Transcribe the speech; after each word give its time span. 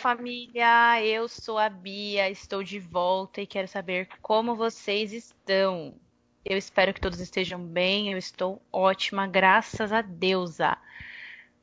família! 0.00 1.04
Eu 1.04 1.28
sou 1.28 1.58
a 1.58 1.68
Bia, 1.68 2.30
estou 2.30 2.62
de 2.62 2.80
volta 2.80 3.42
e 3.42 3.46
quero 3.46 3.68
saber 3.68 4.08
como 4.22 4.56
vocês 4.56 5.12
estão. 5.12 5.94
Eu 6.42 6.56
espero 6.56 6.94
que 6.94 7.00
todos 7.00 7.20
estejam 7.20 7.60
bem, 7.60 8.10
eu 8.10 8.16
estou 8.16 8.62
ótima, 8.72 9.26
graças 9.26 9.92
a 9.92 10.00
Deusa. 10.00 10.78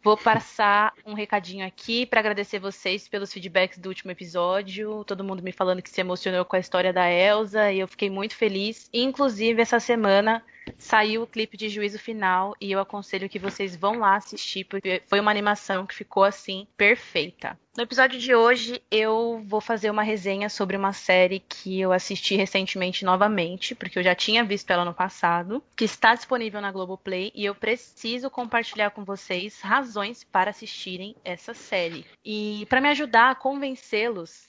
Vou 0.04 0.16
passar 0.16 0.94
um 1.04 1.16
recadinho 1.16 1.66
aqui 1.66 2.06
para 2.06 2.20
agradecer 2.20 2.60
vocês 2.60 3.08
pelos 3.08 3.34
feedbacks 3.34 3.80
do 3.80 3.90
último 3.90 4.12
episódio. 4.12 5.04
Todo 5.04 5.24
mundo 5.24 5.42
me 5.42 5.52
falando 5.52 5.82
que 5.82 5.90
se 5.90 6.00
emocionou 6.00 6.46
com 6.46 6.56
a 6.56 6.60
história 6.60 6.94
da 6.94 7.12
Elsa 7.12 7.72
e 7.72 7.80
eu 7.80 7.88
fiquei 7.88 8.12
muito 8.12 8.36
feliz. 8.36 8.88
Inclusive, 8.94 9.64
essa 9.64 9.80
semana 9.80 10.46
saiu 10.78 11.24
o 11.24 11.28
clipe 11.28 11.58
de 11.58 11.70
juízo 11.70 12.00
final 12.00 12.56
e 12.62 12.72
eu 12.72 12.80
aconselho 12.80 13.30
que 13.30 13.40
vocês 13.40 13.76
vão 13.76 14.00
lá 14.00 14.16
assistir, 14.16 14.64
porque 14.66 15.02
foi 15.08 15.20
uma 15.20 15.32
animação 15.32 15.86
que 15.86 15.96
ficou 15.96 16.24
assim 16.24 16.68
perfeita. 16.78 17.58
No 17.78 17.84
episódio 17.84 18.20
de 18.20 18.34
hoje, 18.34 18.82
eu 18.90 19.44
vou 19.46 19.62
fazer 19.62 19.92
uma 19.92 20.02
resenha 20.02 20.50
sobre 20.50 20.76
uma 20.76 20.94
série 20.94 21.40
que 21.40 21.80
eu 21.80 21.92
assisti 21.92 22.36
recentemente 22.36 23.06
novamente, 23.06 23.76
porque 23.76 24.00
eu 24.00 24.04
já 24.04 24.16
tinha 24.16 24.44
visto 24.44 24.72
ela 24.72 24.84
no 24.84 24.96
passado, 24.96 25.64
que 25.76 25.86
está 25.86 26.16
disponível 26.16 26.60
na 26.60 26.72
Globoplay 26.72 27.32
e 27.36 27.46
eu 27.46 27.54
preciso 27.54 28.32
compartilhar 28.32 28.90
com 28.90 29.06
vocês 29.06 29.62
razões 29.62 30.24
para 30.24 30.50
assistirem 30.50 31.16
essa 31.24 31.54
série. 31.54 32.04
E 32.26 32.66
para 32.68 32.82
me 32.82 32.90
ajudar 32.90 33.30
a 33.30 33.36
convencê-los 33.36 34.48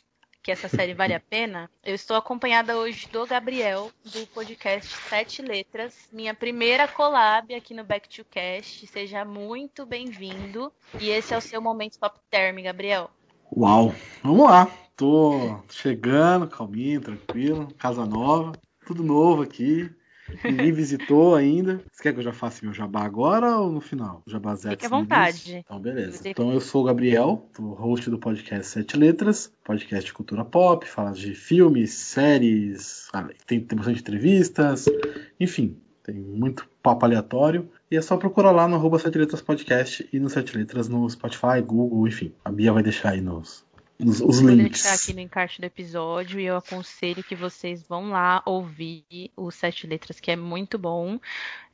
que 0.48 0.52
essa 0.52 0.66
série 0.66 0.95
vale 0.95 1.12
a 1.12 1.20
pena, 1.20 1.70
eu 1.84 1.95
estou 1.95 2.16
acompanhada 2.16 2.75
hoje 2.79 3.07
do 3.12 3.27
Gabriel, 3.27 3.91
do 4.02 4.27
podcast 4.29 4.97
Sete 5.07 5.43
Letras, 5.43 6.09
minha 6.11 6.33
primeira 6.33 6.88
collab 6.88 7.55
aqui 7.55 7.74
no 7.74 7.84
Back 7.84 8.09
to 8.09 8.24
Cast. 8.24 8.87
Seja 8.87 9.27
muito 9.27 9.85
bem-vindo. 9.85 10.73
E 10.99 11.10
esse 11.10 11.35
é 11.35 11.37
o 11.37 11.40
seu 11.43 11.60
momento 11.60 11.99
top 11.99 12.18
term, 12.30 12.63
Gabriel. 12.63 13.10
Uau, 13.55 13.95
vamos 14.23 14.46
lá. 14.46 14.66
Tô 14.96 15.60
chegando, 15.68 16.49
calminho, 16.49 17.02
tranquilo, 17.02 17.68
casa 17.74 18.07
nova, 18.07 18.52
tudo 18.87 19.02
novo 19.02 19.43
aqui. 19.43 19.95
Ninguém 20.45 20.73
visitou 20.73 21.34
ainda. 21.34 21.80
Você 21.93 22.02
quer 22.02 22.12
que 22.12 22.21
eu 22.21 22.24
já 22.24 22.32
faça 22.32 22.65
meu 22.65 22.73
jabá 22.73 23.02
agora 23.02 23.57
ou 23.59 23.71
no 23.71 23.80
final? 23.80 24.23
O 24.26 24.30
jabá 24.30 24.57
Fique 24.57 24.87
à 24.87 24.88
vontade. 24.88 25.57
Então, 25.65 25.80
beleza. 25.80 26.29
Então, 26.29 26.52
eu 26.52 26.60
sou 26.60 26.82
o 26.82 26.84
Gabriel, 26.84 27.48
o 27.59 27.73
host 27.74 28.09
do 28.10 28.18
podcast 28.18 28.73
Sete 28.73 28.96
Letras, 28.96 29.52
podcast 29.65 30.06
de 30.06 30.12
cultura 30.12 30.45
pop, 30.45 30.87
fala 30.87 31.12
de 31.12 31.34
filmes, 31.34 31.93
séries, 31.93 33.09
ah, 33.12 33.29
tem, 33.46 33.60
tem 33.60 33.76
bastante 33.76 34.01
entrevistas, 34.01 34.87
enfim, 35.38 35.76
tem 36.02 36.15
muito 36.15 36.68
papo 36.82 37.04
aleatório. 37.04 37.68
E 37.90 37.96
é 37.96 38.02
só 38.02 38.16
procurar 38.16 38.51
lá 38.51 38.68
no 38.68 38.76
arroba 38.76 38.99
Sete 38.99 39.18
Letras 39.18 39.40
Podcast 39.40 40.06
e 40.12 40.18
no 40.21 40.29
Sete 40.29 40.56
Letras 40.56 40.88
no 40.88 41.09
Spotify, 41.09 41.62
Google, 41.65 42.06
enfim. 42.06 42.34
A 42.45 42.52
Bia 42.52 42.73
vai 42.73 42.82
deixar 42.82 43.10
aí 43.10 43.21
nos, 43.21 43.65
os, 44.01 44.21
os 44.21 44.41
Vou 44.41 44.51
links. 44.51 44.82
deixar 44.82 44.95
aqui 44.95 45.13
no 45.13 45.21
encarte 45.21 45.60
do 45.60 45.65
episódio 45.65 46.38
e 46.38 46.45
eu 46.45 46.57
aconselho 46.57 47.24
que 47.24 47.35
vocês 47.35 47.82
vão 47.82 48.10
lá 48.10 48.43
ouvir 48.46 49.05
o 49.37 49.51
Sete 49.51 49.87
Letras, 49.87 50.21
que 50.21 50.30
é 50.30 50.37
muito 50.37 50.79
bom. 50.79 51.18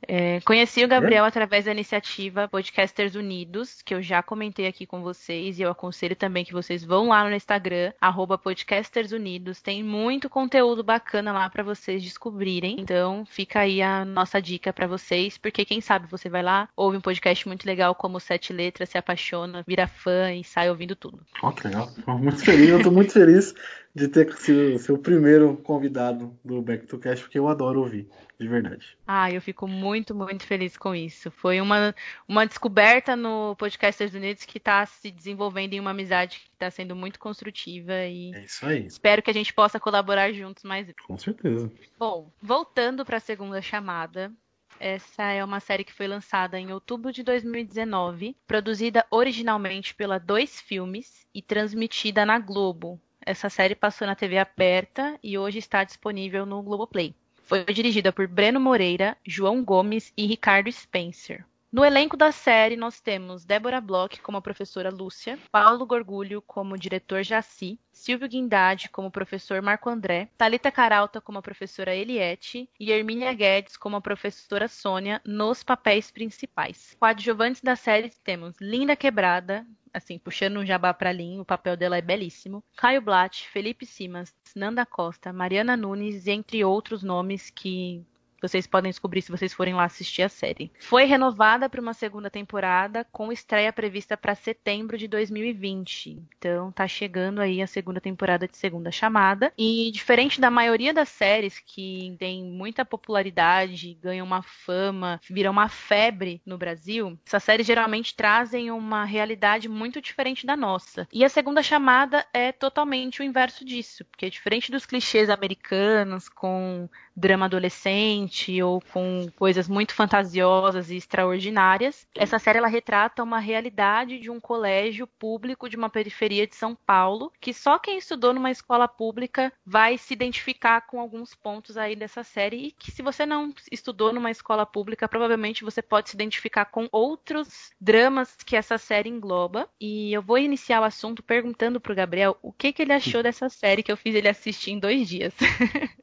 É, 0.07 0.39
conheci 0.41 0.83
o 0.83 0.87
Gabriel 0.87 1.25
é? 1.25 1.27
através 1.27 1.65
da 1.65 1.71
iniciativa 1.71 2.47
Podcasters 2.47 3.15
Unidos, 3.15 3.81
que 3.81 3.93
eu 3.93 4.01
já 4.01 4.21
comentei 4.21 4.67
aqui 4.67 4.85
com 4.85 5.01
vocês, 5.01 5.59
e 5.59 5.61
eu 5.61 5.69
aconselho 5.69 6.15
também 6.15 6.45
que 6.45 6.53
vocês 6.53 6.83
vão 6.83 7.09
lá 7.09 7.27
no 7.27 7.35
Instagram, 7.35 7.91
arroba 7.99 8.37
Podcasters 8.37 9.11
Unidos. 9.11 9.61
Tem 9.61 9.83
muito 9.83 10.29
conteúdo 10.29 10.83
bacana 10.83 11.31
lá 11.31 11.49
para 11.49 11.63
vocês 11.63 12.03
descobrirem. 12.03 12.77
Então 12.79 13.25
fica 13.25 13.61
aí 13.61 13.81
a 13.81 14.05
nossa 14.05 14.41
dica 14.41 14.71
para 14.71 14.87
vocês, 14.87 15.37
porque 15.37 15.65
quem 15.65 15.81
sabe 15.81 16.07
você 16.09 16.29
vai 16.29 16.43
lá, 16.43 16.69
ouve 16.75 16.97
um 16.97 17.01
podcast 17.01 17.47
muito 17.47 17.65
legal 17.65 17.95
como 17.95 18.19
Sete 18.19 18.53
Letras, 18.53 18.89
se 18.89 18.97
apaixona, 18.97 19.63
vira 19.67 19.87
fã 19.87 20.31
e 20.33 20.43
sai 20.43 20.69
ouvindo 20.69 20.95
tudo. 20.95 21.19
Ó, 21.41 21.49
oh, 21.49 21.51
que 21.51 21.67
legal 21.67 21.89
muito 22.07 22.43
feliz, 22.43 22.69
eu 22.69 22.81
tô 22.81 22.91
muito 22.91 23.13
feliz 23.13 23.53
de 23.95 24.09
ter 24.09 24.29
sido 24.33 24.77
ser 24.77 24.91
o 24.91 24.97
primeiro 24.97 25.55
convidado 25.55 26.37
do 26.43 26.61
Back 26.61 26.85
to 26.85 26.99
Cash, 26.99 27.21
porque 27.21 27.39
eu 27.39 27.47
adoro 27.47 27.79
ouvir, 27.79 28.09
de 28.37 28.45
verdade. 28.45 28.97
Ah, 29.07 29.31
eu 29.31 29.41
fico 29.41 29.65
muito, 29.69 30.13
muito 30.13 30.45
feliz 30.45 30.75
com 30.75 30.93
isso. 30.93 31.31
Foi 31.31 31.61
uma, 31.61 31.95
uma 32.27 32.45
descoberta 32.45 33.15
no 33.15 33.55
Podcasters 33.55 34.13
Unidos 34.13 34.43
que 34.43 34.57
está 34.57 34.85
se 34.85 35.09
desenvolvendo 35.09 35.73
em 35.73 35.79
uma 35.79 35.91
amizade 35.91 36.39
que 36.39 36.49
está 36.51 36.69
sendo 36.69 36.93
muito 36.93 37.17
construtiva 37.17 37.93
e 38.05 38.35
é 38.35 38.43
isso 38.43 38.65
aí. 38.65 38.85
espero 38.85 39.21
que 39.21 39.31
a 39.31 39.33
gente 39.33 39.53
possa 39.53 39.79
colaborar 39.79 40.33
juntos 40.33 40.63
mais. 40.63 40.91
Com 41.07 41.17
certeza. 41.17 41.71
Bom, 41.97 42.29
voltando 42.41 43.05
para 43.05 43.15
a 43.15 43.21
segunda 43.21 43.61
chamada, 43.61 44.29
essa 44.77 45.23
é 45.23 45.41
uma 45.41 45.61
série 45.61 45.85
que 45.85 45.93
foi 45.93 46.07
lançada 46.07 46.59
em 46.59 46.73
outubro 46.73 47.13
de 47.13 47.23
2019, 47.23 48.35
produzida 48.45 49.05
originalmente 49.09 49.95
pela 49.95 50.19
Dois 50.19 50.59
Filmes 50.59 51.25
e 51.33 51.41
transmitida 51.41 52.25
na 52.25 52.37
Globo. 52.39 52.99
Essa 53.25 53.49
série 53.49 53.73
passou 53.73 54.05
na 54.05 54.15
TV 54.15 54.37
aberta 54.37 55.17
e 55.23 55.35
hoje 55.35 55.57
está 55.57 55.83
disponível 55.83 56.45
no 56.45 56.61
Globoplay. 56.61 57.15
Foi 57.41 57.65
dirigida 57.65 58.13
por 58.13 58.27
Breno 58.27 58.59
Moreira, 58.59 59.17
João 59.25 59.63
Gomes 59.63 60.13
e 60.15 60.27
Ricardo 60.27 60.71
Spencer. 60.71 61.43
No 61.75 61.83
elenco 61.83 62.15
da 62.15 62.31
série, 62.31 62.77
nós 62.77 63.01
temos 63.01 63.43
Débora 63.43 63.81
Bloch 63.81 64.21
como 64.21 64.37
a 64.37 64.41
professora 64.41 64.89
Lúcia, 64.89 65.37
Paulo 65.51 65.85
Gorgulho 65.85 66.41
como 66.41 66.77
diretor 66.77 67.21
Jaci, 67.21 67.77
Silvio 67.91 68.29
Guindade 68.29 68.87
como 68.87 69.11
professor 69.11 69.61
Marco 69.61 69.89
André, 69.89 70.29
Talita 70.37 70.71
Caralta 70.71 71.19
como 71.19 71.39
a 71.39 71.41
professora 71.41 71.93
Eliette 71.93 72.69
e 72.79 72.93
Hermínia 72.93 73.33
Guedes 73.33 73.75
como 73.75 73.97
a 73.97 74.01
professora 74.01 74.69
Sônia 74.69 75.21
nos 75.25 75.63
papéis 75.63 76.09
principais. 76.09 76.95
Coadjuvantes 76.97 77.61
da 77.61 77.75
série 77.75 78.09
temos 78.23 78.55
Linda 78.61 78.95
Quebrada, 78.95 79.67
assim, 79.93 80.17
puxando 80.17 80.61
um 80.61 80.65
jabá 80.65 80.93
pra 80.93 81.11
Lin, 81.11 81.41
o 81.41 81.45
papel 81.45 81.75
dela 81.75 81.97
é 81.97 82.01
belíssimo. 82.01 82.63
Caio 82.77 83.01
Blatt, 83.01 83.49
Felipe 83.49 83.85
Simas, 83.85 84.33
Nanda 84.55 84.85
Costa, 84.85 85.33
Mariana 85.33 85.75
Nunes, 85.75 86.25
entre 86.25 86.63
outros 86.63 87.03
nomes 87.03 87.49
que 87.49 88.01
vocês 88.47 88.67
podem 88.67 88.91
descobrir 88.91 89.21
se 89.21 89.31
vocês 89.31 89.53
forem 89.53 89.73
lá 89.73 89.85
assistir 89.85 90.21
a 90.21 90.29
série. 90.29 90.71
Foi 90.79 91.05
renovada 91.05 91.69
para 91.69 91.81
uma 91.81 91.93
segunda 91.93 92.29
temporada, 92.29 93.05
com 93.11 93.31
estreia 93.31 93.73
prevista 93.73 94.15
para 94.15 94.35
setembro 94.35 94.97
de 94.97 95.07
2020. 95.07 96.21
Então 96.37 96.71
tá 96.71 96.87
chegando 96.87 97.41
aí 97.41 97.61
a 97.61 97.67
segunda 97.67 97.99
temporada 97.99 98.47
de 98.47 98.57
Segunda 98.57 98.91
Chamada. 98.91 99.51
E 99.57 99.91
diferente 99.91 100.39
da 100.39 100.51
maioria 100.51 100.93
das 100.93 101.09
séries 101.09 101.59
que 101.59 102.15
tem 102.19 102.43
muita 102.43 102.85
popularidade, 102.85 103.97
ganham 104.01 104.25
uma 104.25 104.41
fama, 104.41 105.19
viram 105.29 105.51
uma 105.51 105.69
febre 105.69 106.41
no 106.45 106.57
Brasil, 106.57 107.17
essas 107.25 107.43
séries 107.43 107.65
geralmente 107.65 108.15
trazem 108.15 108.71
uma 108.71 109.05
realidade 109.05 109.67
muito 109.67 110.01
diferente 110.01 110.45
da 110.45 110.55
nossa. 110.55 111.07
E 111.11 111.23
a 111.23 111.29
Segunda 111.29 111.63
Chamada 111.63 112.25
é 112.33 112.51
totalmente 112.51 113.21
o 113.21 113.23
inverso 113.23 113.65
disso, 113.65 114.05
porque 114.05 114.29
diferente 114.29 114.71
dos 114.71 114.85
clichês 114.85 115.29
americanos 115.29 116.29
com 116.29 116.89
drama 117.15 117.45
adolescente 117.45 118.61
ou 118.61 118.81
com 118.91 119.27
coisas 119.37 119.67
muito 119.67 119.93
fantasiosas 119.93 120.89
e 120.89 120.97
extraordinárias. 120.97 122.07
Essa 122.13 122.37
série 122.37 122.57
ela 122.57 122.67
retrata 122.67 123.23
uma 123.23 123.39
realidade 123.39 124.19
de 124.19 124.29
um 124.29 124.39
colégio 124.39 125.07
público 125.07 125.69
de 125.69 125.77
uma 125.77 125.89
periferia 125.89 126.45
de 126.45 126.55
São 126.55 126.75
Paulo, 126.75 127.31
que 127.39 127.53
só 127.53 127.79
quem 127.79 127.97
estudou 127.97 128.33
numa 128.33 128.51
escola 128.51 128.87
pública 128.87 129.51
vai 129.65 129.97
se 129.97 130.13
identificar 130.13 130.81
com 130.81 130.99
alguns 130.99 131.33
pontos 131.33 131.77
aí 131.77 131.95
dessa 131.95 132.23
série 132.23 132.67
e 132.67 132.71
que 132.71 132.91
se 132.91 133.01
você 133.01 133.25
não 133.25 133.53
estudou 133.71 134.11
numa 134.11 134.31
escola 134.31 134.65
pública, 134.65 135.07
provavelmente 135.07 135.63
você 135.63 135.81
pode 135.81 136.09
se 136.09 136.15
identificar 136.15 136.65
com 136.65 136.87
outros 136.91 137.71
dramas 137.79 138.35
que 138.45 138.55
essa 138.55 138.77
série 138.77 139.09
engloba. 139.09 139.69
E 139.79 140.13
eu 140.13 140.21
vou 140.21 140.37
iniciar 140.37 140.81
o 140.81 140.85
assunto 140.85 141.23
perguntando 141.23 141.79
pro 141.79 141.95
Gabriel 141.95 142.37
o 142.41 142.51
que, 142.51 142.73
que 142.73 142.81
ele 142.81 142.93
achou 142.93 143.21
dessa 143.23 143.49
série 143.49 143.83
que 143.83 143.91
eu 143.91 143.97
fiz 143.97 144.15
ele 144.15 144.27
assistir 144.27 144.71
em 144.71 144.79
dois 144.79 145.07
dias. 145.07 145.33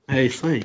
É 0.09 0.25
isso 0.25 0.47
aí. 0.47 0.63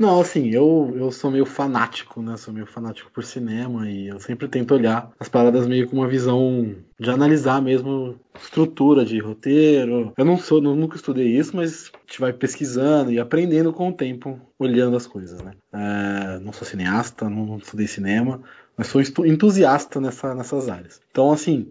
Não, 0.00 0.18
assim, 0.18 0.48
eu, 0.48 0.94
eu 0.96 1.12
sou 1.12 1.30
meio 1.30 1.44
fanático, 1.44 2.22
né? 2.22 2.34
Sou 2.38 2.54
meio 2.54 2.64
fanático 2.64 3.10
por 3.12 3.22
cinema 3.22 3.86
e 3.86 4.08
eu 4.08 4.18
sempre 4.18 4.48
tento 4.48 4.72
olhar 4.72 5.12
as 5.20 5.28
paradas 5.28 5.66
meio 5.66 5.86
com 5.86 5.96
uma 5.96 6.08
visão 6.08 6.74
de 6.98 7.10
analisar 7.10 7.60
mesmo 7.60 8.18
estrutura 8.34 9.04
de 9.04 9.18
roteiro. 9.18 10.10
Eu 10.16 10.24
não 10.24 10.38
sou, 10.38 10.58
nunca 10.62 10.96
estudei 10.96 11.36
isso, 11.36 11.54
mas 11.54 11.92
a 11.94 11.98
gente 11.98 12.18
vai 12.18 12.32
pesquisando 12.32 13.12
e 13.12 13.20
aprendendo 13.20 13.74
com 13.74 13.90
o 13.90 13.92
tempo, 13.92 14.40
olhando 14.58 14.96
as 14.96 15.06
coisas, 15.06 15.42
né? 15.42 15.52
É, 15.70 16.38
não 16.38 16.54
sou 16.54 16.66
cineasta, 16.66 17.28
não 17.28 17.58
estudei 17.58 17.86
cinema, 17.86 18.40
mas 18.78 18.86
sou 18.86 19.02
entusiasta 19.26 20.00
nessa, 20.00 20.34
nessas 20.34 20.70
áreas. 20.70 20.98
Então, 21.10 21.30
assim, 21.30 21.70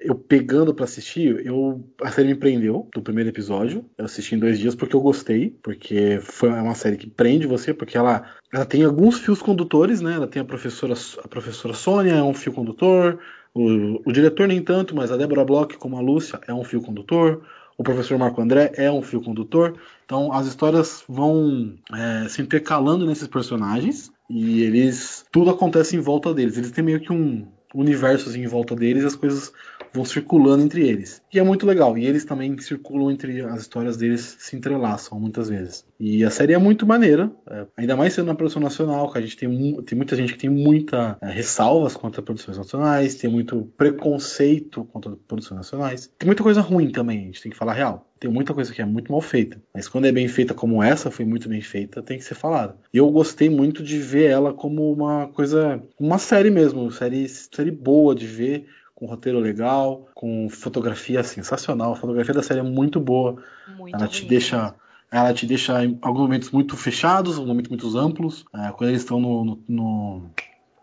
eu 0.00 0.14
pegando 0.14 0.74
para 0.74 0.84
assistir, 0.84 1.44
eu 1.44 1.84
a 2.02 2.10
série 2.10 2.28
me 2.28 2.34
prendeu 2.34 2.88
do 2.94 3.02
primeiro 3.02 3.28
episódio. 3.28 3.84
Eu 3.98 4.06
assisti 4.06 4.34
em 4.34 4.38
dois 4.38 4.58
dias 4.58 4.74
porque 4.74 4.96
eu 4.96 5.00
gostei, 5.00 5.54
porque 5.62 6.18
foi 6.22 6.48
uma 6.48 6.74
série 6.74 6.96
que 6.96 7.06
prende 7.06 7.46
você, 7.46 7.74
porque 7.74 7.98
ela, 7.98 8.24
ela 8.52 8.64
tem 8.64 8.82
alguns 8.82 9.18
fios 9.18 9.42
condutores, 9.42 10.00
né? 10.00 10.14
Ela 10.14 10.26
tem 10.26 10.40
a 10.40 10.44
professora 10.44 10.94
a 11.22 11.28
professora 11.28 11.74
Sônia 11.74 12.12
é 12.12 12.22
um 12.22 12.32
fio 12.32 12.52
condutor, 12.52 13.18
o, 13.54 14.00
o 14.08 14.12
diretor 14.12 14.48
nem 14.48 14.62
tanto, 14.62 14.96
mas 14.96 15.12
a 15.12 15.16
Débora 15.16 15.44
Bloch 15.44 15.76
como 15.76 15.98
a 15.98 16.00
Lúcia 16.00 16.40
é 16.46 16.54
um 16.54 16.64
fio 16.64 16.80
condutor. 16.80 17.42
O 17.76 17.82
professor 17.82 18.18
Marco 18.18 18.40
André 18.40 18.72
é 18.76 18.90
um 18.90 19.02
fio 19.02 19.22
condutor. 19.22 19.74
Então 20.04 20.32
as 20.32 20.46
histórias 20.46 21.04
vão 21.08 21.74
é, 21.94 22.28
se 22.28 22.40
intercalando 22.40 23.06
nesses 23.06 23.28
personagens 23.28 24.10
e 24.28 24.62
eles 24.62 25.26
tudo 25.30 25.50
acontece 25.50 25.96
em 25.96 26.00
volta 26.00 26.32
deles. 26.32 26.56
Eles 26.56 26.70
têm 26.70 26.84
meio 26.84 27.00
que 27.00 27.12
um 27.12 27.46
universo 27.74 28.36
em 28.36 28.46
volta 28.46 28.74
deles, 28.74 29.02
e 29.02 29.06
as 29.06 29.16
coisas 29.16 29.52
vão 29.92 30.04
circulando 30.04 30.62
entre 30.62 30.86
eles. 30.86 31.22
E 31.32 31.38
é 31.38 31.42
muito 31.42 31.66
legal. 31.66 31.96
E 31.96 32.06
eles 32.06 32.24
também 32.24 32.56
circulam 32.58 33.10
entre 33.10 33.40
as 33.42 33.62
histórias 33.62 33.96
deles, 33.96 34.36
se 34.38 34.56
entrelaçam 34.56 35.18
muitas 35.18 35.48
vezes. 35.48 35.84
E 35.98 36.24
a 36.24 36.30
série 36.30 36.52
é 36.52 36.58
muito 36.58 36.86
maneira, 36.86 37.30
é, 37.48 37.66
ainda 37.76 37.96
mais 37.96 38.14
sendo 38.14 38.26
na 38.26 38.34
produção 38.34 38.62
nacional, 38.62 39.10
que 39.12 39.18
a 39.18 39.20
gente 39.20 39.36
tem, 39.36 39.82
tem 39.82 39.96
muita 39.96 40.16
gente 40.16 40.32
que 40.32 40.38
tem 40.38 40.50
muita 40.50 41.16
é, 41.20 41.30
ressalvas 41.30 41.94
contra 41.94 42.22
produções 42.22 42.56
nacionais, 42.56 43.14
tem 43.14 43.30
muito 43.30 43.70
preconceito 43.76 44.84
contra 44.84 45.12
produções 45.28 45.58
nacionais. 45.58 46.10
Tem 46.18 46.26
muita 46.26 46.42
coisa 46.42 46.60
ruim 46.60 46.90
também, 46.90 47.18
a 47.18 47.24
gente 47.24 47.42
tem 47.42 47.52
que 47.52 47.58
falar 47.58 47.74
real. 47.74 48.06
Tem 48.20 48.30
muita 48.30 48.52
coisa 48.52 48.70
que 48.72 48.82
é 48.82 48.84
muito 48.84 49.10
mal 49.10 49.22
feita. 49.22 49.62
Mas 49.74 49.88
quando 49.88 50.04
é 50.04 50.12
bem 50.12 50.28
feita 50.28 50.52
como 50.52 50.82
essa, 50.82 51.10
foi 51.10 51.24
muito 51.24 51.48
bem 51.48 51.62
feita, 51.62 52.02
tem 52.02 52.18
que 52.18 52.24
ser 52.24 52.34
falada. 52.34 52.76
E 52.92 52.98
eu 52.98 53.10
gostei 53.10 53.48
muito 53.48 53.82
de 53.82 53.98
ver 53.98 54.30
ela 54.30 54.52
como 54.52 54.92
uma 54.92 55.28
coisa. 55.28 55.82
Uma 55.98 56.18
série 56.18 56.50
mesmo. 56.50 56.90
Série, 56.90 57.26
série 57.26 57.70
boa 57.70 58.14
de 58.14 58.26
ver 58.26 58.66
com 59.00 59.06
roteiro 59.06 59.40
legal, 59.40 60.06
com 60.14 60.50
fotografia 60.50 61.24
sensacional. 61.24 61.94
A 61.94 61.96
fotografia 61.96 62.34
da 62.34 62.42
série 62.42 62.60
é 62.60 62.62
muito 62.62 63.00
boa. 63.00 63.42
Muito 63.78 63.96
ela 63.96 64.06
te 64.06 64.26
deixa 64.26 64.74
ela 65.10 65.32
te 65.34 65.44
deixa 65.44 65.82
em 65.84 65.98
alguns 66.02 66.20
momentos 66.20 66.50
muito 66.50 66.76
fechados, 66.76 67.34
alguns 67.34 67.48
momentos 67.48 67.70
muito 67.70 67.98
amplos. 67.98 68.44
É, 68.54 68.70
quando 68.72 68.90
eles 68.90 69.00
estão 69.00 69.18
no, 69.18 69.44
no, 69.44 69.62
no, 69.66 70.30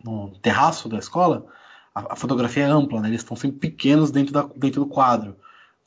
no, 0.04 0.30
terraço 0.40 0.90
da 0.90 0.98
escola, 0.98 1.46
a, 1.96 2.14
a 2.14 2.16
fotografia 2.16 2.64
é 2.64 2.66
ampla, 2.66 3.00
né? 3.00 3.08
eles 3.08 3.22
estão 3.22 3.38
sempre 3.38 3.60
pequenos 3.60 4.12
dentro, 4.12 4.34
da, 4.34 4.50
dentro 4.56 4.84
do 4.84 4.88
quadro 4.88 5.38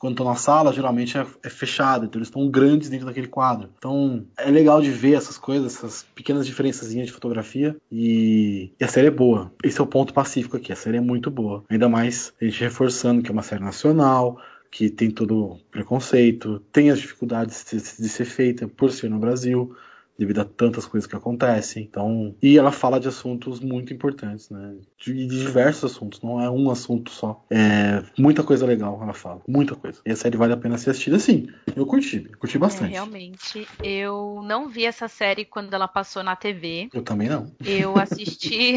quando 0.01 0.13
estão 0.13 0.25
na 0.25 0.35
sala, 0.35 0.73
geralmente 0.73 1.15
é, 1.15 1.23
é 1.43 1.49
fechado, 1.49 2.05
então 2.05 2.17
eles 2.17 2.27
estão 2.27 2.49
grandes 2.49 2.89
dentro 2.89 3.05
daquele 3.05 3.27
quadro. 3.27 3.69
Então 3.77 4.25
é 4.35 4.49
legal 4.49 4.81
de 4.81 4.89
ver 4.89 5.13
essas 5.13 5.37
coisas, 5.37 5.75
essas 5.75 6.01
pequenas 6.15 6.47
diferenças 6.47 6.91
de 6.91 7.11
fotografia 7.11 7.77
e, 7.91 8.71
e, 8.79 8.83
a 8.83 8.87
série 8.87 9.07
é 9.07 9.11
boa. 9.11 9.53
Esse 9.63 9.79
é 9.79 9.83
o 9.83 9.87
ponto 9.87 10.11
pacífico 10.11 10.57
aqui, 10.57 10.73
a 10.73 10.75
série 10.75 10.97
é 10.97 11.01
muito 11.01 11.29
boa. 11.29 11.63
Ainda 11.69 11.87
mais 11.87 12.33
a 12.41 12.45
gente 12.45 12.63
reforçando 12.63 13.21
que 13.21 13.29
é 13.29 13.31
uma 13.31 13.43
série 13.43 13.63
nacional, 13.63 14.41
que 14.71 14.89
tem 14.89 15.11
todo 15.11 15.37
o 15.37 15.59
preconceito, 15.69 16.59
tem 16.71 16.89
as 16.89 16.99
dificuldades 16.99 17.63
de, 17.69 17.77
de 17.77 18.09
ser 18.09 18.25
feita 18.25 18.67
por 18.67 18.91
ser 18.91 19.07
no 19.07 19.19
Brasil 19.19 19.75
devido 20.21 20.39
a 20.39 20.45
tantas 20.45 20.85
coisas 20.85 21.09
que 21.09 21.15
acontecem. 21.15 21.83
Então, 21.83 22.35
e 22.41 22.55
ela 22.55 22.71
fala 22.71 22.99
de 22.99 23.07
assuntos 23.07 23.59
muito 23.59 23.91
importantes, 23.91 24.51
né? 24.51 24.75
De, 25.03 25.13
de, 25.13 25.27
diversos 25.27 25.91
assuntos, 25.91 26.21
não 26.21 26.39
é 26.39 26.49
um 26.49 26.69
assunto 26.69 27.09
só. 27.09 27.43
É 27.49 28.03
muita 28.17 28.43
coisa 28.43 28.65
legal 28.65 28.99
ela 29.01 29.13
fala, 29.13 29.41
muita 29.47 29.75
coisa. 29.75 29.99
E 30.05 30.11
a 30.11 30.15
série 30.15 30.37
vale 30.37 30.53
a 30.53 30.57
pena 30.57 30.77
ser 30.77 30.91
assistida, 30.91 31.17
sim. 31.17 31.47
Eu 31.75 31.87
curti, 31.87 32.19
curti 32.39 32.57
é, 32.57 32.59
bastante. 32.59 32.91
É, 32.91 32.93
realmente, 32.93 33.67
eu 33.83 34.41
não 34.43 34.69
vi 34.69 34.85
essa 34.85 35.07
série 35.07 35.43
quando 35.43 35.73
ela 35.73 35.87
passou 35.87 36.21
na 36.21 36.35
TV. 36.35 36.89
Eu 36.93 37.01
também 37.01 37.27
não. 37.27 37.51
Eu 37.65 37.97
assisti 37.99 38.75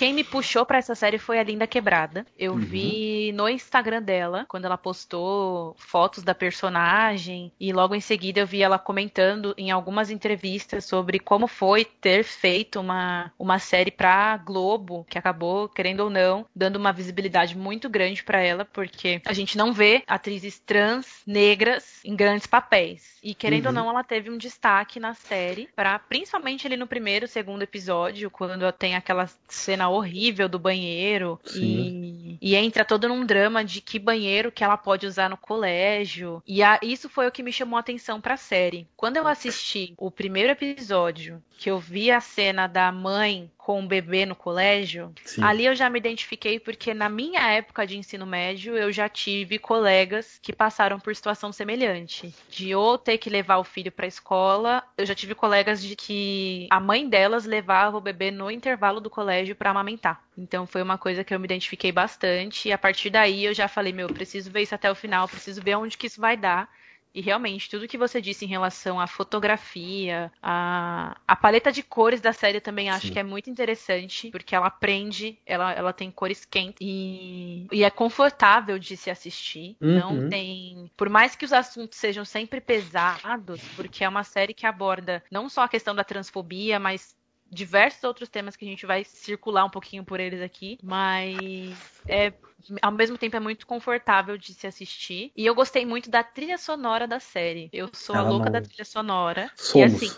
Quem 0.00 0.14
me 0.14 0.24
puxou 0.24 0.64
para 0.64 0.78
essa 0.78 0.94
série 0.94 1.18
foi 1.18 1.38
a 1.38 1.42
Linda 1.42 1.66
Quebrada. 1.66 2.24
Eu 2.38 2.52
uhum. 2.52 2.58
vi 2.58 3.32
no 3.34 3.46
Instagram 3.46 4.00
dela, 4.00 4.46
quando 4.48 4.64
ela 4.64 4.78
postou 4.78 5.76
fotos 5.76 6.24
da 6.24 6.34
personagem, 6.34 7.52
e 7.60 7.70
logo 7.70 7.94
em 7.94 8.00
seguida 8.00 8.40
eu 8.40 8.46
vi 8.46 8.62
ela 8.62 8.78
comentando 8.78 9.54
em 9.58 9.70
algumas 9.70 10.10
entrevistas 10.10 10.86
sobre 10.86 11.18
como 11.18 11.46
foi 11.46 11.84
ter 11.84 12.24
feito 12.24 12.80
uma, 12.80 13.30
uma 13.38 13.58
série 13.58 13.90
pra 13.90 14.38
Globo, 14.38 15.04
que 15.06 15.18
acabou, 15.18 15.68
querendo 15.68 16.00
ou 16.00 16.08
não, 16.08 16.46
dando 16.56 16.76
uma 16.76 16.94
visibilidade 16.94 17.54
muito 17.54 17.86
grande 17.86 18.24
para 18.24 18.40
ela, 18.40 18.64
porque 18.64 19.20
a 19.26 19.34
gente 19.34 19.58
não 19.58 19.70
vê 19.70 20.02
atrizes 20.06 20.58
trans 20.58 21.20
negras 21.26 22.00
em 22.06 22.16
grandes 22.16 22.46
papéis. 22.46 23.18
E 23.22 23.34
querendo 23.34 23.66
uhum. 23.66 23.72
ou 23.72 23.74
não, 23.74 23.90
ela 23.90 24.02
teve 24.02 24.30
um 24.30 24.38
destaque 24.38 24.98
na 24.98 25.12
série, 25.12 25.68
para 25.76 25.98
principalmente 25.98 26.66
ali 26.66 26.78
no 26.78 26.86
primeiro, 26.86 27.28
segundo 27.28 27.60
episódio, 27.60 28.30
quando 28.30 28.72
tem 28.72 28.94
aquela 28.94 29.28
cena 29.46 29.89
horrível 29.94 30.48
do 30.48 30.58
banheiro 30.58 31.40
e, 31.54 32.38
e, 32.40 32.56
entra 32.56 32.84
todo 32.84 33.08
num 33.08 33.24
drama 33.24 33.64
de 33.64 33.80
que 33.80 33.98
banheiro 33.98 34.52
que 34.52 34.64
ela 34.64 34.76
pode 34.76 35.06
usar 35.06 35.28
no 35.28 35.36
colégio. 35.36 36.42
E 36.46 36.62
a, 36.62 36.78
isso 36.82 37.08
foi 37.08 37.26
o 37.26 37.32
que 37.32 37.42
me 37.42 37.52
chamou 37.52 37.76
a 37.76 37.80
atenção 37.80 38.20
pra 38.20 38.36
série. 38.36 38.86
Quando 38.96 39.16
eu 39.16 39.26
assisti 39.26 39.94
o 39.96 40.10
primeiro 40.10 40.52
episódio, 40.52 41.42
que 41.58 41.70
eu 41.70 41.78
vi 41.78 42.10
a 42.10 42.20
cena 42.20 42.66
da 42.66 42.90
mãe 42.90 43.50
com 43.64 43.82
o 43.82 43.86
bebê 43.86 44.26
no 44.26 44.34
colégio, 44.34 45.12
Sim. 45.24 45.42
ali 45.42 45.66
eu 45.66 45.74
já 45.74 45.88
me 45.90 45.98
identifiquei 45.98 46.58
porque 46.58 46.94
na 46.94 47.08
minha 47.08 47.40
época 47.52 47.86
de 47.86 47.96
ensino 47.96 48.26
médio 48.26 48.76
eu 48.76 48.90
já 48.90 49.08
tive 49.08 49.58
colegas 49.58 50.38
que 50.42 50.52
passaram 50.52 50.98
por 50.98 51.14
situação 51.14 51.52
semelhante, 51.52 52.34
de 52.48 52.74
ou 52.74 52.96
ter 52.98 53.18
que 53.18 53.30
levar 53.30 53.58
o 53.58 53.64
filho 53.64 53.92
para 53.92 54.06
a 54.06 54.08
escola, 54.08 54.82
eu 54.96 55.06
já 55.06 55.14
tive 55.14 55.34
colegas 55.34 55.82
de 55.82 55.94
que 55.94 56.66
a 56.70 56.80
mãe 56.80 57.08
delas 57.08 57.44
levava 57.44 57.96
o 57.96 58.00
bebê 58.00 58.30
no 58.30 58.50
intervalo 58.50 59.00
do 59.00 59.10
colégio 59.10 59.54
para 59.54 59.70
amamentar. 59.70 60.22
Então 60.36 60.66
foi 60.66 60.82
uma 60.82 60.96
coisa 60.96 61.22
que 61.22 61.34
eu 61.34 61.38
me 61.38 61.44
identifiquei 61.44 61.92
bastante 61.92 62.68
e 62.68 62.72
a 62.72 62.78
partir 62.78 63.10
daí 63.10 63.44
eu 63.44 63.54
já 63.54 63.68
falei, 63.68 63.92
meu, 63.92 64.08
preciso 64.08 64.50
ver 64.50 64.62
isso 64.62 64.74
até 64.74 64.90
o 64.90 64.94
final, 64.94 65.28
preciso 65.28 65.62
ver 65.62 65.76
onde 65.76 65.98
que 65.98 66.06
isso 66.06 66.20
vai 66.20 66.36
dar. 66.36 66.68
E 67.14 67.20
realmente, 67.20 67.68
tudo 67.68 67.88
que 67.88 67.98
você 67.98 68.20
disse 68.20 68.44
em 68.44 68.48
relação 68.48 69.00
à 69.00 69.06
fotografia, 69.06 70.32
a, 70.42 71.16
a 71.26 71.36
paleta 71.36 71.72
de 71.72 71.82
cores 71.82 72.20
da 72.20 72.32
série 72.32 72.60
também 72.60 72.88
acho 72.88 73.08
Sim. 73.08 73.12
que 73.12 73.18
é 73.18 73.22
muito 73.22 73.50
interessante, 73.50 74.30
porque 74.30 74.54
ela 74.54 74.70
prende, 74.70 75.38
ela, 75.44 75.72
ela 75.72 75.92
tem 75.92 76.10
cores 76.10 76.44
quentes 76.44 76.78
e, 76.80 77.66
e 77.72 77.82
é 77.82 77.90
confortável 77.90 78.78
de 78.78 78.96
se 78.96 79.10
assistir. 79.10 79.76
Uhum. 79.80 79.98
Não 79.98 80.28
tem. 80.28 80.90
Por 80.96 81.08
mais 81.08 81.34
que 81.34 81.44
os 81.44 81.52
assuntos 81.52 81.98
sejam 81.98 82.24
sempre 82.24 82.60
pesados, 82.60 83.60
porque 83.74 84.04
é 84.04 84.08
uma 84.08 84.24
série 84.24 84.54
que 84.54 84.66
aborda 84.66 85.22
não 85.30 85.48
só 85.48 85.62
a 85.62 85.68
questão 85.68 85.94
da 85.94 86.04
transfobia, 86.04 86.78
mas 86.78 87.16
diversos 87.50 88.04
outros 88.04 88.28
temas 88.28 88.56
que 88.56 88.64
a 88.64 88.68
gente 88.68 88.86
vai 88.86 89.04
circular 89.04 89.64
um 89.64 89.70
pouquinho 89.70 90.04
por 90.04 90.20
eles 90.20 90.40
aqui, 90.40 90.78
mas 90.82 91.76
é 92.06 92.32
ao 92.82 92.92
mesmo 92.92 93.16
tempo 93.16 93.36
é 93.36 93.40
muito 93.40 93.66
confortável 93.66 94.36
de 94.36 94.54
se 94.54 94.66
assistir. 94.66 95.32
E 95.36 95.44
eu 95.46 95.54
gostei 95.54 95.84
muito 95.86 96.10
da 96.10 96.22
trilha 96.22 96.58
sonora 96.58 97.06
da 97.06 97.18
série. 97.18 97.68
Eu 97.72 97.88
sou 97.92 98.14
Ela 98.14 98.26
a 98.26 98.30
louca 98.30 98.46
não... 98.46 98.52
da 98.52 98.62
trilha 98.62 98.84
sonora. 98.84 99.50
Somos. 99.56 100.02
E 100.02 100.06
assim, 100.06 100.16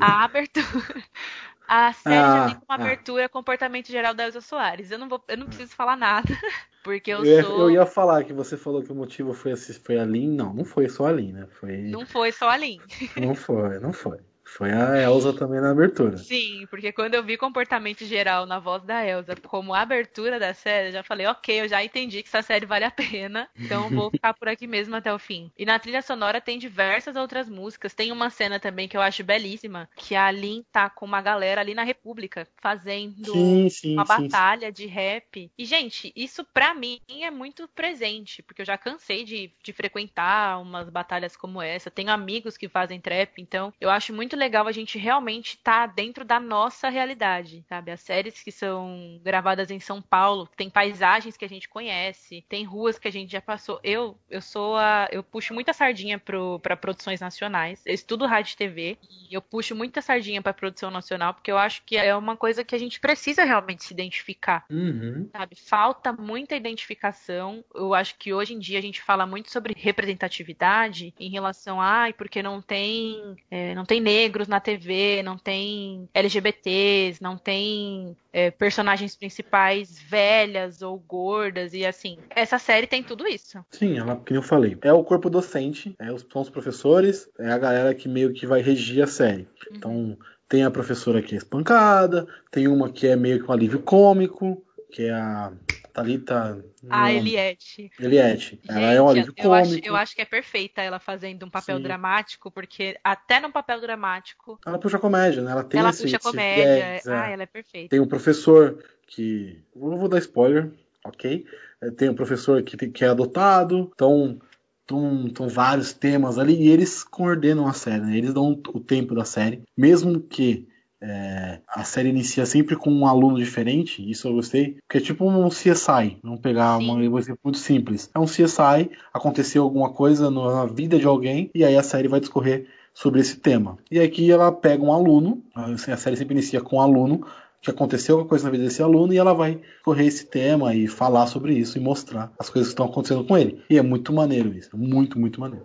a 0.00 0.24
abertura. 0.24 0.64
A 1.66 1.94
série 1.94 2.16
ah, 2.16 2.36
já 2.36 2.46
tem 2.48 2.54
como 2.56 2.66
ah. 2.68 2.74
abertura 2.74 3.26
comportamento 3.26 3.88
geral 3.88 4.12
da 4.12 4.24
Elza 4.24 4.42
Soares. 4.42 4.90
Eu 4.90 4.98
não, 4.98 5.08
vou, 5.08 5.24
eu 5.26 5.38
não 5.38 5.46
preciso 5.46 5.74
falar 5.74 5.96
nada, 5.96 6.28
porque 6.84 7.10
eu, 7.10 7.24
eu 7.24 7.42
sou. 7.42 7.60
Eu 7.60 7.70
ia 7.70 7.86
falar 7.86 8.22
que 8.24 8.34
você 8.34 8.54
falou 8.54 8.82
que 8.82 8.92
o 8.92 8.94
motivo 8.94 9.32
foi, 9.32 9.56
foi 9.56 9.98
a 9.98 10.04
Lin. 10.04 10.36
Não, 10.36 10.52
não 10.52 10.64
foi 10.66 10.90
só 10.90 11.06
a 11.06 11.12
Lin, 11.12 11.32
né? 11.32 11.46
Foi... 11.58 11.78
Não 11.78 12.04
foi 12.04 12.32
só 12.32 12.50
a 12.50 12.56
Lin. 12.58 12.80
Não 13.16 13.34
foi, 13.34 13.78
não 13.80 13.94
foi. 13.94 14.18
Foi 14.44 14.70
a 14.72 15.00
Elsa 15.00 15.32
também 15.32 15.60
na 15.60 15.70
abertura. 15.70 16.18
Sim, 16.18 16.66
porque 16.70 16.92
quando 16.92 17.14
eu 17.14 17.24
vi 17.24 17.36
comportamento 17.36 18.04
geral 18.04 18.46
na 18.46 18.58
voz 18.58 18.84
da 18.84 19.04
Elsa 19.04 19.34
como 19.36 19.74
abertura 19.74 20.38
da 20.38 20.54
série, 20.54 20.88
eu 20.88 20.92
já 20.92 21.02
falei, 21.02 21.26
ok, 21.26 21.62
eu 21.62 21.68
já 21.68 21.82
entendi 21.82 22.22
que 22.22 22.28
essa 22.28 22.42
série 22.42 22.66
vale 22.66 22.84
a 22.84 22.90
pena, 22.90 23.48
então 23.56 23.90
vou 23.90 24.10
ficar 24.12 24.34
por 24.34 24.48
aqui 24.48 24.66
mesmo 24.66 24.94
até 24.94 25.12
o 25.12 25.18
fim. 25.18 25.50
E 25.56 25.64
na 25.64 25.78
trilha 25.78 26.02
sonora 26.02 26.40
tem 26.40 26.58
diversas 26.58 27.16
outras 27.16 27.48
músicas. 27.48 27.94
Tem 27.94 28.12
uma 28.12 28.30
cena 28.30 28.60
também 28.60 28.86
que 28.86 28.96
eu 28.96 29.00
acho 29.00 29.24
belíssima, 29.24 29.88
que 29.96 30.14
a 30.14 30.30
Lin 30.30 30.64
tá 30.70 30.90
com 30.90 31.06
uma 31.06 31.20
galera 31.22 31.60
ali 31.60 31.74
na 31.74 31.82
República, 31.82 32.46
fazendo 32.60 33.32
sim, 33.32 33.68
sim, 33.68 33.94
uma 33.94 34.04
sim, 34.04 34.28
batalha 34.28 34.70
de 34.70 34.86
rap. 34.86 35.50
E, 35.56 35.64
gente, 35.64 36.12
isso 36.14 36.44
pra 36.44 36.74
mim 36.74 37.00
é 37.08 37.30
muito 37.30 37.66
presente, 37.68 38.42
porque 38.42 38.62
eu 38.62 38.66
já 38.66 38.76
cansei 38.76 39.24
de, 39.24 39.52
de 39.62 39.72
frequentar 39.72 40.60
umas 40.60 40.88
batalhas 40.88 41.36
como 41.36 41.60
essa. 41.62 41.90
Tenho 41.90 42.10
amigos 42.10 42.56
que 42.56 42.68
fazem 42.68 43.00
trap, 43.00 43.38
então 43.38 43.72
eu 43.80 43.90
acho 43.90 44.12
muito 44.12 44.33
legal 44.36 44.54
legal 44.54 44.68
a 44.68 44.72
gente 44.72 44.98
realmente 44.98 45.56
estar 45.56 45.88
tá 45.88 45.94
dentro 45.94 46.24
da 46.24 46.38
nossa 46.38 46.88
realidade, 46.88 47.64
sabe? 47.68 47.90
As 47.90 48.00
séries 48.00 48.42
que 48.42 48.52
são 48.52 49.20
gravadas 49.22 49.70
em 49.70 49.80
São 49.80 50.00
Paulo, 50.00 50.48
tem 50.56 50.70
paisagens 50.70 51.36
que 51.36 51.44
a 51.44 51.48
gente 51.48 51.68
conhece, 51.68 52.44
tem 52.48 52.64
ruas 52.64 52.98
que 52.98 53.08
a 53.08 53.10
gente 53.10 53.32
já 53.32 53.40
passou. 53.40 53.80
Eu, 53.82 54.16
eu 54.30 54.40
sou 54.40 54.76
a, 54.76 55.08
eu 55.10 55.22
puxo 55.22 55.52
muita 55.52 55.72
sardinha 55.72 56.18
para 56.18 56.76
produções 56.76 57.20
nacionais. 57.20 57.82
Eu 57.84 57.94
estudo 57.94 58.26
rádio 58.26 58.52
e 58.52 58.56
TV 58.56 58.98
e 59.28 59.34
eu 59.34 59.42
puxo 59.42 59.74
muita 59.74 60.00
sardinha 60.00 60.40
para 60.40 60.54
produção 60.54 60.90
nacional 60.90 61.34
porque 61.34 61.50
eu 61.50 61.58
acho 61.58 61.82
que 61.84 61.96
é 61.96 62.14
uma 62.14 62.36
coisa 62.36 62.64
que 62.64 62.74
a 62.74 62.78
gente 62.78 63.00
precisa 63.00 63.44
realmente 63.44 63.84
se 63.84 63.92
identificar, 63.92 64.64
uhum. 64.70 65.28
sabe? 65.32 65.56
Falta 65.56 66.12
muita 66.12 66.54
identificação. 66.54 67.64
Eu 67.74 67.92
acho 67.92 68.16
que 68.18 68.32
hoje 68.32 68.54
em 68.54 68.58
dia 68.58 68.78
a 68.78 68.82
gente 68.82 69.02
fala 69.02 69.26
muito 69.26 69.50
sobre 69.50 69.74
representatividade 69.76 71.12
em 71.18 71.30
relação 71.30 71.80
a, 71.80 72.12
porque 72.16 72.42
não 72.42 72.62
tem, 72.62 73.36
é, 73.50 73.74
não 73.74 73.84
tem 73.84 74.00
negro 74.00 74.23
negros 74.24 74.48
na 74.48 74.58
TV, 74.58 75.22
não 75.22 75.36
tem 75.36 76.08
LGBTs, 76.14 77.22
não 77.22 77.36
tem 77.36 78.16
é, 78.32 78.50
personagens 78.50 79.14
principais 79.14 79.98
velhas 80.00 80.82
ou 80.82 80.98
gordas 80.98 81.74
e 81.74 81.84
assim. 81.84 82.18
Essa 82.30 82.58
série 82.58 82.86
tem 82.86 83.02
tudo 83.02 83.26
isso. 83.26 83.58
Sim, 83.70 83.98
ela, 83.98 84.16
como 84.16 84.38
eu 84.38 84.42
falei, 84.42 84.76
é 84.82 84.92
o 84.92 85.04
corpo 85.04 85.28
docente, 85.28 85.94
é 85.98 86.12
os, 86.12 86.26
são 86.32 86.42
os 86.42 86.50
professores, 86.50 87.28
é 87.38 87.50
a 87.50 87.58
galera 87.58 87.94
que 87.94 88.08
meio 88.08 88.32
que 88.32 88.46
vai 88.46 88.62
regir 88.62 89.02
a 89.02 89.06
série. 89.06 89.42
Uhum. 89.42 89.76
Então, 89.76 90.18
tem 90.48 90.64
a 90.64 90.70
professora 90.70 91.20
que 91.20 91.34
é 91.34 91.38
espancada, 91.38 92.26
tem 92.50 92.66
uma 92.66 92.90
que 92.90 93.06
é 93.06 93.16
meio 93.16 93.42
que 93.42 93.50
um 93.50 93.52
alívio 93.52 93.80
cômico, 93.80 94.64
que 94.90 95.02
é 95.02 95.12
a 95.12 95.52
Thalita. 95.94 96.62
A 96.90 97.12
Eliette. 97.12 97.88
Eliette. 98.00 98.60
Ela 98.68 98.92
é 98.92 99.00
um 99.00 99.08
alívio 99.08 99.32
eu 99.36 99.44
cômico. 99.44 99.74
Acho, 99.74 99.80
eu 99.84 99.96
acho 99.96 100.14
que 100.16 100.22
é 100.22 100.24
perfeita 100.24 100.82
ela 100.82 100.98
fazendo 100.98 101.46
um 101.46 101.50
papel 101.50 101.76
Sim. 101.76 101.82
dramático, 101.84 102.50
porque 102.50 102.98
até 103.02 103.38
num 103.38 103.52
papel 103.52 103.80
dramático. 103.80 104.58
Ela 104.66 104.76
puxa 104.76 104.98
comédia, 104.98 105.40
né? 105.40 105.52
Ela 105.52 105.62
tem 105.62 105.78
Ela 105.78 105.90
esse, 105.90 106.02
puxa 106.02 106.16
esse 106.16 106.24
comédia. 106.24 107.00
ah, 107.06 107.30
ela 107.30 107.44
é 107.44 107.46
perfeita. 107.46 107.90
Tem 107.90 108.00
um 108.00 108.08
professor 108.08 108.82
que. 109.06 109.62
Eu 109.74 109.96
vou 109.96 110.08
dar 110.08 110.18
spoiler. 110.18 110.72
ok? 111.04 111.46
É, 111.80 111.90
tem 111.92 112.08
o 112.08 112.14
professor 112.14 112.60
que, 112.64 112.76
que 112.88 113.04
é 113.04 113.08
adotado, 113.08 113.88
então 113.94 114.40
estão 114.84 115.48
vários 115.48 115.92
temas 115.92 116.38
ali 116.38 116.54
e 116.54 116.68
eles 116.68 117.04
coordenam 117.04 117.66
a 117.66 117.72
série, 117.72 118.02
né? 118.02 118.18
eles 118.18 118.34
dão 118.34 118.50
o 118.50 118.80
tempo 118.80 119.14
da 119.14 119.24
série, 119.24 119.62
mesmo 119.74 120.20
que 120.20 120.68
é, 121.06 121.60
a 121.68 121.84
série 121.84 122.08
inicia 122.08 122.46
sempre 122.46 122.76
com 122.76 122.90
um 122.90 123.06
aluno 123.06 123.36
diferente, 123.36 124.08
isso 124.10 124.26
eu 124.26 124.32
gostei, 124.32 124.78
porque 124.86 124.98
é 124.98 125.00
tipo 125.00 125.28
um 125.28 125.48
CSI, 125.50 126.16
vamos 126.22 126.40
pegar 126.40 126.78
Sim. 126.78 126.90
um 126.90 127.18
exemplo 127.18 127.40
muito 127.44 127.58
simples. 127.58 128.10
É 128.14 128.18
um 128.18 128.24
CSI, 128.24 128.90
aconteceu 129.12 129.62
alguma 129.62 129.90
coisa 129.90 130.30
na 130.30 130.64
vida 130.64 130.98
de 130.98 131.06
alguém, 131.06 131.50
e 131.54 131.62
aí 131.62 131.76
a 131.76 131.82
série 131.82 132.08
vai 132.08 132.20
discorrer 132.20 132.66
sobre 132.94 133.20
esse 133.20 133.36
tema. 133.36 133.76
E 133.90 134.00
aqui 134.00 134.30
ela 134.30 134.50
pega 134.50 134.82
um 134.82 134.92
aluno, 134.92 135.42
a 135.54 135.76
série 135.76 136.16
sempre 136.16 136.34
inicia 136.34 136.62
com 136.62 136.76
um 136.76 136.80
aluno, 136.80 137.26
que 137.60 137.70
aconteceu 137.70 138.16
alguma 138.16 138.28
coisa 138.28 138.44
na 138.44 138.50
vida 138.50 138.64
desse 138.64 138.82
aluno 138.82 139.12
e 139.12 139.16
ela 139.16 139.32
vai 139.32 139.58
correr 139.82 140.06
esse 140.06 140.26
tema 140.26 140.74
e 140.74 140.86
falar 140.86 141.26
sobre 141.26 141.54
isso 141.54 141.78
e 141.78 141.80
mostrar 141.80 142.30
as 142.38 142.50
coisas 142.50 142.68
que 142.68 142.74
estão 142.74 142.86
acontecendo 142.86 143.24
com 143.24 143.38
ele. 143.38 143.62
E 143.70 143.78
é 143.78 143.82
muito 143.82 144.12
maneiro 144.12 144.52
isso, 144.52 144.76
muito, 144.76 145.18
muito 145.18 145.40
maneiro. 145.40 145.64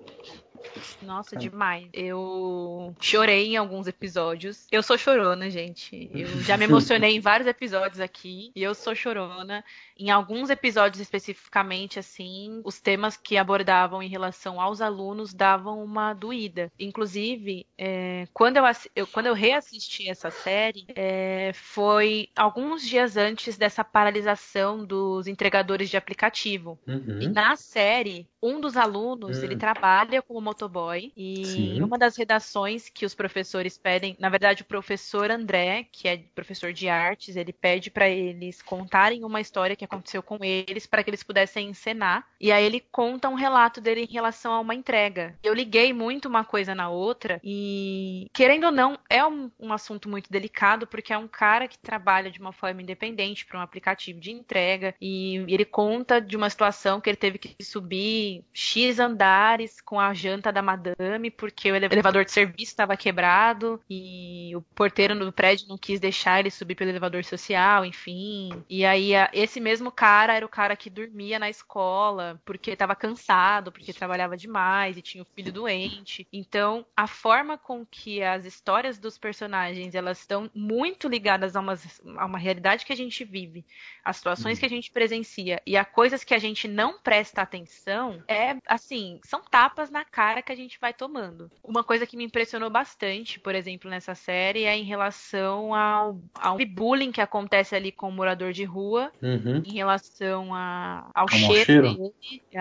Nossa, 1.02 1.36
demais. 1.36 1.88
Eu 1.94 2.96
chorei 3.00 3.54
em 3.54 3.58
alguns 3.58 3.88
episódios. 3.88 4.68
Eu 4.72 4.84
sou 4.84 4.98
chorona, 4.98 5.50
gente. 5.50 6.10
Eu 6.14 6.28
já 6.42 6.58
me 6.58 6.66
emocionei 6.66 7.16
em 7.16 7.20
vários 7.20 7.48
episódios 7.48 8.00
aqui. 8.00 8.52
E 8.56 8.62
eu 8.62 8.76
sou 8.76 8.94
chorona. 8.96 9.64
Em 9.98 10.10
alguns 10.10 10.50
episódios 10.50 11.02
especificamente, 11.02 12.00
assim, 12.00 12.62
os 12.64 12.80
temas 12.80 13.18
que 13.18 13.38
abordavam 13.38 14.02
em 14.02 14.08
relação 14.08 14.60
aos 14.60 14.82
alunos 14.82 15.34
davam 15.34 15.84
uma 15.84 16.14
doída. 16.14 16.72
Inclusive, 16.80 17.66
é, 17.78 18.28
quando, 18.34 18.58
eu, 18.58 18.64
eu, 18.96 19.08
quando 19.08 19.28
eu 19.28 19.34
reassisti 19.34 20.10
essa 20.10 20.30
série, 20.30 20.86
é, 20.96 21.52
foi 21.54 22.30
alguns 22.36 22.86
dias 22.86 23.18
antes 23.18 23.58
dessa 23.58 23.84
paralisação 23.84 24.86
dos 24.86 25.28
entregadores 25.28 25.90
de 25.90 25.98
aplicativo. 25.98 26.80
Uhum. 26.88 27.22
E 27.22 27.28
na 27.28 27.56
série, 27.56 28.28
um 28.42 28.60
dos 28.60 28.78
alunos, 28.78 29.38
uhum. 29.38 29.44
ele 29.44 29.58
trabalha 29.58 30.22
como 30.22 30.49
motoboy. 30.50 31.12
E 31.16 31.46
Sim. 31.46 31.82
uma 31.82 31.98
das 31.98 32.18
redações 32.18 32.90
que 32.90 33.06
os 33.06 33.16
professores 33.16 33.78
pedem, 33.78 34.16
na 34.20 34.30
verdade, 34.30 34.64
o 34.64 34.66
professor 34.66 35.32
André, 35.32 35.88
que 35.92 36.08
é 36.08 36.18
professor 36.36 36.74
de 36.74 36.90
artes, 36.90 37.36
ele 37.36 37.54
pede 37.54 37.90
para 37.90 38.10
eles 38.10 38.62
contarem 38.62 39.24
uma 39.24 39.42
história 39.42 39.76
que 39.76 39.86
aconteceu 39.86 40.22
com 40.24 40.38
eles 40.44 40.86
para 40.86 41.04
que 41.04 41.10
eles 41.10 41.24
pudessem 41.24 41.70
encenar. 41.70 42.28
E 42.40 42.52
aí 42.52 42.66
ele 42.66 42.80
conta 42.92 43.30
um 43.30 43.36
relato 43.36 43.80
dele 43.80 44.02
em 44.02 44.14
relação 44.14 44.54
a 44.54 44.60
uma 44.60 44.76
entrega. 44.76 45.36
Eu 45.44 45.54
liguei 45.54 45.94
muito 45.94 46.28
uma 46.28 46.44
coisa 46.44 46.74
na 46.74 46.90
outra 46.90 47.40
e, 47.44 48.28
querendo 48.34 48.66
ou 48.66 48.72
não, 48.72 48.98
é 49.10 49.26
um, 49.26 49.52
um 49.60 49.74
assunto 49.74 50.10
muito 50.10 50.32
delicado 50.32 50.88
porque 50.88 51.14
é 51.14 51.18
um 51.18 51.28
cara 51.28 51.68
que 51.68 51.78
trabalha 51.78 52.32
de 52.32 52.40
uma 52.40 52.52
forma 52.52 52.82
independente 52.82 53.46
para 53.46 53.60
um 53.60 53.62
aplicativo 53.62 54.20
de 54.20 54.32
entrega 54.32 54.96
e 55.02 55.46
ele 55.48 55.66
conta 55.66 56.20
de 56.20 56.36
uma 56.36 56.50
situação 56.50 57.00
que 57.00 57.10
ele 57.10 57.18
teve 57.18 57.38
que 57.38 57.64
subir 57.64 58.44
X 58.54 59.00
andares 59.00 59.82
com 59.82 60.00
a 60.00 60.14
janta 60.14 60.39
da 60.42 60.62
madame 60.62 61.30
porque 61.32 61.72
o 61.72 61.76
elevador 61.76 62.26
de 62.26 62.32
serviço 62.32 62.72
estava 62.72 62.96
quebrado 62.96 63.82
e 63.90 64.52
o 64.56 64.62
porteiro 64.62 65.18
do 65.18 65.32
prédio 65.32 65.68
não 65.68 65.78
quis 65.78 66.00
deixar 66.00 66.40
ele 66.40 66.52
subir 66.52 66.76
pelo 66.76 66.90
elevador 66.90 67.24
social, 67.24 67.86
enfim. 67.86 68.52
E 68.70 68.86
aí 68.86 69.12
esse 69.34 69.60
mesmo 69.60 69.92
cara 69.92 70.34
era 70.34 70.46
o 70.46 70.50
cara 70.50 70.76
que 70.76 70.90
dormia 70.90 71.40
na 71.40 71.50
escola 71.50 72.42
porque 72.46 72.72
estava 72.72 72.96
cansado, 72.96 73.72
porque 73.72 73.94
trabalhava 73.94 74.38
demais 74.38 74.98
e 74.98 75.02
tinha 75.02 75.24
o 75.24 75.28
filho 75.36 75.52
doente. 75.52 76.28
Então, 76.32 76.86
a 76.96 77.08
forma 77.08 77.58
com 77.58 77.86
que 77.86 78.24
as 78.24 78.46
histórias 78.46 78.98
dos 78.98 79.18
personagens 79.18 79.96
elas 79.96 80.20
estão 80.20 80.50
muito 80.54 81.08
ligadas 81.08 81.56
a 81.56 81.60
uma, 81.60 81.78
a 82.18 82.26
uma 82.26 82.38
realidade 82.38 82.86
que 82.86 82.94
a 82.94 82.96
gente 82.96 83.24
vive, 83.24 83.66
as 84.04 84.18
situações 84.18 84.58
uhum. 84.58 84.60
que 84.60 84.66
a 84.66 84.70
gente 84.70 84.92
presencia 84.92 85.62
e 85.66 85.76
a 85.78 85.86
coisas 85.86 86.24
que 86.24 86.34
a 86.34 86.40
gente 86.40 86.68
não 86.68 87.00
presta 87.00 87.42
atenção, 87.42 88.24
é 88.28 88.58
assim, 88.68 89.20
são 89.24 89.42
tapas 89.42 89.90
na 89.90 90.06
cara 90.06 90.29
que 90.42 90.52
a 90.52 90.56
gente 90.56 90.80
vai 90.80 90.94
tomando. 90.94 91.50
Uma 91.64 91.84
coisa 91.84 92.06
que 92.06 92.18
me 92.18 92.24
impressionou 92.24 92.70
bastante, 92.70 93.40
por 93.40 93.56
exemplo, 93.56 93.90
nessa 93.90 94.16
série 94.16 94.64
é 94.64 94.78
em 94.78 94.84
relação 94.84 95.74
ao, 95.74 96.20
ao 96.36 96.58
bullying 96.66 97.12
que 97.12 97.22
acontece 97.22 97.76
ali 97.76 97.92
com 97.92 98.10
o 98.10 98.12
morador 98.12 98.54
de 98.54 98.64
rua 98.64 99.12
uhum. 99.22 99.62
em 99.66 99.74
relação 99.74 100.54
a, 100.54 101.10
ao, 101.14 101.24
ao 101.24 101.30
cheiro, 101.30 101.66
cheiro 101.66 101.94
dele, 101.94 102.14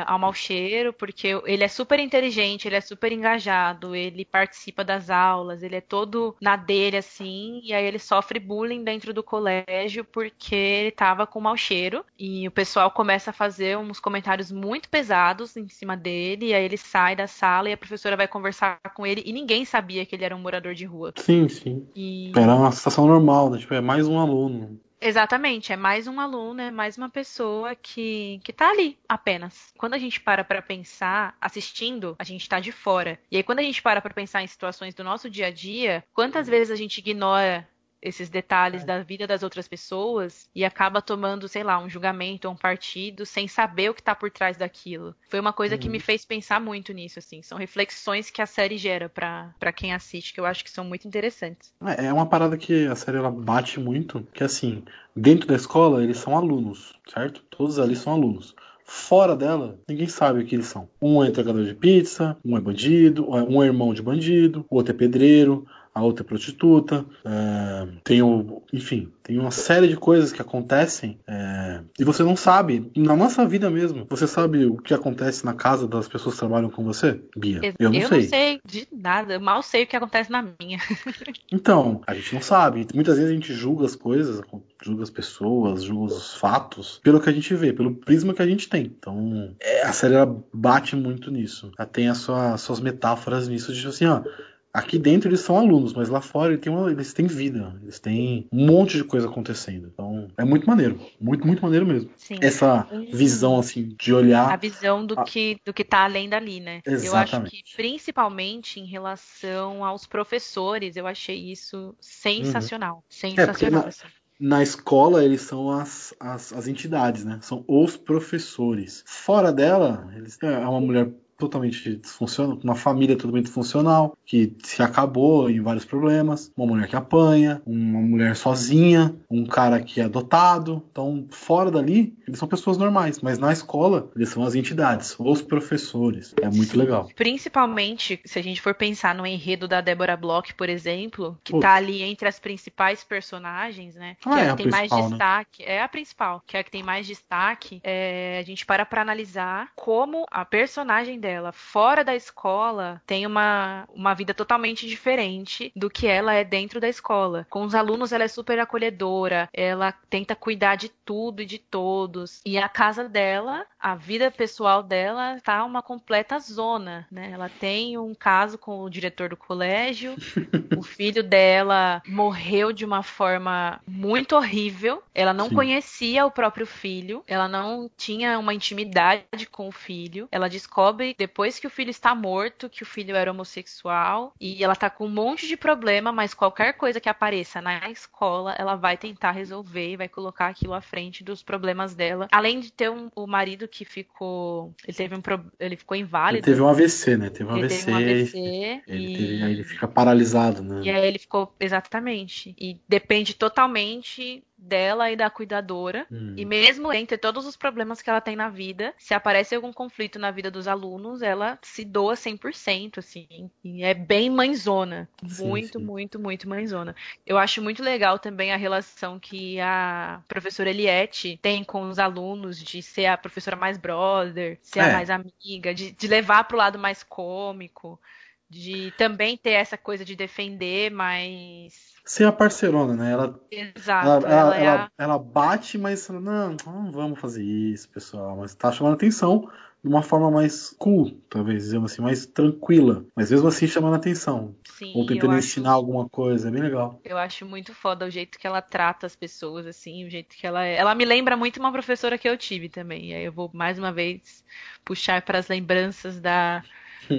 ao 0.07 0.19
mau 0.19 0.33
cheiro, 0.33 0.93
porque 0.93 1.29
ele 1.45 1.65
é 1.65 1.69
super 1.69 2.01
inteligente, 2.01 2.67
ele 2.67 2.77
é 2.77 2.81
super 2.81 3.13
engajado, 3.13 3.95
ele 3.95 4.25
participa 4.25 4.85
das 4.85 5.11
aulas, 5.11 5.63
ele 5.63 5.77
é 5.77 5.81
todo 5.81 6.37
na 6.41 6.57
dele 6.57 6.97
assim, 6.97 7.61
e 7.63 7.73
aí 7.73 7.85
ele 7.85 7.99
sofre 7.99 8.39
bullying 8.39 8.85
dentro 8.85 9.13
do 9.13 9.23
colégio 9.23 10.05
porque 10.05 10.55
ele 10.55 10.91
tava 10.91 11.27
com 11.27 11.41
mau 11.41 11.57
cheiro 11.57 12.05
e 12.19 12.47
o 12.47 12.51
pessoal 12.51 12.91
começa 12.91 13.31
a 13.31 13.35
fazer 13.35 13.77
uns 13.77 14.01
comentários 14.01 14.51
muito 14.51 14.89
pesados 14.89 15.57
em 15.57 15.69
cima 15.69 15.97
dele, 15.97 16.47
e 16.47 16.55
aí 16.55 16.65
ele 16.65 16.77
sai 16.77 17.17
da 17.17 17.27
sala 17.27 17.58
e 17.67 17.73
a 17.73 17.77
professora 17.77 18.17
vai 18.17 18.29
conversar 18.29 18.79
com 18.95 19.07
ele 19.07 19.23
e 19.25 19.33
ninguém 19.33 19.65
sabia 19.65 20.05
que 20.05 20.15
ele 20.15 20.25
era 20.25 20.37
um 20.37 20.41
morador 20.41 20.75
de 20.75 20.85
rua. 20.85 21.13
Sim, 21.17 21.49
sim. 21.49 21.89
E... 21.97 22.31
Era 22.37 22.55
uma 22.55 22.71
situação 22.71 23.07
normal, 23.07 23.51
né? 23.51 23.59
Tipo, 23.59 23.75
é 23.75 23.81
mais 23.81 24.07
um 24.07 24.19
aluno. 24.19 24.79
Exatamente, 25.01 25.73
é 25.73 25.77
mais 25.77 26.09
um 26.09 26.19
aluno, 26.19 26.61
é 26.61 26.71
mais 26.71 26.99
uma 26.99 27.09
pessoa 27.09 27.75
que, 27.77 28.41
que 28.43 28.53
tá 28.53 28.71
ali 28.71 28.99
apenas. 29.09 29.73
Quando 29.79 29.95
a 29.95 29.99
gente 29.99 30.21
para 30.21 30.43
para 30.43 30.61
pensar, 30.61 31.37
assistindo, 31.41 32.17
a 32.19 32.25
gente 32.25 32.49
tá 32.49 32.59
de 32.59 32.73
fora. 32.73 33.19
E 33.31 33.37
aí 33.37 33.43
quando 33.43 33.61
a 33.61 33.63
gente 33.63 33.81
para 33.81 34.01
para 34.01 34.13
pensar 34.13 34.43
em 34.43 34.47
situações 34.49 34.95
do 34.95 35.05
nosso 35.05 35.31
dia 35.31 35.47
a 35.47 35.51
dia, 35.53 36.05
quantas 36.13 36.49
vezes 36.49 36.73
a 36.73 36.77
gente 36.77 36.99
ignora 36.99 37.69
esses 38.01 38.29
detalhes 38.29 38.83
é. 38.83 38.87
da 38.87 39.03
vida 39.03 39.27
das 39.27 39.43
outras 39.43 39.67
pessoas 39.67 40.49
e 40.55 40.65
acaba 40.65 41.03
tomando, 41.03 41.49
sei 41.49 41.63
lá, 41.63 41.79
um 41.79 41.89
julgamento 41.89 42.49
ou 42.49 42.55
um 42.55 42.57
partido 42.57 43.27
sem 43.27 43.49
saber 43.49 43.91
o 43.91 43.95
que 43.95 44.01
está 44.01 44.15
por 44.15 44.31
trás 44.31 44.57
daquilo. 44.57 45.15
Foi 45.29 45.41
uma 45.41 45.53
coisa 45.53 45.75
uhum. 45.75 45.81
que 45.81 45.89
me 45.89 46.01
fez 46.01 46.25
pensar 46.25 46.61
muito 46.61 46.93
nisso, 46.93 47.19
assim. 47.19 47.43
São 47.43 47.59
reflexões 47.59 48.31
que 48.31 48.41
a 48.41 48.47
série 48.47 48.79
gera 48.79 49.09
para 49.09 49.73
quem 49.75 49.93
assiste, 49.93 50.33
que 50.33 50.41
eu 50.41 50.47
acho 50.47 50.65
que 50.65 50.71
são 50.71 50.85
muito 50.85 51.07
interessantes. 51.07 51.73
É, 51.85 52.07
é 52.07 52.13
uma 52.13 52.27
parada 52.27 52.57
que 52.57 52.87
a 52.87 52.95
série 52.95 53.19
ela 53.19 53.31
bate 53.31 53.81
muito, 53.81 54.27
que 54.33 54.45
assim, 54.45 54.85
dentro 55.15 55.49
da 55.49 55.55
escola 55.55 56.03
eles 56.03 56.19
são 56.19 56.37
alunos, 56.37 56.95
certo? 57.13 57.43
Todos 57.51 57.79
ali 57.79 57.97
são 57.97 58.13
alunos. 58.13 58.55
Fora 58.91 59.37
dela, 59.37 59.79
ninguém 59.87 60.09
sabe 60.09 60.41
o 60.41 60.47
que 60.47 60.55
eles 60.55 60.67
são. 60.67 60.89
Um 61.01 61.23
é 61.23 61.29
entregador 61.29 61.63
de 61.63 61.75
pizza, 61.75 62.39
um 62.43 62.57
é 62.57 62.61
bandido, 62.61 63.29
um 63.29 63.63
é 63.63 63.67
irmão 63.67 63.93
de 63.93 64.01
bandido, 64.01 64.65
o 64.71 64.77
outro 64.77 64.95
é 64.95 64.97
pedreiro, 64.97 65.67
a 65.99 66.03
outra 66.03 66.25
é 66.25 66.27
prostituta, 66.27 67.05
é, 67.25 67.89
tem 68.05 68.23
o, 68.23 68.63
enfim, 68.73 69.11
tem 69.23 69.39
uma 69.39 69.51
série 69.51 69.89
de 69.89 69.97
coisas 69.97 70.33
que 70.33 70.41
acontecem 70.41 71.19
é, 71.27 71.81
e 71.99 72.05
você 72.05 72.23
não 72.23 72.37
sabe. 72.37 72.91
Na 72.97 73.17
nossa 73.17 73.45
vida 73.47 73.69
mesmo, 73.69 74.07
você 74.09 74.27
sabe 74.27 74.65
o 74.65 74.77
que 74.77 74.95
acontece 74.95 75.45
na 75.45 75.55
casa 75.55 75.89
das 75.89 76.07
pessoas 76.07 76.35
que 76.35 76.39
trabalham 76.39 76.71
com 76.71 76.85
você, 76.85 77.21
Bia? 77.37 77.61
Eu 77.79 77.91
não 77.91 77.99
eu 77.99 78.09
sei. 78.09 78.19
Eu 78.19 78.23
não 78.23 78.29
sei 78.29 78.61
de 78.65 78.89
nada, 78.93 79.35
eu 79.35 79.41
mal 79.41 79.63
sei 79.63 79.83
o 79.83 79.87
que 79.89 79.97
acontece 79.97 80.31
na 80.31 80.47
minha. 80.61 80.79
então, 81.51 82.01
a 82.07 82.15
gente 82.15 82.33
não 82.33 82.43
sabe. 82.43 82.87
Muitas 82.95 83.17
vezes 83.17 83.31
a 83.31 83.35
gente 83.35 83.53
julga 83.53 83.85
as 83.85 83.97
coisas, 83.97 84.41
julga 84.83 85.03
as 85.03 85.11
pessoas, 85.11 85.83
julga 85.83 86.15
os 86.15 86.35
fatos 86.35 87.01
pelo 87.03 87.21
que 87.21 87.29
a 87.29 87.33
gente 87.33 87.53
vê, 87.57 87.73
pelo 87.73 87.97
prisma 87.97 88.33
que 88.33 88.43
a 88.43 88.47
gente 88.47 88.69
tem. 88.69 88.85
Então, 88.85 89.53
é, 89.61 89.83
a 89.83 89.93
série 89.93 90.15
ela 90.15 90.43
bate 90.53 90.95
muito 90.95 91.31
nisso. 91.31 91.73
Ela 91.77 91.89
tem 91.89 92.09
as 92.09 92.19
suas, 92.19 92.61
suas 92.61 92.79
metáforas 92.79 93.49
nisso 93.49 93.73
de 93.73 93.87
assim, 93.87 94.07
ó 94.07 94.23
Aqui 94.73 94.99
dentro 94.99 95.29
eles 95.29 95.41
são 95.41 95.59
alunos, 95.59 95.95
mas 95.95 96.09
lá 96.09 96.21
fora 96.21 96.53
eles 96.53 96.61
têm, 96.61 96.73
uma, 96.73 96.91
eles 96.91 97.13
têm 97.13 97.27
vida, 97.27 97.75
eles 97.83 97.99
têm 97.99 98.47
um 98.53 98.67
monte 98.67 98.97
de 98.99 99.05
coisa 99.05 99.27
acontecendo. 99.27 99.91
Então 99.93 100.29
é 100.37 100.45
muito 100.45 100.67
maneiro, 100.67 101.01
muito, 101.21 101.47
muito 101.47 101.63
maneiro 101.63 101.87
mesmo. 101.87 102.11
Sim. 102.17 102.39
Essa 102.41 102.87
visão 103.13 103.59
assim 103.59 103.95
de 103.99 104.13
olhar. 104.13 104.53
A 104.53 104.57
visão 104.57 105.05
do, 105.05 105.19
a... 105.19 105.25
que, 105.25 105.59
do 105.65 105.73
que 105.73 105.83
tá 105.83 106.05
além 106.05 106.29
dali, 106.29 106.61
né? 106.61 106.81
Exatamente. 106.87 107.07
Eu 107.07 107.17
acho 107.17 107.51
que 107.51 107.77
principalmente 107.77 108.79
em 108.79 108.85
relação 108.85 109.85
aos 109.85 110.07
professores, 110.07 110.97
eu 110.97 111.07
achei 111.07 111.51
isso 111.51 111.95
sensacional. 112.01 112.97
Uhum. 112.97 113.03
Sensacional. 113.09 113.81
É, 113.81 113.85
na, 113.85 113.89
assim. 113.89 114.07
na 114.39 114.63
escola 114.63 115.25
eles 115.25 115.41
são 115.41 115.71
as, 115.71 116.15
as, 116.21 116.53
as 116.53 116.69
entidades, 116.69 117.25
né? 117.25 117.39
São 117.41 117.65
os 117.67 117.97
professores. 117.97 119.03
Fora 119.07 119.51
dela, 119.51 120.13
eles 120.15 120.39
é 120.43 120.59
uma 120.59 120.81
mulher 120.81 121.11
totalmente 121.39 121.97
disfuncional, 121.97 122.59
uma 122.63 122.75
família 122.75 123.17
totalmente 123.17 123.45
disfuncional, 123.45 124.17
que 124.27 124.57
se 124.63 124.83
acabou 124.83 125.49
em 125.49 125.61
vários 125.61 125.85
problemas, 125.85 126.53
uma 126.57 126.67
mulher 126.67 126.89
que 126.89 126.97
apanha, 126.97 127.63
uma 127.65 128.01
mulher 128.01 128.35
sozinha, 128.35 129.15
um 129.31 129.47
cara 129.47 129.81
que 129.81 130.01
é 130.01 130.05
adotado. 130.05 130.83
Então, 130.91 131.27
fora 131.31 131.71
dali, 131.71 132.17
eles 132.27 132.39
são 132.39 132.49
pessoas 132.49 132.77
normais, 132.77 133.21
mas 133.21 133.39
na 133.39 133.53
escola, 133.53 134.11
eles 134.17 134.29
são 134.29 134.43
as 134.43 134.57
entidades, 134.57 135.15
os 135.19 135.41
professores. 135.41 136.35
É 136.43 136.47
muito 136.47 136.73
Sim. 136.73 136.79
legal. 136.79 137.09
Principalmente 137.15 138.21
se 138.25 138.39
a 138.39 138.43
gente 138.43 138.61
for 138.61 138.75
pensar 138.75 139.15
no 139.15 139.25
enredo 139.25 139.69
da 139.69 139.81
Débora 139.81 140.17
Bloch, 140.17 140.53
por 140.55 140.69
exemplo, 140.69 141.39
que 141.45 141.53
Putz. 141.53 141.63
tá 141.63 141.75
ali 141.75 142.03
entre 142.03 142.27
as 142.27 142.41
principais 142.41 143.05
personagens, 143.05 143.95
né? 143.95 144.17
Que 144.21 144.29
ah, 144.29 144.41
é, 144.41 144.45
é 144.45 144.51
a 144.51 144.57
que 144.57 144.63
tem 144.65 144.73
mais 144.73 144.91
né? 144.91 145.03
destaque. 145.03 145.65
Né? 145.65 145.75
É 145.75 145.83
a 145.83 145.89
principal, 145.89 146.43
que 146.45 146.57
é 146.57 146.61
a 146.61 146.65
que 146.65 146.71
tem 146.71 146.83
mais 146.83 147.07
destaque. 147.07 147.81
É, 147.85 148.39
a 148.41 148.43
gente 148.43 148.67
para 148.67 148.85
pra 148.85 149.03
analisar 149.03 149.71
como 149.77 150.27
a 150.31 150.45
personagem 150.45 151.21
dela 151.21 151.28
dela 151.29 151.53
fora 151.53 152.03
da 152.03 152.17
escola 152.17 153.03
tem 153.07 153.27
uma, 153.27 153.87
uma 153.95 154.15
vida 154.15 154.33
totalmente 154.33 154.87
diferente 154.87 155.71
do 155.77 155.91
que 155.91 156.07
ela 156.07 156.33
é 156.33 156.43
dentro 156.43 156.81
da 156.81 156.89
escola. 156.89 157.47
Com 157.51 157.65
os 157.65 157.75
alunos, 157.75 158.13
ela 158.13 158.25
é 158.25 158.29
super 158.29 158.59
acolhedora, 158.59 159.47
ela 159.53 159.93
tenta 160.09 160.35
cuidar 160.35 160.77
de 160.77 160.89
tudo 160.89 161.43
e 161.43 161.47
de 161.47 161.59
todos. 161.59 162.41
E 162.47 162.57
a 162.57 162.67
casa 162.67 163.07
dela, 163.07 163.67
a 163.79 163.95
vida 163.95 164.31
pessoal 164.31 164.83
dela, 164.83 165.39
tá 165.45 165.63
uma 165.67 165.83
completa 165.83 166.39
zona, 166.39 167.07
né? 167.13 167.31
Ela 167.31 167.51
tem 167.51 167.99
um 167.99 168.15
caso 168.15 168.57
com 168.57 168.81
o 168.81 168.89
diretor 168.89 169.29
do 169.29 169.37
colégio, 169.37 170.17
o 170.79 170.83
filho 170.83 171.23
dela 171.23 172.03
morreu 172.09 172.73
de 172.73 172.87
uma 172.87 173.03
forma 173.03 173.81
muito 173.87 174.35
horrível. 174.35 175.03
Ela 175.15 175.35
não 175.35 175.51
Sim. 175.51 175.55
conhecia 175.57 176.25
o 176.25 176.31
próprio 176.31 176.67
filho, 176.67 177.23
ela 177.27 177.49
não 177.49 177.91
tinha 177.99 178.39
uma 178.39 178.55
intimidade 178.55 179.47
com 179.53 179.69
o 179.69 179.73
filho. 179.73 180.27
Ela 180.33 180.49
descobre 180.49 181.18
depois 181.19 181.59
que 181.59 181.67
o 181.67 181.71
filho 181.71 181.91
está 181.91 182.15
morto 182.15 182.69
que 182.71 182.83
o 182.83 182.87
filho 182.87 183.17
era 183.17 183.31
homossexual 183.31 184.33
e 184.41 184.63
ela 184.63 184.77
tá 184.77 184.89
com 184.89 185.07
um 185.07 185.11
monte 185.11 185.49
de 185.49 185.57
problema, 185.57 186.13
mas 186.13 186.33
qualquer 186.33 186.75
coisa 186.75 187.01
que 187.01 187.09
apareça 187.09 187.61
na 187.61 187.91
escola, 187.91 188.55
ela 188.57 188.77
vai 188.77 188.97
tentar 188.97 189.33
resolver 189.33 189.93
e 189.93 189.97
vai 189.97 190.09
colocar 190.09 190.47
aquilo 190.47 190.75
à 190.75 190.81
frente 190.81 191.25
dos 191.25 191.43
problemas 191.43 191.95
dela. 191.95 192.29
Além 192.31 192.61
de 192.61 192.73
ter 192.73 192.91
um, 192.91 193.11
o 193.17 193.27
marido 193.27 193.67
que 193.67 193.85
ficou, 193.85 194.73
ele 194.87 194.97
teve 194.97 195.15
um 195.17 195.23
ele 195.59 195.77
ficou 195.77 195.97
inválido. 195.97 196.39
Ele 196.39 196.55
teve 196.55 196.63
um 196.63 196.69
AVC, 196.69 197.17
né? 197.17 197.31
Teve 197.31 197.51
um 197.51 197.57
ele 197.57 197.67
AVC. 197.67 197.85
Teve 197.85 197.93
um 197.93 197.97
AVC 197.97 198.39
ele, 198.39 198.85
e... 198.87 199.17
teve, 199.17 199.43
aí 199.43 199.53
ele 199.53 199.65
fica 199.65 199.89
paralisado, 199.89 200.63
né? 200.63 200.83
E 200.85 200.91
aí 200.91 201.07
ele 201.07 201.19
ficou 201.19 201.53
exatamente 201.59 202.55
e 202.57 202.81
depende 202.89 203.35
totalmente 203.35 204.45
dela 204.59 205.11
e 205.11 205.17
da 205.17 205.31
cuidadora. 205.31 206.07
Hum. 206.11 206.35
E 206.37 206.45
mesmo 206.45 206.93
entre 206.93 207.17
todos 207.17 207.47
os 207.47 207.57
problemas 207.57 208.03
que 208.03 208.11
ela 208.11 208.21
tem 208.21 208.35
na 208.35 208.49
vida, 208.49 208.93
se 208.99 209.15
aparece 209.15 209.55
algum 209.55 209.73
conflito 209.73 210.19
na 210.19 210.31
vida 210.31 210.51
dos 210.51 210.67
alunos, 210.67 211.23
ela 211.23 211.59
se 211.63 211.85
doa 211.85 212.15
100%, 212.15 212.99
assim. 212.99 213.51
E 213.63 213.85
é 213.85 213.95
bem 213.95 214.29
mãezona. 214.29 215.09
Sim, 215.27 215.47
muito, 215.47 215.79
sim. 215.79 215.85
muito, 215.85 216.19
muito 216.19 216.49
mãezona. 216.49 216.95
Eu 217.25 217.39
acho 217.39 217.63
muito 217.63 217.83
legal 217.83 218.19
também 218.19 218.53
a 218.53 218.57
relação 218.57 219.19
que 219.21 219.61
a 219.61 220.21
professora 220.27 220.71
Eliette 220.71 221.39
tem 221.41 221.63
com 221.63 221.89
os 221.89 221.99
alunos, 221.99 222.63
de 222.63 222.83
ser 222.83 223.07
a 223.07 223.17
professora 223.17 223.57
mais 223.57 223.79
brother, 223.79 224.59
ser 224.63 224.81
é. 224.81 224.91
a 224.91 224.93
mais 224.93 225.11
amiga, 225.11 225.73
de, 225.73 225.93
de 225.93 226.09
levar 226.09 226.45
pro 226.45 226.57
lado 226.57 226.79
mais 226.79 227.03
cômico 227.03 228.01
de 228.49 228.93
também 228.97 229.37
ter 229.37 229.51
essa 229.51 229.77
coisa 229.77 230.05
de 230.05 230.17
defender, 230.17 230.91
mas 230.91 231.89
ser 232.09 232.25
a 232.25 232.33
parceirona, 232.33 232.95
né? 232.95 233.13
Ela, 233.13 233.41
Exato. 233.51 234.09
Ela, 234.09 234.17
ela, 234.17 234.31
ela, 234.31 234.57
é 234.57 234.69
a... 234.69 234.91
ela 234.97 235.19
bate, 235.19 235.77
mas 235.77 236.09
não, 236.09 236.57
não 236.65 236.91
vamos 236.91 237.21
fazer 237.21 237.45
isso, 237.45 237.89
pessoal. 237.91 238.35
Mas 238.37 238.55
tá 238.55 238.73
chamando 238.73 238.95
atenção 238.95 239.51
de 239.83 239.89
uma 239.89 240.03
forma 240.03 240.31
mais 240.31 240.71
cool, 240.79 241.21
talvez, 241.29 241.65
dizemos 241.65 241.93
assim, 241.93 242.03
mais 242.03 242.27
tranquila. 242.27 243.05
Mas 243.15 243.31
mesmo 243.31 243.47
assim 243.47 243.67
chamando 243.67 243.95
atenção. 243.95 244.57
Sim, 244.65 244.93
Ou 244.97 245.07
tentando 245.07 245.37
ensinar 245.37 245.71
acho... 245.71 245.77
alguma 245.77 246.09
coisa, 246.09 246.49
é 246.49 246.51
bem 246.51 246.63
legal. 246.63 246.99
Eu 247.05 247.19
acho 247.19 247.45
muito 247.45 247.75
foda 247.75 248.07
o 248.07 248.11
jeito 248.11 248.39
que 248.39 248.47
ela 248.47 248.63
trata 248.63 249.07
as 249.07 249.15
pessoas, 249.15 249.67
assim, 249.67 250.07
o 250.07 250.11
jeito 250.11 250.35
que 250.35 250.47
ela 250.47 250.65
é. 250.65 250.77
Ela 250.77 250.95
me 250.95 251.05
lembra 251.05 251.37
muito 251.37 251.61
uma 251.61 251.71
professora 251.71 252.19
que 252.19 252.29
eu 252.29 252.37
tive 252.39 252.69
também. 252.69 253.11
E 253.11 253.15
aí 253.15 253.25
eu 253.25 253.33
vou 253.33 253.51
mais 253.53 253.79
uma 253.79 253.93
vez 253.93 254.43
puxar 254.85 255.23
para 255.23 255.39
as 255.39 255.47
lembranças 255.47 256.19
da 256.19 256.65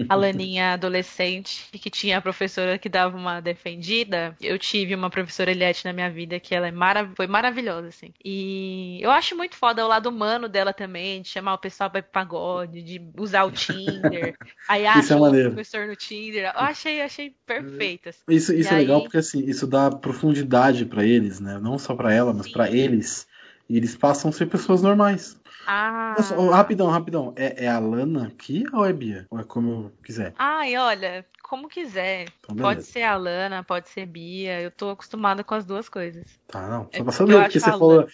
a 0.08 0.16
Laninha 0.16 0.74
adolescente 0.74 1.68
que 1.72 1.90
tinha 1.90 2.18
a 2.18 2.22
professora 2.22 2.78
que 2.78 2.90
dava 2.90 3.18
uma 3.18 3.40
defendida. 3.40 4.36
Eu 4.42 4.58
tive 4.58 4.96
uma 4.96 5.10
professora 5.10 5.52
Eliette 5.52 5.86
na 5.86 5.94
minha 5.94 6.10
vida 6.10 6.40
que 6.40 6.54
ela 6.54 6.68
é 6.68 6.72
marav 6.72 7.14
foi 7.16 7.28
maravilhosa, 7.28 7.88
assim. 7.88 8.14
E 8.24 9.00
eu 9.02 9.12
acho 9.12 9.36
muito 9.36 9.56
foda 9.56 9.84
o 9.84 9.88
lado 9.88 10.10
humano 10.10 10.48
dela 10.48 10.74
também, 10.74 11.22
de 11.22 11.30
chamar 11.30 11.54
o 11.54 11.58
pessoal 11.58 11.90
para 11.90 12.04
pagode, 12.04 12.82
de 12.82 13.02
usar 13.18 13.44
o 13.44 13.52
Tinder. 13.52 14.36
Aí 14.68 14.86
acha 14.86 15.14
é 15.14 15.18
o 15.18 15.52
professor 15.54 15.88
no 15.88 15.96
Tinder. 15.96 16.46
Eu 16.46 16.62
achei, 16.62 17.02
achei 17.02 17.36
perfeito. 17.46 18.10
Assim. 18.10 18.20
Isso, 18.30 18.54
isso 18.54 18.70
é 18.74 18.78
aí... 18.78 18.82
legal 18.82 19.02
porque 19.02 19.18
assim, 19.18 19.44
isso 19.46 19.66
dá 19.66 19.90
profundidade 19.90 20.86
para 20.86 21.04
eles, 21.04 21.40
né? 21.40 21.60
Não 21.62 21.78
só 21.78 21.96
para 21.96 22.14
ela, 22.14 22.34
mas 22.34 22.52
para 22.52 22.72
eles. 22.72 23.28
E 23.70 23.78
eles 23.78 23.96
passam 23.96 24.30
a 24.30 24.32
ser 24.32 24.48
pessoas 24.48 24.82
normais. 24.82 25.39
Ah. 25.66 26.16
Nossa, 26.18 26.36
rapidão, 26.52 26.88
rapidão. 26.88 27.34
É, 27.36 27.66
é 27.66 27.68
a 27.68 27.80
Lana 27.80 28.28
aqui 28.28 28.64
ou 28.74 28.86
é 28.86 28.94
Bia? 28.94 29.28
Ou 29.30 29.40
é 29.40 29.44
como 29.44 29.72
eu 29.72 29.92
quiser? 30.04 30.34
Ai, 30.38 30.76
olha, 30.78 31.26
como 31.50 31.68
quiser. 31.68 32.28
Então, 32.44 32.58
pode 32.58 32.84
ser 32.84 33.02
a 33.02 33.18
Lana, 33.18 33.64
pode 33.64 33.90
ser 33.90 34.06
Bia. 34.06 34.62
Eu 34.62 34.70
tô 34.70 34.92
acostumada 34.92 35.44
com 35.44 35.56
as 35.56 35.66
duas 35.66 35.90
coisas. 35.90 36.24
Tá, 36.48 36.68
não. 36.68 36.84
Só 36.84 36.90
é 37.00 37.04
pra 37.04 37.12
saber 37.12 37.36
o 37.36 37.50
que 37.50 37.60
você 37.60 37.72
falou. 37.72 38.08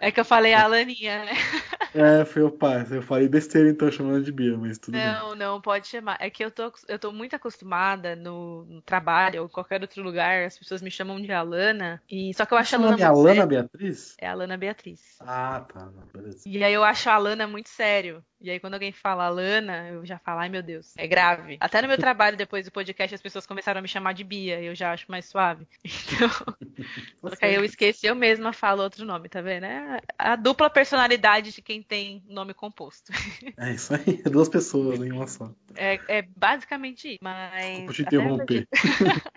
É 0.00 0.12
que 0.12 0.20
eu 0.20 0.24
falei 0.24 0.54
a 0.54 0.66
Laninha, 0.68 1.24
né? 1.24 1.32
É, 1.94 2.22
foi 2.24 2.42
o 2.42 2.50
pai. 2.50 2.86
Eu 2.90 3.02
falei 3.02 3.28
besteira 3.28 3.68
então 3.70 3.90
chamando 3.90 4.22
de 4.22 4.30
Bia, 4.30 4.56
mas 4.58 4.78
tudo 4.78 4.96
não, 4.96 5.30
bem. 5.30 5.38
Não, 5.38 5.60
pode 5.60 5.88
chamar. 5.88 6.18
É 6.20 6.28
que 6.28 6.44
eu 6.44 6.50
tô, 6.50 6.70
eu 6.86 6.98
tô 6.98 7.10
muito 7.10 7.34
acostumada 7.34 8.14
no, 8.14 8.66
no 8.66 8.82
trabalho 8.82 9.40
ou 9.40 9.46
em 9.46 9.50
qualquer 9.50 9.80
outro 9.80 10.02
lugar. 10.02 10.44
As 10.44 10.58
pessoas 10.58 10.82
me 10.82 10.90
chamam 10.90 11.18
de 11.18 11.32
Alana. 11.32 12.00
E, 12.08 12.32
só 12.34 12.44
que 12.44 12.52
eu 12.52 12.58
acho 12.58 12.76
a 12.76 12.78
Alana. 12.78 13.00
É 13.00 13.04
a 13.04 13.08
Alana 13.08 13.46
Beatriz? 13.46 14.14
É 14.20 14.28
a 14.28 14.32
Alana 14.32 14.58
Beatriz. 14.58 15.00
Ah, 15.20 15.66
tá. 15.72 15.86
Não, 15.86 16.06
beleza. 16.12 16.42
E 16.46 16.62
aí 16.62 16.74
eu 16.74 16.84
acho 16.84 17.08
a 17.08 17.14
Alana 17.14 17.46
muito 17.46 17.70
sério. 17.70 18.22
E 18.40 18.50
aí, 18.50 18.60
quando 18.60 18.74
alguém 18.74 18.92
fala 18.92 19.28
Lana, 19.28 19.88
eu 19.88 20.06
já 20.06 20.18
falo, 20.18 20.40
ai 20.40 20.48
meu 20.48 20.62
Deus, 20.62 20.94
é 20.96 21.08
grave. 21.08 21.56
Até 21.58 21.82
no 21.82 21.88
meu 21.88 21.98
trabalho, 21.98 22.27
depois 22.36 22.64
do 22.64 22.72
podcast, 22.72 23.14
as 23.14 23.22
pessoas 23.22 23.46
começaram 23.46 23.78
a 23.78 23.82
me 23.82 23.88
chamar 23.88 24.12
de 24.12 24.24
Bia, 24.24 24.60
eu 24.60 24.74
já 24.74 24.92
acho 24.92 25.10
mais 25.10 25.26
suave. 25.26 25.66
Então, 26.08 26.30
aí 27.42 27.54
eu 27.54 27.64
esqueci, 27.64 28.06
eu 28.06 28.14
mesma 28.14 28.52
falo 28.52 28.82
outro 28.82 29.04
nome, 29.04 29.28
tá 29.28 29.40
vendo? 29.40 29.64
É 29.64 30.00
a 30.18 30.36
dupla 30.36 30.70
personalidade 30.70 31.52
de 31.52 31.60
quem 31.60 31.82
tem 31.82 32.22
nome 32.28 32.54
composto. 32.54 33.12
É 33.58 33.72
isso 33.72 33.94
aí, 33.94 34.22
é 34.24 34.30
duas 34.30 34.48
pessoas 34.48 35.00
em 35.00 35.10
uma 35.10 35.26
só. 35.26 35.50
É, 35.74 35.98
é 36.08 36.22
basicamente 36.22 37.08
isso, 37.08 37.18
mas. 37.20 37.84
Vou 37.84 37.92
te 37.92 38.02
interromper. 38.02 38.68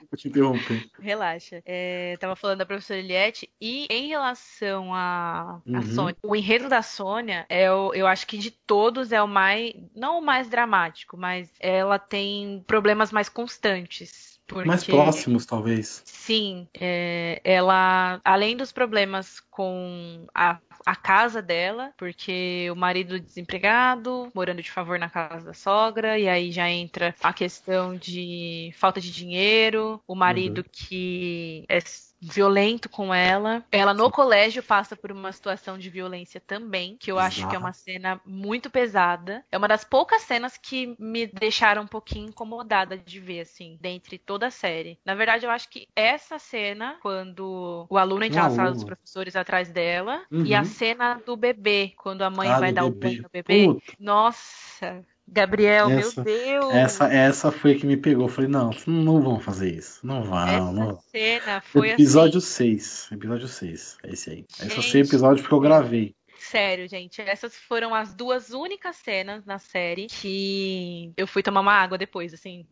Vou 0.09 0.17
te 0.17 0.27
interromper. 0.27 0.89
Relaxa. 0.99 1.61
É, 1.65 2.17
tava 2.19 2.35
falando 2.35 2.59
da 2.59 2.65
professora 2.65 2.99
Eliette, 2.99 3.49
e 3.59 3.87
em 3.89 4.07
relação 4.07 4.93
a, 4.93 5.59
a 5.59 5.61
uhum. 5.65 5.81
Sônia, 5.81 6.17
o 6.23 6.35
enredo 6.35 6.69
da 6.69 6.81
Sônia, 6.81 7.45
é 7.49 7.71
o, 7.71 7.93
eu 7.93 8.05
acho 8.05 8.27
que 8.27 8.37
de 8.37 8.51
todos 8.51 9.01
todos 9.01 9.11
é 9.11 9.21
o 9.21 9.27
mais. 9.27 9.73
Não 9.95 10.19
o 10.19 10.21
mais 10.21 10.49
dramático, 10.49 11.17
mas 11.17 11.49
ela 11.59 11.97
tem 11.97 12.63
problemas 12.67 12.80
mais 13.11 13.29
constantes. 13.29 14.31
Porque, 14.47 14.67
mais 14.67 14.83
próximos, 14.83 15.45
talvez. 15.45 16.01
Sim, 16.03 16.67
é, 16.73 17.39
ela, 17.43 18.19
além 18.23 18.57
dos 18.57 18.71
problemas 18.71 19.39
com 19.49 20.27
a, 20.35 20.59
a 20.85 20.95
casa 20.95 21.41
dela, 21.41 21.91
porque 21.97 22.69
o 22.71 22.75
marido 22.75 23.19
desempregado, 23.19 24.31
morando 24.33 24.61
de 24.61 24.71
favor 24.71 24.97
na 24.97 25.09
casa 25.09 25.45
da 25.45 25.53
sogra, 25.53 26.17
e 26.17 26.27
aí 26.27 26.51
já 26.51 26.69
entra 26.69 27.15
a 27.21 27.33
questão 27.33 27.95
de 27.95 28.73
falta 28.77 28.99
de 28.99 29.11
dinheiro, 29.11 30.01
o 30.07 30.15
marido 30.15 30.59
uhum. 30.59 30.65
que 30.71 31.65
é 31.67 31.79
violento 32.21 32.87
com 32.87 33.13
ela. 33.13 33.63
Ela 33.71 33.93
no 33.93 34.11
colégio 34.11 34.61
passa 34.61 34.95
por 34.95 35.11
uma 35.11 35.31
situação 35.31 35.77
de 35.77 35.89
violência 35.89 36.39
também, 36.39 36.95
que 36.99 37.11
eu 37.11 37.15
Exato. 37.15 37.27
acho 37.27 37.49
que 37.49 37.55
é 37.55 37.59
uma 37.59 37.73
cena 37.73 38.21
muito 38.23 38.69
pesada. 38.69 39.43
É 39.51 39.57
uma 39.57 39.67
das 39.67 39.83
poucas 39.83 40.21
cenas 40.21 40.55
que 40.55 40.95
me 40.99 41.25
deixaram 41.25 41.81
um 41.81 41.87
pouquinho 41.87 42.29
incomodada 42.29 42.97
de 42.97 43.19
ver, 43.19 43.41
assim, 43.41 43.77
dentre 43.81 44.19
toda 44.19 44.47
a 44.47 44.51
série. 44.51 44.99
Na 45.03 45.15
verdade, 45.15 45.45
eu 45.45 45.51
acho 45.51 45.69
que 45.69 45.87
essa 45.95 46.37
cena, 46.37 46.97
quando 47.01 47.87
o 47.89 47.97
aluno 47.97 48.23
entra 48.23 48.43
na 48.43 48.49
sala 48.51 48.71
dos 48.71 48.83
professores 48.83 49.35
atrás 49.35 49.69
dela, 49.69 50.21
uhum. 50.31 50.45
e 50.45 50.53
a 50.53 50.63
cena 50.71 51.21
do 51.25 51.35
bebê, 51.37 51.93
quando 51.97 52.21
a 52.23 52.29
mãe 52.29 52.49
ah, 52.49 52.59
vai 52.59 52.71
dar 52.71 52.85
o 52.85 52.91
banho 52.91 53.23
no 53.23 53.29
bebê. 53.31 53.65
Puta. 53.65 53.93
Nossa, 53.99 55.05
Gabriel, 55.27 55.89
essa, 55.89 56.21
meu 56.21 56.25
Deus! 56.25 56.73
Essa, 56.73 57.13
essa 57.13 57.51
foi 57.51 57.71
a 57.71 57.75
que 57.75 57.85
me 57.85 57.95
pegou. 57.95 58.25
Eu 58.25 58.29
falei, 58.29 58.49
não, 58.49 58.71
não 58.85 59.21
vão 59.21 59.39
fazer 59.39 59.73
isso. 59.73 60.05
Não 60.05 60.23
vão. 60.23 60.47
Essa 60.47 60.71
não. 60.71 60.99
cena 61.09 61.61
foi 61.61 61.91
Episódio 61.91 62.39
assim... 62.39 62.77
6. 62.77 63.09
Episódio 63.13 63.47
6. 63.47 63.97
É 64.03 64.09
esse 64.11 64.29
aí. 64.29 64.45
Gente, 64.59 64.79
esse 64.79 64.97
é 64.97 65.01
o 65.01 65.05
episódio 65.05 65.41
porque 65.41 65.55
eu 65.55 65.59
gravei. 65.59 66.15
Sério, 66.37 66.89
gente. 66.89 67.21
Essas 67.21 67.55
foram 67.55 67.95
as 67.95 68.13
duas 68.13 68.49
únicas 68.49 68.97
cenas 68.97 69.45
na 69.45 69.59
série 69.59 70.07
que 70.07 71.13
eu 71.15 71.27
fui 71.27 71.43
tomar 71.43 71.61
uma 71.61 71.73
água 71.73 71.97
depois, 71.97 72.33
assim. 72.33 72.65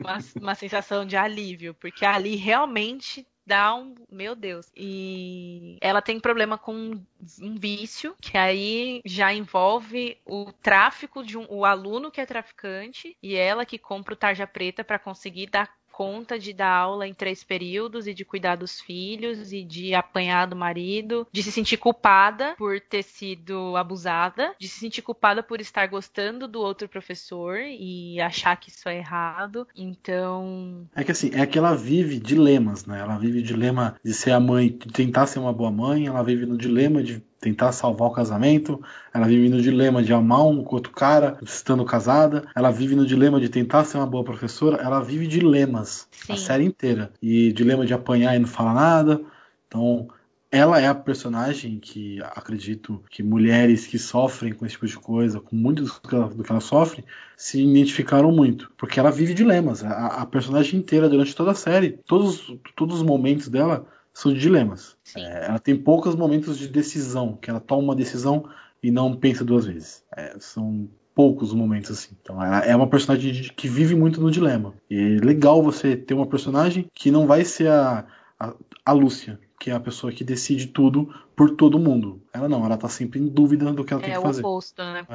uma, 0.00 0.18
uma 0.40 0.54
sensação 0.54 1.06
de 1.06 1.16
alívio. 1.16 1.74
Porque 1.74 2.04
ali 2.04 2.34
realmente 2.34 3.24
dá 3.46 3.74
um. 3.74 3.94
Meu 4.10 4.34
Deus. 4.34 4.70
E 4.76 5.76
ela 5.80 6.00
tem 6.02 6.20
problema 6.20 6.56
com 6.56 7.00
um 7.40 7.54
vício, 7.56 8.14
que 8.20 8.36
aí 8.36 9.00
já 9.04 9.32
envolve 9.32 10.18
o 10.24 10.52
tráfico 10.52 11.24
de 11.24 11.36
um. 11.36 11.46
O 11.48 11.64
aluno 11.64 12.10
que 12.10 12.20
é 12.20 12.26
traficante 12.26 13.16
e 13.22 13.34
ela 13.34 13.66
que 13.66 13.78
compra 13.78 14.14
o 14.14 14.16
tarja 14.16 14.46
preta 14.46 14.84
para 14.84 14.98
conseguir 14.98 15.48
dar 15.48 15.79
conta 16.00 16.38
de 16.38 16.54
dar 16.54 16.72
aula 16.72 17.06
em 17.06 17.12
três 17.12 17.44
períodos 17.44 18.06
e 18.06 18.14
de 18.14 18.24
cuidar 18.24 18.56
dos 18.56 18.80
filhos 18.80 19.52
e 19.52 19.62
de 19.62 19.94
apanhar 19.94 20.46
do 20.46 20.56
marido, 20.56 21.26
de 21.30 21.42
se 21.42 21.52
sentir 21.52 21.76
culpada 21.76 22.54
por 22.56 22.80
ter 22.80 23.02
sido 23.02 23.76
abusada, 23.76 24.54
de 24.58 24.66
se 24.66 24.80
sentir 24.80 25.02
culpada 25.02 25.42
por 25.42 25.60
estar 25.60 25.86
gostando 25.88 26.48
do 26.48 26.58
outro 26.58 26.88
professor 26.88 27.58
e 27.58 28.18
achar 28.18 28.56
que 28.56 28.70
isso 28.70 28.88
é 28.88 28.96
errado. 28.96 29.68
Então. 29.76 30.88
É 30.96 31.04
que 31.04 31.12
assim, 31.12 31.32
é 31.34 31.44
que 31.44 31.58
ela 31.58 31.76
vive 31.76 32.18
dilemas, 32.18 32.86
né? 32.86 32.98
Ela 32.98 33.18
vive 33.18 33.40
o 33.40 33.42
dilema 33.42 33.94
de 34.02 34.14
ser 34.14 34.30
a 34.30 34.40
mãe, 34.40 34.68
de 34.70 34.90
tentar 34.94 35.26
ser 35.26 35.38
uma 35.38 35.52
boa 35.52 35.70
mãe, 35.70 36.06
ela 36.06 36.22
vive 36.22 36.46
no 36.46 36.56
dilema 36.56 37.02
de 37.02 37.22
tentar 37.40 37.72
salvar 37.72 38.08
o 38.08 38.12
casamento, 38.12 38.80
ela 39.12 39.26
vive 39.26 39.48
no 39.48 39.60
dilema 39.62 40.02
de 40.02 40.12
amar 40.12 40.44
um 40.44 40.64
outro 40.68 40.92
cara, 40.92 41.38
estando 41.42 41.84
casada, 41.84 42.44
ela 42.54 42.70
vive 42.70 42.94
no 42.94 43.06
dilema 43.06 43.40
de 43.40 43.48
tentar 43.48 43.84
ser 43.84 43.96
uma 43.96 44.06
boa 44.06 44.22
professora, 44.22 44.76
ela 44.82 45.00
vive 45.00 45.26
dilemas 45.26 46.06
Sim. 46.10 46.34
a 46.34 46.36
série 46.36 46.64
inteira. 46.64 47.10
E 47.22 47.52
dilema 47.52 47.86
de 47.86 47.94
apanhar 47.94 48.36
e 48.36 48.38
não 48.38 48.46
falar 48.46 48.74
nada. 48.74 49.20
Então, 49.66 50.08
ela 50.52 50.80
é 50.80 50.88
a 50.88 50.94
personagem 50.94 51.78
que 51.78 52.20
acredito 52.22 53.02
que 53.08 53.22
mulheres 53.22 53.86
que 53.86 53.98
sofrem 53.98 54.52
com 54.52 54.66
esse 54.66 54.74
tipo 54.74 54.86
de 54.86 54.98
coisa, 54.98 55.40
com 55.40 55.54
muito 55.54 55.84
do 55.84 55.92
que 55.92 56.14
ela, 56.14 56.28
do 56.28 56.42
que 56.42 56.50
ela 56.50 56.60
sofre, 56.60 57.04
se 57.36 57.62
identificaram 57.62 58.32
muito. 58.32 58.70
Porque 58.76 58.98
ela 58.98 59.12
vive 59.12 59.32
dilemas. 59.32 59.84
A, 59.84 60.06
a, 60.06 60.26
personagem 60.26 60.80
inteira, 60.80 61.08
durante 61.08 61.36
toda 61.36 61.52
a 61.52 61.54
série, 61.54 61.92
todos, 62.04 62.52
todos 62.74 62.96
os 62.96 63.02
momentos 63.02 63.48
dela 63.48 63.86
são 64.12 64.32
de 64.32 64.40
dilemas. 64.40 64.96
É, 65.16 65.46
ela 65.46 65.58
tem 65.58 65.76
poucos 65.76 66.14
momentos 66.14 66.58
de 66.58 66.68
decisão, 66.68 67.36
que 67.36 67.50
ela 67.50 67.60
toma 67.60 67.82
uma 67.82 67.96
decisão 67.96 68.48
e 68.82 68.90
não 68.90 69.14
pensa 69.14 69.44
duas 69.44 69.66
vezes. 69.66 70.04
É, 70.16 70.36
são 70.38 70.88
poucos 71.14 71.52
momentos 71.52 71.90
assim. 71.90 72.16
Então 72.20 72.42
ela 72.42 72.64
é 72.64 72.74
uma 72.74 72.86
personagem 72.86 73.50
que 73.54 73.68
vive 73.68 73.94
muito 73.94 74.20
no 74.20 74.30
dilema. 74.30 74.74
E 74.88 74.96
é 74.96 75.24
legal 75.24 75.62
você 75.62 75.96
ter 75.96 76.14
uma 76.14 76.26
personagem 76.26 76.88
que 76.94 77.10
não 77.10 77.26
vai 77.26 77.44
ser 77.44 77.68
a, 77.68 78.06
a, 78.38 78.54
a 78.84 78.92
Lúcia, 78.92 79.38
que 79.58 79.70
é 79.70 79.74
a 79.74 79.80
pessoa 79.80 80.12
que 80.12 80.24
decide 80.24 80.68
tudo 80.68 81.12
por 81.36 81.50
todo 81.50 81.78
mundo. 81.78 82.22
Ela 82.32 82.48
não, 82.48 82.64
ela 82.64 82.76
tá 82.76 82.88
sempre 82.88 83.20
em 83.20 83.28
dúvida 83.28 83.72
do 83.72 83.84
que 83.84 83.92
ela 83.92 84.02
é 84.02 84.06
tem 84.06 84.14
que 84.14 84.22
fazer. 84.22 84.40
É 84.40 84.44
o 84.44 84.48
oposto, 84.48 84.82
né? 84.82 85.06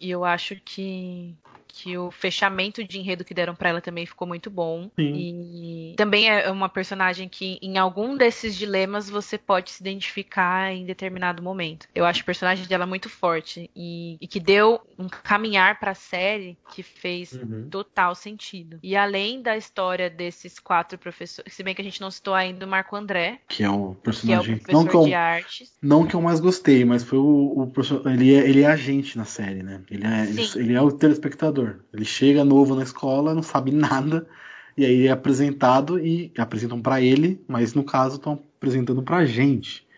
E 0.00 0.10
eu 0.10 0.24
acho 0.24 0.56
que 0.64 1.36
que 1.72 1.96
o 1.96 2.10
fechamento 2.10 2.82
de 2.84 2.98
enredo 2.98 3.24
que 3.24 3.32
deram 3.32 3.54
para 3.54 3.68
ela 3.68 3.80
também 3.80 4.04
ficou 4.04 4.26
muito 4.26 4.50
bom. 4.50 4.90
Sim. 4.96 5.14
E 5.14 5.94
também 5.96 6.28
é 6.28 6.50
uma 6.50 6.68
personagem 6.68 7.28
que 7.28 7.58
em 7.62 7.78
algum 7.78 8.16
desses 8.16 8.56
dilemas 8.56 9.08
você 9.08 9.38
pode 9.38 9.70
se 9.70 9.82
identificar 9.82 10.72
em 10.72 10.84
determinado 10.84 11.42
momento. 11.42 11.86
Eu 11.94 12.04
acho 12.04 12.22
o 12.22 12.24
personagem 12.24 12.66
dela 12.66 12.86
muito 12.86 13.08
forte 13.08 13.70
e, 13.74 14.18
e 14.20 14.26
que 14.26 14.40
deu 14.40 14.80
um 14.98 15.08
caminhar 15.08 15.78
para 15.78 15.92
a 15.92 15.94
série 15.94 16.58
que 16.74 16.82
fez 16.82 17.32
uhum. 17.32 17.68
total 17.70 18.14
sentido. 18.14 18.78
E 18.82 18.96
além 18.96 19.40
da 19.40 19.56
história 19.56 20.10
desses 20.10 20.58
quatro 20.58 20.98
professores, 20.98 21.54
se 21.54 21.62
bem 21.62 21.74
que 21.74 21.80
a 21.80 21.84
gente 21.84 22.00
não 22.00 22.10
citou 22.10 22.34
ainda 22.34 22.66
o 22.66 22.68
Marco 22.68 22.96
André, 22.96 23.40
que 23.48 23.62
é 23.62 23.70
o 23.70 23.94
personagem 23.94 24.58
que 24.58 24.70
é 24.70 24.74
o 24.74 24.78
não 24.78 24.86
que 24.86 24.96
eu, 24.96 25.04
de 25.04 25.14
artes. 25.14 25.72
Não 25.80 26.06
que 26.06 26.14
eu 26.14 26.20
mais 26.20 26.40
gostei, 26.40 26.84
mas 26.84 27.04
foi 27.04 27.18
o, 27.18 27.22
o 27.24 27.72
ele 28.08 28.34
é, 28.34 28.48
ele 28.48 28.62
é 28.62 28.66
agente 28.66 29.16
na 29.16 29.24
série, 29.24 29.62
né? 29.62 29.82
Ele 29.90 30.06
é, 30.06 30.24
ele, 30.24 30.42
ele 30.56 30.74
é 30.74 30.80
o 30.80 30.92
telespectador. 30.92 31.80
Ele 31.92 32.04
chega 32.04 32.44
novo 32.44 32.76
na 32.76 32.84
escola, 32.84 33.34
não 33.34 33.42
sabe 33.42 33.72
nada, 33.74 34.26
e 34.76 34.86
aí 34.86 35.06
é 35.08 35.10
apresentado 35.10 35.98
e 35.98 36.32
apresentam 36.38 36.80
para 36.80 37.00
ele, 37.00 37.42
mas 37.48 37.74
no 37.74 37.82
caso 37.82 38.16
estão 38.16 38.34
apresentando 38.56 39.02
para 39.02 39.18
a 39.18 39.26
gente. 39.26 39.88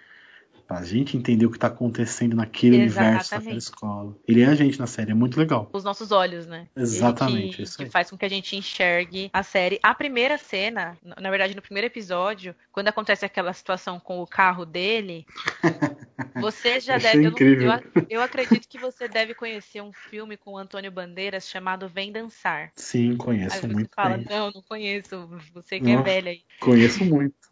Pra 0.67 0.83
gente 0.85 1.19
entender 1.19 1.45
o 1.45 1.51
que 1.51 1.59
tá 1.59 1.67
acontecendo 1.67 2.35
naquele 2.35 2.81
Exatamente. 2.81 3.11
universo, 3.11 3.35
naquela 3.35 3.59
escola. 3.59 4.17
Ele 4.27 4.41
é 4.41 4.47
a 4.47 4.55
gente 4.55 4.79
na 4.79 4.87
série, 4.87 5.11
é 5.11 5.15
muito 5.15 5.39
legal. 5.39 5.69
Os 5.71 5.85
nossos 5.85 6.11
olhos, 6.11 6.47
né? 6.47 6.67
Exatamente. 6.75 7.63
Que, 7.63 7.77
que 7.77 7.87
faz 7.91 8.09
com 8.09 8.17
que 8.17 8.25
a 8.25 8.29
gente 8.29 8.57
enxergue 8.57 9.29
a 9.35 9.43
série. 9.43 9.79
A 9.83 9.95
primeira 9.95 10.39
cena, 10.39 10.97
na 11.21 11.29
verdade, 11.29 11.55
no 11.55 11.61
primeiro 11.61 11.89
episódio, 11.89 12.55
quando 12.71 12.89
acontece 12.89 13.23
aquela 13.23 13.53
situação 13.53 14.01
com 14.01 14.23
o 14.23 14.27
carro 14.27 14.65
dele, 14.65 15.27
você 16.35 16.79
já 16.81 16.99
deve. 16.99 17.27
Eu, 17.27 17.33
eu, 17.37 18.07
eu, 18.09 18.23
acredito 18.23 18.69
que 18.69 18.79
você 18.79 19.09
deve 19.09 19.35
conhecer 19.35 19.81
um 19.83 19.93
filme 19.93 20.37
com 20.37 20.53
o 20.53 20.59
Antônio 20.59 20.91
Bandeiras 20.91 21.49
chamado 21.49 21.89
Vem 21.89 22.13
Dançar. 22.13 22.73
Sim, 22.77 23.17
conheço 23.17 23.55
aí 23.55 23.61
você 23.61 23.67
muito. 23.69 23.91
Fala, 23.95 24.17
bem. 24.17 24.27
não, 24.29 24.51
não 24.51 24.63
conheço. 24.63 25.29
Você 25.53 25.79
que 25.79 25.95
Nossa, 25.95 26.01
é 26.01 26.15
velha 26.15 26.31
aí. 26.31 26.43
Conheço 26.61 27.05
muito 27.05 27.52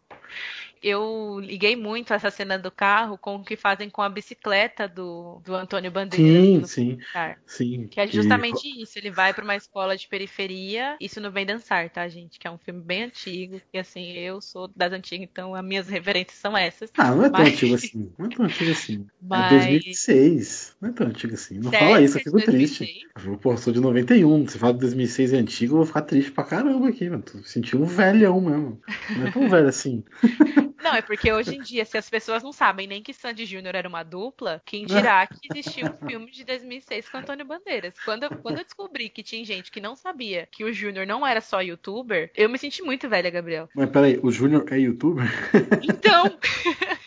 eu 0.81 1.39
liguei 1.39 1.75
muito 1.75 2.13
essa 2.13 2.31
cena 2.31 2.57
do 2.57 2.71
carro 2.71 3.17
com 3.17 3.35
o 3.35 3.43
que 3.43 3.55
fazem 3.55 3.89
com 3.89 4.01
a 4.01 4.09
bicicleta 4.09 4.87
do, 4.87 5.39
do 5.45 5.53
Antônio 5.53 5.91
Bandeiras. 5.91 6.71
Sim, 6.71 6.97
sim, 6.97 7.37
sim. 7.45 7.87
Que 7.87 7.99
é 7.99 8.07
justamente 8.07 8.67
e... 8.67 8.81
isso. 8.81 8.97
Ele 8.97 9.11
vai 9.11 9.33
para 9.33 9.43
uma 9.43 9.55
escola 9.55 9.95
de 9.95 10.07
periferia. 10.07 10.97
Isso 10.99 11.21
não 11.21 11.31
vem 11.31 11.45
dançar, 11.45 11.89
tá, 11.89 12.07
gente? 12.07 12.39
Que 12.39 12.47
é 12.47 12.51
um 12.51 12.57
filme 12.57 12.81
bem 12.81 13.03
antigo. 13.03 13.61
E 13.71 13.77
assim, 13.77 14.11
eu 14.13 14.41
sou 14.41 14.67
das 14.75 14.91
antigas, 14.91 15.27
então 15.31 15.53
as 15.53 15.63
minhas 15.63 15.87
referências 15.87 16.37
são 16.37 16.57
essas. 16.57 16.91
Ah, 16.97 17.13
não 17.13 17.25
é 17.25 17.29
tão 17.29 17.45
antigo 17.45 17.75
assim. 17.75 18.11
Não 18.17 18.25
é 18.25 18.29
tão 18.29 18.45
antigo 18.45 18.71
assim. 18.71 19.05
É 19.07 19.13
Mas... 19.21 19.51
É 19.51 19.69
2006. 19.69 20.75
Não 20.81 20.89
é 20.89 20.93
tão 20.93 21.07
antigo 21.07 21.33
assim. 21.33 21.59
Não 21.59 21.69
Sério? 21.69 21.87
fala 21.87 22.01
isso, 22.01 22.17
eu 22.17 22.23
fico 22.23 22.37
2006? 22.37 22.77
triste. 22.77 23.07
Eu, 23.25 23.37
pô, 23.37 23.55
sou 23.55 23.71
de 23.71 23.79
91. 23.79 24.47
Se 24.47 24.57
fala 24.57 24.73
de 24.73 24.79
2006 24.79 25.33
é 25.33 25.37
antigo, 25.37 25.73
eu 25.73 25.77
vou 25.77 25.85
ficar 25.85 26.01
triste 26.01 26.31
pra 26.31 26.43
caramba 26.43 26.89
aqui, 26.89 27.09
mano. 27.09 27.21
Tô 27.21 27.37
sentindo 27.43 27.83
um 27.83 27.85
velhão 27.85 28.41
mesmo. 28.41 28.81
Não 29.17 29.27
é 29.27 29.31
tão 29.31 29.47
velho 29.47 29.67
assim. 29.67 30.03
Não, 30.81 30.95
é 30.95 31.01
porque 31.01 31.31
hoje 31.31 31.55
em 31.55 31.61
dia, 31.61 31.85
se 31.85 31.97
as 31.97 32.09
pessoas 32.09 32.43
não 32.43 32.51
sabem 32.51 32.87
nem 32.87 33.01
que 33.01 33.13
Sandy 33.13 33.45
Júnior 33.45 33.75
era 33.75 33.87
uma 33.87 34.03
dupla, 34.03 34.61
quem 34.65 34.85
dirá 34.85 35.27
que 35.27 35.47
existia 35.51 35.85
um 35.85 36.07
filme 36.07 36.31
de 36.31 36.43
2006 36.43 37.09
com 37.09 37.17
Antônio 37.17 37.45
Bandeiras? 37.45 37.93
Quando 38.03 38.29
quando 38.37 38.59
eu 38.59 38.63
descobri 38.63 39.09
que 39.09 39.23
tinha 39.23 39.43
gente 39.45 39.71
que 39.71 39.79
não 39.79 39.95
sabia 39.95 40.47
que 40.51 40.63
o 40.63 40.73
Júnior 40.73 41.05
não 41.05 41.25
era 41.25 41.41
só 41.41 41.61
youtuber, 41.61 42.31
eu 42.35 42.49
me 42.49 42.57
senti 42.57 42.81
muito 42.81 43.07
velha, 43.09 43.29
Gabriel. 43.29 43.69
Mas 43.75 43.89
peraí, 43.89 44.19
o 44.21 44.31
Júnior 44.31 44.65
é 44.71 44.79
youtuber? 44.79 45.25
Então! 45.83 46.37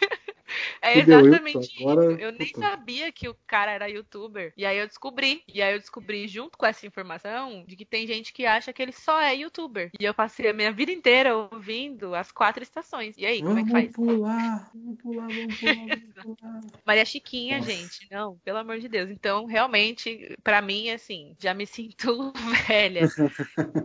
É 0.85 0.99
exatamente 0.99 1.59
isso. 1.59 1.89
Agora... 1.89 2.13
Eu 2.21 2.33
nem 2.33 2.49
sabia 2.49 3.11
que 3.11 3.27
o 3.27 3.35
cara 3.47 3.73
era 3.73 3.89
youtuber. 3.89 4.53
E 4.55 4.67
aí 4.67 4.77
eu 4.77 4.87
descobri. 4.87 5.43
E 5.49 5.63
aí 5.63 5.73
eu 5.75 5.79
descobri, 5.79 6.29
junto 6.29 6.59
com 6.59 6.67
essa 6.67 6.87
informação, 6.87 7.65
de 7.67 7.75
que 7.75 7.87
tem 7.87 8.07
gente 8.07 8.35
que 8.35 8.45
acha 8.45 8.73
que 8.73 8.83
ele 8.83 8.93
só 8.93 9.19
é 9.21 9.35
youtuber. 9.35 9.91
E 9.99 10.05
eu 10.05 10.13
passei 10.13 10.51
a 10.51 10.53
minha 10.53 10.71
vida 10.71 10.93
inteira 10.93 11.35
ouvindo 11.35 12.15
as 12.15 12.31
quatro 12.31 12.63
estações. 12.63 13.17
E 13.17 13.25
aí, 13.25 13.41
vamos 13.41 13.55
como 13.55 13.61
é 13.61 13.65
que 13.65 13.71
faz? 13.71 13.93
Pular, 13.93 14.71
vamos 14.75 14.99
pular, 14.99 15.29
vamos 15.29 15.59
pular, 15.59 15.75
vamos 16.23 16.37
pular. 16.39 16.61
Maria 16.85 17.05
Chiquinha, 17.07 17.59
Nossa. 17.59 17.71
gente. 17.71 18.07
Não, 18.11 18.37
pelo 18.45 18.59
amor 18.59 18.79
de 18.79 18.89
Deus. 18.89 19.09
Então, 19.09 19.47
realmente, 19.47 20.37
para 20.45 20.61
mim, 20.61 20.91
assim, 20.91 21.35
já 21.41 21.55
me 21.55 21.67
sinto 21.67 22.31
velha. 22.69 23.09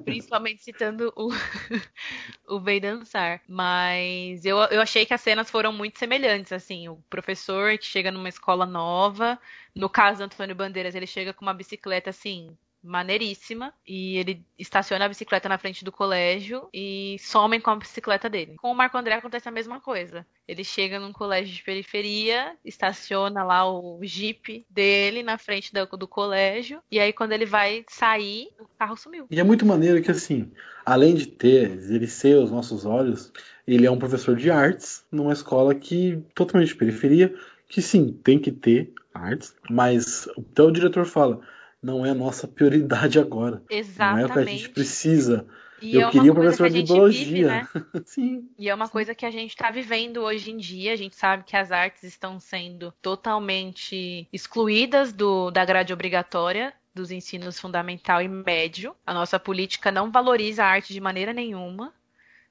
Principalmente 0.04 0.64
citando 0.64 1.14
o, 1.16 1.30
o 2.56 2.60
Vem 2.60 2.82
Dançar. 2.82 3.42
Mas 3.48 4.44
eu, 4.44 4.58
eu 4.58 4.82
achei 4.82 5.06
que 5.06 5.14
as 5.14 5.22
cenas 5.22 5.50
foram 5.50 5.72
muito 5.72 5.98
semelhantes, 5.98 6.52
assim 6.52 6.89
o 6.90 7.04
professor 7.10 7.78
que 7.78 7.86
chega 7.86 8.12
numa 8.12 8.30
escola 8.30 8.66
nova. 8.66 9.40
No 9.76 9.90
caso 9.90 10.20
do 10.20 10.24
Antônio 10.26 10.56
Bandeiras, 10.56 10.96
ele 10.96 11.08
chega 11.08 11.34
com 11.34 11.46
uma 11.46 11.54
bicicleta 11.54 12.10
assim, 12.10 12.58
maneiríssima 12.84 13.74
e 13.88 14.18
ele 14.18 14.46
estaciona 14.58 15.06
a 15.06 15.10
bicicleta 15.10 15.50
na 15.50 15.58
frente 15.58 15.84
do 15.84 15.92
colégio 15.92 16.70
e 16.74 17.18
somem 17.20 17.60
com 17.60 17.70
a 17.72 17.76
bicicleta 17.76 18.30
dele. 18.30 18.56
Com 18.58 18.72
o 18.72 18.76
Marco 18.76 18.98
André 18.98 19.16
acontece 19.16 19.48
a 19.48 19.52
mesma 19.52 19.80
coisa. 19.80 20.26
Ele 20.48 20.64
chega 20.64 21.00
num 21.00 21.14
colégio 21.14 21.54
de 21.54 21.64
periferia, 21.64 22.56
estaciona 22.64 23.44
lá 23.44 23.70
o 23.70 24.00
jeep 24.04 24.66
dele 24.70 25.22
na 25.24 25.38
frente 25.38 25.74
do, 25.74 25.86
do 25.98 26.08
colégio 26.08 26.82
e 26.90 27.00
aí 27.00 27.14
quando 27.14 27.34
ele 27.34 27.46
vai 27.46 27.86
sair, 27.90 28.50
o 28.60 28.68
carro 28.78 28.98
sumiu. 28.98 29.28
E 29.30 29.40
é 29.40 29.44
muito 29.44 29.66
maneiro 29.66 30.02
que 30.02 30.12
assim, 30.12 30.52
além 30.86 31.16
de 31.16 31.28
ter 31.28 31.72
ele 31.72 32.08
ser 32.08 32.38
os 32.38 32.52
nossos 32.52 32.86
olhos, 32.86 33.32
ele 33.68 33.86
é 33.86 33.92
um 33.92 34.00
professor 34.00 34.36
de 34.36 34.50
artes 34.50 35.04
numa 35.12 35.34
escola 35.34 35.76
que 35.76 36.24
totalmente 36.34 36.70
de 36.70 36.76
periferia, 36.76 37.36
que 37.68 37.82
sim, 37.82 38.12
tem 38.24 38.40
que 38.40 38.52
ter 38.52 38.92
artes, 39.14 39.56
mas 39.70 40.28
até 40.30 40.64
o 40.64 40.72
diretor 40.72 41.06
fala, 41.06 41.42
não 41.82 42.06
é 42.06 42.10
a 42.12 42.16
nossa 42.16 42.48
prioridade 42.48 43.20
agora. 43.20 43.64
Exatamente. 43.70 44.16
Não 44.16 44.20
é 44.20 44.26
o 44.26 44.34
que 44.34 44.40
a 44.40 44.46
gente 44.46 44.70
precisa. 44.70 45.48
E 45.82 45.96
eu 45.96 46.10
é 46.10 46.12
queria 46.12 46.32
um 46.32 46.36
professor 46.36 46.70
de 46.70 46.84
biologia. 46.84 47.26
Vive, 47.26 47.46
né? 47.46 47.68
Sim. 48.06 48.50
E 48.58 48.70
é 48.70 48.76
uma 48.76 48.90
coisa 48.90 49.16
que 49.16 49.26
a 49.26 49.32
gente 49.32 49.52
está 49.52 49.72
vivendo 49.72 50.18
hoje 50.18 50.52
em 50.52 50.58
dia. 50.58 50.94
A 50.94 50.96
gente 50.96 51.16
sabe 51.16 51.44
que 51.44 51.56
as 51.56 51.72
artes 51.72 52.04
estão 52.04 52.40
sendo 52.40 52.94
totalmente 53.02 54.28
excluídas 54.32 55.14
do, 55.14 55.50
da 55.52 55.64
grade 55.64 55.94
obrigatória 55.94 56.74
dos 56.94 57.12
ensinos 57.12 57.60
fundamental 57.60 58.22
e 58.22 58.28
médio. 58.28 58.94
A 59.06 59.14
nossa 59.14 59.40
política 59.40 59.92
não 59.92 60.12
valoriza 60.12 60.64
a 60.64 60.68
arte 60.68 60.92
de 60.92 61.00
maneira 61.00 61.32
nenhuma. 61.32 61.94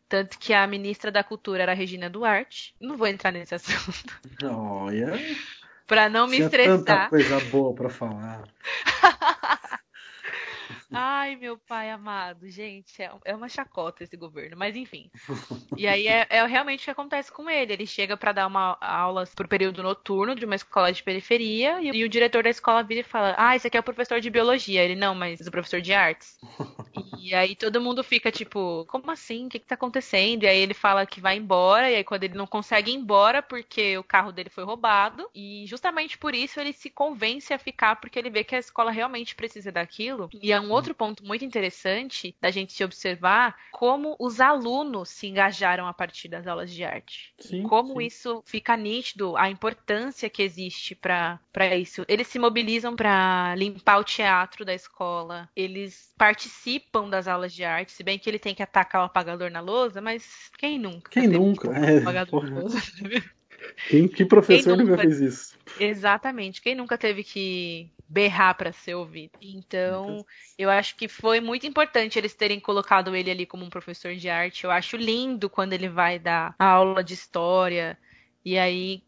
Tanto 0.09 0.39
que 0.39 0.55
a 0.55 0.67
ministra 0.67 1.11
da 1.11 1.23
Cultura 1.23 1.65
era 1.65 1.73
a 1.73 1.75
Regina 1.75 2.09
Duarte. 2.09 2.75
Não 2.81 2.97
vou 2.97 3.07
entrar 3.07 3.31
nesse 3.31 3.53
assunto. 3.55 4.19
Olha. 4.43 5.13
Pra 5.89 6.09
não 6.09 6.29
me 6.29 6.37
Tinha 6.37 6.47
estressar. 6.47 6.79
tanta 6.79 7.09
coisa 7.09 7.41
boa 7.51 7.75
para 7.75 7.89
falar. 7.89 8.43
Ai, 10.91 11.37
meu 11.37 11.59
pai 11.59 11.91
amado, 11.91 12.49
gente, 12.49 13.03
é, 13.03 13.11
é 13.27 13.37
uma 13.37 13.49
chacota 13.49 14.03
esse 14.03 14.17
governo, 14.17 14.57
mas 14.57 14.75
enfim. 14.75 15.11
E 15.77 15.87
aí 15.87 16.09
é, 16.09 16.27
é 16.31 16.47
realmente 16.47 16.81
o 16.81 16.85
que 16.85 16.91
acontece 16.91 17.31
com 17.31 17.49
ele. 17.49 17.75
Ele 17.75 17.87
chega 17.87 18.17
para 18.17 18.33
dar 18.33 18.47
uma 18.47 18.79
aula 18.81 19.29
pro 19.37 19.47
período 19.47 19.83
noturno 19.83 20.35
de 20.35 20.47
uma 20.47 20.55
escola 20.55 20.91
de 20.91 21.03
periferia 21.03 21.81
e, 21.83 21.91
e, 21.91 22.05
o 22.05 22.09
diretor 22.09 22.43
da 22.43 22.51
escola 22.51 22.83
vira 22.83 23.01
e 23.01 23.05
fala: 23.05 23.35
Ah, 23.37 23.55
esse 23.55 23.67
aqui 23.67 23.77
é 23.77 23.81
o 23.81 23.83
professor 23.83 24.21
de 24.21 24.31
biologia. 24.31 24.83
Ele, 24.83 24.97
não, 24.97 25.15
mas 25.15 25.41
o 25.41 25.51
professor 25.51 25.81
de 25.81 25.93
artes. 25.93 26.39
E 27.21 27.35
aí 27.35 27.55
todo 27.55 27.81
mundo 27.81 28.03
fica 28.03 28.31
tipo, 28.31 28.87
como 28.89 29.11
assim? 29.11 29.47
O 29.47 29.49
que, 29.49 29.59
que 29.59 29.67
tá 29.67 29.75
acontecendo? 29.75 30.45
E 30.45 30.47
aí 30.47 30.59
ele 30.59 30.75
fala 30.75 31.05
que 31.05 31.21
vai 31.21 31.37
embora, 31.37 31.91
e 31.91 31.97
aí 31.97 32.05
quando 32.05 32.25
ele 32.25 32.35
não 32.35 32.47
consegue 32.47 32.91
ir 32.91 32.95
embora 32.95 33.43
porque 33.43 33.99
o 33.99 34.05
carro 34.05 34.33
dele 34.33 34.49
foi 34.49 34.65
roubado, 34.65 35.29
e 35.35 35.65
justamente 35.67 36.17
por 36.17 36.35
isso 36.35 36.59
ele 36.59 36.73
se 36.73 36.89
convence 36.89 37.53
a 37.53 37.59
ficar, 37.59 37.97
porque 37.97 38.19
ele 38.19 38.31
vê 38.31 38.43
que 38.43 38.55
a 38.55 38.59
escola 38.59 38.91
realmente 38.91 39.35
precisa 39.35 39.71
daquilo. 39.71 40.31
E 40.41 40.53
é 40.53 40.61
um 40.61 40.71
outro 40.79 40.95
ponto 40.95 41.25
muito 41.25 41.45
interessante 41.45 42.35
da 42.41 42.51
gente 42.51 42.73
se 42.73 42.85
observar 42.85 43.57
como 43.73 44.17
os 44.19 44.41
alunos 44.41 45.11
se 45.11 45.27
engajaram 45.27 45.87
a 45.87 45.93
partir 45.93 46.29
das 46.29 46.47
aulas 46.47 46.73
de 46.73 46.85
arte. 46.85 47.35
Sim, 47.39 47.63
como 47.65 48.01
sim. 48.01 48.07
isso 48.07 48.43
fica 48.47 48.77
nítido, 48.77 49.37
a 49.37 49.51
importância 49.51 50.31
que 50.31 50.43
existe 50.43 50.95
para 50.95 51.41
isso. 51.77 52.05
Eles 52.09 52.27
se 52.27 52.39
mobilizam 52.39 52.97
para 52.97 53.55
limpar 53.57 53.99
o 53.99 54.05
teatro 54.05 54.65
da 54.65 54.75
escola, 54.75 55.49
eles 55.55 56.13
participam 56.17 57.09
das 57.09 57.29
aulas 57.29 57.53
de 57.53 57.65
arte, 57.65 57.93
se 57.93 58.03
bem 58.03 58.19
que 58.19 58.29
ele 58.29 58.39
tem 58.39 58.55
que 58.55 58.63
atacar 58.63 59.03
o 59.03 59.05
apagador 59.05 59.51
na 59.51 59.61
lousa, 59.61 60.01
mas 60.01 60.51
quem 60.59 60.79
nunca? 60.79 61.11
Quem 61.11 61.29
nunca? 61.29 61.69
É, 61.69 61.99
apagador 61.99 62.45
na 62.45 62.61
lousa? 62.61 62.79
Quem, 63.89 64.09
que 64.09 64.25
professor 64.25 64.77
quem 64.77 64.87
nunca, 64.87 64.91
nunca 64.91 65.03
fez 65.03 65.21
isso? 65.21 65.59
Exatamente. 65.79 66.61
Quem 66.61 66.75
nunca 66.75 66.97
teve 66.97 67.25
que 67.25 67.91
berrar 68.09 68.55
para 68.55 68.73
ser 68.73 68.95
ouvido? 68.95 69.33
Então, 69.41 70.25
eu 70.57 70.71
acho 70.71 70.97
que 70.97 71.09
foi 71.09 71.41
muito 71.41 71.67
importante 71.67 72.19
eles 72.19 72.35
terem 72.35 72.59
colocado 72.61 73.15
ele 73.15 73.31
ali 73.31 73.47
como 73.47 73.65
um 73.65 73.71
professor 73.71 74.15
de 74.15 74.29
arte. 74.29 74.65
Eu 74.65 74.71
acho 74.71 74.97
lindo 74.97 75.51
quando 75.51 75.73
ele 75.73 75.89
vai 75.89 76.19
dar 76.19 76.55
a 76.59 76.67
aula 76.67 77.03
de 77.03 77.15
história 77.15 77.99
e 78.45 78.59
aí 78.59 79.03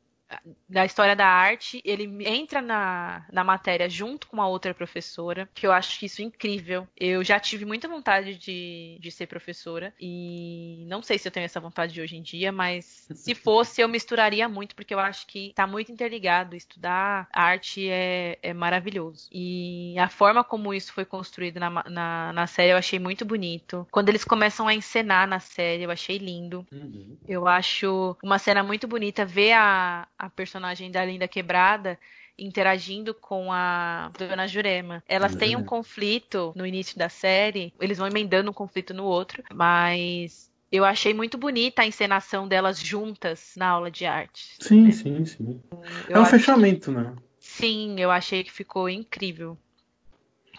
da 0.69 0.85
história 0.85 1.17
da 1.17 1.27
arte, 1.27 1.81
ele 1.85 2.05
entra 2.27 2.61
na, 2.61 3.25
na 3.33 3.43
matéria 3.43 3.89
junto 3.89 4.27
com 4.27 4.37
uma 4.37 4.49
outra 4.49 4.73
professora, 4.73 5.49
que 5.55 5.67
eu 5.67 5.73
acho 5.73 6.05
isso 6.05 6.23
incrível. 6.23 6.87
Eu 6.97 7.25
já 7.25 7.41
tive 7.41 7.65
muita 7.65 7.89
vontade 7.89 8.37
de, 8.37 8.99
de 9.01 9.11
ser 9.11 9.27
professora, 9.27 9.93
e 10.01 10.85
não 10.87 11.03
sei 11.03 11.19
se 11.19 11.27
eu 11.27 11.33
tenho 11.33 11.45
essa 11.45 11.61
vontade 11.61 11.93
de 11.93 12.01
hoje 12.01 12.17
em 12.17 12.23
dia, 12.23 12.53
mas 12.53 13.07
se 13.15 13.35
fosse, 13.35 13.81
eu 13.81 13.89
misturaria 13.89 14.49
muito, 14.49 14.75
porque 14.75 14.95
eu 14.95 15.01
acho 15.01 15.27
que 15.27 15.53
tá 15.55 15.67
muito 15.67 15.91
interligado. 15.91 16.55
Estudar 16.55 17.29
arte 17.33 17.89
é, 17.89 18.39
é 18.43 18.53
maravilhoso. 18.53 19.29
E 19.33 19.99
a 19.99 20.09
forma 20.09 20.45
como 20.45 20.73
isso 20.73 20.93
foi 20.93 21.05
construído 21.05 21.59
na, 21.59 21.71
na, 21.71 22.33
na, 22.33 22.47
série 22.47 22.73
eu 22.73 22.77
achei 22.77 22.99
muito 22.99 23.25
bonito. 23.25 23.87
Quando 23.91 24.09
eles 24.09 24.25
começam 24.25 24.69
a 24.69 24.75
encenar 24.75 25.27
na 25.27 25.41
série, 25.41 25.83
eu 25.83 25.91
achei 25.91 26.19
lindo. 26.19 26.67
Uhum. 26.73 27.17
Eu 27.27 27.47
acho 27.47 28.17
uma 28.23 28.39
cena 28.39 28.63
muito 28.63 28.87
bonita 28.87 29.25
ver 29.25 29.53
a, 29.53 30.07
a 30.21 30.29
personagem 30.29 30.91
da 30.91 31.05
Linda 31.05 31.27
Quebrada 31.27 31.99
interagindo 32.39 33.15
com 33.15 33.53
a 33.53 34.11
Dona 34.19 34.47
Jurema. 34.47 35.03
Elas 35.07 35.35
têm 35.35 35.57
um 35.57 35.65
conflito 35.65 36.53
no 36.55 36.67
início 36.67 36.99
da 36.99 37.09
série, 37.09 37.73
eles 37.81 37.99
vão 37.99 38.07
emendando 38.07 38.51
um 38.51 38.55
conflito 38.55 38.95
no 38.95 39.05
outro, 39.05 39.43
mas 39.53 40.51
eu 40.71 40.85
achei 40.85 41.13
muito 41.13 41.37
bonita 41.37 41.83
a 41.83 41.87
encenação 41.87 42.47
delas 42.47 42.79
juntas 42.79 43.53
na 43.57 43.69
aula 43.69 43.91
de 43.91 44.07
arte. 44.07 44.57
Sim, 44.61 44.85
né? 44.85 44.93
sim, 44.93 45.25
sim. 45.25 45.61
Eu 46.09 46.17
é 46.17 46.21
um 46.21 46.27
fechamento, 46.27 46.91
que... 46.91 46.97
né? 46.99 47.15
Sim, 47.39 47.97
eu 47.99 48.11
achei 48.11 48.45
que 48.45 48.53
ficou 48.53 48.89
incrível. 48.89 49.59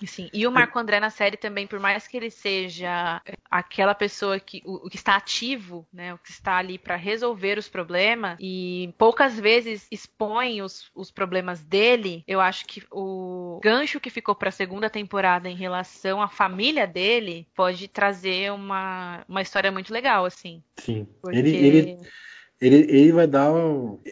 Sim, 0.08 0.30
e 0.34 0.46
o 0.48 0.52
Marco 0.52 0.78
André 0.78 1.00
na 1.00 1.10
série 1.10 1.38
também, 1.38 1.68
por 1.68 1.80
mais 1.80 2.08
que 2.08 2.18
ele 2.18 2.30
seja 2.30 3.22
aquela 3.50 3.94
pessoa 3.94 4.40
que 4.40 4.62
o, 4.66 4.88
o 4.88 4.90
que 4.90 4.96
está 4.96 5.16
ativo, 5.16 5.88
né, 5.92 6.14
o 6.14 6.18
que 6.18 6.32
está 6.32 6.58
ali 6.58 6.78
para 6.78 6.96
resolver 6.96 7.58
os 7.58 7.68
problemas 7.68 8.38
e 8.40 8.94
poucas 8.98 9.40
vezes 9.40 9.88
expõe 9.92 10.62
os, 10.62 10.90
os 10.96 11.12
problemas 11.12 11.62
dele, 11.62 12.24
eu 12.28 12.40
acho 12.40 12.66
que 12.66 12.84
o 12.92 13.60
gancho 13.64 14.00
que 14.00 14.10
ficou 14.10 14.36
para 14.36 14.50
a 14.50 14.54
segunda 14.54 14.90
temporada 14.90 15.50
em 15.50 15.56
relação 15.56 16.22
à 16.22 16.28
família 16.28 16.88
dele 16.88 17.48
pode 17.56 17.88
trazer 17.88 18.52
uma, 18.52 19.24
uma 19.28 19.42
história 19.42 19.72
muito 19.72 19.94
legal, 19.94 20.26
assim. 20.26 20.64
Sim. 20.78 21.08
Porque... 21.22 21.38
Ele, 21.38 21.56
ele 21.56 21.98
ele, 22.62 22.86
ele 22.89 23.12
vai 23.12 23.26
dar, 23.26 23.52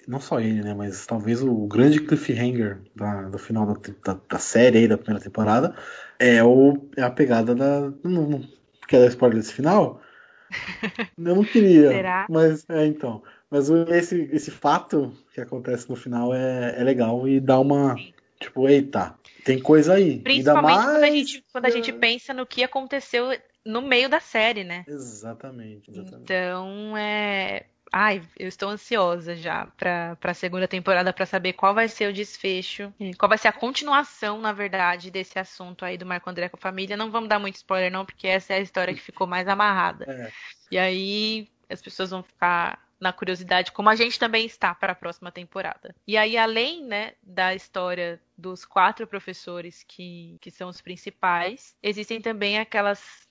não 0.07 0.19
só 0.19 0.39
ele, 0.39 0.63
né, 0.63 0.73
mas 0.73 1.05
talvez 1.05 1.43
o 1.43 1.67
grande 1.67 2.01
cliffhanger 2.01 2.81
da, 2.95 3.29
do 3.29 3.37
final 3.37 3.65
da, 3.67 3.79
da, 4.03 4.19
da 4.27 4.39
série 4.39 4.79
aí, 4.79 4.87
da 4.87 4.97
primeira 4.97 5.23
temporada, 5.23 5.75
é, 6.17 6.43
o, 6.43 6.89
é 6.97 7.03
a 7.03 7.11
pegada 7.11 7.53
da. 7.53 7.81
Não, 8.03 8.27
não 8.27 8.43
quer 8.87 9.01
dar 9.01 9.07
spoiler 9.07 9.37
desse 9.37 9.53
final? 9.53 10.01
Eu 11.15 11.35
não 11.35 11.43
queria. 11.43 11.89
Será? 11.89 12.25
Mas, 12.27 12.67
é, 12.69 12.87
então. 12.87 13.21
Mas 13.51 13.69
esse, 13.69 14.29
esse 14.31 14.49
fato 14.49 15.13
que 15.33 15.41
acontece 15.41 15.87
no 15.87 15.95
final 15.95 16.33
é, 16.33 16.75
é 16.75 16.83
legal 16.83 17.27
e 17.27 17.39
dá 17.39 17.59
uma. 17.59 17.95
Sim. 17.97 18.13
Tipo, 18.39 18.69
eita, 18.69 19.15
tem 19.43 19.59
coisa 19.59 19.93
aí. 19.93 20.19
Principalmente 20.21 20.75
mais... 20.75 20.85
quando, 20.85 21.03
a 21.03 21.11
gente, 21.11 21.45
quando 21.51 21.65
a 21.65 21.69
gente 21.69 21.91
pensa 21.91 22.33
no 22.33 22.45
que 22.45 22.63
aconteceu 22.63 23.37
no 23.65 23.81
meio 23.81 24.09
da 24.09 24.21
série, 24.21 24.63
né? 24.63 24.85
Exatamente. 24.87 25.91
exatamente. 25.91 26.23
Então, 26.23 26.97
é 26.97 27.65
Ai, 27.91 28.21
eu 28.37 28.47
estou 28.47 28.69
ansiosa 28.69 29.35
já 29.35 29.65
para 29.77 30.17
a 30.21 30.33
segunda 30.33 30.67
temporada 30.67 31.11
para 31.11 31.25
saber 31.25 31.53
qual 31.53 31.73
vai 31.73 31.87
ser 31.87 32.09
o 32.09 32.13
desfecho, 32.13 32.93
qual 33.17 33.29
vai 33.29 33.37
ser 33.37 33.47
a 33.47 33.53
continuação, 33.53 34.39
na 34.39 34.53
verdade, 34.53 35.09
desse 35.09 35.39
assunto 35.39 35.83
aí 35.83 35.97
do 35.97 36.05
Marco 36.05 36.29
André 36.29 36.49
com 36.49 36.57
a 36.57 36.59
família. 36.59 36.95
Não 36.95 37.09
vamos 37.09 37.29
dar 37.29 37.39
muito 37.39 37.55
spoiler, 37.55 37.91
não, 37.91 38.05
porque 38.05 38.27
essa 38.27 38.53
é 38.53 38.57
a 38.57 38.61
história 38.61 38.93
que 38.93 39.01
ficou 39.01 39.25
mais 39.25 39.47
amarrada. 39.47 40.05
É. 40.07 40.31
E 40.71 40.77
aí 40.77 41.47
as 41.69 41.81
pessoas 41.81 42.11
vão 42.11 42.21
ficar 42.21 42.79
na 42.99 43.13
curiosidade, 43.13 43.71
como 43.71 43.89
a 43.89 43.95
gente 43.95 44.19
também 44.19 44.45
está 44.45 44.75
para 44.75 44.91
a 44.91 44.95
próxima 44.95 45.31
temporada. 45.31 45.95
E 46.05 46.17
aí, 46.17 46.37
além 46.37 46.83
né, 46.83 47.13
da 47.23 47.55
história 47.55 48.21
dos 48.37 48.65
quatro 48.65 49.07
professores 49.07 49.83
que, 49.87 50.37
que 50.41 50.51
são 50.51 50.69
os 50.69 50.81
principais, 50.81 51.75
existem 51.81 52.21
também 52.21 52.59
aquelas. 52.59 53.27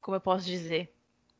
Como 0.00 0.16
eu 0.16 0.20
posso 0.20 0.46
dizer? 0.46 0.90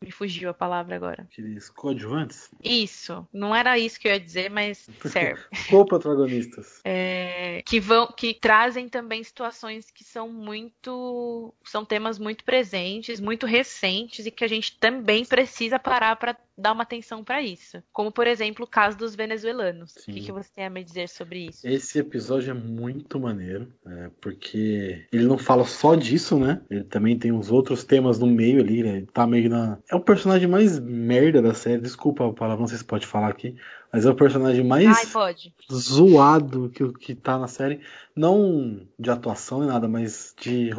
Me 0.00 0.12
fugiu 0.12 0.50
a 0.50 0.54
palavra 0.54 0.94
agora. 0.94 1.26
Aqueles 1.30 1.68
coadjuvantes? 1.70 2.50
Isso. 2.62 3.26
Não 3.32 3.54
era 3.54 3.78
isso 3.78 3.98
que 3.98 4.06
eu 4.06 4.12
ia 4.12 4.20
dizer, 4.20 4.50
mas 4.50 4.88
serve. 5.06 5.42
Co-protagonistas. 5.70 6.80
É, 6.90 7.62
que 7.66 7.80
vão, 7.80 8.06
que 8.06 8.32
trazem 8.32 8.88
também 8.88 9.22
situações 9.22 9.90
que 9.90 10.02
são 10.02 10.28
muito, 10.28 11.52
são 11.64 11.84
temas 11.84 12.18
muito 12.18 12.44
presentes, 12.44 13.20
muito 13.20 13.46
recentes 13.46 14.24
e 14.24 14.30
que 14.30 14.44
a 14.44 14.48
gente 14.48 14.78
também 14.78 15.24
precisa 15.24 15.78
parar 15.78 16.16
para 16.16 16.36
dar 16.58 16.72
uma 16.72 16.82
atenção 16.82 17.22
para 17.22 17.40
isso. 17.40 17.80
Como, 17.92 18.10
por 18.10 18.26
exemplo, 18.26 18.64
o 18.64 18.68
caso 18.68 18.98
dos 18.98 19.14
venezuelanos. 19.14 19.92
Sim. 19.92 20.10
O 20.10 20.14
que, 20.14 20.20
que, 20.22 20.32
você 20.32 20.50
tem 20.52 20.66
a 20.66 20.70
me 20.70 20.82
dizer 20.82 21.08
sobre 21.08 21.46
isso? 21.46 21.66
Esse 21.66 22.00
episódio 22.00 22.50
é 22.50 22.54
muito 22.54 23.20
maneiro, 23.20 23.72
é, 23.86 24.10
porque 24.20 25.06
ele 25.12 25.24
não 25.24 25.38
fala 25.38 25.64
só 25.64 25.94
disso, 25.94 26.38
né? 26.38 26.60
Ele 26.68 26.82
também 26.82 27.16
tem 27.16 27.30
uns 27.30 27.50
outros 27.50 27.84
temas 27.84 28.18
no 28.18 28.26
meio 28.26 28.60
ali, 28.60 28.82
né? 28.82 28.96
Ele 28.96 29.06
tá 29.06 29.26
meio 29.26 29.48
na. 29.48 29.78
É 29.88 29.94
o 29.94 30.00
personagem 30.00 30.48
mais 30.48 30.80
merda 30.80 31.40
da 31.40 31.54
série, 31.54 31.80
desculpa 31.80 32.26
a 32.26 32.32
palavra, 32.32 32.60
não 32.60 32.68
sei 32.68 32.78
se 32.78 32.84
pode 32.84 33.06
falar 33.06 33.28
aqui. 33.28 33.54
Mas 33.92 34.04
é 34.04 34.10
o 34.10 34.14
personagem 34.14 34.64
mais 34.64 34.86
Ai, 34.86 35.34
zoado 35.72 36.68
que, 36.68 36.92
que 36.92 37.14
tá 37.14 37.38
na 37.38 37.48
série. 37.48 37.80
Não 38.14 38.82
de 38.98 39.10
atuação 39.10 39.60
nem 39.60 39.68
nada, 39.68 39.88
mas 39.88 40.34
de 40.38 40.70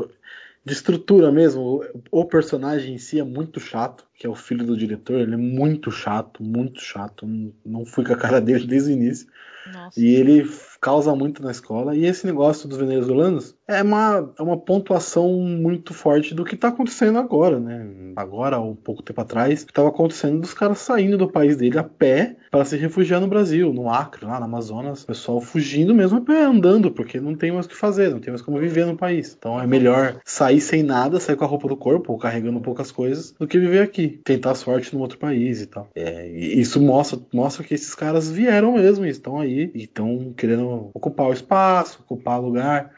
de 0.66 0.74
estrutura 0.74 1.32
mesmo, 1.32 1.82
o 2.12 2.26
personagem 2.26 2.96
em 2.96 2.98
si 2.98 3.20
é 3.20 3.24
muito 3.24 3.60
chato, 3.60 4.06
que 4.14 4.28
é 4.28 4.30
o 4.30 4.36
filho 4.36 4.66
do 4.66 4.78
diretor, 4.78 5.20
ele 5.20 5.34
é 5.34 5.38
muito 5.38 5.90
chato, 5.90 6.44
muito 6.44 6.82
chato. 6.82 7.26
Não 7.66 7.86
fui 7.86 8.06
com 8.06 8.14
a 8.14 8.18
cara 8.18 8.42
dele 8.42 8.68
desde 8.68 8.92
o 8.92 8.94
início. 8.94 9.28
Nossa. 9.72 10.00
E 10.00 10.08
ele 10.16 10.44
causa 10.82 11.16
muito 11.16 11.44
na 11.44 11.52
escola. 11.52 11.96
E 11.96 12.06
esse 12.06 12.26
negócio 12.26 12.68
dos 12.68 12.78
venezuelanos 12.78 13.56
é 13.68 13.84
uma, 13.84 14.34
é 14.38 14.42
uma 14.42 14.58
pontuação 14.58 15.30
muito 15.32 15.94
forte 15.94 16.34
do 16.34 16.44
que 16.44 16.56
está 16.56 16.70
acontecendo 16.70 17.20
agora, 17.20 17.60
né? 17.60 17.88
Agora, 18.16 18.60
um 18.60 18.76
pouco 18.76 19.04
tempo 19.04 19.22
atrás, 19.22 19.62
estava 19.62 19.90
acontecendo 19.90 20.40
dos 20.40 20.54
caras 20.54 20.80
saindo 20.80 21.18
do 21.18 21.32
país 21.32 21.58
dele 21.58 21.78
a 21.78 21.84
pé 21.84 22.36
para 22.50 22.66
se 22.66 22.78
refugiar 22.78 23.22
no 23.22 23.28
Brasil, 23.28 23.72
no 23.72 23.90
Acre, 23.90 24.26
lá 24.26 24.40
no 24.40 24.46
Amazonas. 24.46 25.04
O 25.04 25.08
pessoal 25.08 25.40
fugindo 25.40 25.94
mesmo 25.94 26.18
a 26.18 26.22
pé, 26.22 26.44
andando, 26.44 26.92
porque 26.92 27.20
não 27.20 27.36
tem 27.36 27.52
mais 27.52 27.66
o 27.66 27.70
que 27.70 27.76
fazer, 27.76 28.10
não 28.10 28.20
tem 28.20 28.32
mais 28.32 28.42
como 28.42 28.60
viver 28.60 28.86
no 28.86 28.98
país. 28.98 29.36
Então 29.38 29.60
é 29.60 29.68
melhor 29.68 30.20
sair 30.26 30.62
sem 30.62 30.82
nada, 30.82 31.20
sair 31.20 31.36
com 31.36 31.46
a 31.46 31.48
roupa 31.48 31.68
do 31.68 31.78
corpo, 31.78 32.18
carregando 32.18 32.60
poucas 32.60 32.92
coisas, 32.92 33.34
do 33.40 33.48
que 33.48 33.60
viver 33.60 33.82
aqui. 33.82 34.20
Tentar 34.24 34.56
sorte 34.56 34.96
num 34.96 35.02
outro 35.02 35.18
país 35.18 35.62
e 35.62 35.68
tal. 35.68 35.90
É, 35.96 36.28
e 36.28 36.60
isso 36.60 36.82
mostra, 36.82 37.20
mostra 37.34 37.64
que 37.64 37.74
esses 37.74 37.94
caras 37.94 38.30
vieram 38.30 38.74
mesmo, 38.74 39.06
estão 39.06 39.40
aí 39.40 39.72
e 39.76 39.84
estão 39.84 40.34
querendo 40.36 40.69
ocupar 40.94 41.28
o 41.28 41.34
espaço, 41.34 42.02
ocupar 42.02 42.40
lugar. 42.40 42.94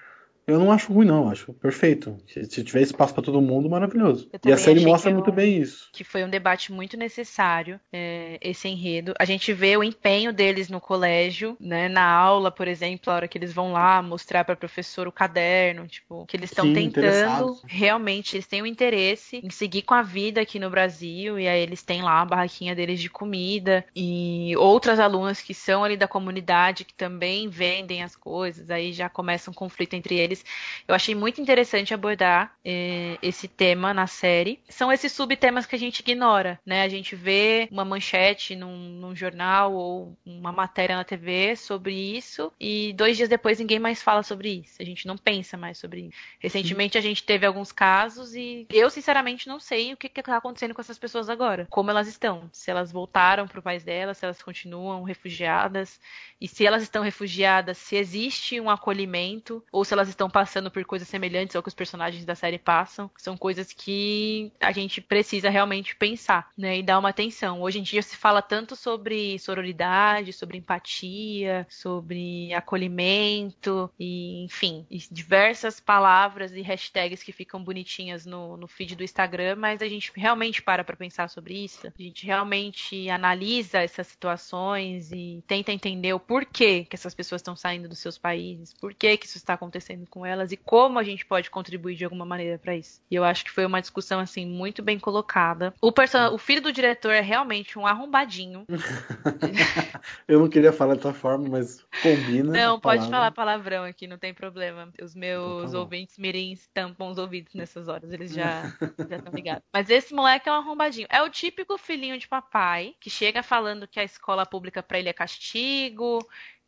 Eu 0.51 0.59
não 0.59 0.71
acho 0.71 0.91
ruim, 0.91 1.05
não. 1.05 1.29
Acho 1.29 1.53
perfeito. 1.53 2.17
Se 2.27 2.63
tiver 2.63 2.81
espaço 2.81 3.13
para 3.13 3.23
todo 3.23 3.41
mundo, 3.41 3.69
maravilhoso. 3.69 4.29
E 4.45 4.51
a 4.51 4.57
série 4.57 4.85
mostra 4.85 5.11
muito 5.11 5.31
bem 5.31 5.57
isso. 5.57 5.89
Que 5.93 6.03
foi 6.03 6.23
um 6.23 6.29
debate 6.29 6.71
muito 6.71 6.97
necessário, 6.97 7.79
é, 7.91 8.37
esse 8.41 8.67
enredo. 8.67 9.13
A 9.17 9.25
gente 9.25 9.53
vê 9.53 9.77
o 9.77 9.83
empenho 9.83 10.33
deles 10.33 10.69
no 10.69 10.81
colégio, 10.81 11.55
né? 11.59 11.87
Na 11.87 12.05
aula, 12.05 12.51
por 12.51 12.67
exemplo, 12.67 13.11
a 13.11 13.15
hora 13.15 13.27
que 13.27 13.37
eles 13.37 13.53
vão 13.53 13.71
lá 13.71 14.01
mostrar 14.01 14.43
para 14.43 14.55
professor 14.55 15.07
o 15.07 15.11
caderno, 15.11 15.87
tipo, 15.87 16.25
que 16.25 16.35
eles 16.35 16.51
estão 16.51 16.73
tentando 16.73 17.59
realmente, 17.65 18.35
eles 18.35 18.47
têm 18.47 18.61
o 18.61 18.63
um 18.63 18.67
interesse 18.67 19.41
em 19.43 19.49
seguir 19.49 19.83
com 19.83 19.93
a 19.93 20.01
vida 20.01 20.41
aqui 20.41 20.59
no 20.59 20.69
Brasil, 20.69 21.39
e 21.39 21.47
aí 21.47 21.61
eles 21.61 21.83
têm 21.83 22.01
lá 22.01 22.21
a 22.21 22.25
barraquinha 22.25 22.75
deles 22.75 22.99
de 22.99 23.09
comida, 23.09 23.85
e 23.95 24.55
outras 24.57 24.99
alunas 24.99 25.41
que 25.41 25.53
são 25.53 25.83
ali 25.83 25.95
da 25.97 26.07
comunidade 26.07 26.85
que 26.85 26.93
também 26.93 27.49
vendem 27.49 28.03
as 28.03 28.15
coisas, 28.15 28.69
aí 28.69 28.93
já 28.93 29.09
começa 29.09 29.49
um 29.49 29.53
conflito 29.53 29.93
entre 29.93 30.15
eles 30.15 30.40
eu 30.87 30.95
achei 30.95 31.15
muito 31.15 31.41
interessante 31.41 31.93
abordar 31.93 32.55
é, 32.63 33.17
esse 33.21 33.47
tema 33.47 33.93
na 33.93 34.07
série. 34.07 34.59
São 34.69 34.91
esses 34.91 35.11
subtemas 35.11 35.65
que 35.65 35.75
a 35.75 35.79
gente 35.79 35.99
ignora, 35.99 36.59
né? 36.65 36.83
A 36.83 36.89
gente 36.89 37.15
vê 37.15 37.67
uma 37.71 37.85
manchete 37.85 38.55
num, 38.55 38.77
num 38.77 39.15
jornal 39.15 39.73
ou 39.73 40.17
uma 40.25 40.51
matéria 40.51 40.95
na 40.95 41.03
TV 41.03 41.55
sobre 41.55 41.93
isso 41.93 42.51
e 42.59 42.93
dois 42.93 43.17
dias 43.17 43.29
depois 43.29 43.59
ninguém 43.59 43.79
mais 43.79 44.01
fala 44.01 44.23
sobre 44.23 44.49
isso. 44.49 44.81
A 44.81 44.85
gente 44.85 45.07
não 45.07 45.17
pensa 45.17 45.57
mais 45.57 45.77
sobre 45.77 46.01
isso. 46.01 46.17
Recentemente 46.39 46.97
a 46.97 47.01
gente 47.01 47.23
teve 47.23 47.45
alguns 47.45 47.71
casos 47.71 48.35
e 48.35 48.67
eu, 48.69 48.89
sinceramente, 48.89 49.47
não 49.47 49.59
sei 49.59 49.93
o 49.93 49.97
que 49.97 50.07
está 50.07 50.37
acontecendo 50.37 50.73
com 50.73 50.81
essas 50.81 50.97
pessoas 50.97 51.29
agora. 51.29 51.67
Como 51.69 51.89
elas 51.89 52.07
estão. 52.07 52.49
Se 52.51 52.69
elas 52.69 52.91
voltaram 52.91 53.47
para 53.47 53.59
o 53.59 53.63
país 53.63 53.83
delas, 53.83 54.17
se 54.17 54.25
elas 54.25 54.41
continuam 54.41 55.03
refugiadas. 55.03 55.99
E 56.39 56.47
se 56.47 56.65
elas 56.65 56.81
estão 56.81 57.03
refugiadas, 57.03 57.77
se 57.77 57.95
existe 57.95 58.59
um 58.59 58.69
acolhimento 58.69 59.63
ou 59.71 59.85
se 59.85 59.93
elas 59.93 60.09
estão 60.09 60.20
passando 60.29 60.71
por 60.71 60.83
coisas 60.85 61.07
semelhantes 61.07 61.55
ao 61.55 61.61
que 61.61 61.69
os 61.69 61.73
personagens 61.73 62.25
da 62.25 62.35
série 62.35 62.57
passam. 62.57 63.09
São 63.17 63.37
coisas 63.37 63.73
que 63.73 64.51
a 64.59 64.71
gente 64.71 65.01
precisa 65.01 65.49
realmente 65.49 65.95
pensar, 65.95 66.49
né? 66.57 66.77
E 66.77 66.83
dar 66.83 66.99
uma 66.99 67.09
atenção. 67.09 67.61
Hoje 67.61 67.79
em 67.79 67.83
dia 67.83 68.01
se 68.01 68.15
fala 68.15 68.41
tanto 68.41 68.75
sobre 68.75 69.37
sororidade, 69.39 70.33
sobre 70.33 70.57
empatia, 70.57 71.65
sobre 71.69 72.53
acolhimento 72.53 73.89
e, 73.99 74.43
enfim, 74.43 74.85
e 74.89 74.97
diversas 75.11 75.79
palavras 75.79 76.51
e 76.51 76.61
hashtags 76.61 77.23
que 77.23 77.31
ficam 77.31 77.63
bonitinhas 77.63 78.25
no, 78.25 78.57
no 78.57 78.67
feed 78.67 78.95
do 78.95 79.03
Instagram, 79.03 79.55
mas 79.55 79.81
a 79.81 79.87
gente 79.87 80.11
realmente 80.15 80.61
para 80.61 80.83
para 80.83 80.95
pensar 80.95 81.29
sobre 81.29 81.53
isso. 81.63 81.87
A 81.87 82.01
gente 82.01 82.25
realmente 82.25 83.09
analisa 83.09 83.79
essas 83.79 84.07
situações 84.07 85.11
e 85.11 85.43
tenta 85.47 85.71
entender 85.71 86.13
o 86.13 86.19
por 86.19 86.45
que, 86.45 86.85
que 86.85 86.95
essas 86.95 87.13
pessoas 87.13 87.39
estão 87.39 87.55
saindo 87.55 87.89
dos 87.89 87.99
seus 87.99 88.17
países, 88.17 88.73
por 88.73 88.93
que, 88.93 89.17
que 89.17 89.25
isso 89.25 89.37
está 89.37 89.53
acontecendo 89.53 90.05
com 90.11 90.25
elas 90.25 90.51
e 90.51 90.57
como 90.57 90.99
a 90.99 91.03
gente 91.03 91.25
pode 91.25 91.49
contribuir 91.49 91.95
de 91.95 92.03
alguma 92.03 92.25
maneira 92.25 92.59
para 92.59 92.75
isso. 92.75 93.01
E 93.09 93.15
eu 93.15 93.23
acho 93.23 93.43
que 93.45 93.49
foi 93.49 93.65
uma 93.65 93.81
discussão 93.81 94.19
assim 94.19 94.45
muito 94.45 94.83
bem 94.83 94.99
colocada. 94.99 95.73
O, 95.81 95.91
o 96.33 96.37
filho 96.37 96.61
do 96.61 96.73
diretor 96.73 97.13
é 97.13 97.21
realmente 97.21 97.79
um 97.79 97.87
arrombadinho. 97.87 98.65
eu 100.27 100.39
não 100.39 100.49
queria 100.49 100.73
falar 100.73 100.95
dessa 100.95 101.13
forma, 101.13 101.47
mas 101.49 101.83
combina. 102.03 102.51
Não, 102.51 102.79
pode 102.79 103.09
falar 103.09 103.31
palavrão 103.31 103.85
aqui, 103.85 104.05
não 104.05 104.17
tem 104.17 104.33
problema. 104.33 104.91
Os 105.01 105.15
meus 105.15 105.61
então 105.61 105.71
tá 105.71 105.79
ouvintes 105.79 106.17
mirins 106.17 106.69
tampam 106.73 107.09
os 107.09 107.17
ouvidos 107.17 107.53
nessas 107.53 107.87
horas, 107.87 108.11
eles 108.11 108.33
já 108.33 108.63
já 109.09 109.15
estão 109.15 109.33
ligados. 109.33 109.63
Mas 109.71 109.89
esse 109.89 110.13
moleque 110.13 110.49
é 110.49 110.51
um 110.51 110.55
arrombadinho. 110.55 111.07
É 111.09 111.23
o 111.23 111.29
típico 111.29 111.77
filhinho 111.77 112.17
de 112.17 112.27
papai 112.27 112.93
que 112.99 113.09
chega 113.09 113.41
falando 113.41 113.87
que 113.87 113.99
a 113.99 114.03
escola 114.03 114.45
pública 114.45 114.83
para 114.83 114.99
ele 114.99 115.09
é 115.09 115.13
castigo, 115.13 116.19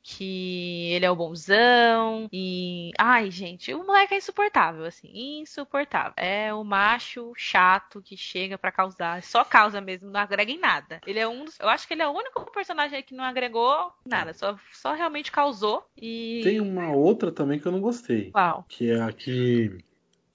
que 0.04 0.92
ele 0.92 1.06
é 1.06 1.10
o 1.12 1.16
bonzão 1.16 2.28
e 2.32 2.92
ai, 3.00 3.32
gente, 3.32 3.74
o 3.74 3.84
moleque 3.86 4.14
é 4.14 4.18
insuportável 4.18 4.86
assim, 4.86 5.10
insuportável. 5.42 6.14
É 6.18 6.54
o 6.54 6.64
macho 6.64 7.32
chato 7.36 8.02
que 8.02 8.18
chega 8.18 8.58
para 8.58 8.72
causar, 8.72 9.24
só 9.24 9.44
causa 9.44 9.80
mesmo, 9.80 10.12
não 10.12 10.20
agrega 10.20 10.52
em 10.52 10.60
nada. 10.60 11.00
Ele 11.08 11.20
é 11.20 11.28
um 11.28 11.46
dos, 11.46 11.58
eu 11.60 11.70
acho 11.70 11.88
que 11.88 11.94
ele 11.94 12.02
é 12.02 12.08
o 12.08 12.12
único 12.12 12.52
personagem 12.52 13.02
que 13.02 13.16
não 13.16 13.24
agregou 13.24 13.92
nada, 14.06 14.34
só 14.34 14.58
só 14.72 14.94
realmente 14.94 15.32
causou 15.32 15.86
e 15.98 16.42
Tem 16.44 16.60
uma 16.60 16.92
outra 16.92 17.32
também 17.32 17.60
que 17.60 17.66
eu 17.66 17.72
não 17.72 17.80
gostei. 17.82 18.32
Qual? 18.32 18.66
Que 18.68 18.92
é 18.92 19.02
a 19.02 19.12
que 19.12 19.84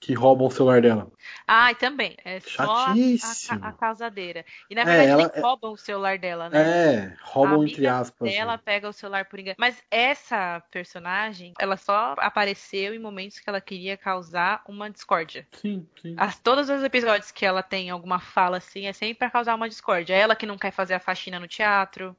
que 0.00 0.14
roubam 0.14 0.46
o 0.46 0.50
celular 0.50 0.80
dela. 0.80 1.10
Ah, 1.46 1.72
e 1.72 1.74
também. 1.74 2.16
É 2.24 2.38
Chatíssimo. 2.40 3.34
só 3.34 3.66
a, 3.66 3.68
a, 3.68 3.72
causadeira. 3.72 4.44
E 4.70 4.74
na 4.74 4.82
é, 4.82 4.84
verdade 4.84 5.08
é, 5.08 5.10
ela, 5.10 5.32
nem 5.34 5.42
roubam 5.42 5.72
o 5.72 5.76
celular 5.76 6.18
dela, 6.18 6.48
né? 6.48 6.58
É, 6.58 7.16
roubam 7.22 7.66
entre 7.66 7.86
aspas. 7.86 8.32
Ela 8.32 8.52
né? 8.52 8.62
pega 8.64 8.88
o 8.88 8.92
celular 8.92 9.24
por 9.24 9.40
engano. 9.40 9.56
Mas 9.58 9.82
essa 9.90 10.62
personagem, 10.70 11.52
ela 11.58 11.76
só 11.76 12.14
apareceu 12.18 12.94
em 12.94 12.98
momentos 12.98 13.40
que 13.40 13.48
ela 13.48 13.60
queria 13.60 13.96
causar 13.96 14.62
uma 14.68 14.88
discórdia. 14.88 15.46
Sim, 15.52 15.86
sim. 16.00 16.14
As, 16.16 16.38
todos 16.38 16.70
os 16.70 16.82
episódios 16.84 17.32
que 17.32 17.44
ela 17.44 17.62
tem 17.62 17.90
alguma 17.90 18.20
fala 18.20 18.58
assim, 18.58 18.86
é 18.86 18.92
sempre 18.92 19.16
para 19.16 19.30
causar 19.30 19.56
uma 19.56 19.68
discórdia. 19.68 20.14
É 20.14 20.20
ela 20.20 20.36
que 20.36 20.46
não 20.46 20.56
quer 20.56 20.70
fazer 20.70 20.94
a 20.94 21.00
faxina 21.00 21.40
no 21.40 21.48
teatro. 21.48 22.16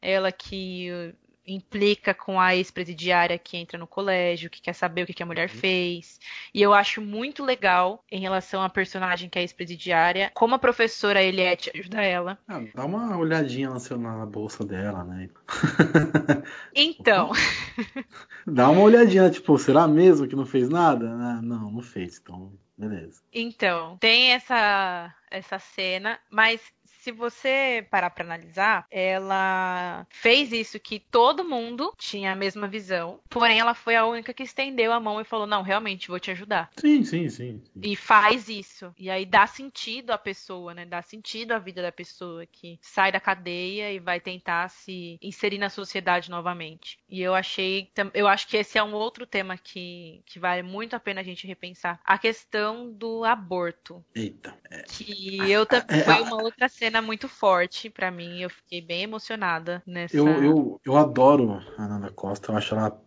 É 0.00 0.12
ela 0.12 0.30
que 0.30 1.12
implica 1.46 2.12
com 2.12 2.40
a 2.40 2.56
ex-presidiária 2.56 3.38
que 3.38 3.56
entra 3.56 3.78
no 3.78 3.86
colégio, 3.86 4.50
que 4.50 4.60
quer 4.60 4.72
saber 4.72 5.02
o 5.02 5.06
que, 5.06 5.22
a 5.22 5.26
mulher 5.26 5.48
uhum. 5.48 5.56
fez. 5.56 6.18
E 6.52 6.60
eu 6.60 6.74
acho 6.74 7.00
muito 7.00 7.44
legal 7.44 8.04
em 8.10 8.20
relação 8.20 8.62
à 8.62 8.68
personagem 8.68 9.28
que 9.28 9.38
é 9.38 9.42
ex-presidiária, 9.42 10.30
como 10.34 10.54
a 10.54 10.58
professora 10.58 11.22
Eliette 11.22 11.70
ajuda 11.74 12.02
ela. 12.02 12.38
Ah, 12.48 12.62
dá 12.74 12.84
uma 12.84 13.16
olhadinha 13.16 13.70
na, 13.70 14.18
na 14.18 14.26
bolsa 14.26 14.64
dela, 14.64 15.04
né? 15.04 15.28
Então. 16.74 17.30
dá 18.46 18.68
uma 18.68 18.82
olhadinha, 18.82 19.30
tipo, 19.30 19.58
será 19.58 19.86
mesmo 19.86 20.26
que 20.26 20.36
não 20.36 20.44
fez 20.44 20.68
nada? 20.68 21.08
Ah, 21.08 21.40
não, 21.42 21.70
não 21.70 21.82
fez, 21.82 22.18
então. 22.18 22.52
Beleza. 22.76 23.22
Então, 23.32 23.96
tem 23.98 24.32
essa 24.32 25.14
essa 25.30 25.58
cena, 25.58 26.18
mas 26.30 26.60
se 27.06 27.12
você 27.12 27.86
parar 27.88 28.10
para 28.10 28.24
analisar, 28.24 28.84
ela 28.90 30.04
fez 30.10 30.50
isso 30.50 30.80
que 30.80 30.98
todo 30.98 31.44
mundo 31.44 31.94
tinha 31.96 32.32
a 32.32 32.34
mesma 32.34 32.66
visão, 32.66 33.20
porém 33.30 33.60
ela 33.60 33.74
foi 33.74 33.94
a 33.94 34.04
única 34.04 34.34
que 34.34 34.42
estendeu 34.42 34.92
a 34.92 34.98
mão 34.98 35.20
e 35.20 35.24
falou: 35.24 35.46
Não, 35.46 35.62
realmente 35.62 36.08
vou 36.08 36.18
te 36.18 36.32
ajudar. 36.32 36.68
Sim, 36.76 37.04
sim, 37.04 37.28
sim. 37.28 37.62
sim. 37.64 37.80
E 37.80 37.94
faz 37.94 38.48
isso. 38.48 38.92
E 38.98 39.08
aí 39.08 39.24
dá 39.24 39.46
sentido 39.46 40.10
à 40.10 40.18
pessoa, 40.18 40.74
né? 40.74 40.84
Dá 40.84 41.00
sentido 41.00 41.52
à 41.52 41.60
vida 41.60 41.80
da 41.80 41.92
pessoa 41.92 42.44
que 42.44 42.76
sai 42.82 43.12
da 43.12 43.20
cadeia 43.20 43.92
e 43.92 44.00
vai 44.00 44.18
tentar 44.18 44.68
se 44.68 45.16
inserir 45.22 45.58
na 45.58 45.70
sociedade 45.70 46.28
novamente. 46.28 46.98
E 47.08 47.22
eu 47.22 47.36
achei. 47.36 47.88
Eu 48.12 48.26
acho 48.26 48.48
que 48.48 48.56
esse 48.56 48.78
é 48.78 48.82
um 48.82 48.94
outro 48.94 49.24
tema 49.24 49.56
que, 49.56 50.22
que 50.26 50.40
vale 50.40 50.64
muito 50.64 50.96
a 50.96 51.00
pena 51.00 51.20
a 51.20 51.24
gente 51.24 51.46
repensar. 51.46 52.00
A 52.04 52.18
questão 52.18 52.90
do 52.90 53.22
aborto. 53.22 54.04
Eita. 54.12 54.58
É... 54.68 54.82
Que 54.82 55.38
eu 55.48 55.64
também. 55.64 56.00
É, 56.00 56.02
foi 56.02 56.22
uma 56.22 56.42
outra 56.42 56.68
cena 56.68 56.95
cena 56.96 57.02
muito 57.02 57.28
forte 57.28 57.90
para 57.90 58.10
mim. 58.10 58.40
Eu 58.40 58.50
fiquei 58.50 58.80
bem 58.80 59.02
emocionada 59.02 59.82
nessa. 59.86 60.16
Eu, 60.16 60.26
eu, 60.28 60.80
eu 60.84 60.96
adoro 60.96 61.62
a 61.76 61.86
Nanda 61.86 62.10
Costa. 62.10 62.52
Eu 62.52 62.56
acho 62.56 62.74
ela 62.74 62.98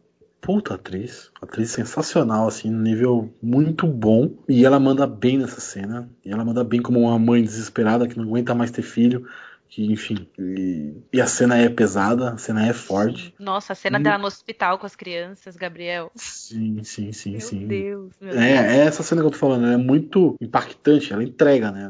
puta 0.42 0.76
atriz. 0.76 1.32
Atriz 1.42 1.72
sensacional, 1.72 2.48
assim, 2.48 2.70
nível 2.70 3.34
muito 3.42 3.88
bom. 3.88 4.32
E 4.48 4.66
ela 4.66 4.80
manda 4.80 5.06
bem 5.08 5.38
nessa 5.38 5.60
cena. 5.60 6.10
E 6.24 6.32
ela 6.32 6.46
manda 6.46 6.64
bem 6.64 6.82
como 6.82 7.02
uma 7.02 7.20
mãe 7.20 7.42
desesperada 7.42 8.08
que 8.08 8.18
não 8.18 8.26
aguenta 8.26 8.56
mais 8.56 8.72
ter 8.72 8.84
filho. 8.84 9.28
Que, 9.68 9.86
enfim. 9.86 10.28
E, 10.40 10.96
e 11.14 11.22
a 11.22 11.28
cena 11.28 11.56
é 11.56 11.70
pesada, 11.70 12.32
a 12.32 12.38
cena 12.40 12.68
é 12.68 12.74
forte. 12.74 13.36
Nossa, 13.38 13.74
a 13.74 13.76
cena 13.76 14.00
hum. 14.00 14.04
dela 14.04 14.18
no 14.18 14.26
hospital 14.26 14.80
com 14.80 14.88
as 14.88 14.96
crianças, 14.96 15.56
Gabriel. 15.56 16.12
Sim, 16.16 16.84
sim, 16.84 17.12
sim, 17.12 17.34
meu 17.34 17.42
sim. 17.42 17.68
Deus, 17.68 18.14
meu 18.20 18.32
é, 18.32 18.34
Deus. 18.34 18.74
é 18.74 18.86
essa 18.88 19.04
cena 19.04 19.22
que 19.22 19.28
eu 19.28 19.32
tô 19.32 19.38
falando, 19.38 19.66
ela 19.66 19.74
é 19.76 19.78
muito 19.78 20.36
impactante, 20.42 21.14
ela 21.14 21.24
entrega, 21.24 21.72
né? 21.72 21.88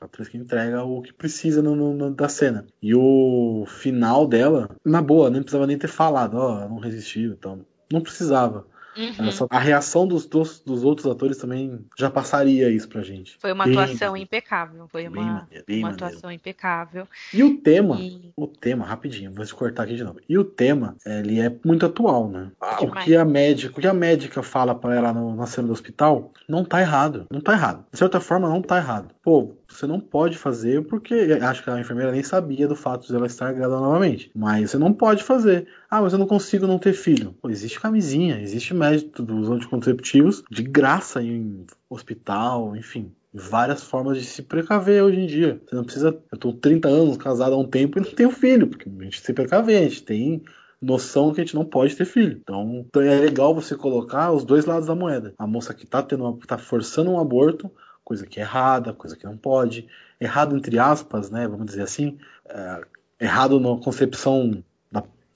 A 0.00 0.06
atriz 0.06 0.28
que 0.28 0.38
entrega 0.38 0.82
o 0.82 1.02
que 1.02 1.12
precisa 1.12 1.60
no, 1.60 1.76
no, 1.76 2.10
da 2.14 2.28
cena. 2.28 2.66
E 2.80 2.94
o 2.94 3.64
final 3.66 4.26
dela, 4.26 4.70
na 4.84 5.02
boa, 5.02 5.28
nem 5.28 5.42
precisava 5.42 5.66
nem 5.66 5.76
ter 5.78 5.88
falado, 5.88 6.34
ó, 6.38 6.64
oh, 6.64 6.68
não 6.68 6.78
resistiu, 6.78 7.32
então. 7.32 7.64
Não 7.92 8.00
precisava. 8.00 8.66
Uhum. 8.96 9.46
A 9.48 9.58
reação 9.58 10.06
dos, 10.06 10.26
dos, 10.26 10.60
dos, 10.60 10.82
outros 10.82 11.06
atores 11.06 11.36
também 11.36 11.84
já 11.96 12.10
passaria 12.10 12.68
isso 12.70 12.88
pra 12.88 13.02
gente. 13.02 13.36
Foi 13.38 13.52
uma 13.52 13.64
bem, 13.64 13.78
atuação 13.78 14.16
impecável. 14.16 14.88
Foi 14.88 15.06
uma, 15.06 15.22
maneiro, 15.22 15.64
uma 15.68 15.90
atuação 15.90 16.30
impecável. 16.30 17.06
E 17.32 17.42
o 17.42 17.58
tema, 17.58 18.00
e... 18.00 18.32
o 18.36 18.46
tema, 18.46 18.84
rapidinho, 18.84 19.32
vou 19.32 19.44
te 19.44 19.54
cortar 19.54 19.84
aqui 19.84 19.96
de 19.96 20.04
novo. 20.04 20.20
E 20.28 20.36
o 20.36 20.44
tema, 20.44 20.96
ele 21.04 21.40
é 21.40 21.54
muito 21.64 21.86
atual, 21.86 22.28
né? 22.28 22.50
Ah, 22.60 22.78
o 22.82 22.90
que 22.90 23.14
a 23.14 23.24
médica, 23.24 23.78
o 23.78 23.80
que 23.80 23.86
a 23.86 23.94
médica 23.94 24.42
fala 24.42 24.74
para 24.74 24.94
ela 24.94 25.12
no, 25.12 25.34
na 25.34 25.46
cena 25.46 25.68
do 25.68 25.72
hospital, 25.72 26.32
não 26.48 26.64
tá 26.64 26.80
errado. 26.80 27.26
Não 27.30 27.40
tá 27.40 27.52
errado. 27.52 27.84
De 27.92 27.98
certa 27.98 28.20
forma, 28.20 28.48
não 28.48 28.62
tá 28.62 28.76
errado. 28.78 29.14
Pô, 29.22 29.54
você 29.68 29.86
não 29.86 30.00
pode 30.00 30.36
fazer 30.36 30.84
porque 30.86 31.38
acho 31.42 31.62
que 31.62 31.70
a 31.70 31.78
enfermeira 31.78 32.12
nem 32.12 32.22
sabia 32.22 32.66
do 32.66 32.74
fato 32.74 33.06
de 33.06 33.14
ela 33.14 33.26
estar 33.26 33.52
grávida 33.52 33.80
novamente. 33.80 34.30
Mas 34.34 34.70
você 34.70 34.78
não 34.78 34.92
pode 34.92 35.22
fazer. 35.22 35.68
Ah, 35.90 36.00
mas 36.00 36.12
eu 36.12 36.20
não 36.20 36.26
consigo 36.26 36.68
não 36.68 36.78
ter 36.78 36.92
filho. 36.92 37.34
Pô, 37.42 37.50
existe 37.50 37.80
camisinha, 37.80 38.40
existe 38.40 38.72
método 38.72 39.34
dos 39.34 39.50
anticonceptivos 39.50 40.44
de 40.48 40.62
graça 40.62 41.20
em 41.20 41.66
hospital, 41.88 42.76
enfim. 42.76 43.12
Várias 43.34 43.82
formas 43.82 44.16
de 44.18 44.24
se 44.24 44.42
precaver 44.42 45.02
hoje 45.02 45.18
em 45.18 45.26
dia. 45.26 45.60
Você 45.66 45.74
não 45.74 45.82
precisa. 45.82 46.16
Eu 46.30 46.38
tô 46.38 46.52
30 46.52 46.88
anos 46.88 47.16
casado 47.16 47.54
há 47.54 47.58
um 47.58 47.66
tempo 47.66 47.98
e 47.98 48.02
não 48.02 48.10
tenho 48.12 48.30
filho, 48.30 48.68
porque 48.68 48.88
a 48.88 49.02
gente 49.02 49.20
se 49.20 49.32
precaver, 49.32 49.78
a 49.78 49.82
gente 49.82 50.04
tem 50.04 50.44
noção 50.80 51.32
que 51.34 51.40
a 51.40 51.44
gente 51.44 51.56
não 51.56 51.64
pode 51.64 51.96
ter 51.96 52.04
filho. 52.04 52.38
Então, 52.40 52.84
então 52.88 53.02
é 53.02 53.18
legal 53.18 53.52
você 53.52 53.74
colocar 53.74 54.30
os 54.30 54.44
dois 54.44 54.66
lados 54.66 54.86
da 54.86 54.94
moeda. 54.94 55.34
A 55.36 55.46
moça 55.46 55.74
que 55.74 55.86
tá 55.86 56.02
tendo 56.02 56.24
uma, 56.24 56.38
tá 56.46 56.56
forçando 56.56 57.10
um 57.10 57.18
aborto, 57.18 57.70
coisa 58.04 58.26
que 58.26 58.38
é 58.38 58.42
errada, 58.44 58.92
coisa 58.92 59.16
que 59.16 59.26
não 59.26 59.36
pode. 59.36 59.88
Errado 60.20 60.56
entre 60.56 60.78
aspas, 60.78 61.30
né? 61.30 61.48
Vamos 61.48 61.66
dizer 61.66 61.82
assim. 61.82 62.16
É, 62.48 62.80
errado 63.20 63.58
na 63.58 63.76
concepção 63.82 64.62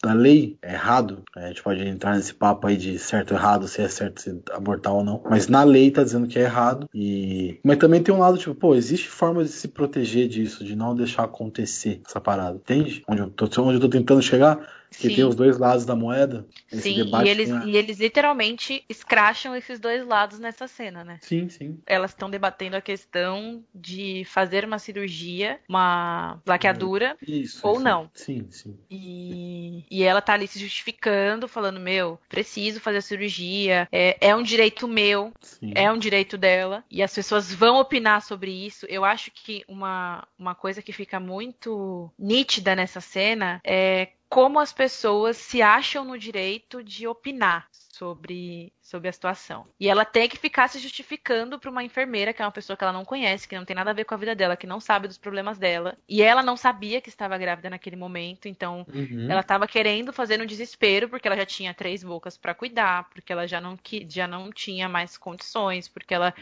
da 0.04 0.12
lei 0.12 0.58
é 0.60 0.74
errado. 0.74 1.22
É, 1.34 1.44
a 1.44 1.48
gente 1.48 1.62
pode 1.62 1.82
entrar 1.82 2.14
nesse 2.14 2.34
papo 2.34 2.66
aí 2.66 2.76
de 2.76 2.98
certo 2.98 3.32
ou 3.32 3.38
errado, 3.38 3.66
se 3.66 3.80
é 3.80 3.88
certo 3.88 4.20
se 4.20 4.42
abortar 4.52 4.92
ou 4.92 5.02
não. 5.02 5.22
Mas 5.28 5.48
na 5.48 5.64
lei 5.64 5.90
tá 5.90 6.04
dizendo 6.04 6.26
que 6.26 6.38
é 6.38 6.42
errado. 6.42 6.88
E 6.94 7.58
mas 7.64 7.78
também 7.78 8.02
tem 8.02 8.14
um 8.14 8.18
lado 8.18 8.36
tipo, 8.36 8.54
pô, 8.54 8.74
existe 8.74 9.08
forma 9.08 9.42
de 9.42 9.48
se 9.48 9.68
proteger 9.68 10.28
disso, 10.28 10.62
de 10.62 10.76
não 10.76 10.94
deixar 10.94 11.24
acontecer 11.24 12.02
essa 12.06 12.20
parada, 12.20 12.56
entende? 12.56 13.02
Onde 13.08 13.22
eu 13.22 13.30
tô, 13.30 13.46
onde 13.62 13.76
eu 13.76 13.80
tô 13.80 13.88
tentando 13.88 14.20
chegar 14.20 14.58
Que 14.96 15.08
Sim. 15.08 15.14
tem 15.16 15.24
os 15.24 15.34
dois 15.34 15.58
lados 15.58 15.84
da 15.84 15.96
moeda. 15.96 16.46
Sim, 16.70 17.10
e 17.24 17.28
eles, 17.28 17.50
a- 17.50 17.64
e 17.66 17.76
eles 17.76 17.98
literalmente 17.98 18.84
escracham 18.88 19.54
esses 19.56 19.78
dois 19.80 20.06
lados 20.06 20.38
nessa 20.38 20.66
cena, 20.68 21.02
né? 21.04 21.18
Sim, 21.20 21.48
sim. 21.48 21.78
Elas 21.86 22.12
estão 22.12 22.30
debatendo 22.30 22.76
a 22.76 22.80
questão 22.80 23.64
de 23.74 24.24
fazer 24.26 24.64
uma 24.64 24.78
cirurgia, 24.78 25.58
uma 25.68 26.40
laqueadura, 26.46 27.16
Isso. 27.26 27.60
Ou 27.66 27.74
isso. 27.74 27.82
não. 27.84 28.10
Sim, 28.14 28.46
sim. 28.50 28.78
E, 28.90 29.84
e 29.90 30.02
ela 30.02 30.20
tá 30.22 30.34
ali 30.34 30.46
se 30.46 30.58
justificando, 30.58 31.48
falando: 31.48 31.80
Meu, 31.80 32.18
preciso 32.28 32.80
fazer 32.80 32.98
a 32.98 33.02
cirurgia, 33.02 33.88
é, 33.90 34.16
é 34.20 34.34
um 34.36 34.42
direito 34.42 34.86
meu, 34.86 35.32
sim. 35.40 35.72
é 35.74 35.90
um 35.90 35.98
direito 35.98 36.38
dela, 36.38 36.84
e 36.90 37.02
as 37.02 37.14
pessoas 37.14 37.52
vão 37.52 37.78
opinar 37.80 38.22
sobre 38.22 38.50
isso. 38.50 38.86
Eu 38.88 39.04
acho 39.04 39.30
que 39.32 39.64
uma, 39.68 40.26
uma 40.38 40.54
coisa 40.54 40.80
que 40.82 40.92
fica 40.92 41.18
muito 41.18 42.10
nítida 42.18 42.74
nessa 42.76 43.00
cena 43.00 43.60
é 43.64 44.08
como 44.28 44.58
as 44.58 44.72
pessoas 44.72 45.36
se 45.36 45.62
acham 45.62 46.04
no 46.04 46.18
direito 46.18 46.82
de 46.82 47.06
opinar 47.06 47.68
sobre, 47.70 48.72
sobre 48.82 49.08
a 49.08 49.12
situação. 49.12 49.68
E 49.78 49.88
ela 49.88 50.04
tem 50.04 50.28
que 50.28 50.36
ficar 50.36 50.68
se 50.68 50.78
justificando 50.80 51.58
para 51.58 51.70
uma 51.70 51.84
enfermeira, 51.84 52.32
que 52.34 52.42
é 52.42 52.44
uma 52.44 52.50
pessoa 52.50 52.76
que 52.76 52.82
ela 52.82 52.92
não 52.92 53.04
conhece, 53.04 53.46
que 53.46 53.56
não 53.56 53.64
tem 53.64 53.76
nada 53.76 53.90
a 53.90 53.94
ver 53.94 54.04
com 54.04 54.14
a 54.14 54.18
vida 54.18 54.34
dela, 54.34 54.56
que 54.56 54.66
não 54.66 54.80
sabe 54.80 55.06
dos 55.06 55.18
problemas 55.18 55.58
dela. 55.58 55.96
E 56.08 56.20
ela 56.22 56.42
não 56.42 56.56
sabia 56.56 57.00
que 57.00 57.08
estava 57.08 57.38
grávida 57.38 57.70
naquele 57.70 57.96
momento, 57.96 58.48
então 58.48 58.86
Uhum. 58.86 59.26
ela 59.28 59.40
estava 59.40 59.66
querendo 59.68 60.12
fazer 60.12 60.36
no 60.36 60.46
desespero, 60.46 61.08
porque 61.08 61.28
ela 61.28 61.36
já 61.36 61.46
tinha 61.46 61.72
três 61.72 62.02
bocas 62.02 62.36
para 62.36 62.54
cuidar, 62.54 63.08
porque 63.10 63.32
ela 63.32 63.46
já 63.46 63.60
não, 63.60 63.78
já 64.08 64.26
não 64.26 64.50
tinha 64.50 64.88
mais 64.88 65.16
condições, 65.16 65.88
porque 65.88 66.14
ela 66.14 66.34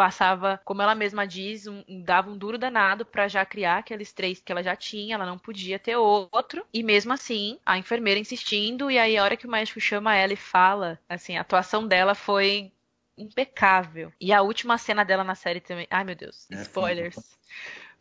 passava, 0.00 0.58
como 0.64 0.80
ela 0.80 0.94
mesma 0.94 1.26
diz, 1.26 1.66
um- 1.66 1.84
dava 2.02 2.30
um 2.30 2.38
duro 2.38 2.56
danado 2.56 3.04
para 3.04 3.28
já 3.28 3.44
criar 3.44 3.76
aqueles 3.78 4.12
três 4.14 4.40
que 4.40 4.50
ela 4.50 4.62
já 4.62 4.74
tinha, 4.74 5.14
ela 5.14 5.26
não 5.26 5.38
podia 5.38 5.78
ter 5.78 5.94
outro. 5.96 6.64
E 6.72 6.82
mesmo 6.82 7.12
assim, 7.12 7.58
a 7.66 7.76
enfermeira 7.76 8.18
insistindo, 8.18 8.90
e 8.90 8.98
aí 8.98 9.18
a 9.18 9.22
hora 9.22 9.36
que 9.36 9.46
o 9.46 9.50
médico 9.50 9.78
chama 9.78 10.16
ela 10.16 10.32
e 10.32 10.36
fala, 10.36 10.98
assim, 11.06 11.36
a 11.36 11.42
atuação 11.42 11.86
dela 11.86 12.14
foi 12.14 12.72
impecável. 13.18 14.10
E 14.18 14.32
a 14.32 14.40
última 14.40 14.78
cena 14.78 15.04
dela 15.04 15.22
na 15.22 15.34
série 15.34 15.60
também. 15.60 15.86
Ai, 15.90 16.02
meu 16.04 16.14
Deus, 16.14 16.48
É, 16.50 16.62
spoilers. 16.62 17.38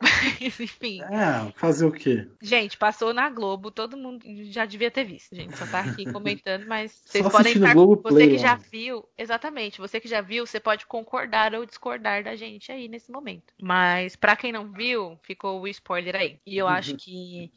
Mas, 0.01 0.59
enfim. 0.59 1.01
É, 1.01 1.51
fazer 1.57 1.85
o 1.85 1.91
quê? 1.91 2.27
Gente, 2.41 2.77
passou 2.77 3.13
na 3.13 3.29
Globo, 3.29 3.71
todo 3.71 3.97
mundo 3.97 4.23
já 4.45 4.65
devia 4.65 4.89
ter 4.89 5.03
visto. 5.03 5.35
gente 5.35 5.57
só 5.57 5.67
tá 5.67 5.81
aqui 5.81 6.05
comentando, 6.11 6.65
mas 6.67 7.01
vocês 7.05 7.23
Só 7.23 7.29
podem 7.29 7.53
estar. 7.53 7.73
Globoplay 7.73 8.13
Você 8.13 8.27
que 8.27 8.37
lá. 8.37 8.41
já 8.41 8.55
viu, 8.55 9.07
exatamente, 9.17 9.79
você 9.79 9.99
que 9.99 10.07
já 10.07 10.21
viu, 10.21 10.45
você 10.45 10.59
pode 10.59 10.85
concordar 10.85 11.53
ou 11.53 11.65
discordar 11.65 12.23
da 12.23 12.35
gente 12.35 12.71
aí 12.71 12.87
nesse 12.87 13.11
momento. 13.11 13.53
Mas 13.61 14.15
pra 14.15 14.35
quem 14.35 14.51
não 14.51 14.71
viu, 14.71 15.17
ficou 15.23 15.61
o 15.61 15.67
spoiler 15.67 16.15
aí. 16.15 16.39
E 16.45 16.57
eu 16.57 16.67
acho 16.67 16.95
que 16.95 17.51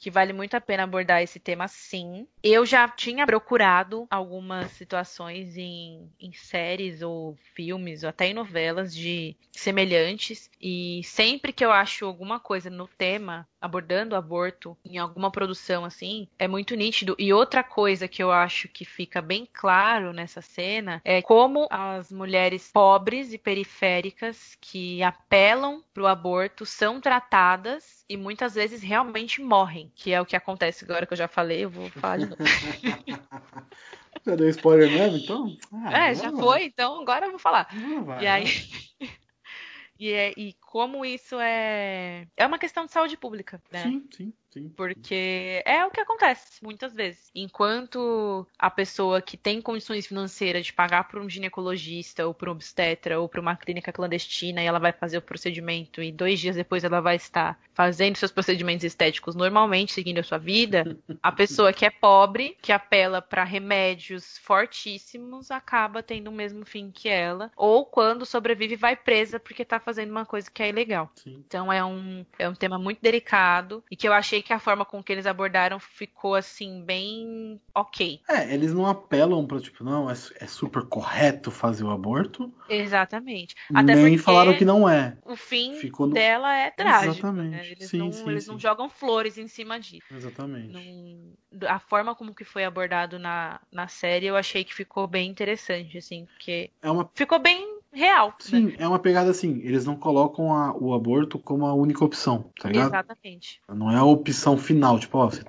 que 0.00 0.10
vale 0.10 0.32
muito 0.32 0.54
a 0.54 0.60
pena 0.60 0.84
abordar 0.84 1.22
esse 1.22 1.38
tema 1.38 1.68
sim. 1.68 2.26
Eu 2.42 2.64
já 2.64 2.88
tinha 2.88 3.26
procurado 3.26 4.06
algumas 4.10 4.72
situações 4.72 5.58
em, 5.58 6.10
em 6.18 6.32
séries 6.32 7.02
ou 7.02 7.36
filmes, 7.54 8.02
ou 8.02 8.08
até 8.08 8.26
em 8.26 8.34
novelas 8.34 8.94
de 8.94 9.36
semelhantes, 9.52 10.50
e 10.58 11.02
sempre 11.04 11.52
que 11.52 11.64
eu 11.64 11.70
acho 11.70 12.06
alguma 12.06 12.40
coisa 12.40 12.70
no 12.70 12.88
tema 12.88 13.46
abordando 13.60 14.14
o 14.14 14.18
aborto 14.18 14.76
em 14.84 14.96
alguma 14.96 15.30
produção 15.30 15.84
assim, 15.84 16.26
é 16.38 16.48
muito 16.48 16.74
nítido. 16.74 17.14
E 17.18 17.32
outra 17.32 17.62
coisa 17.62 18.08
que 18.08 18.22
eu 18.22 18.32
acho 18.32 18.68
que 18.68 18.84
fica 18.84 19.20
bem 19.20 19.46
claro 19.52 20.12
nessa 20.12 20.40
cena 20.40 21.02
é 21.04 21.20
como 21.20 21.66
as 21.70 22.10
mulheres 22.10 22.70
pobres 22.72 23.32
e 23.32 23.38
periféricas 23.38 24.56
que 24.60 25.02
apelam 25.02 25.84
pro 25.92 26.06
aborto 26.06 26.64
são 26.64 27.00
tratadas 27.00 28.04
e 28.08 28.16
muitas 28.16 28.54
vezes 28.54 28.82
realmente 28.82 29.42
morrem, 29.42 29.89
que 29.94 30.12
é 30.12 30.20
o 30.20 30.26
que 30.26 30.36
acontece 30.36 30.84
agora 30.84 31.06
que 31.06 31.12
eu 31.12 31.16
já 31.18 31.28
falei, 31.28 31.64
eu 31.64 31.70
vou 31.70 31.90
falar 31.90 32.18
de 32.18 32.26
novo. 32.26 32.36
Já 34.26 34.36
deu 34.36 34.48
spoiler 34.50 34.90
mesmo, 34.90 35.16
então? 35.16 35.56
Ah, 35.72 36.08
é, 36.08 36.14
já 36.14 36.30
vai. 36.30 36.40
foi, 36.40 36.64
então 36.64 37.00
agora 37.00 37.26
eu 37.26 37.30
vou 37.30 37.38
falar. 37.38 37.66
Vai, 38.04 38.22
E 38.24 38.26
aí, 38.26 38.44
e, 39.98 40.12
é- 40.12 40.32
e 40.36 40.54
como 40.60 41.04
isso 41.04 41.38
é 41.40 42.26
é 42.36 42.46
uma 42.46 42.58
questão 42.58 42.84
de 42.86 42.92
saúde 42.92 43.16
pública, 43.16 43.60
né? 43.70 43.82
Sim, 43.82 44.08
sim, 44.12 44.32
sim. 44.50 44.68
Porque 44.76 45.62
é 45.64 45.84
o 45.84 45.90
que 45.90 46.00
acontece 46.00 46.62
muitas 46.62 46.92
vezes. 46.92 47.30
Enquanto 47.34 48.46
a 48.58 48.70
pessoa 48.70 49.22
que 49.22 49.36
tem 49.36 49.60
condições 49.60 50.06
financeiras 50.06 50.66
de 50.66 50.72
pagar 50.72 51.08
por 51.08 51.20
um 51.20 51.28
ginecologista 51.28 52.26
ou 52.26 52.34
por 52.34 52.48
um 52.48 52.52
obstetra 52.52 53.20
ou 53.20 53.28
por 53.28 53.40
uma 53.40 53.56
clínica 53.56 53.92
clandestina 53.92 54.62
e 54.62 54.66
ela 54.66 54.78
vai 54.78 54.92
fazer 54.92 55.18
o 55.18 55.22
procedimento 55.22 56.02
e 56.02 56.12
dois 56.12 56.38
dias 56.38 56.56
depois 56.56 56.84
ela 56.84 57.00
vai 57.00 57.16
estar 57.16 57.58
fazendo 57.72 58.16
seus 58.16 58.30
procedimentos 58.30 58.84
estéticos 58.84 59.34
normalmente, 59.34 59.92
seguindo 59.92 60.18
a 60.18 60.22
sua 60.22 60.38
vida, 60.38 60.84
a 61.22 61.32
pessoa 61.32 61.72
que 61.72 61.86
é 61.86 61.90
pobre, 61.90 62.56
que 62.60 62.72
apela 62.72 63.22
para 63.22 63.44
remédios 63.44 64.38
fortíssimos, 64.38 65.50
acaba 65.50 66.02
tendo 66.02 66.28
o 66.28 66.32
mesmo 66.32 66.66
fim 66.66 66.90
que 66.90 67.08
ela. 67.08 67.50
Ou 67.56 67.86
quando 67.86 68.26
sobrevive, 68.26 68.76
vai 68.76 68.96
presa 68.96 69.40
porque 69.40 69.64
tá 69.64 69.80
fazendo 69.80 70.10
uma 70.10 70.26
coisa 70.26 70.50
que 70.50 70.62
é 70.62 70.68
ilegal. 70.68 71.10
sim. 71.16 71.42
Então 71.46 71.72
é 71.72 71.84
um, 71.84 72.24
é 72.38 72.48
um 72.48 72.54
tema 72.54 72.78
muito 72.78 73.00
delicado 73.00 73.82
e 73.90 73.96
que 73.96 74.06
eu 74.06 74.12
achei 74.12 74.39
que 74.42 74.52
a 74.52 74.58
forma 74.58 74.84
com 74.84 75.02
que 75.02 75.12
eles 75.12 75.26
abordaram 75.26 75.78
ficou 75.78 76.34
assim 76.34 76.82
bem 76.84 77.60
ok. 77.74 78.20
É, 78.28 78.52
eles 78.52 78.72
não 78.72 78.86
apelam 78.86 79.46
pra, 79.46 79.60
tipo, 79.60 79.82
não, 79.84 80.08
é, 80.10 80.14
é 80.40 80.46
super 80.46 80.84
correto 80.86 81.50
fazer 81.50 81.84
o 81.84 81.90
aborto. 81.90 82.52
Exatamente. 82.68 83.54
Até 83.74 83.94
nem 83.94 84.18
falaram 84.18 84.56
que 84.56 84.64
não 84.64 84.88
é. 84.88 85.16
o 85.24 85.36
fim 85.36 85.74
Ficou 85.74 86.06
no- 86.06 86.14
dela 86.14 86.54
é 86.54 86.70
trágico. 86.70 87.12
Exatamente. 87.26 87.50
né? 87.50 87.66
Eles, 87.70 87.90
Sim, 87.90 87.98
não, 87.98 88.12
sim, 88.12 88.30
eles 88.30 88.44
sim. 88.44 88.50
não 88.52 88.58
jogam 88.58 88.88
flores 88.88 89.38
em 89.38 89.48
cima 89.48 89.78
disso. 89.78 90.06
Exatamente. 90.12 90.72
Não- 90.72 91.68
a 91.68 91.78
forma 91.78 92.14
como 92.14 92.34
que 92.34 92.44
foi 92.44 92.64
abordado 92.64 93.18
na, 93.18 93.60
na 93.72 93.88
série 93.88 94.26
eu 94.26 94.36
achei 94.36 94.64
que 94.64 94.74
ficou 94.74 95.06
bem 95.06 95.28
interessante, 95.30 95.98
assim, 95.98 96.26
porque 96.26 96.70
É 96.82 96.90
uma 96.90 97.10
ficou 97.14 97.38
bem 97.38 97.79
real, 97.92 98.28
né? 98.28 98.34
Sim, 98.38 98.74
é 98.78 98.86
uma 98.86 98.98
pegada 98.98 99.30
assim, 99.30 99.60
eles 99.62 99.84
não 99.84 99.96
colocam 99.96 100.52
a- 100.54 100.74
o 100.76 100.94
aborto 100.94 101.38
como 101.38 101.66
a 101.66 101.74
única 101.74 102.04
opção, 102.04 102.50
tá 102.60 102.68
ligado? 102.68 102.88
Exatamente. 102.88 103.60
Não 103.68 103.90
é 103.90 103.96
a 103.96 104.04
opção 104.04 104.56
final, 104.56 104.98
tipo, 104.98 105.18
ó, 105.18 105.30
se, 105.30 105.42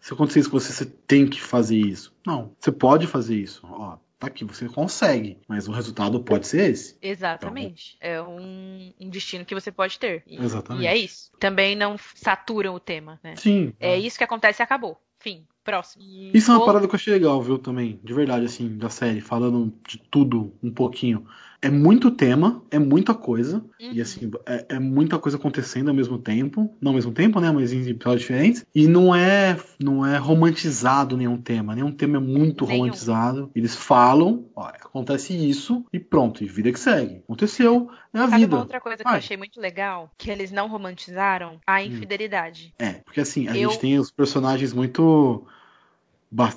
se 0.00 0.12
acontecer 0.12 0.40
isso 0.40 0.50
com 0.50 0.58
você, 0.60 0.72
você 0.72 0.86
tem 0.86 1.26
que 1.26 1.40
fazer 1.40 1.76
isso. 1.78 2.14
Não, 2.26 2.52
você 2.58 2.70
pode 2.72 3.06
fazer 3.06 3.36
isso, 3.36 3.60
ó, 3.70 3.96
tá 4.18 4.26
aqui, 4.26 4.44
você 4.44 4.68
consegue, 4.68 5.38
mas 5.48 5.66
o 5.66 5.72
resultado 5.72 6.20
pode 6.22 6.46
ser 6.46 6.70
esse. 6.70 6.96
Exatamente. 7.02 7.96
É 8.00 8.20
um, 8.22 8.92
um 9.00 9.08
destino 9.08 9.44
que 9.44 9.54
você 9.54 9.72
pode 9.72 9.98
ter. 9.98 10.22
E, 10.26 10.36
Exatamente. 10.42 10.84
e 10.84 10.86
é 10.86 10.96
isso. 10.96 11.30
Também 11.38 11.74
não 11.74 11.96
saturam 12.14 12.74
o 12.74 12.80
tema, 12.80 13.18
né? 13.22 13.34
Sim. 13.36 13.72
É 13.80 13.98
isso 13.98 14.18
que 14.18 14.24
acontece 14.24 14.62
e 14.62 14.64
acabou. 14.64 15.00
Fim. 15.18 15.46
Próximo. 15.62 16.02
E 16.02 16.30
Isso 16.36 16.50
é 16.50 16.54
uma 16.54 16.60
ou- 16.60 16.66
parada 16.66 16.88
que 16.88 16.94
eu 16.94 16.96
achei 16.96 17.12
legal, 17.12 17.40
viu, 17.42 17.58
também, 17.58 18.00
de 18.02 18.14
verdade, 18.14 18.46
assim, 18.46 18.78
da 18.78 18.88
série, 18.88 19.20
falando 19.20 19.70
de 19.86 19.98
tudo 19.98 20.54
um 20.62 20.70
pouquinho. 20.72 21.26
É 21.62 21.68
muito 21.68 22.10
tema, 22.10 22.62
é 22.70 22.78
muita 22.78 23.12
coisa, 23.12 23.56
Uhum. 23.78 23.92
e 23.92 24.00
assim, 24.00 24.30
é, 24.46 24.64
é 24.70 24.78
muita 24.78 25.18
coisa 25.18 25.36
acontecendo 25.36 25.88
ao 25.88 25.94
mesmo 25.94 26.16
tempo, 26.16 26.74
não 26.80 26.92
ao 26.92 26.94
mesmo 26.94 27.12
tempo, 27.12 27.38
né, 27.38 27.50
mas 27.50 27.70
em 27.70 27.86
episódios 27.86 28.22
diferentes, 28.22 28.64
e 28.74 28.86
não 28.86 29.14
é, 29.14 29.58
não 29.78 30.06
é 30.06 30.16
romantizado 30.16 31.18
nenhum 31.18 31.36
tema, 31.36 31.74
nenhum 31.74 31.92
tema 31.92 32.16
é 32.16 32.20
muito 32.20 32.64
Nenhum. 32.66 32.84
romantizado. 32.84 33.50
Eles 33.54 33.76
falam, 33.76 34.46
ó, 34.56 34.68
acontece 34.68 35.34
isso, 35.36 35.84
e 35.92 36.00
pronto, 36.00 36.42
e 36.42 36.46
vida 36.46 36.72
que 36.72 36.80
segue. 36.80 37.16
Aconteceu, 37.24 37.90
é 38.14 38.18
a 38.20 38.28
Sabe 38.28 38.40
vida. 38.40 38.56
uma 38.56 38.62
outra 38.62 38.80
coisa 38.80 38.96
que 38.98 39.04
Vai. 39.04 39.14
eu 39.14 39.18
achei 39.18 39.36
muito 39.36 39.60
legal? 39.60 40.10
Que 40.16 40.30
eles 40.30 40.50
não 40.50 40.66
romantizaram 40.66 41.58
a 41.66 41.82
infidelidade. 41.84 42.72
É, 42.78 42.92
porque 43.04 43.20
assim, 43.20 43.48
a 43.48 43.56
Eu- 43.56 43.68
gente 43.70 43.80
tem 43.80 43.98
os 43.98 44.10
personagens 44.10 44.72
muito. 44.72 45.44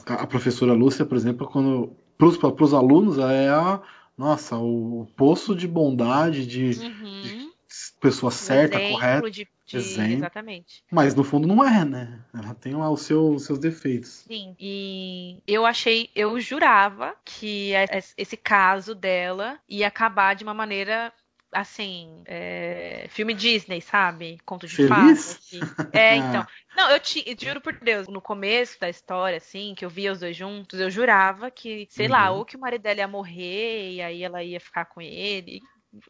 A 0.07 0.27
professora 0.27 0.71
Lúcia, 0.73 1.05
por 1.05 1.17
exemplo, 1.17 1.45
quando. 1.47 1.91
Pros, 2.17 2.37
pros 2.37 2.73
alunos, 2.73 3.17
ela 3.17 3.33
é 3.33 3.49
a. 3.49 3.81
Nossa, 4.17 4.57
o 4.57 5.07
poço 5.17 5.55
de 5.55 5.67
bondade, 5.67 6.45
de, 6.45 6.79
Uhum. 6.79 7.51
pessoa 7.99 8.27
Um 8.29 8.31
certa, 8.31 8.75
exemplo 8.77 8.93
correta. 8.93 9.31
de, 9.31 9.47
de- 9.65 9.77
exemplo. 9.77 10.13
Exatamente. 10.17 10.83
Mas 10.91 11.15
no 11.15 11.23
fundo 11.23 11.47
não 11.47 11.63
é, 11.63 11.83
né? 11.83 12.19
Ela 12.33 12.53
tem 12.53 12.73
lá 12.75 12.89
os 12.91 13.01
seus, 13.01 13.37
os 13.37 13.45
seus 13.45 13.57
defeitos. 13.57 14.23
Sim. 14.27 14.55
E 14.59 15.41
eu 15.47 15.65
achei, 15.65 16.09
eu 16.15 16.39
jurava 16.39 17.15
que 17.25 17.71
es- 17.91 18.13
esse 18.15 18.37
caso 18.37 18.93
dela 18.93 19.59
ia 19.67 19.87
acabar 19.87 20.35
de 20.35 20.43
uma 20.43 20.53
maneira 20.53 21.11
assim, 21.53 22.23
é, 22.27 23.07
filme 23.09 23.33
Disney, 23.33 23.81
sabe? 23.81 24.37
Conto 24.45 24.67
de 24.67 24.77
fadas. 24.79 25.37
que- 25.49 25.69
É, 25.91 26.17
então. 26.17 26.45
Não, 26.75 26.89
eu 26.91 26.99
te 26.99 27.23
eu 27.27 27.35
juro 27.39 27.61
por 27.61 27.73
Deus, 27.81 28.07
no 28.07 28.21
começo 28.21 28.79
da 28.79 28.89
história, 28.89 29.37
assim, 29.37 29.75
que 29.75 29.85
eu 29.85 29.89
via 29.89 30.11
os 30.11 30.19
dois 30.19 30.35
juntos, 30.35 30.79
eu 30.79 30.89
jurava 30.89 31.51
que, 31.51 31.87
sei 31.91 32.07
lá, 32.07 32.31
Uhum. 32.31 32.33
ou 32.33 32.45
que 32.45 32.55
o 32.57 32.59
marido 32.59 32.81
dela 32.81 32.99
ia 32.99 33.07
morrer 33.07 33.93
e 33.93 34.01
aí 34.01 34.23
ela 34.23 34.43
ia 34.43 34.59
ficar 34.59 34.85
com 34.85 35.01
ele. 35.01 35.63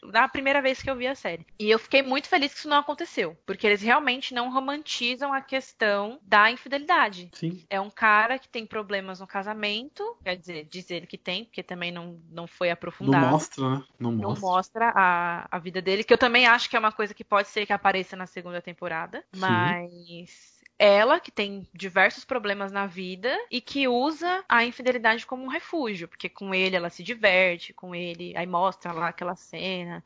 Na 0.03 0.27
primeira 0.27 0.61
vez 0.61 0.81
que 0.81 0.89
eu 0.89 0.95
vi 0.95 1.07
a 1.07 1.15
série. 1.15 1.45
E 1.59 1.69
eu 1.69 1.77
fiquei 1.79 2.01
muito 2.01 2.27
feliz 2.29 2.53
que 2.53 2.59
isso 2.59 2.69
não 2.69 2.77
aconteceu. 2.77 3.37
Porque 3.45 3.67
eles 3.67 3.81
realmente 3.81 4.33
não 4.33 4.51
romantizam 4.51 5.33
a 5.33 5.41
questão 5.41 6.19
da 6.23 6.49
infidelidade. 6.51 7.29
Sim. 7.33 7.65
É 7.69 7.79
um 7.81 7.89
cara 7.89 8.39
que 8.39 8.47
tem 8.47 8.65
problemas 8.65 9.19
no 9.19 9.27
casamento, 9.27 10.17
quer 10.23 10.35
dizer, 10.37 10.65
diz 10.65 10.89
ele 10.89 11.05
que 11.07 11.17
tem, 11.17 11.45
porque 11.45 11.63
também 11.63 11.91
não, 11.91 12.19
não 12.29 12.47
foi 12.47 12.67
Não 12.67 12.73
aprofundado. 12.73 13.27
mostra, 13.27 13.69
né? 13.69 13.83
Não 13.99 14.11
Não 14.11 14.29
mostra. 14.29 14.47
mostra 14.47 14.93
a, 14.95 15.47
a 15.51 15.59
vida 15.59 15.81
dele, 15.81 16.03
que 16.03 16.13
eu 16.13 16.17
também 16.17 16.47
acho 16.47 16.69
que 16.69 16.75
é 16.75 16.79
uma 16.79 16.91
coisa 16.91 17.13
que 17.13 17.23
pode 17.23 17.47
ser 17.49 17.65
que 17.65 17.73
apareça 17.73 18.15
na 18.15 18.25
segunda 18.25 18.61
temporada. 18.61 19.23
Sim. 19.33 19.75
Ela, 20.77 21.19
que 21.19 21.31
tem 21.31 21.67
diversos 21.73 22.25
problemas 22.25 22.71
na 22.71 22.85
vida 22.87 23.33
e 23.49 23.61
que 23.61 23.87
usa 23.87 24.43
a 24.49 24.65
infidelidade 24.65 25.25
como 25.25 25.43
um 25.43 25.47
refúgio, 25.47 26.07
porque 26.07 26.27
com 26.27 26.53
ele 26.53 26.75
ela 26.75 26.89
se 26.89 27.03
diverte, 27.03 27.73
com 27.73 27.95
ele, 27.95 28.35
aí 28.35 28.45
mostra 28.45 28.91
lá 28.91 29.09
aquela 29.09 29.35
cena 29.35 30.03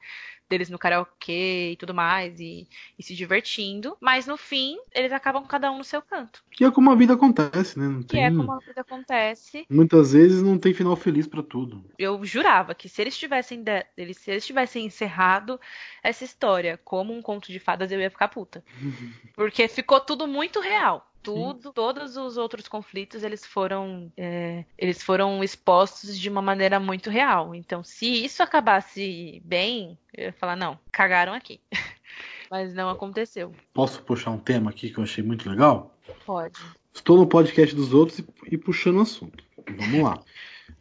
deles 0.50 0.70
no 0.70 0.80
karaokê 0.80 1.72
e 1.72 1.76
tudo 1.76 1.94
mais, 1.94 2.40
e, 2.40 2.68
e, 2.98 3.04
se 3.04 3.16
divertindo. 3.16 3.98
Mas 4.00 4.26
no 4.26 4.38
fim, 4.38 4.78
eles 4.94 5.12
acabam 5.12 5.46
cada 5.46 5.72
um 5.72 5.78
no 5.78 5.84
seu 5.84 6.02
canto. 6.02 6.44
Que 6.52 6.66
é 6.66 6.72
como 6.72 6.92
a 6.92 6.96
vida 6.96 7.14
acontece, 7.14 7.78
né? 7.78 7.88
Não 7.88 8.04
que 8.04 8.18
é 8.18 8.30
como 8.30 8.52
a 8.52 8.60
vida 8.60 8.82
acontece. 8.82 9.66
Muitas 9.70 10.14
vezes 10.14 10.42
não 10.42 10.58
tem 10.58 10.74
final 10.74 10.96
feliz 10.96 11.28
para 11.28 11.44
tudo. 11.44 11.84
Eu 11.98 12.24
jurava 12.26 12.74
que 12.74 12.90
se 12.90 13.02
eles 13.02 13.18
tivessem 13.18 13.62
de... 13.64 13.86
eles, 13.96 14.18
se 14.18 14.32
eles 14.32 14.46
tivessem 14.46 14.86
encerrado 14.86 15.60
essa 16.02 16.24
história 16.24 16.80
como 16.84 17.14
um 17.14 17.22
conto 17.22 17.52
de 17.52 17.60
fadas, 17.60 17.92
eu 17.92 18.00
ia 18.00 18.10
ficar 18.10 18.28
puta. 18.28 18.64
Porque 19.36 19.68
ficou 19.68 20.00
tudo 20.00 20.28
muito 20.28 20.60
real 20.60 21.08
tudo, 21.28 21.68
Sim. 21.68 21.74
todos 21.74 22.16
os 22.16 22.38
outros 22.38 22.70
conflitos 22.70 23.22
eles 23.22 23.46
foram 23.46 24.10
é, 24.16 24.64
eles 24.78 25.04
foram 25.04 25.44
expostos 25.44 26.18
de 26.18 26.30
uma 26.30 26.42
maneira 26.42 26.80
muito 26.80 27.10
real. 27.10 27.54
Então, 27.54 27.84
se 27.84 28.06
isso 28.24 28.42
acabasse 28.42 29.42
bem, 29.44 29.98
eu 30.14 30.28
ia 30.28 30.34
falar 30.34 30.56
não, 30.56 30.80
cagaram 30.92 31.34
aqui. 31.34 31.60
Mas 32.50 32.74
não 32.74 32.90
aconteceu. 32.90 33.54
Posso 33.74 34.02
puxar 34.04 34.32
um 34.32 34.40
tema 34.40 34.70
aqui 34.70 34.90
que 34.90 34.98
eu 34.98 35.04
achei 35.04 35.22
muito 35.22 35.50
legal? 35.50 35.94
Pode. 36.26 36.58
Estou 36.94 37.18
no 37.18 37.28
podcast 37.28 37.76
dos 37.76 37.94
outros 37.94 38.20
e, 38.20 38.26
e 38.52 38.58
puxando 38.58 38.98
o 38.98 39.02
assunto. 39.02 39.44
Vamos 39.78 40.02
lá. 40.02 40.20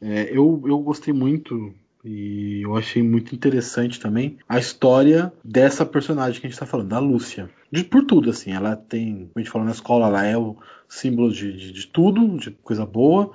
É, 0.00 0.24
eu, 0.30 0.62
eu 0.66 0.78
gostei 0.80 1.14
muito 1.14 1.72
e 2.06 2.62
eu 2.62 2.76
achei 2.76 3.02
muito 3.02 3.34
interessante 3.34 3.98
também 3.98 4.38
a 4.48 4.58
história 4.58 5.32
dessa 5.44 5.84
personagem 5.84 6.40
que 6.40 6.46
a 6.46 6.48
gente 6.48 6.54
está 6.54 6.66
falando, 6.66 6.88
da 6.88 6.98
Lúcia. 6.98 7.50
De, 7.70 7.82
por 7.82 8.04
tudo, 8.04 8.30
assim. 8.30 8.52
Ela 8.52 8.76
tem, 8.76 9.14
como 9.14 9.32
a 9.34 9.38
gente 9.40 9.50
falou 9.50 9.66
na 9.66 9.72
escola, 9.72 10.06
ela 10.06 10.24
é 10.24 10.38
o 10.38 10.56
símbolo 10.88 11.32
de, 11.32 11.52
de, 11.52 11.72
de 11.72 11.86
tudo, 11.88 12.38
de 12.38 12.52
coisa 12.52 12.86
boa 12.86 13.32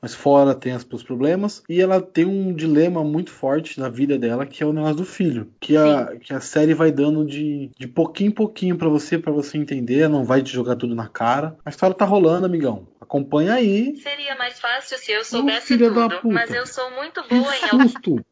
mas 0.00 0.14
fora 0.14 0.54
tem 0.54 0.74
os 0.74 1.02
problemas 1.02 1.62
e 1.68 1.80
ela 1.80 2.00
tem 2.00 2.24
um 2.24 2.54
dilema 2.54 3.02
muito 3.02 3.30
forte 3.30 3.80
na 3.80 3.88
vida 3.88 4.16
dela 4.18 4.46
que 4.46 4.62
é 4.62 4.66
o 4.66 4.72
negócio 4.72 4.96
do 4.96 5.04
filho 5.04 5.48
que 5.60 5.76
a, 5.76 6.16
que 6.16 6.32
a 6.32 6.40
série 6.40 6.74
vai 6.74 6.92
dando 6.92 7.24
de, 7.24 7.70
de 7.76 7.88
pouquinho 7.88 8.28
em 8.28 8.34
pouquinho 8.34 8.76
para 8.76 8.88
você 8.88 9.18
para 9.18 9.32
você 9.32 9.58
entender 9.58 10.08
não 10.08 10.24
vai 10.24 10.42
te 10.42 10.52
jogar 10.52 10.76
tudo 10.76 10.94
na 10.94 11.08
cara 11.08 11.56
a 11.64 11.70
história 11.70 11.96
tá 11.96 12.04
rolando 12.04 12.46
amigão 12.46 12.86
acompanha 13.08 13.54
aí 13.54 13.96
seria 13.96 14.36
mais 14.36 14.60
fácil 14.60 14.98
se 14.98 15.10
eu 15.10 15.24
soubesse 15.24 15.78
tudo 15.78 16.20
mas 16.24 16.52
eu 16.52 16.66
sou 16.66 16.90
muito 16.90 17.26
boa 17.26 17.52
que 17.54 17.64
em 17.64 17.88
susto 17.88 18.24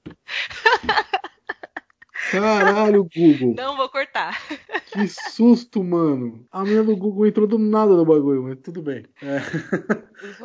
Caralho, 2.31 3.09
Google. 3.15 3.55
Não 3.55 3.77
vou 3.77 3.89
cortar. 3.89 4.37
Que 4.87 5.07
susto, 5.07 5.85
mano. 5.85 6.45
A 6.51 6.65
menina 6.65 6.83
do 6.83 6.97
Google 6.97 7.27
entrou 7.27 7.47
do 7.47 7.59
nada 7.59 7.95
no 7.95 8.05
bagulho, 8.05 8.43
mas 8.43 8.59
tudo 8.63 8.83
bem. 8.83 9.05
É. 9.23 9.41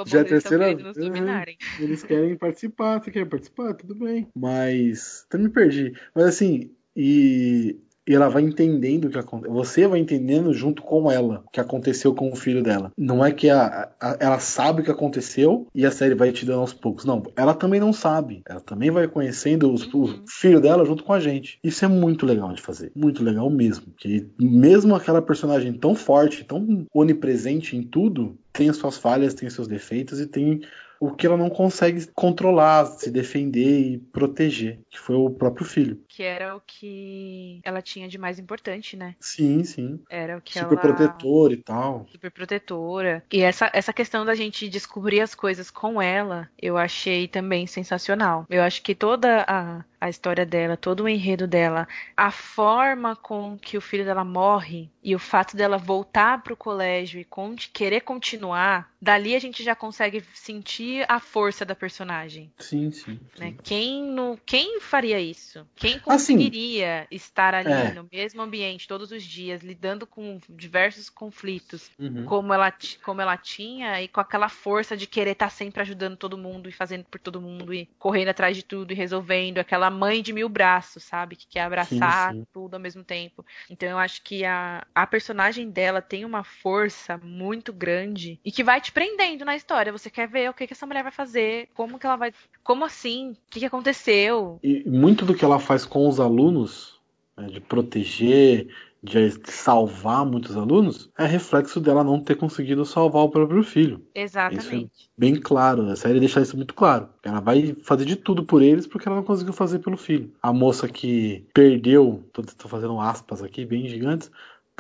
Já 0.06 0.20
é 0.20 0.22
a 0.22 0.26
terceira 0.26 0.76
vez. 0.76 0.98
É, 0.98 1.84
eles 1.84 2.04
querem 2.04 2.38
participar. 2.38 3.00
Você 3.00 3.10
quer 3.10 3.26
participar? 3.26 3.74
Tudo 3.74 3.96
bem. 3.96 4.28
Mas. 4.36 5.26
Até 5.28 5.38
me 5.38 5.50
perdi. 5.50 5.94
Mas 6.14 6.26
assim, 6.26 6.72
e 6.96 7.80
e 8.08 8.16
ela 8.16 8.30
vai 8.30 8.42
entendendo 8.42 9.06
o 9.06 9.10
que 9.10 9.18
aconteceu. 9.18 9.54
Você 9.54 9.88
vai 9.88 10.00
entendendo 10.00 10.54
junto 10.54 10.82
com 10.82 11.12
ela 11.12 11.44
o 11.46 11.52
que 11.52 11.60
aconteceu 11.60 12.14
com 12.14 12.32
o 12.32 12.36
filho 12.36 12.64
dela. 12.64 12.92
Não 12.98 13.24
é 13.24 13.32
que 13.32 13.50
a, 13.50 13.92
a, 14.00 14.18
ela 14.20 14.40
sabe 14.40 14.82
o 14.82 14.84
que 14.84 14.92
aconteceu 14.92 15.68
e 15.74 15.86
a 15.86 15.92
série 15.92 16.16
vai 16.16 16.32
te 16.32 16.46
dando 16.46 16.62
aos 16.62 16.74
poucos. 16.74 17.06
Não, 17.06 17.24
ela 17.36 17.54
também 17.54 17.80
não 17.80 17.94
sabe. 17.94 18.42
Ela 18.48 18.60
também 18.60 18.90
vai 18.90 19.08
conhecendo 19.08 19.72
os, 19.72 19.92
uhum. 19.94 20.04
o 20.04 20.24
filho 20.28 20.60
dela 20.60 20.86
junto 20.86 21.04
com 21.04 21.14
a 21.14 21.20
gente. 21.20 21.60
Isso 21.64 21.86
é 21.86 21.88
muito 21.88 22.26
legal 22.26 22.52
de 22.54 22.62
fazer. 22.62 22.92
Muito 22.96 23.24
legal 23.24 23.50
mesmo. 23.50 23.94
Que 23.98 24.28
mesmo 24.40 24.96
aquela 24.96 25.22
personagem 25.22 25.74
tão 25.74 25.96
forte, 25.96 26.44
tão 26.44 26.86
onipresente 26.94 27.76
em 27.76 27.84
tudo, 27.84 28.38
tem 28.52 28.70
as 28.70 28.78
suas 28.78 28.98
falhas, 28.98 29.34
tem 29.34 29.48
os 29.48 29.54
seus 29.54 29.68
defeitos 29.68 30.20
e 30.20 30.26
tem 30.26 30.62
o 31.02 31.10
que 31.10 31.26
ela 31.26 31.36
não 31.36 31.50
consegue 31.50 32.06
controlar, 32.14 32.86
se 32.86 33.10
defender 33.10 33.80
e 33.80 33.98
proteger, 33.98 34.82
que 34.88 35.00
foi 35.00 35.16
o 35.16 35.32
próprio 35.32 35.66
filho. 35.66 36.00
Que 36.08 36.22
era 36.22 36.56
o 36.56 36.62
que 36.62 37.60
ela 37.64 37.82
tinha 37.82 38.08
de 38.08 38.20
mais 38.20 38.38
importante, 38.38 38.96
né? 38.96 39.16
Sim, 39.20 39.64
sim. 39.64 40.00
Era 40.08 40.38
o 40.38 40.42
que 40.42 40.60
Super 40.60 40.78
ela... 40.78 40.80
protetor 40.80 41.52
e 41.52 41.58
tal. 41.58 42.06
Super 42.12 42.30
protetora. 42.30 43.24
E 43.32 43.42
essa, 43.42 43.68
essa 43.74 43.92
questão 43.92 44.24
da 44.24 44.36
gente 44.36 44.70
descobrir 44.70 45.22
as 45.22 45.34
coisas 45.34 45.72
com 45.72 46.00
ela, 46.00 46.48
eu 46.62 46.78
achei 46.78 47.28
também 47.28 47.66
sensacional. 47.66 48.46
Eu 48.48 48.62
acho 48.62 48.84
que 48.84 48.94
toda 48.94 49.44
a, 49.48 49.84
a 50.00 50.08
história 50.08 50.46
dela, 50.46 50.78
todo 50.78 51.06
o 51.06 51.10
enredo 51.10 51.48
dela, 51.48 51.88
a 52.16 52.30
forma 52.30 53.16
com 53.16 53.58
que 53.58 53.76
o 53.76 53.82
filho 53.82 54.06
dela 54.06 54.24
morre 54.24 54.92
e 55.04 55.16
o 55.16 55.20
fato 55.20 55.58
dela 55.58 55.80
voltar 55.80 56.44
para 56.44 56.54
o 56.54 56.58
colégio 56.58 57.20
e 57.20 57.28
querer 57.74 58.02
continuar, 58.02 58.92
dali 59.02 59.36
a 59.36 59.40
gente 59.40 59.64
já 59.64 59.76
consegue 59.76 60.24
sentir 60.36 60.91
a 61.08 61.20
força 61.20 61.66
da 61.66 61.76
personagem. 61.76 62.52
Sim, 62.60 62.92
sim. 62.92 63.20
Né? 63.38 63.52
sim. 63.52 63.58
Quem, 63.64 64.04
no, 64.04 64.40
quem 64.46 64.80
faria 64.80 65.20
isso? 65.20 65.68
Quem 65.76 65.96
assim, 65.96 66.00
conseguiria 66.00 67.02
assim, 67.02 67.16
estar 67.16 67.54
ali 67.54 67.72
é. 67.72 67.94
no 67.94 68.08
mesmo 68.12 68.42
ambiente 68.42 68.88
todos 68.88 69.12
os 69.12 69.24
dias, 69.24 69.62
lidando 69.62 70.06
com 70.06 70.40
diversos 70.50 71.10
conflitos, 71.10 71.90
uhum. 72.00 72.26
como, 72.26 72.54
ela, 72.54 72.74
como 73.04 73.22
ela 73.22 73.38
tinha, 73.38 74.02
e 74.02 74.08
com 74.08 74.20
aquela 74.20 74.50
força 74.50 74.96
de 74.96 75.08
querer 75.08 75.32
estar 75.32 75.50
sempre 75.50 75.82
ajudando 75.82 76.18
todo 76.18 76.38
mundo 76.38 76.70
e 76.70 76.72
fazendo 76.72 77.06
por 77.06 77.20
todo 77.20 77.42
mundo 77.42 77.74
e 77.74 77.88
correndo 77.98 78.30
atrás 78.30 78.56
de 78.56 78.64
tudo 78.64 78.92
e 78.92 78.96
resolvendo, 78.96 79.60
aquela 79.60 79.90
mãe 79.90 80.22
de 80.22 80.34
mil 80.34 80.50
braços, 80.50 81.04
sabe? 81.04 81.36
Que 81.36 81.48
quer 81.48 81.62
abraçar 81.62 82.34
sim, 82.34 82.40
sim. 82.40 82.48
tudo 82.54 82.74
ao 82.76 82.80
mesmo 82.80 83.04
tempo. 83.04 83.46
Então 83.70 83.90
eu 83.90 83.98
acho 83.98 84.22
que 84.24 84.44
a, 84.46 84.86
a 84.94 85.08
personagem 85.08 85.70
dela 85.70 86.02
tem 86.02 86.26
uma 86.26 86.44
força 86.44 87.18
muito 87.18 87.72
grande 87.74 88.40
e 88.44 88.52
que 88.52 88.64
vai 88.64 88.82
te 88.82 88.92
prendendo 88.92 89.46
na 89.46 89.56
história. 89.56 89.92
Você 89.92 90.10
quer 90.10 90.28
ver 90.28 90.50
o 90.50 90.54
que, 90.54 90.68
que 90.68 90.74
essa 90.82 90.88
mulher 90.88 91.04
vai 91.04 91.12
fazer, 91.12 91.70
como 91.76 92.00
que 92.00 92.08
ela 92.08 92.16
vai. 92.16 92.34
Como 92.64 92.84
assim? 92.84 93.32
O 93.32 93.38
que, 93.52 93.60
que 93.60 93.66
aconteceu? 93.66 94.60
E 94.64 94.84
muito 94.90 95.26
do 95.26 95.36
que 95.36 95.46
ela 95.46 95.60
faz 95.60 95.86
com 95.86 96.10
os 96.10 96.20
alunos, 96.20 97.00
né, 97.38 97.48
de 97.48 97.62
proteger, 97.62 98.68
de 99.04 99.32
salvar 99.46 100.26
muitos 100.26 100.58
alunos, 100.58 101.10
é 101.18 101.26
reflexo 101.26 101.80
dela 101.80 102.04
não 102.04 102.20
ter 102.20 102.36
conseguido 102.36 102.84
salvar 102.84 103.24
o 103.24 103.30
próprio 103.30 103.64
filho. 103.64 104.04
Exatamente. 104.16 104.66
Isso 104.66 105.06
é 105.08 105.20
bem 105.20 105.36
claro, 105.36 105.84
a 105.84 105.96
série 105.96 106.20
deixa 106.20 106.42
isso 106.42 106.58
muito 106.58 106.74
claro. 106.74 107.10
Ela 107.24 107.40
vai 107.40 107.76
fazer 107.84 108.06
de 108.06 108.16
tudo 108.16 108.44
por 108.44 108.64
eles 108.64 108.88
porque 108.88 109.08
ela 109.08 109.18
não 109.18 109.24
conseguiu 109.24 109.54
fazer 109.54 109.80
pelo 109.80 109.98
filho. 109.98 110.34
A 110.42 110.52
moça 110.52 110.88
que 110.88 111.46
perdeu, 111.54 112.24
tô 112.34 112.68
fazendo 112.68 113.00
aspas 113.00 113.44
aqui 113.44 113.66
bem 113.66 113.88
gigantes, 113.88 114.32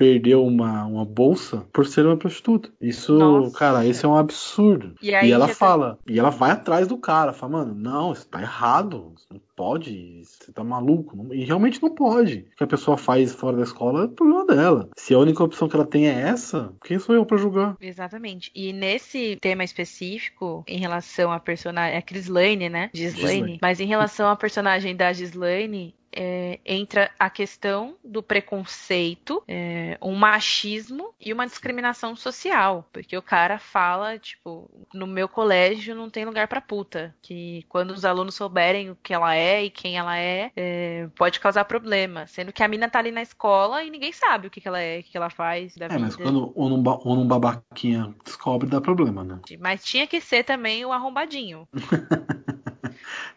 perdeu 0.02 0.44
uma, 0.44 0.84
uma 0.86 1.06
bolsa 1.06 1.64
por 1.72 1.86
ser 1.86 2.08
uma 2.08 2.18
prostituta. 2.18 2.72
Isso, 2.82 3.14
Nossa. 3.20 3.56
cara, 3.56 3.86
isso 3.86 4.04
é 4.04 4.10
um 4.10 4.18
absurdo. 4.18 4.96
E, 5.00 5.12
e 5.12 5.32
ela 5.32 5.48
fala, 5.48 5.92
tá... 5.92 5.98
e 6.08 6.18
ela 6.18 6.32
vai 6.32 6.50
atrás 6.50 6.88
do 6.88 6.98
cara, 6.98 7.34
fala, 7.34 7.60
mano, 7.60 7.76
não, 7.76 8.12
isso 8.12 8.28
tá 8.28 8.42
errado, 8.42 9.14
isso 9.16 9.28
não 9.30 9.40
pode, 9.56 10.24
você 10.26 10.52
tá 10.52 10.64
maluco. 10.64 11.32
E 11.32 11.46
realmente 11.46 11.80
não 11.84 11.94
pode. 11.94 12.48
O 12.52 12.56
que 12.58 12.64
a 12.64 12.68
pessoa 12.68 12.98
faz 12.98 13.32
fora 13.32 13.58
da 13.58 13.64
escola 13.64 14.06
é 14.06 14.08
problema 14.08 14.44
dela. 14.44 14.90
Se 14.98 15.14
a 15.14 15.20
única 15.20 15.44
opção 15.44 15.70
que 15.70 15.76
ela 15.76 15.86
tem 15.86 16.08
é 16.08 16.20
essa, 16.20 16.74
quem 16.84 16.98
sou 16.98 17.14
eu 17.14 17.24
para 17.24 17.38
julgar? 17.38 17.78
Exatamente. 17.80 18.50
E 18.56 18.74
nesse 18.74 19.38
tema 19.40 19.64
específico, 19.64 20.64
em 20.68 20.80
relação 20.80 21.32
à 21.32 21.40
personagem, 21.40 21.94
é 21.94 22.00
a 22.00 22.02
Crislane, 22.02 22.70
né? 22.70 22.90
Gislaine. 22.92 23.60
Mas 23.62 23.80
em 23.80 23.86
relação 23.86 24.28
à 24.28 24.36
personagem 24.36 24.96
da 24.96 25.14
Gislaine, 25.14 25.94
é, 26.14 26.60
entra 26.66 27.12
a 27.18 27.30
questão 27.30 27.96
do 28.04 28.22
preconceito, 28.22 29.44
é, 29.48 29.98
um 30.02 30.16
machismo 30.16 31.14
e 31.20 31.32
uma 31.32 31.46
discriminação 31.46 32.16
social. 32.16 32.88
Porque 32.92 33.18
o 33.18 33.22
cara 33.22 33.58
fala, 33.58 34.20
tipo, 34.20 34.70
no 34.94 35.08
meu 35.08 35.28
colégio 35.28 35.96
não 35.96 36.10
tem 36.10 36.26
lugar 36.26 36.48
para 36.48 36.62
puta. 36.62 37.16
Que 37.22 37.66
quando 37.70 37.92
os 37.92 38.06
alunos 38.06 38.36
souberem 38.36 38.90
o 38.90 38.98
que 39.02 39.14
ela 39.14 39.36
é 39.36 39.64
e 39.64 39.70
quem 39.70 39.98
ela 39.98 40.18
é, 40.18 40.52
é, 40.56 41.08
pode 41.16 41.40
causar 41.40 41.66
problema. 41.66 42.28
Sendo 42.28 42.52
que 42.52 42.64
a 42.64 42.68
mina 42.68 42.90
tá 42.90 43.00
ali 43.00 43.12
na 43.12 43.22
escola 43.22 43.84
e 43.84 43.90
ninguém 43.90 44.12
sabe 44.12 44.48
o 44.48 44.50
que, 44.50 44.60
que 44.60 44.68
ela 44.68 44.80
é, 44.80 45.00
o 45.00 45.04
que, 45.04 45.12
que 45.12 45.18
ela 45.18 45.30
faz 45.30 45.76
da 45.76 45.86
é, 45.86 45.90
vida. 45.90 46.00
mas 46.02 46.16
quando 46.16 46.52
ou 46.56 46.70
num, 46.70 46.84
ou 46.86 47.16
num 47.16 47.28
babaquinha 47.28 48.14
descobre, 48.24 48.70
dá 48.70 48.82
problema, 48.82 49.24
né? 49.24 49.40
Mas 49.60 49.84
tinha 49.84 50.08
que 50.08 50.20
ser 50.20 50.44
também 50.44 50.86
o 50.86 50.92
arrombadinho. 50.92 51.68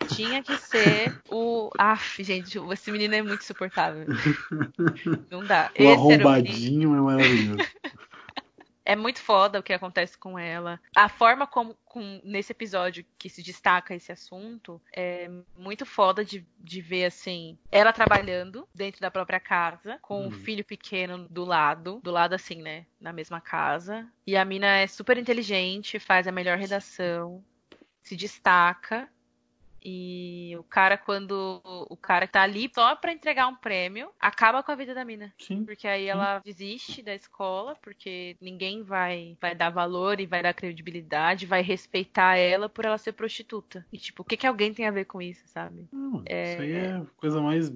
Tinha 0.08 0.42
que 0.42 0.56
ser 0.56 1.20
o. 1.28 1.70
Aff, 1.78 2.22
gente, 2.22 2.58
esse 2.72 2.90
menino 2.90 3.14
é 3.14 3.22
muito 3.22 3.42
insuportável. 3.42 4.06
Não 5.30 5.44
dá. 5.44 5.70
O 5.78 5.82
esse 5.82 5.92
arrombadinho 5.92 6.94
é 6.94 7.00
maravilhoso. 7.00 7.58
É 8.84 8.94
muito 8.94 9.20
foda 9.20 9.58
o 9.58 9.62
que 9.62 9.72
acontece 9.72 10.16
com 10.18 10.38
ela. 10.38 10.78
A 10.94 11.08
forma 11.08 11.46
como, 11.46 11.74
com, 11.86 12.20
nesse 12.22 12.52
episódio 12.52 13.04
que 13.18 13.30
se 13.30 13.42
destaca 13.42 13.94
esse 13.94 14.12
assunto 14.12 14.80
é 14.94 15.30
muito 15.56 15.86
foda 15.86 16.22
de, 16.22 16.46
de 16.58 16.82
ver, 16.82 17.06
assim, 17.06 17.58
ela 17.72 17.94
trabalhando 17.94 18.68
dentro 18.74 19.00
da 19.00 19.10
própria 19.10 19.40
casa, 19.40 19.98
com 20.02 20.18
o 20.18 20.22
um 20.22 20.24
uhum. 20.24 20.32
filho 20.32 20.64
pequeno 20.64 21.26
do 21.30 21.44
lado, 21.44 21.98
do 22.02 22.10
lado 22.10 22.34
assim, 22.34 22.60
né, 22.60 22.84
na 23.00 23.12
mesma 23.12 23.40
casa. 23.40 24.06
E 24.26 24.36
a 24.36 24.44
mina 24.44 24.66
é 24.66 24.86
super 24.86 25.16
inteligente, 25.16 25.98
faz 25.98 26.28
a 26.28 26.32
melhor 26.32 26.58
redação, 26.58 27.42
se 28.02 28.14
destaca 28.14 29.08
E 29.84 30.56
o 30.58 30.62
cara, 30.62 30.96
quando 30.96 31.60
o 31.64 31.96
cara 31.96 32.26
tá 32.26 32.42
ali 32.42 32.70
só 32.74 32.96
pra 32.96 33.12
entregar 33.12 33.48
um 33.48 33.54
prêmio, 33.54 34.08
acaba 34.18 34.62
com 34.62 34.72
a 34.72 34.74
vida 34.74 34.94
da 34.94 35.04
mina. 35.04 35.32
Sim. 35.38 35.64
Porque 35.64 35.86
aí 35.86 36.06
ela 36.06 36.38
desiste 36.38 37.02
da 37.02 37.14
escola, 37.14 37.76
porque 37.82 38.36
ninguém 38.40 38.82
vai, 38.82 39.36
vai 39.38 39.54
dar 39.54 39.68
valor 39.68 40.20
e 40.20 40.26
vai 40.26 40.42
dar 40.42 40.54
credibilidade, 40.54 41.44
vai 41.44 41.62
respeitar 41.62 42.36
ela 42.36 42.68
por 42.68 42.86
ela 42.86 42.96
ser 42.96 43.12
prostituta. 43.12 43.84
E 43.92 43.98
tipo, 43.98 44.22
o 44.22 44.24
que, 44.24 44.38
que 44.38 44.46
alguém 44.46 44.72
tem 44.72 44.86
a 44.86 44.90
ver 44.90 45.04
com 45.04 45.20
isso, 45.20 45.42
sabe? 45.48 45.86
Não, 45.92 46.22
é... 46.24 46.54
Isso 46.54 46.62
aí 46.62 46.72
é 46.72 46.92
a 46.92 47.06
coisa 47.18 47.42
mais 47.42 47.70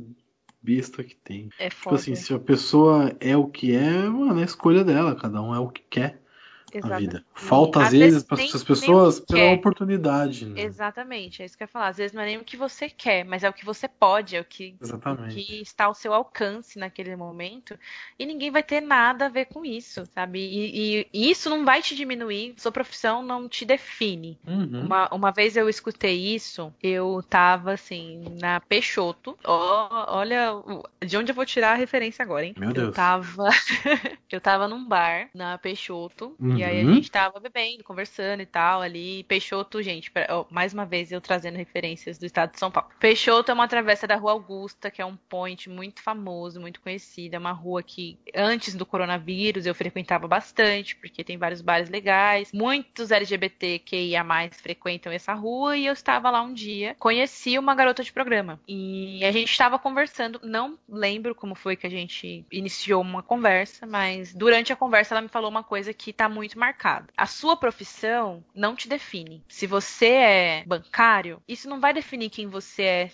besta 0.63 1.05
que 1.05 1.15
tem. 1.15 1.51
É 1.59 1.69
tipo 1.69 1.95
assim, 1.95 2.15
se 2.15 2.33
a 2.33 2.39
pessoa 2.39 3.15
é 3.21 3.37
o 3.37 3.47
que 3.47 3.75
é, 3.75 4.09
mano, 4.09 4.39
é 4.39 4.43
a 4.43 4.47
escolha 4.47 4.83
dela, 4.83 5.15
cada 5.15 5.43
um 5.43 5.55
é 5.55 5.59
o 5.59 5.69
que 5.69 5.83
quer. 5.83 6.23
Exatamente. 6.73 7.01
vida. 7.01 7.25
Falta, 7.35 7.83
às, 7.83 7.93
vezes, 7.93 8.23
para 8.23 8.43
as 8.43 8.65
pessoas 8.65 9.21
pela 9.21 9.41
quer. 9.41 9.55
oportunidade. 9.55 10.47
Né? 10.47 10.63
Exatamente, 10.63 11.43
é 11.43 11.47
isso 11.47 11.57
que 11.57 11.63
eu 11.63 11.67
ia 11.67 11.73
falar. 11.73 11.89
Às 11.89 11.97
vezes 11.97 12.13
não 12.13 12.23
é 12.23 12.27
nem 12.27 12.39
o 12.39 12.45
que 12.45 12.57
você 12.57 12.89
quer, 12.89 13.25
mas 13.25 13.45
é 13.45 13.49
o 13.49 13.53
que 13.53 13.65
você 13.65 13.89
pode, 13.89 14.37
é 14.37 14.41
o 14.41 14.45
que, 14.45 14.77
o 14.81 15.27
que 15.29 15.63
está 15.63 15.85
ao 15.85 15.95
seu 15.95 16.13
alcance 16.13 16.79
naquele 16.79 17.15
momento. 17.17 17.79
E 18.19 18.27
ninguém 18.27 18.51
vai 18.51 18.63
ter 18.63 18.81
nada 18.81 19.27
a 19.27 19.29
ver 19.29 19.47
com 19.47 19.65
isso, 19.65 20.05
sabe? 20.15 20.39
E, 20.41 21.01
e, 21.01 21.07
e 21.13 21.31
isso 21.31 21.49
não 21.49 21.65
vai 21.65 21.83
te 21.83 21.95
diminuir, 21.95 22.55
sua 22.57 22.73
profissão 22.73 23.23
não 23.23 23.49
te 23.49 23.65
define. 23.65 24.39
Uhum. 24.47 24.85
Uma, 24.85 25.09
uma 25.15 25.31
vez 25.31 25.57
eu 25.57 25.69
escutei 25.69 26.35
isso, 26.35 26.73
eu 26.83 27.23
tava 27.29 27.73
assim, 27.73 28.25
na 28.41 28.61
Peixoto. 28.61 29.39
Oh, 29.45 29.89
olha, 30.09 30.53
de 31.05 31.17
onde 31.17 31.33
eu 31.33 31.35
vou 31.35 31.47
tirar 31.47 31.73
a 31.73 31.77
referência 31.77 32.23
agora, 32.23 32.45
hein? 32.45 32.55
Meu 32.57 32.73
Deus. 32.73 32.89
Eu 32.89 32.93
tava, 32.93 33.49
eu 34.31 34.41
tava 34.41 34.69
num 34.69 34.87
bar 34.87 35.31
na 35.35 35.57
Peixoto. 35.59 36.37
Uhum. 36.39 36.58
E 36.59 36.65
aí 36.65 36.81
a 36.81 36.85
uhum. 36.85 36.95
gente 36.95 37.11
tava 37.11 37.41
bebendo, 37.41 37.85
conversando 37.85 38.43
e 38.43 38.47
tal 38.47 38.83
ali. 38.83 39.25
Peixoto, 39.25 39.83
gente, 39.83 40.11
pra, 40.11 40.27
ó, 40.31 40.45
mais 40.51 40.73
uma 40.73 40.85
vez 40.85 41.13
eu 41.13 41.21
trazendo 41.21 41.57
referências 41.57 42.19
do 42.19 42.27
estado 42.27 42.53
de 42.53 42.59
São 42.59 42.71
Paulo. 42.71 42.91
Peixoto 42.99 43.51
é 43.51 43.55
uma 43.55 43.69
travessa 43.69 44.07
da 44.07 44.17
Rua 44.17 44.33
Augusta, 44.33 44.91
que 44.91 45.01
é 45.03 45.05
um 45.05 45.17
point 45.17 45.69
muito 45.69 46.03
famoso, 46.03 46.61
muito 46.61 46.81
conhecido. 46.81 47.35
É 47.35 47.39
uma 47.39 47.53
rua 47.53 47.83
que 47.83 48.19
antes 48.35 48.75
do 48.75 48.87
coronavírus 48.87 49.67
eu 49.67 49.75
frequentava 49.75 50.27
bastante, 50.27 50.97
porque 50.97 51.25
tem 51.25 51.37
vários 51.37 51.61
bares 51.61 51.89
legais. 51.89 52.53
Muitos 52.53 53.11
LGBTQIA 53.11 54.25
frequentam 54.53 55.13
essa 55.13 55.35
rua 55.35 55.77
e 55.77 55.87
eu 55.87 55.93
estava 55.93 56.31
lá 56.31 56.43
um 56.43 56.53
dia, 56.53 56.95
conheci 56.99 57.59
uma 57.59 57.75
garota 57.75 58.03
de 58.03 58.13
programa. 58.13 58.61
E 58.67 59.25
a 59.25 59.33
gente 59.33 59.51
estava 59.51 59.79
conversando, 59.79 60.41
não 60.43 60.79
lembro 60.89 61.35
como 61.35 61.55
foi 61.55 61.77
que 61.77 61.87
a 61.87 61.91
gente 61.91 62.45
iniciou 62.51 63.03
uma 63.03 63.23
conversa, 63.23 63.87
mas 63.87 64.33
durante 64.33 64.73
a 64.73 64.77
conversa 64.77 65.15
ela 65.15 65.23
me 65.23 65.29
falou 65.29 65.51
uma 65.51 65.63
coisa 65.63 65.93
que 65.93 66.13
tá 66.13 66.29
muito 66.29 66.48
muito 66.49 66.59
marcado. 66.59 67.13
A 67.17 67.27
sua 67.27 67.57
profissão 67.57 68.43
não 68.55 68.75
te 68.75 68.89
define. 68.89 69.45
Se 69.49 69.67
você 69.67 70.07
é 70.07 70.65
bancário, 70.67 71.43
isso 71.47 71.69
não 71.69 71.79
vai 71.79 71.93
definir 71.93 72.31
quem 72.31 72.49
você 72.49 72.83
é 72.83 73.11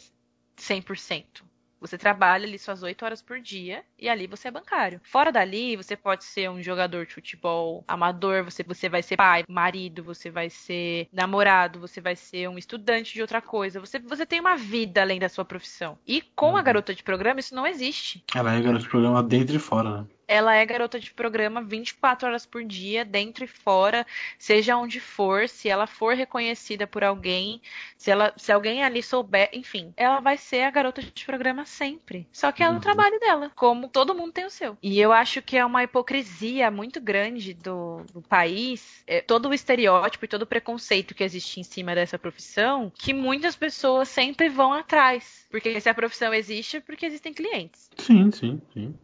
100%. 0.57 1.43
Você 1.81 1.99
trabalha 1.99 2.47
ali 2.47 2.59
suas 2.59 2.83
8 2.83 3.05
horas 3.05 3.21
por 3.21 3.39
dia 3.41 3.85
e 3.99 4.09
ali 4.09 4.27
você 4.27 4.49
é 4.49 4.51
bancário. 4.51 5.03
Fora 5.05 5.31
dali, 5.31 5.77
você 5.77 5.95
pode 5.95 6.25
ser 6.25 6.49
um 6.49 6.63
jogador 6.63 7.05
de 7.05 7.13
futebol 7.13 7.85
amador, 7.87 8.43
você, 8.43 8.63
você 8.63 8.89
vai 8.89 9.03
ser 9.03 9.17
pai, 9.17 9.45
marido, 9.47 10.03
você 10.03 10.31
vai 10.31 10.49
ser 10.49 11.09
namorado, 11.13 11.79
você 11.79 12.01
vai 12.01 12.17
ser 12.17 12.49
um 12.49 12.57
estudante 12.57 13.13
de 13.13 13.21
outra 13.21 13.43
coisa. 13.43 13.81
Você, 13.81 13.99
você 13.99 14.25
tem 14.25 14.41
uma 14.41 14.57
vida 14.57 15.03
além 15.03 15.21
da 15.21 15.29
sua 15.29 15.45
profissão. 15.45 15.99
E 16.07 16.23
com 16.23 16.53
uhum. 16.53 16.57
a 16.57 16.63
garota 16.63 16.95
de 16.95 17.03
programa, 17.03 17.41
isso 17.41 17.55
não 17.55 17.67
existe. 17.67 18.25
Ela 18.35 18.55
é 18.55 18.63
garota 18.63 18.85
de 18.85 18.89
programa 18.89 19.23
dentro 19.23 19.55
e 19.55 19.59
fora, 19.59 20.01
né? 20.03 20.07
Ela 20.27 20.55
é 20.55 20.65
garota 20.65 20.99
de 20.99 21.13
programa 21.13 21.63
24 21.63 22.29
horas 22.29 22.47
por 22.47 22.65
dia, 22.65 23.05
dentro 23.05 23.45
e 23.45 23.49
fora, 23.49 24.07
seja 24.39 24.77
onde 24.77 25.01
for, 25.01 25.49
se 25.49 25.69
ela 25.69 25.87
for 25.87 26.15
reconhecida 26.15 26.87
por 26.87 27.05
alguém, 27.05 27.61
se 27.97 28.11
ela, 28.11 28.33
se 28.37 28.53
alguém 28.53 28.83
ali 28.83 29.03
souber, 29.03 29.51
enfim, 29.53 29.93
ela 29.97 30.21
vai 30.21 30.37
ser 30.37 30.63
a 30.63 30.71
garota 30.71 31.03
de 31.03 31.25
programa 31.25 31.65
sempre. 31.65 32.27
Só 32.33 32.53
que 32.53 32.63
é 32.63 32.69
o 32.69 32.75
uhum. 32.75 32.81
trabalho 32.81 33.19
dela, 33.21 33.51
como 33.55 33.89
todo 33.89 34.15
mundo 34.15 34.33
tem 34.33 34.45
o 34.45 34.51
seu. 34.51 34.77
E 34.83 35.01
eu 35.01 35.13
acho 35.13 35.43
que 35.43 35.57
é 35.57 35.65
uma 35.65 35.83
hipocrisia 35.83 36.71
muito 36.71 37.01
grande 37.01 37.55
do, 37.55 38.03
do 38.13 38.23
país, 38.23 39.03
é, 39.07 39.21
todo 39.21 39.49
o 39.49 39.55
estereótipo 39.55 40.25
e 40.25 40.29
todo 40.29 40.43
o 40.43 40.47
preconceito 40.47 41.15
que 41.15 41.25
existe 41.25 41.61
em 41.61 41.65
cima 41.65 41.95
dessa 41.95 42.19
profissão, 42.19 42.93
que 42.95 43.13
muitas 43.13 43.57
pessoas 43.57 44.09
sempre 44.09 44.49
vão 44.49 44.73
atrás. 44.73 45.47
Porque 45.51 45.81
se 45.81 45.89
a 45.89 45.95
profissão 45.95 46.33
existe, 46.35 46.79
é 46.79 46.81
porque 46.81 47.07
existem 47.07 47.33
clientes. 47.33 47.91
Sim, 47.99 48.31
sim, 48.31 48.61
sim. 48.73 48.95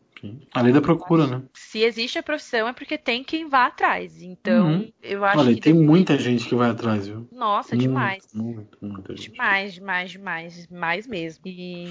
A 0.53 0.61
lei 0.61 0.73
da 0.73 0.81
procura, 0.81 1.27
né? 1.27 1.43
Se 1.55 1.83
existe 1.83 2.18
a 2.18 2.23
profissão 2.23 2.68
é 2.68 2.73
porque 2.73 2.99
tem 2.99 3.25
quem 3.25 3.49
vá 3.49 3.66
atrás. 3.66 4.23
Então, 4.23 4.73
uhum. 4.73 4.93
eu 5.03 5.25
acho 5.25 5.39
Olha, 5.39 5.55
que. 5.55 5.61
tem 5.61 5.75
muita 5.75 6.18
gente 6.18 6.47
que 6.47 6.55
vai 6.55 6.71
atrás, 6.71 7.07
viu? 7.07 7.29
Nossa, 7.33 7.75
muito, 7.75 7.89
demais. 7.89 8.27
Muito, 8.35 8.79
muita 8.81 9.16
gente. 9.16 9.33
Demais, 9.33 9.75
demais, 9.75 10.11
demais. 10.11 10.68
Mais 10.68 11.07
mesmo. 11.07 11.43
E, 11.47 11.89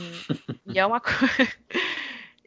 e 0.68 0.78
é 0.78 0.86
uma 0.86 1.00
coisa. 1.02 1.52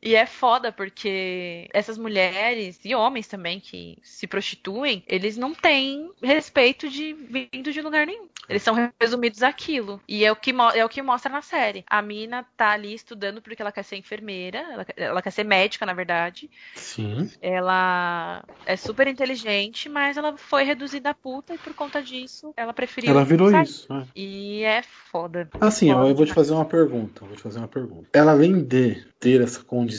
E 0.02 0.16
é 0.16 0.26
foda 0.26 0.72
porque 0.72 1.68
essas 1.72 1.96
mulheres 1.96 2.80
e 2.84 2.92
homens 2.92 3.28
também 3.28 3.60
que 3.60 3.96
se 4.02 4.26
prostituem, 4.26 5.04
eles 5.06 5.36
não 5.36 5.54
têm 5.54 6.10
respeito 6.20 6.88
de 6.88 7.12
vindo 7.12 7.72
de 7.72 7.80
lugar 7.80 8.04
nenhum. 8.04 8.26
Eles 8.48 8.62
são 8.62 8.92
resumidos 9.00 9.42
aquilo. 9.42 10.00
E 10.08 10.24
é 10.24 10.32
o 10.32 10.34
que, 10.34 10.52
é 10.74 10.84
o 10.84 10.88
que 10.88 11.00
mostra 11.00 11.30
na 11.30 11.40
série. 11.40 11.84
A 11.86 12.02
mina 12.02 12.44
tá 12.56 12.70
ali 12.70 12.92
estudando 12.92 13.40
porque 13.40 13.62
ela 13.62 13.70
quer 13.70 13.84
ser 13.84 13.96
enfermeira, 13.96 14.58
ela, 14.58 14.86
ela 14.96 15.22
quer 15.22 15.30
ser 15.30 15.44
médica, 15.44 15.86
na 15.86 15.94
verdade. 15.94 16.50
Sim. 16.74 17.30
Ela 17.40 18.42
é 18.66 18.76
super 18.76 19.06
inteligente, 19.06 19.88
mas 19.88 20.16
ela 20.16 20.36
foi 20.36 20.64
reduzida 20.64 21.10
a 21.10 21.14
puta 21.14 21.54
e 21.54 21.58
por 21.58 21.72
conta 21.74 22.02
disso 22.02 22.52
ela 22.56 22.72
preferiu. 22.72 23.10
Ela 23.10 23.24
virou 23.24 23.50
sair. 23.50 23.62
isso. 23.62 23.92
É. 23.92 24.06
E 24.16 24.64
é 24.64 24.82
foda. 24.82 25.48
Assim, 25.60 25.92
foda 25.92 26.08
eu 26.08 26.14
vou 26.14 26.26
te 26.26 26.34
fazer 26.34 26.52
uma 26.52 26.64
pergunta. 26.64 27.24
Vou 27.24 27.36
te 27.36 27.42
fazer 27.42 27.60
uma 27.60 27.68
pergunta. 27.68 28.08
Ela 28.12 28.32
além 28.32 28.64
de 28.64 29.06
ter 29.20 29.40
essa 29.40 29.62
condição 29.62 29.91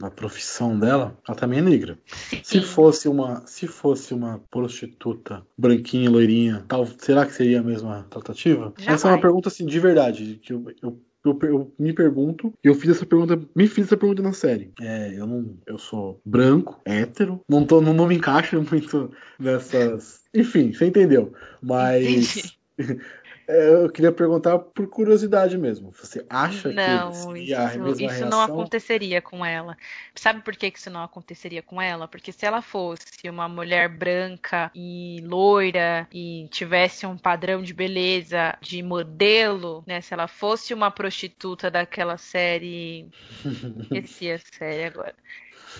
na 0.00 0.10
profissão 0.10 0.78
dela, 0.78 1.16
ela 1.26 1.36
também 1.36 1.58
é 1.58 1.62
negra. 1.62 1.98
Sim. 2.06 2.40
Se 2.42 2.60
fosse 2.60 3.08
uma, 3.08 3.46
se 3.46 3.66
fosse 3.66 4.14
uma 4.14 4.40
prostituta 4.50 5.42
branquinha, 5.56 6.10
loirinha, 6.10 6.64
tal, 6.68 6.86
será 6.98 7.26
que 7.26 7.32
seria 7.32 7.60
a 7.60 7.62
mesma 7.62 8.06
tratativa? 8.10 8.72
Essa 8.86 9.08
é 9.08 9.12
uma 9.12 9.20
pergunta 9.20 9.48
assim 9.48 9.66
de 9.66 9.80
verdade, 9.80 10.40
que 10.42 10.52
eu, 10.52 10.64
eu 10.82 11.00
eu, 11.24 11.38
eu, 11.42 11.74
me 11.78 11.92
pergunto, 11.92 12.52
eu 12.62 12.74
fiz 12.74 12.90
essa 12.90 13.06
pergunta, 13.06 13.40
me 13.56 13.66
fiz 13.66 13.86
essa 13.86 13.96
pergunta 13.96 14.22
na 14.22 14.34
série. 14.34 14.72
É, 14.78 15.14
eu 15.16 15.26
não, 15.26 15.56
eu 15.66 15.78
sou 15.78 16.20
branco, 16.24 16.78
hétero, 16.84 17.40
não 17.48 17.64
tô, 17.64 17.80
não, 17.80 17.94
não 17.94 18.06
me 18.06 18.16
encaixo 18.16 18.60
muito 18.70 19.10
nessas, 19.38 20.20
enfim, 20.34 20.72
você 20.72 20.84
entendeu? 20.84 21.32
Mas 21.62 22.54
eu 23.46 23.90
queria 23.90 24.12
perguntar 24.12 24.58
por 24.58 24.86
curiosidade 24.88 25.58
mesmo. 25.58 25.92
Você 25.92 26.24
acha 26.28 26.72
não, 26.72 27.10
que 27.10 27.16
seria 27.16 27.60
a 27.60 27.66
mesma 27.76 27.90
isso 27.90 28.06
reação? 28.06 28.30
não 28.30 28.40
aconteceria 28.40 29.20
com 29.20 29.44
ela. 29.44 29.76
Sabe 30.14 30.40
por 30.42 30.56
que 30.56 30.72
isso 30.74 30.90
não 30.90 31.02
aconteceria 31.02 31.62
com 31.62 31.80
ela? 31.80 32.08
Porque 32.08 32.32
se 32.32 32.46
ela 32.46 32.62
fosse 32.62 33.28
uma 33.28 33.48
mulher 33.48 33.88
branca 33.88 34.70
e 34.74 35.20
loira 35.24 36.08
e 36.12 36.48
tivesse 36.50 37.06
um 37.06 37.18
padrão 37.18 37.62
de 37.62 37.74
beleza 37.74 38.56
de 38.60 38.82
modelo, 38.82 39.84
né? 39.86 40.00
Se 40.00 40.14
ela 40.14 40.26
fosse 40.26 40.72
uma 40.72 40.90
prostituta 40.90 41.70
daquela 41.70 42.16
série. 42.16 43.08
Esqueci 43.92 44.30
a 44.30 44.38
série 44.38 44.84
agora. 44.84 45.14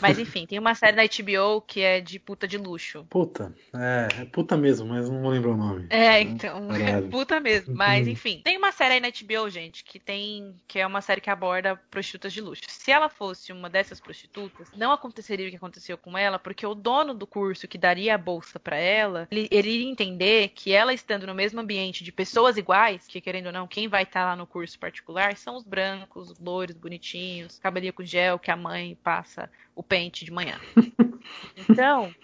Mas 0.01 0.19
enfim, 0.19 0.47
tem 0.47 0.59
uma 0.59 0.75
série 0.75 0.97
da 0.97 1.03
HBO 1.03 1.61
que 1.61 1.81
é 1.81 2.01
de 2.01 2.19
puta 2.19 2.47
de 2.47 2.59
luxo. 2.59 3.05
Puta, 3.09 3.55
é, 3.75 4.23
é 4.23 4.25
puta 4.27 4.57
mesmo, 4.57 4.87
mas 4.87 5.09
não 5.09 5.23
vou 5.23 5.31
lembrar 5.31 5.53
o 5.53 5.57
nome. 5.57 5.87
É, 5.91 6.21
então, 6.21 6.69
é 6.75 7.01
puta 7.03 7.41
mesmo. 7.41 7.75
Mas 7.75 8.07
enfim, 8.09 8.41
tem 8.45 8.57
uma 8.57 8.73
série 8.73 8.95
aí 8.95 9.01
na 9.01 9.09
HBO, 9.09 9.49
gente, 9.51 9.85
que 9.85 9.99
tem. 9.99 10.55
que 10.67 10.79
é 10.79 10.87
uma 10.87 11.01
série 11.01 11.21
que 11.21 11.31
aborda 11.31 11.77
prostitutas 11.91 12.33
de 12.33 12.41
luxo. 12.41 12.63
Se 12.69 12.91
ela 12.91 13.09
fosse 13.09 13.53
uma 13.53 13.71
dessas 13.71 14.01
prostitutas, 14.01 14.69
não 14.77 14.93
aconteceria 14.93 15.47
o 15.47 15.51
que 15.51 15.57
aconteceu 15.57 15.97
com 15.97 16.17
ela, 16.17 16.39
porque 16.39 16.67
o 16.67 16.75
dono 16.75 17.15
do 17.15 17.27
curso 17.27 17.69
que 17.69 17.79
daria 17.79 18.15
a 18.15 18.19
bolsa 18.19 18.59
para 18.59 18.77
ela, 18.77 19.29
ele, 19.31 19.49
ele, 19.51 19.71
iria 19.71 19.91
entender 19.91 20.49
que 20.49 20.73
ela 20.73 20.93
estando 20.93 21.27
no 21.27 21.35
mesmo 21.35 21.61
ambiente 21.61 22.05
de 22.05 22.13
pessoas 22.13 22.57
iguais, 22.57 23.07
que 23.07 23.21
querendo 23.21 23.47
ou 23.47 23.53
não, 23.53 23.67
quem 23.67 23.89
vai 23.89 24.03
estar 24.03 24.21
tá 24.21 24.27
lá 24.27 24.37
no 24.37 24.47
curso 24.47 24.79
particular 24.79 25.37
são 25.37 25.57
os 25.57 25.65
brancos, 25.65 26.31
os 26.31 26.39
loiros, 26.39 26.77
bonitinhos, 26.77 27.59
cabelinho 27.59 27.93
com 27.93 28.05
gel 28.05 28.39
que 28.39 28.51
a 28.51 28.57
mãe 28.57 28.97
passa 29.03 29.51
o 29.75 29.83
pente 29.83 30.25
de 30.25 30.31
manhã. 30.31 30.59
Então, 31.57 32.15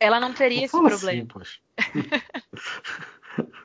ela 0.00 0.18
não 0.18 0.32
teria 0.32 0.64
esse 0.64 0.70
problema. 0.70 0.96
Assim, 0.96 1.26
poxa. 1.26 1.58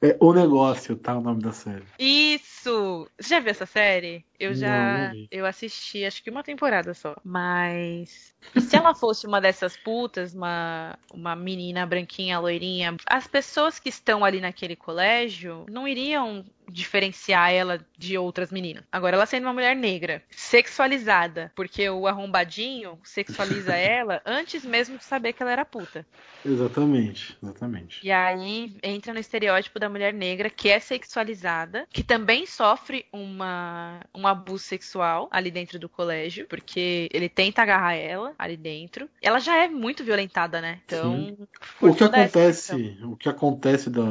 É 0.00 0.16
O 0.20 0.32
Negócio, 0.32 0.96
tá? 0.96 1.16
O 1.16 1.20
nome 1.20 1.42
da 1.42 1.50
série. 1.52 1.82
Isso! 1.98 3.08
Você 3.18 3.30
já 3.30 3.40
viu 3.40 3.50
essa 3.50 3.66
série? 3.66 4.24
Eu 4.38 4.54
já. 4.54 5.12
Não, 5.12 5.26
eu 5.30 5.44
assisti, 5.44 6.04
acho 6.04 6.22
que 6.22 6.30
uma 6.30 6.44
temporada 6.44 6.94
só. 6.94 7.16
Mas. 7.24 8.32
se 8.60 8.76
ela 8.76 8.94
fosse 8.94 9.26
uma 9.26 9.40
dessas 9.40 9.76
putas, 9.76 10.34
uma, 10.34 10.96
uma 11.12 11.34
menina 11.34 11.84
branquinha, 11.84 12.38
loirinha, 12.38 12.96
as 13.06 13.26
pessoas 13.26 13.80
que 13.80 13.88
estão 13.88 14.24
ali 14.24 14.40
naquele 14.40 14.76
colégio 14.76 15.66
não 15.68 15.86
iriam 15.86 16.44
diferenciar 16.70 17.52
ela 17.52 17.80
de 17.96 18.16
outras 18.16 18.50
meninas. 18.50 18.84
Agora, 18.90 19.16
ela 19.16 19.26
sendo 19.26 19.44
uma 19.44 19.52
mulher 19.52 19.74
negra, 19.74 20.22
sexualizada, 20.30 21.52
porque 21.54 21.88
o 21.88 22.06
arrombadinho 22.06 22.98
sexualiza 23.02 23.74
ela 23.76 24.22
antes 24.24 24.64
mesmo 24.64 24.98
de 24.98 25.04
saber 25.04 25.32
que 25.32 25.42
ela 25.42 25.52
era 25.52 25.64
puta. 25.64 26.06
Exatamente, 26.44 27.36
exatamente. 27.42 28.06
E 28.06 28.10
aí 28.10 28.76
entra 28.82 29.12
no 29.12 29.20
estereótipo 29.20 29.78
da 29.78 29.88
mulher 29.88 30.12
negra 30.12 30.48
que 30.48 30.68
é 30.68 30.78
sexualizada, 30.78 31.86
que 31.90 32.02
também 32.02 32.46
sofre 32.46 33.04
uma, 33.12 34.00
um 34.14 34.26
abuso 34.26 34.64
sexual 34.64 35.28
ali 35.30 35.50
dentro 35.50 35.78
do 35.78 35.88
colégio, 35.88 36.46
porque 36.48 37.08
ele 37.12 37.28
tenta 37.28 37.62
agarrar 37.62 37.94
ela 37.94 38.34
ali 38.38 38.56
dentro. 38.56 39.08
Ela 39.20 39.38
já 39.38 39.56
é 39.56 39.68
muito 39.68 40.04
violentada, 40.04 40.60
né? 40.60 40.80
Então, 40.84 41.36
o 41.80 41.94
que 41.94 42.04
acontece, 42.04 42.98
o 43.02 43.16
que 43.16 43.28
acontece 43.28 43.90
da, 43.90 44.04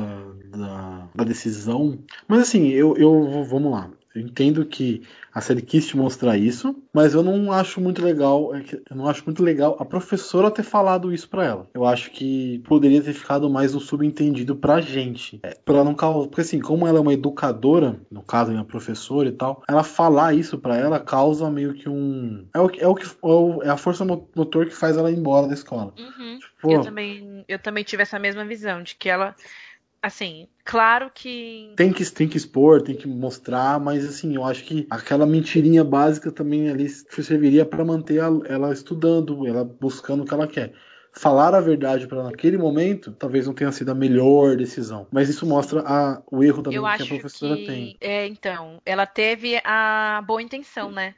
da, 0.45 1.07
da 1.15 1.23
decisão. 1.23 1.99
Mas 2.27 2.46
assim, 2.47 2.69
eu, 2.69 2.95
eu 2.97 3.43
vamos 3.43 3.71
lá. 3.71 3.89
Eu 4.17 4.21
entendo 4.21 4.65
que 4.65 5.03
a 5.31 5.39
série 5.39 5.61
quis 5.61 5.85
te 5.85 5.95
mostrar 5.95 6.35
isso, 6.35 6.75
mas 6.91 7.13
eu 7.13 7.21
não 7.21 7.51
acho 7.51 7.79
muito 7.79 8.03
legal, 8.03 8.55
é 8.55 8.63
eu 8.89 8.95
não 8.95 9.07
acho 9.07 9.23
muito 9.23 9.43
legal 9.43 9.77
a 9.79 9.85
professora 9.85 10.49
ter 10.49 10.63
falado 10.63 11.13
isso 11.13 11.29
para 11.29 11.45
ela. 11.45 11.69
Eu 11.75 11.85
acho 11.85 12.09
que 12.09 12.57
poderia 12.67 12.99
ter 12.99 13.13
ficado 13.13 13.47
mais 13.47 13.75
um 13.75 13.79
subentendido 13.79 14.55
pra 14.55 14.81
gente, 14.81 15.39
é, 15.43 15.55
para 15.63 15.83
não 15.83 15.93
causar, 15.93 16.27
porque 16.29 16.41
assim, 16.41 16.59
como 16.59 16.87
ela 16.87 16.97
é 16.97 17.01
uma 17.01 17.13
educadora, 17.13 18.01
no 18.09 18.23
caso 18.23 18.51
é 18.51 18.55
uma 18.55 18.65
professora 18.65 19.29
e 19.29 19.33
tal, 19.33 19.61
ela 19.69 19.83
falar 19.83 20.33
isso 20.33 20.57
para 20.57 20.75
ela 20.75 20.99
causa 20.99 21.51
meio 21.51 21.75
que 21.75 21.87
um 21.87 22.47
é 22.51 22.59
o, 22.59 22.71
é 22.79 22.87
o 22.87 22.95
que 22.95 23.05
é, 23.05 23.67
é 23.67 23.69
a 23.69 23.77
força 23.77 24.03
motor 24.03 24.65
que 24.65 24.73
faz 24.73 24.97
ela 24.97 25.11
ir 25.11 25.17
embora 25.17 25.47
da 25.47 25.53
escola. 25.53 25.93
Uhum. 25.99 26.39
Tipo, 26.39 26.71
eu 26.71 26.81
também 26.81 27.45
eu 27.47 27.59
também 27.59 27.83
tive 27.83 28.01
essa 28.01 28.17
mesma 28.17 28.43
visão 28.43 28.81
de 28.81 28.95
que 28.95 29.07
ela 29.07 29.35
assim, 30.01 30.47
claro 30.63 31.11
que. 31.13 31.73
Tem 31.75 31.91
que 31.91 32.05
tem 32.11 32.27
que 32.27 32.37
expor, 32.37 32.81
tem 32.81 32.95
que 32.95 33.07
mostrar, 33.07 33.79
mas 33.79 34.05
assim, 34.05 34.35
eu 34.35 34.43
acho 34.43 34.63
que 34.63 34.87
aquela 34.89 35.25
mentirinha 35.25 35.83
básica 35.83 36.31
também 36.31 36.69
ali 36.69 36.87
serviria 36.89 37.65
para 37.65 37.83
manter 37.83 38.17
ela 38.17 38.71
estudando, 38.71 39.47
ela 39.47 39.63
buscando 39.63 40.23
o 40.23 40.25
que 40.25 40.33
ela 40.33 40.47
quer. 40.47 40.73
Falar 41.13 41.55
a 41.55 41.61
verdade 41.61 42.07
para 42.07 42.21
naquele 42.21 42.57
momento 42.57 43.11
talvez 43.11 43.47
não 43.47 43.53
tenha 43.53 43.71
sido 43.71 43.89
a 43.89 43.95
melhor 43.95 44.55
decisão, 44.55 45.07
mas 45.11 45.29
isso 45.29 45.47
mostra 45.47 45.81
a, 45.81 46.21
o 46.31 46.43
erro 46.43 46.61
também 46.61 46.79
que 46.79 47.03
a 47.03 47.07
professora 47.07 47.55
que, 47.57 47.65
tem. 47.65 47.97
É, 47.99 48.27
então, 48.27 48.79
ela 48.85 49.05
teve 49.07 49.59
a 49.63 50.23
boa 50.27 50.41
intenção, 50.41 50.91
né? 50.91 51.15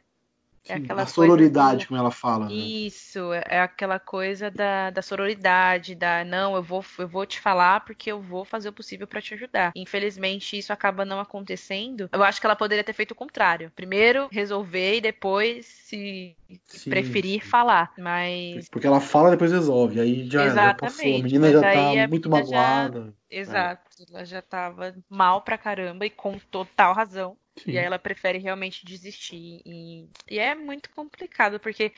É 0.67 0.75
aquela 0.75 1.03
a 1.03 1.05
sororidade, 1.05 1.87
como 1.87 1.99
ela 1.99 2.11
fala. 2.11 2.47
Né? 2.47 2.53
Isso, 2.53 3.33
é, 3.33 3.43
é 3.47 3.59
aquela 3.61 3.99
coisa 3.99 4.51
da, 4.51 4.89
da 4.89 5.01
sororidade, 5.01 5.95
da 5.95 6.23
não, 6.23 6.55
eu 6.55 6.63
vou, 6.63 6.83
eu 6.97 7.07
vou 7.07 7.25
te 7.25 7.39
falar 7.39 7.81
porque 7.81 8.11
eu 8.11 8.21
vou 8.21 8.45
fazer 8.45 8.69
o 8.69 8.73
possível 8.73 9.07
para 9.07 9.21
te 9.21 9.33
ajudar. 9.33 9.71
Infelizmente, 9.75 10.57
isso 10.57 10.73
acaba 10.73 11.05
não 11.05 11.19
acontecendo. 11.19 12.09
Eu 12.11 12.23
acho 12.23 12.39
que 12.39 12.45
ela 12.45 12.55
poderia 12.55 12.83
ter 12.83 12.93
feito 12.93 13.11
o 13.11 13.15
contrário. 13.15 13.71
Primeiro 13.75 14.27
resolver 14.31 14.97
e 14.97 15.01
depois, 15.01 15.65
se 15.65 16.35
sim, 16.67 16.89
preferir, 16.89 17.45
falar. 17.45 17.91
Mas. 17.97 18.69
Porque 18.69 18.87
ela 18.87 18.99
fala 18.99 19.29
e 19.29 19.31
depois 19.31 19.51
resolve. 19.51 19.99
Aí 19.99 20.29
já, 20.29 20.49
já 20.49 20.73
passou. 20.73 21.05
A 21.05 21.23
menina 21.23 21.51
já 21.51 21.61
tá 21.61 22.07
muito 22.07 22.29
magoada. 22.29 23.05
Já... 23.05 23.19
Exato, 23.31 23.81
é. 24.01 24.05
ela 24.09 24.25
já 24.25 24.41
tava 24.41 24.95
mal 25.07 25.41
pra 25.41 25.57
caramba 25.57 26.05
e 26.05 26.09
com 26.09 26.39
total 26.49 26.93
razão. 26.93 27.37
Sim. 27.57 27.71
E 27.71 27.77
aí 27.77 27.85
ela 27.85 27.99
prefere 27.99 28.37
realmente 28.39 28.85
desistir. 28.85 29.61
E, 29.65 30.09
e 30.29 30.39
é 30.39 30.55
muito 30.55 30.89
complicado, 30.91 31.59
porque 31.59 31.93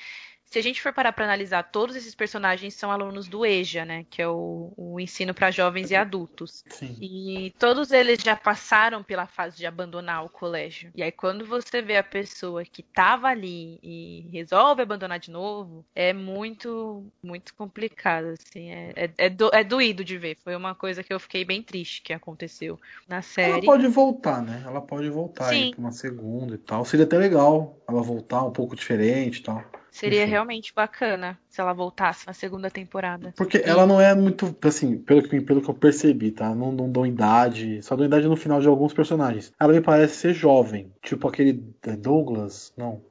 se 0.51 0.59
a 0.59 0.61
gente 0.61 0.81
for 0.81 0.91
parar 0.91 1.13
para 1.13 1.23
analisar, 1.23 1.63
todos 1.63 1.95
esses 1.95 2.13
personagens 2.13 2.73
são 2.73 2.91
alunos 2.91 3.29
do 3.29 3.45
EJA, 3.45 3.85
né? 3.85 4.05
Que 4.09 4.21
é 4.21 4.27
o, 4.27 4.73
o 4.75 4.99
ensino 4.99 5.33
para 5.33 5.49
jovens 5.49 5.89
e 5.91 5.95
adultos. 5.95 6.65
Sim. 6.67 6.97
E 6.99 7.53
todos 7.57 7.89
eles 7.91 8.21
já 8.21 8.35
passaram 8.35 9.01
pela 9.01 9.25
fase 9.25 9.55
de 9.55 9.65
abandonar 9.65 10.25
o 10.25 10.29
colégio. 10.29 10.91
E 10.93 11.01
aí, 11.01 11.11
quando 11.11 11.45
você 11.45 11.81
vê 11.81 11.95
a 11.95 12.03
pessoa 12.03 12.65
que 12.65 12.81
estava 12.81 13.29
ali 13.29 13.79
e 13.81 14.27
resolve 14.29 14.81
abandonar 14.81 15.19
de 15.19 15.31
novo, 15.31 15.85
é 15.95 16.11
muito, 16.11 17.05
muito 17.23 17.55
complicado, 17.55 18.35
assim. 18.37 18.71
É, 18.71 18.91
é, 18.93 19.11
é, 19.17 19.29
do, 19.29 19.49
é 19.53 19.63
doído 19.63 20.03
de 20.03 20.17
ver. 20.17 20.37
Foi 20.43 20.53
uma 20.53 20.75
coisa 20.75 21.01
que 21.01 21.13
eu 21.13 21.19
fiquei 21.19 21.45
bem 21.45 21.63
triste 21.63 22.01
que 22.01 22.11
aconteceu 22.11 22.77
na 23.07 23.21
série. 23.21 23.51
Ela 23.51 23.61
pode 23.61 23.87
voltar, 23.87 24.41
né? 24.41 24.63
Ela 24.65 24.81
pode 24.81 25.09
voltar 25.09 25.47
para 25.47 25.79
uma 25.79 25.93
segunda 25.93 26.55
e 26.55 26.57
tal. 26.57 26.83
Seria 26.83 27.05
até 27.05 27.17
legal 27.17 27.77
ela 27.87 28.01
voltar 28.01 28.43
um 28.43 28.51
pouco 28.51 28.75
diferente 28.75 29.39
e 29.39 29.43
tal. 29.43 29.63
Seria 29.91 30.21
Enfim. 30.21 30.31
realmente 30.31 30.73
bacana 30.73 31.37
se 31.49 31.59
ela 31.59 31.73
voltasse 31.73 32.25
na 32.25 32.31
segunda 32.31 32.71
temporada. 32.71 33.33
Porque 33.35 33.61
ela 33.63 33.85
não 33.85 33.99
é 33.99 34.15
muito, 34.15 34.55
assim, 34.63 34.97
pelo 34.97 35.21
que, 35.21 35.41
pelo 35.41 35.61
que 35.61 35.69
eu 35.69 35.73
percebi, 35.73 36.31
tá? 36.31 36.55
Não, 36.55 36.71
não 36.71 36.89
dou 36.89 37.05
idade, 37.05 37.83
só 37.83 37.95
dou 37.95 38.05
idade 38.05 38.25
no 38.25 38.37
final 38.37 38.61
de 38.61 38.67
alguns 38.69 38.93
personagens. 38.93 39.51
Ela 39.59 39.73
me 39.73 39.81
parece 39.81 40.15
ser 40.15 40.33
jovem, 40.33 40.91
tipo 41.03 41.27
aquele 41.27 41.61
é 41.83 41.95
Douglas, 41.97 42.71
não. 42.77 43.01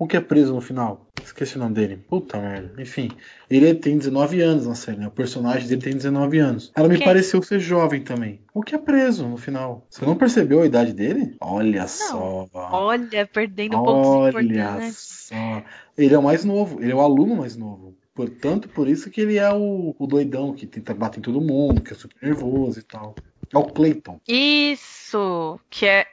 Um 0.00 0.06
que 0.06 0.16
é 0.16 0.20
preso 0.20 0.54
no 0.54 0.62
final. 0.62 1.06
Esqueci 1.22 1.56
o 1.56 1.58
nome 1.58 1.74
dele. 1.74 1.98
Puta 2.08 2.38
merda. 2.38 2.80
Enfim, 2.80 3.10
ele 3.50 3.74
tem 3.74 3.98
19 3.98 4.40
anos 4.40 4.66
na 4.66 4.74
série, 4.74 4.96
né? 4.96 5.08
O 5.08 5.10
personagem 5.10 5.68
dele 5.68 5.82
tem 5.82 5.92
19 5.92 6.38
anos. 6.38 6.72
Ela 6.74 6.88
me 6.88 6.96
Quem? 6.96 7.06
pareceu 7.06 7.42
ser 7.42 7.60
jovem 7.60 8.00
também. 8.00 8.40
O 8.54 8.62
que 8.62 8.74
é 8.74 8.78
preso 8.78 9.28
no 9.28 9.36
final? 9.36 9.86
Você 9.90 10.06
não 10.06 10.16
percebeu 10.16 10.62
a 10.62 10.66
idade 10.66 10.94
dele? 10.94 11.36
Olha 11.38 11.82
não. 11.82 11.88
só. 11.88 12.48
Olha, 12.54 13.26
perdendo 13.26 13.78
um 13.78 13.84
pouco 13.84 14.36
Olha 14.36 14.90
só. 14.90 15.62
Ele 15.98 16.14
é 16.14 16.18
o 16.18 16.22
mais 16.22 16.46
novo. 16.46 16.82
Ele 16.82 16.92
é 16.92 16.94
o 16.94 17.00
aluno 17.00 17.36
mais 17.36 17.54
novo. 17.54 17.94
Portanto, 18.14 18.70
por 18.70 18.88
isso 18.88 19.10
que 19.10 19.20
ele 19.20 19.36
é 19.36 19.52
o, 19.52 19.94
o 19.98 20.06
doidão 20.06 20.54
que 20.54 20.66
tenta 20.66 20.94
bater 20.94 21.18
em 21.18 21.22
todo 21.22 21.42
mundo, 21.42 21.82
que 21.82 21.92
é 21.92 21.96
super 21.96 22.16
nervoso 22.22 22.80
e 22.80 22.82
tal. 22.82 23.14
É 23.52 23.58
o 23.58 23.64
Clayton. 23.64 24.18
Isso! 24.26 25.60
Que 25.68 25.86
é 25.86 26.06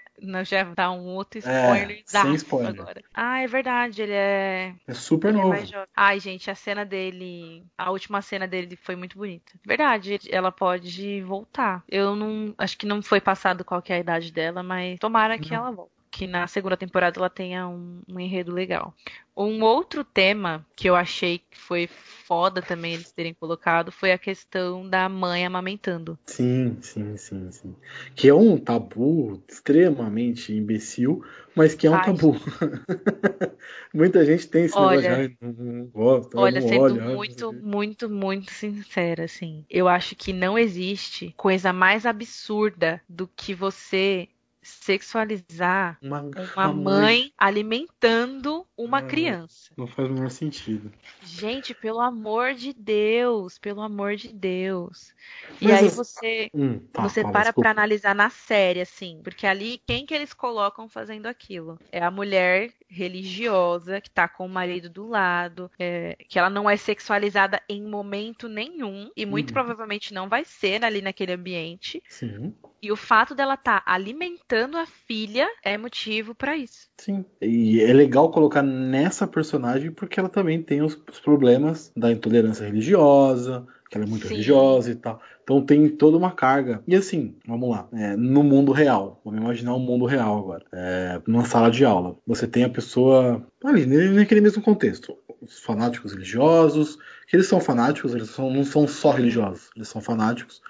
já 0.43 0.63
dá 0.63 0.91
um 0.91 1.05
outro 1.15 1.39
spoiler. 1.39 1.99
É, 1.99 2.03
sem 2.05 2.33
spoiler. 2.35 2.81
Agora. 2.81 3.03
Ah, 3.13 3.39
é 3.41 3.47
verdade, 3.47 4.01
ele 4.01 4.13
é. 4.13 4.73
É 4.87 4.93
super 4.93 5.29
ele 5.29 5.39
é 5.39 5.41
novo. 5.41 5.55
É 5.55 5.87
Ai, 5.95 6.19
gente, 6.19 6.49
a 6.49 6.55
cena 6.55 6.85
dele. 6.85 7.63
A 7.77 7.91
última 7.91 8.21
cena 8.21 8.47
dele 8.47 8.75
foi 8.75 8.95
muito 8.95 9.17
bonita. 9.17 9.53
Verdade, 9.65 10.19
ela 10.29 10.51
pode 10.51 11.21
voltar. 11.21 11.83
Eu 11.87 12.15
não. 12.15 12.53
Acho 12.57 12.77
que 12.77 12.85
não 12.85 13.01
foi 13.01 13.21
passado 13.21 13.63
qual 13.63 13.83
é 13.87 13.93
a 13.93 13.99
idade 13.99 14.31
dela, 14.31 14.63
mas 14.63 14.99
tomara 14.99 15.37
que 15.37 15.51
não. 15.51 15.57
ela 15.57 15.71
volte 15.71 15.96
que 16.17 16.25
na 16.25 16.47
segunda 16.47 16.75
temporada 16.75 17.19
ela 17.19 17.29
tenha 17.29 17.67
um, 17.67 18.01
um, 18.09 18.19
enredo 18.19 18.51
legal. 18.51 18.91
Um 19.35 19.61
outro 19.61 20.03
tema 20.03 20.65
que 20.75 20.89
eu 20.89 20.95
achei 20.95 21.37
que 21.37 21.55
foi 21.55 21.85
foda 21.85 22.59
também 22.59 22.95
eles 22.95 23.11
terem 23.11 23.35
colocado 23.35 23.91
foi 23.91 24.11
a 24.11 24.17
questão 24.17 24.89
da 24.89 25.07
mãe 25.07 25.45
amamentando. 25.45 26.17
Sim, 26.25 26.75
sim, 26.81 27.15
sim, 27.17 27.51
sim. 27.51 27.75
Que 28.15 28.29
é 28.29 28.33
um 28.33 28.57
tabu 28.57 29.43
extremamente 29.47 30.51
imbecil, 30.51 31.23
mas 31.55 31.75
que 31.75 31.85
é 31.85 31.91
um 31.91 31.95
Ai, 31.95 32.05
tabu. 32.05 32.35
Muita 33.93 34.25
gente 34.25 34.47
tem 34.47 34.65
esse 34.65 34.75
olha, 34.75 35.17
negócio, 35.17 35.37
não, 35.39 35.53
não 35.53 35.85
gosta, 35.85 36.39
olha, 36.39 36.59
não 36.59 36.67
sendo 36.67 36.81
olha, 36.81 37.15
muito, 37.15 37.53
muito, 37.53 38.09
muito 38.09 38.51
sincera, 38.51 39.25
assim. 39.25 39.63
Eu 39.69 39.87
acho 39.87 40.15
que 40.15 40.33
não 40.33 40.57
existe 40.57 41.31
coisa 41.37 41.71
mais 41.71 42.07
absurda 42.07 42.99
do 43.07 43.27
que 43.27 43.53
você 43.53 44.27
sexualizar 44.67 45.97
uma, 46.01 46.21
uma 46.21 46.73
mãe, 46.73 46.73
mãe, 46.73 47.33
alimentando 47.37 48.65
uma 48.77 48.99
é, 48.99 49.03
criança. 49.03 49.71
Não 49.77 49.87
faz 49.87 50.09
o 50.09 50.13
menor 50.13 50.29
sentido. 50.29 50.91
Gente, 51.23 51.73
pelo 51.73 51.99
amor 51.99 52.53
de 52.53 52.73
Deus, 52.73 53.57
pelo 53.57 53.81
amor 53.81 54.15
de 54.15 54.33
Deus. 54.33 55.13
Mas 55.61 55.61
e 55.61 55.71
aí 55.71 55.89
você 55.89 56.49
hum, 56.53 56.79
tá, 56.91 57.01
você 57.01 57.21
fala, 57.21 57.33
para 57.33 57.43
desculpa. 57.43 57.61
pra 57.61 57.71
analisar 57.71 58.13
na 58.13 58.29
série, 58.29 58.81
assim, 58.81 59.19
porque 59.23 59.47
ali 59.47 59.81
quem 59.85 60.05
que 60.05 60.13
eles 60.13 60.33
colocam 60.33 60.87
fazendo 60.87 61.25
aquilo? 61.25 61.79
É 61.91 62.03
a 62.03 62.11
mulher 62.11 62.71
religiosa 62.89 63.99
que 63.99 64.09
tá 64.09 64.27
com 64.27 64.45
o 64.45 64.49
marido 64.49 64.89
do 64.89 65.07
lado, 65.07 65.69
é, 65.79 66.15
que 66.27 66.37
ela 66.39 66.49
não 66.49 66.69
é 66.69 66.77
sexualizada 66.77 67.61
em 67.67 67.81
momento 67.81 68.47
nenhum 68.47 69.11
e 69.15 69.25
muito 69.25 69.49
uhum. 69.49 69.53
provavelmente 69.53 70.13
não 70.13 70.29
vai 70.29 70.45
ser 70.45 70.83
ali 70.83 71.01
naquele 71.01 71.33
ambiente. 71.33 72.01
Sim. 72.07 72.53
E 72.81 72.91
o 72.91 72.95
fato 72.95 73.33
dela 73.33 73.55
estar 73.55 73.81
tá 73.81 73.91
alimentando 73.91 74.56
a 74.65 74.85
filha 74.85 75.47
é 75.63 75.77
motivo 75.77 76.33
para 76.33 76.57
isso. 76.57 76.87
Sim. 76.97 77.25
E 77.41 77.81
é 77.81 77.93
legal 77.93 78.31
colocar 78.31 78.61
nessa 78.61 79.27
personagem 79.27 79.91
porque 79.91 80.19
ela 80.19 80.29
também 80.29 80.61
tem 80.61 80.81
os, 80.81 80.97
os 81.11 81.19
problemas 81.19 81.91
da 81.95 82.11
intolerância 82.11 82.65
religiosa, 82.65 83.67
que 83.89 83.97
ela 83.97 84.05
é 84.05 84.09
muito 84.09 84.23
Sim. 84.27 84.33
religiosa 84.33 84.91
e 84.91 84.95
tal. 84.95 85.21
Então 85.43 85.61
tem 85.61 85.87
toda 85.87 86.17
uma 86.17 86.31
carga. 86.31 86.83
E 86.87 86.95
assim, 86.95 87.35
vamos 87.47 87.69
lá, 87.69 87.87
é, 87.93 88.15
no 88.17 88.43
mundo 88.43 88.71
real, 88.71 89.21
vamos 89.23 89.39
imaginar 89.39 89.75
um 89.75 89.79
mundo 89.79 90.05
real 90.05 90.37
agora, 90.39 90.65
é, 90.73 91.21
numa 91.25 91.45
sala 91.45 91.71
de 91.71 91.85
aula, 91.85 92.17
você 92.25 92.45
tem 92.45 92.63
a 92.63 92.69
pessoa 92.69 93.45
ali, 93.63 93.85
naquele 93.85 94.41
mesmo 94.41 94.61
contexto, 94.61 95.17
os 95.41 95.59
fanáticos 95.59 96.11
religiosos, 96.11 96.97
que 97.27 97.35
eles 97.35 97.47
são 97.47 97.59
fanáticos, 97.59 98.13
eles 98.13 98.29
são, 98.29 98.51
não 98.51 98.63
são 98.63 98.87
só 98.87 99.11
religiosos, 99.11 99.69
eles 99.75 99.87
são 99.87 100.01
fanáticos. 100.01 100.61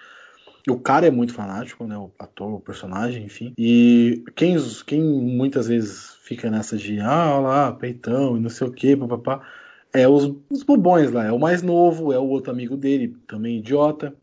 O 0.69 0.79
cara 0.79 1.07
é 1.07 1.11
muito 1.11 1.33
fanático, 1.33 1.85
né? 1.85 1.97
O 1.97 2.11
ator, 2.19 2.53
o 2.55 2.59
personagem, 2.59 3.25
enfim. 3.25 3.53
E 3.57 4.23
quem, 4.35 4.57
quem 4.85 5.01
muitas 5.01 5.67
vezes 5.67 6.17
fica 6.23 6.49
nessa 6.51 6.77
de, 6.77 6.99
ah, 6.99 7.39
lá, 7.39 7.71
peitão 7.71 8.37
e 8.37 8.39
não 8.39 8.49
sei 8.49 8.67
o 8.67 8.71
que, 8.71 8.95
papapá, 8.95 9.41
é 9.93 10.07
os, 10.07 10.35
os 10.49 10.63
bobões 10.63 11.11
lá. 11.11 11.25
É 11.25 11.31
o 11.31 11.39
mais 11.39 11.61
novo, 11.61 12.11
é 12.11 12.19
o 12.19 12.27
outro 12.27 12.51
amigo 12.51 12.75
dele, 12.75 13.15
também 13.27 13.59
idiota. 13.59 14.13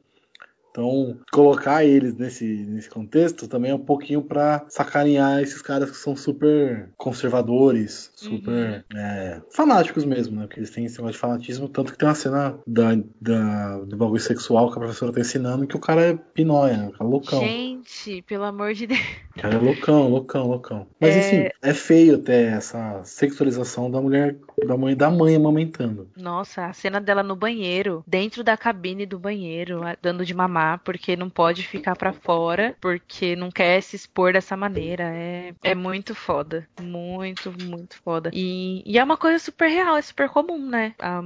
Então, 0.75 1.16
colocar 1.31 1.85
eles 1.85 2.16
nesse, 2.16 2.45
nesse 2.45 2.91
contexto 2.91 3.47
também 3.47 3.70
é 3.70 3.75
um 3.77 3.79
pouquinho 3.79 4.20
para 4.20 4.66
sacanear 4.68 5.41
esses 5.41 5.62
caras 5.62 5.89
que 5.89 5.97
são 5.97 6.16
super 6.16 6.91
conservadores, 6.97 8.11
super 8.16 8.85
uhum. 8.93 8.99
é, 8.99 9.41
fanáticos 9.53 10.05
mesmo, 10.05 10.35
né? 10.35 10.47
Porque 10.49 10.59
eles 10.59 10.70
têm 10.70 10.85
esse 10.85 10.97
negócio 10.97 11.12
de 11.12 11.20
fanatismo, 11.20 11.68
tanto 11.68 11.93
que 11.93 11.99
tem 11.99 12.09
uma 12.09 12.14
cena 12.16 12.59
da, 12.66 12.89
da, 13.20 13.79
do 13.85 13.97
bagulho 13.97 14.20
sexual 14.20 14.68
que 14.68 14.77
a 14.77 14.81
professora 14.81 15.12
tá 15.12 15.20
ensinando 15.20 15.64
que 15.64 15.77
o 15.77 15.81
cara 15.81 16.03
é 16.03 16.14
pinóia, 16.14 16.77
né? 16.77 16.89
O 16.89 16.91
cara 16.91 17.05
é 17.05 17.12
loucão. 17.12 17.39
Gente, 17.39 18.22
pelo 18.22 18.43
amor 18.43 18.75
de 18.75 18.89
Deus. 18.89 19.01
O 19.37 19.41
cara 19.41 19.55
é 19.55 19.59
loucão, 19.59 20.09
loucão, 20.09 20.49
loucão. 20.49 20.87
Mas 21.01 21.14
é... 21.14 21.18
enfim, 21.20 21.57
é 21.62 21.72
feio 21.72 22.16
até 22.16 22.47
essa 22.47 23.01
sexualização 23.05 23.89
da 23.89 24.01
mulher, 24.01 24.37
da 24.66 24.77
mãe 24.77 24.97
da 24.97 25.09
mãe 25.09 25.37
amamentando. 25.37 26.09
Nossa, 26.16 26.66
a 26.66 26.72
cena 26.72 27.01
dela 27.01 27.22
no 27.22 27.37
banheiro, 27.37 28.03
dentro 28.05 28.43
da 28.43 28.57
cabine 28.57 29.07
do 29.07 29.20
banheiro, 29.20 29.83
dando 30.03 30.25
de 30.25 30.35
mamar, 30.35 30.63
porque 30.84 31.16
não 31.16 31.28
pode 31.30 31.66
ficar 31.66 31.96
para 31.96 32.12
fora, 32.12 32.76
porque 32.80 33.36
não 33.36 33.50
quer 33.50 33.80
se 33.82 33.96
expor 33.96 34.32
dessa 34.32 34.56
maneira. 34.56 35.04
É, 35.14 35.54
é 35.62 35.74
muito 35.74 36.14
foda. 36.14 36.66
Muito, 36.80 37.52
muito 37.64 37.96
foda. 38.02 38.30
E, 38.32 38.82
e 38.86 38.98
é 38.98 39.04
uma 39.04 39.16
coisa 39.16 39.38
super 39.38 39.68
real, 39.68 39.96
é 39.96 40.02
super 40.02 40.28
comum, 40.28 40.68
né? 40.68 40.94
A, 40.98 41.18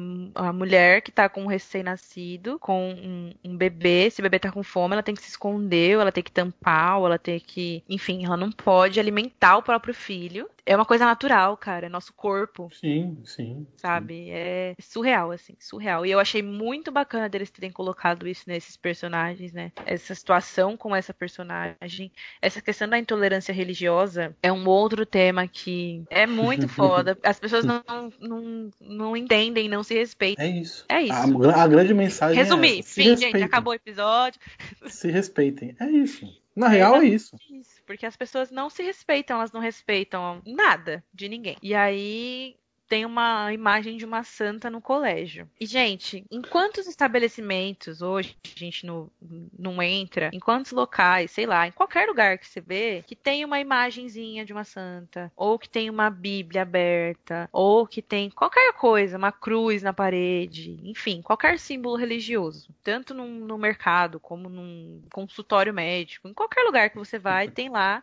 a 0.49 0.53
mulher 0.53 1.03
que 1.03 1.11
tá 1.11 1.28
com 1.28 1.45
um 1.45 1.47
recém-nascido, 1.47 2.59
com 2.59 2.91
um, 2.91 3.32
um 3.45 3.57
bebê, 3.57 4.11
se 4.11 4.20
o 4.20 4.22
bebê 4.22 4.39
tá 4.39 4.51
com 4.51 4.62
fome, 4.62 4.95
ela 4.95 5.03
tem 5.03 5.14
que 5.14 5.22
se 5.22 5.30
esconder, 5.30 5.97
ou 5.97 6.03
ela 6.03 6.12
tem 6.12 6.22
que 6.22 6.32
tampar, 6.32 6.99
ou 6.99 7.07
ela 7.07 7.18
tem 7.18 7.39
que. 7.39 7.82
Enfim, 7.89 8.24
ela 8.24 8.36
não 8.36 8.51
pode 8.51 9.01
alimentar 9.01 9.57
o 9.57 9.62
próprio 9.62 9.95
filho 9.95 10.49
é 10.69 10.77
uma 10.77 10.85
coisa 10.85 11.07
natural, 11.07 11.57
cara. 11.57 11.87
É 11.87 11.89
nosso 11.89 12.12
corpo. 12.12 12.69
Sim, 12.79 13.16
sim. 13.25 13.66
Sabe? 13.79 14.14
Sim. 14.14 14.31
É 14.31 14.75
surreal, 14.79 15.31
assim, 15.31 15.57
surreal. 15.59 16.05
E 16.05 16.11
eu 16.11 16.21
achei 16.21 16.43
muito 16.43 16.93
bacana 16.93 17.27
deles 17.27 17.51
terem 17.51 17.73
colocado 17.73 18.29
isso 18.29 18.45
nesses 18.47 18.77
personagens, 18.77 19.53
né? 19.53 19.73
Essa 19.87 20.14
situação 20.14 20.77
com 20.77 20.95
essa 20.95 21.14
personagem. 21.14 22.12
Essa 22.43 22.61
questão 22.61 22.87
da 22.87 22.99
intolerância 22.99 23.53
religiosa 23.53 24.37
é 24.43 24.53
um 24.53 24.69
outro 24.69 25.07
tema 25.07 25.49
que 25.49 26.05
é 26.11 26.27
muito 26.27 26.69
foda. 26.69 27.16
As 27.23 27.41
pessoas 27.41 27.64
não, 27.64 27.83
não, 28.21 28.71
não 28.79 29.16
entendem, 29.16 29.71
não 29.71 29.83
se 29.83 29.95
respeitam. 29.95 30.45
É 30.45 30.49
isso. 30.49 30.85
É 30.87 31.01
isso. 31.01 31.49
A, 31.51 31.62
a 31.62 31.66
grande 31.66 31.95
mensagem 31.95 32.37
Resumir. 32.37 32.81
é 32.81 32.83
fim, 32.83 33.03
respeitem. 33.11 33.33
gente. 33.33 33.43
Acabou 33.43 33.73
o 33.73 33.77
episódio. 33.77 34.39
Se 34.87 35.11
respeitem. 35.11 35.75
É 35.81 35.87
isso. 35.91 36.29
Na 36.55 36.69
real 36.69 36.97
é, 36.97 37.07
é 37.07 37.09
isso. 37.09 37.37
isso. 37.51 37.78
Porque 37.89 38.05
as 38.05 38.18
pessoas 38.18 38.51
não 38.51 38.68
se 38.68 38.82
respeitam, 38.82 39.39
elas 39.39 39.51
não 39.51 39.62
respeitam 39.62 40.43
nada 40.45 41.03
de 41.11 41.26
ninguém. 41.26 41.57
E 41.62 41.74
aí 41.74 42.55
tem 42.89 43.05
uma 43.05 43.53
imagem 43.53 43.97
de 43.97 44.05
uma 44.05 44.22
santa 44.22 44.70
no 44.70 44.80
colégio. 44.80 45.49
E, 45.61 45.66
gente, 45.66 46.24
em 46.30 46.41
quantos 46.41 46.86
estabelecimentos 46.86 48.01
hoje 48.01 48.36
a 48.45 48.59
gente 48.59 48.86
não, 48.86 49.11
não 49.57 49.82
entra, 49.82 50.30
em 50.32 50.41
quantos 50.41 50.72
locais, 50.72 51.30
sei 51.30 51.47
lá, 51.47 51.66
em 51.66 51.72
qualquer 51.72 52.09
lugar 52.09 52.39
que 52.39 52.47
você 52.47 52.61
vê, 52.61 53.05
que 53.07 53.14
tem 53.14 53.45
uma 53.45 53.61
imagenzinha 53.61 54.45
de 54.45 54.53
uma 54.53 54.64
santa, 54.64 55.30
ou 55.36 55.59
que 55.59 55.68
tem 55.68 55.91
uma 55.91 56.09
Bíblia 56.09 56.62
aberta, 56.62 57.49
ou 57.53 57.86
que 57.86 58.01
tem 58.01 58.30
qualquer 58.30 58.72
coisa, 58.72 59.18
uma 59.18 59.32
cruz 59.32 59.82
na 59.82 59.93
parede, 59.93 60.80
enfim, 60.82 61.20
qualquer 61.20 61.59
símbolo 61.59 61.97
religioso. 61.97 62.74
Tanto 62.82 63.12
no 63.12 63.59
mercado, 63.59 64.18
como 64.18 64.49
num 64.49 65.03
consultório 65.12 65.74
médico, 65.74 66.28
em 66.28 66.34
qualquer 66.34 66.62
lugar 66.62 66.91
que 66.91 66.97
você 66.97 67.18
vai, 67.18 67.49
tem 67.49 67.68
lá 67.68 68.03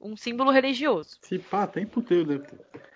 um 0.00 0.16
símbolo 0.16 0.50
religioso. 0.50 1.18
Se 1.22 1.38
pá, 1.38 1.66
tem 1.66 1.86
puteiro 1.86 2.24
deve 2.24 2.44
ter. 2.44 2.93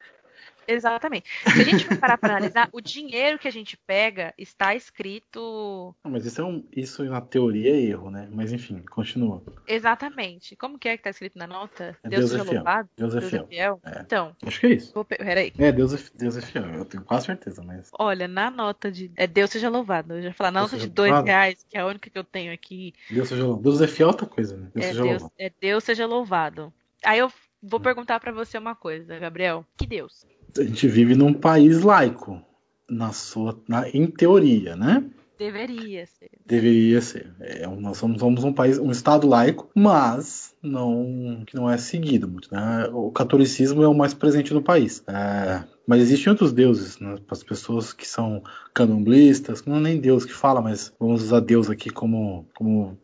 Exatamente. 0.68 1.28
Se 1.42 1.60
a 1.60 1.64
gente 1.64 1.86
for 1.86 1.96
parar 1.96 2.18
para 2.18 2.36
analisar, 2.36 2.68
o 2.72 2.80
dinheiro 2.80 3.38
que 3.38 3.48
a 3.48 3.50
gente 3.50 3.76
pega 3.86 4.34
está 4.36 4.74
escrito. 4.74 5.94
Não, 6.04 6.12
mas 6.12 6.26
isso, 6.26 6.40
é 6.42 6.44
um, 6.44 6.62
isso 6.76 7.02
na 7.04 7.22
teoria 7.22 7.70
é 7.70 7.80
erro, 7.80 8.10
né? 8.10 8.28
Mas 8.30 8.52
enfim, 8.52 8.82
continua. 8.90 9.42
Exatamente. 9.66 10.54
Como 10.56 10.78
que 10.78 10.88
é 10.88 10.96
que 10.96 11.00
está 11.00 11.10
escrito 11.10 11.38
na 11.38 11.46
nota? 11.46 11.96
É 12.02 12.08
Deus, 12.08 12.30
Deus 12.30 12.42
seja 12.42 12.52
é 12.52 12.54
louvado? 12.54 12.88
Deus 12.96 13.14
é 13.14 13.20
Deus 13.20 13.30
fiel. 13.30 13.44
É 13.44 13.46
fiel? 13.54 13.80
É. 13.82 14.00
Então. 14.00 14.36
Acho 14.44 14.60
que 14.60 14.66
é 14.66 14.70
isso. 14.74 14.92
Vou... 14.92 15.04
Peraí. 15.04 15.52
É, 15.58 15.72
Deus 15.72 15.94
é, 15.94 16.10
Deus 16.14 16.36
é 16.36 16.42
fiel. 16.42 16.64
Eu 16.74 16.84
tenho 16.84 17.02
quase 17.02 17.26
certeza, 17.26 17.62
mas. 17.62 17.90
Olha, 17.98 18.28
na 18.28 18.50
nota 18.50 18.92
de. 18.92 19.10
É 19.16 19.26
Deus 19.26 19.50
seja 19.50 19.70
louvado. 19.70 20.14
Eu 20.14 20.22
já 20.22 20.32
falar, 20.34 20.50
na 20.50 20.60
nota 20.60 20.76
de 20.76 20.88
dois 20.88 21.10
louvado. 21.10 21.26
reais, 21.26 21.64
que 21.68 21.78
é 21.78 21.80
a 21.80 21.86
única 21.86 22.10
que 22.10 22.18
eu 22.18 22.24
tenho 22.24 22.52
aqui. 22.52 22.92
Deus 23.10 23.28
seja 23.28 23.42
louvado. 23.42 23.62
Deus 23.62 23.80
é 23.80 23.86
fiel 23.86 24.08
é 24.08 24.10
outra 24.10 24.26
coisa, 24.26 24.56
né? 24.56 24.68
Deus 24.74 24.84
é, 24.84 24.88
seja 24.88 25.02
Deus, 25.02 25.22
louvado. 25.22 25.32
É 25.38 25.52
Deus 25.60 25.84
seja 25.84 26.06
louvado. 26.06 26.72
Aí 27.04 27.18
eu 27.18 27.32
vou 27.62 27.80
perguntar 27.80 28.20
para 28.20 28.32
você 28.32 28.58
uma 28.58 28.74
coisa, 28.74 29.18
Gabriel. 29.18 29.64
Que 29.76 29.86
Deus? 29.86 30.26
A 30.56 30.62
gente 30.62 30.86
vive 30.88 31.14
num 31.14 31.32
país 31.32 31.82
laico, 31.82 32.42
na 32.88 33.12
sua, 33.12 33.60
na, 33.68 33.88
em 33.88 34.06
teoria, 34.06 34.76
né? 34.76 35.04
Deveria 35.38 36.04
ser. 36.04 36.30
Deveria 36.44 37.00
ser. 37.00 37.32
É, 37.38 37.64
nós 37.66 37.96
somos, 37.98 38.18
somos, 38.18 38.42
um 38.42 38.52
país, 38.52 38.76
um 38.76 38.90
estado 38.90 39.28
laico, 39.28 39.70
mas 39.72 40.52
não 40.60 41.44
que 41.46 41.54
não 41.54 41.70
é 41.70 41.78
seguido 41.78 42.26
muito. 42.26 42.52
Né? 42.52 42.90
O 42.92 43.12
catolicismo 43.12 43.84
é 43.84 43.88
o 43.88 43.94
mais 43.94 44.12
presente 44.12 44.52
no 44.52 44.60
país. 44.60 45.04
É, 45.06 45.62
mas 45.86 46.02
existem 46.02 46.32
outros 46.32 46.52
deuses, 46.52 46.98
né? 46.98 47.16
Para 47.24 47.36
as 47.36 47.44
pessoas 47.44 47.92
que 47.92 48.06
são 48.06 48.42
candomblistas, 48.74 49.64
não 49.64 49.76
é 49.76 49.80
nem 49.80 50.00
Deus 50.00 50.24
que 50.24 50.34
fala, 50.34 50.60
mas 50.60 50.92
vamos 50.98 51.22
usar 51.22 51.38
Deus 51.38 51.70
aqui 51.70 51.88
como, 51.88 52.44
como 52.56 52.98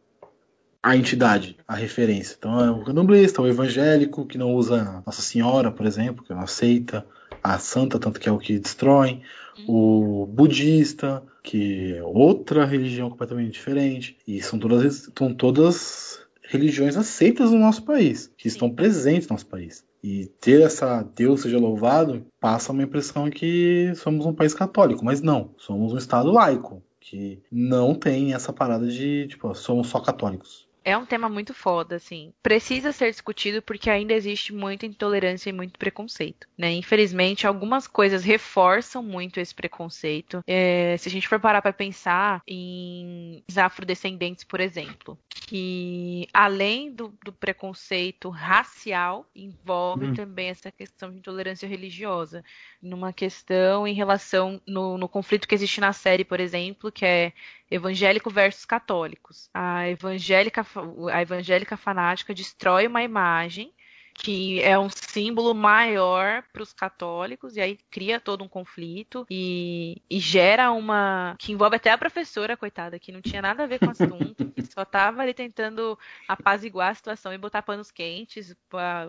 a 0.82 0.97
entidade, 0.97 1.57
a 1.68 1.76
referência. 1.76 2.34
Então 2.36 2.61
é 2.61 2.68
o 2.68 2.82
candomblista, 2.82 3.40
o 3.40 3.47
evangélico, 3.47 4.26
que 4.26 4.36
não 4.36 4.53
usa 4.55 5.03
Nossa 5.07 5.22
Senhora, 5.22 5.70
por 5.70 5.86
exemplo, 5.86 6.24
que 6.24 6.34
não 6.34 6.40
aceita 6.40 7.07
a 7.45 7.59
santa, 7.59 7.99
tanto 7.99 8.18
que 8.18 8.26
é 8.26 8.32
o 8.32 8.38
que 8.38 8.59
destrói, 8.59 9.20
o 9.68 10.26
budista, 10.26 11.22
que 11.42 11.95
é 11.95 12.03
outra 12.03 12.64
religião 12.64 13.11
completamente 13.11 13.53
diferente, 13.53 14.16
e 14.26 14.40
são 14.42 14.59
todas, 14.59 15.11
são 15.16 15.34
todas 15.34 16.20
religiões 16.42 16.97
aceitas 16.97 17.51
no 17.51 17.59
nosso 17.59 17.82
país, 17.82 18.32
que 18.38 18.49
estão 18.49 18.70
presentes 18.70 19.28
no 19.28 19.34
nosso 19.34 19.47
país. 19.47 19.84
E 20.03 20.26
ter 20.40 20.62
essa 20.62 21.03
Deus 21.14 21.42
seja 21.42 21.59
louvado 21.59 22.26
passa 22.40 22.72
uma 22.72 22.82
impressão 22.82 23.28
que 23.30 23.92
somos 23.97 24.24
um 24.24 24.32
país 24.32 24.55
católico, 24.55 25.05
mas 25.05 25.20
não, 25.20 25.51
somos 25.59 25.92
um 25.92 25.99
estado 25.99 26.32
laico, 26.32 26.82
que 26.99 27.42
não 27.53 27.95
tem 27.95 28.32
essa 28.32 28.55
parada 28.55 28.86
de, 28.86 29.26
tipo, 29.28 29.55
somos 29.55 29.88
só 29.88 30.01
católicos 30.01 30.63
é 30.85 30.97
um 30.97 31.07
tema 31.07 31.28
muito 31.28 31.55
foda, 31.55 31.97
assim. 31.97 32.32
Precisa 32.43 32.93
ser 32.93 33.11
discutido 33.11 33.62
porque 33.62 33.89
ainda 33.89 34.12
existe 34.12 34.53
muita 34.53 34.87
intolerância 34.87 35.49
e 35.49 35.53
muito 35.53 35.78
preconceito, 35.78 36.47
né? 36.57 36.72
Infelizmente, 36.72 37.47
algumas 37.47 37.87
coisas 37.87 38.22
reforçam 38.22 39.03
muito 39.03 39.41
esse 39.41 39.55
preconceito. 39.55 40.43
É, 40.47 40.97
se 40.99 41.09
a 41.09 41.12
gente 41.12 41.26
for 41.26 41.41
parar 41.41 41.62
para 41.62 41.72
pensar 41.72 42.43
em 42.47 43.43
afrodescendentes, 43.57 44.45
por 44.45 44.61
exemplo, 44.61 45.18
que 45.28 46.28
além 46.32 46.93
do, 46.93 47.14
do 47.24 47.32
preconceito 47.32 48.28
racial, 48.28 49.26
envolve 49.35 50.07
hum. 50.07 50.14
também 50.14 50.49
essa 50.49 50.70
questão 50.70 51.11
de 51.11 51.18
intolerância 51.18 51.66
religiosa. 51.66 52.45
Numa 52.82 53.12
questão 53.12 53.87
em 53.87 53.95
relação 53.95 54.61
no, 54.66 54.99
no 54.99 55.09
conflito 55.09 55.49
que 55.49 55.55
existe 55.55 55.80
na 55.80 55.93
série, 55.93 56.24
por 56.24 56.41
exemplo, 56.41 56.93
que 56.93 57.05
é 57.05 57.32
evangélico 57.74 58.30
versus 58.30 58.64
católicos. 58.64 59.50
A 59.52 59.88
evangélica, 59.88 60.64
a 61.12 61.20
evangélica 61.20 61.76
fanática 61.76 62.32
destrói 62.32 62.86
uma 62.86 63.02
imagem 63.02 63.74
que 64.14 64.62
é 64.62 64.78
um 64.78 64.88
símbolo 64.88 65.52
maior 65.54 66.42
para 66.52 66.62
os 66.62 66.72
católicos, 66.72 67.56
e 67.56 67.60
aí 67.60 67.78
cria 67.90 68.20
todo 68.20 68.44
um 68.44 68.48
conflito 68.48 69.26
e, 69.28 70.00
e, 70.08 70.20
gera 70.20 70.70
uma. 70.70 71.34
que 71.38 71.52
envolve 71.52 71.76
até 71.76 71.90
a 71.90 71.98
professora, 71.98 72.56
coitada, 72.56 72.98
que 72.98 73.12
não 73.12 73.20
tinha 73.20 73.42
nada 73.42 73.64
a 73.64 73.66
ver 73.66 73.80
com 73.80 73.86
o 73.86 73.90
assunto, 73.90 74.46
que 74.54 74.62
só 74.62 74.82
estava 74.82 75.22
ali 75.22 75.34
tentando 75.34 75.98
apaziguar 76.28 76.90
a 76.90 76.94
situação 76.94 77.32
e 77.32 77.38
botar 77.38 77.62
panos 77.62 77.90
quentes. 77.90 78.56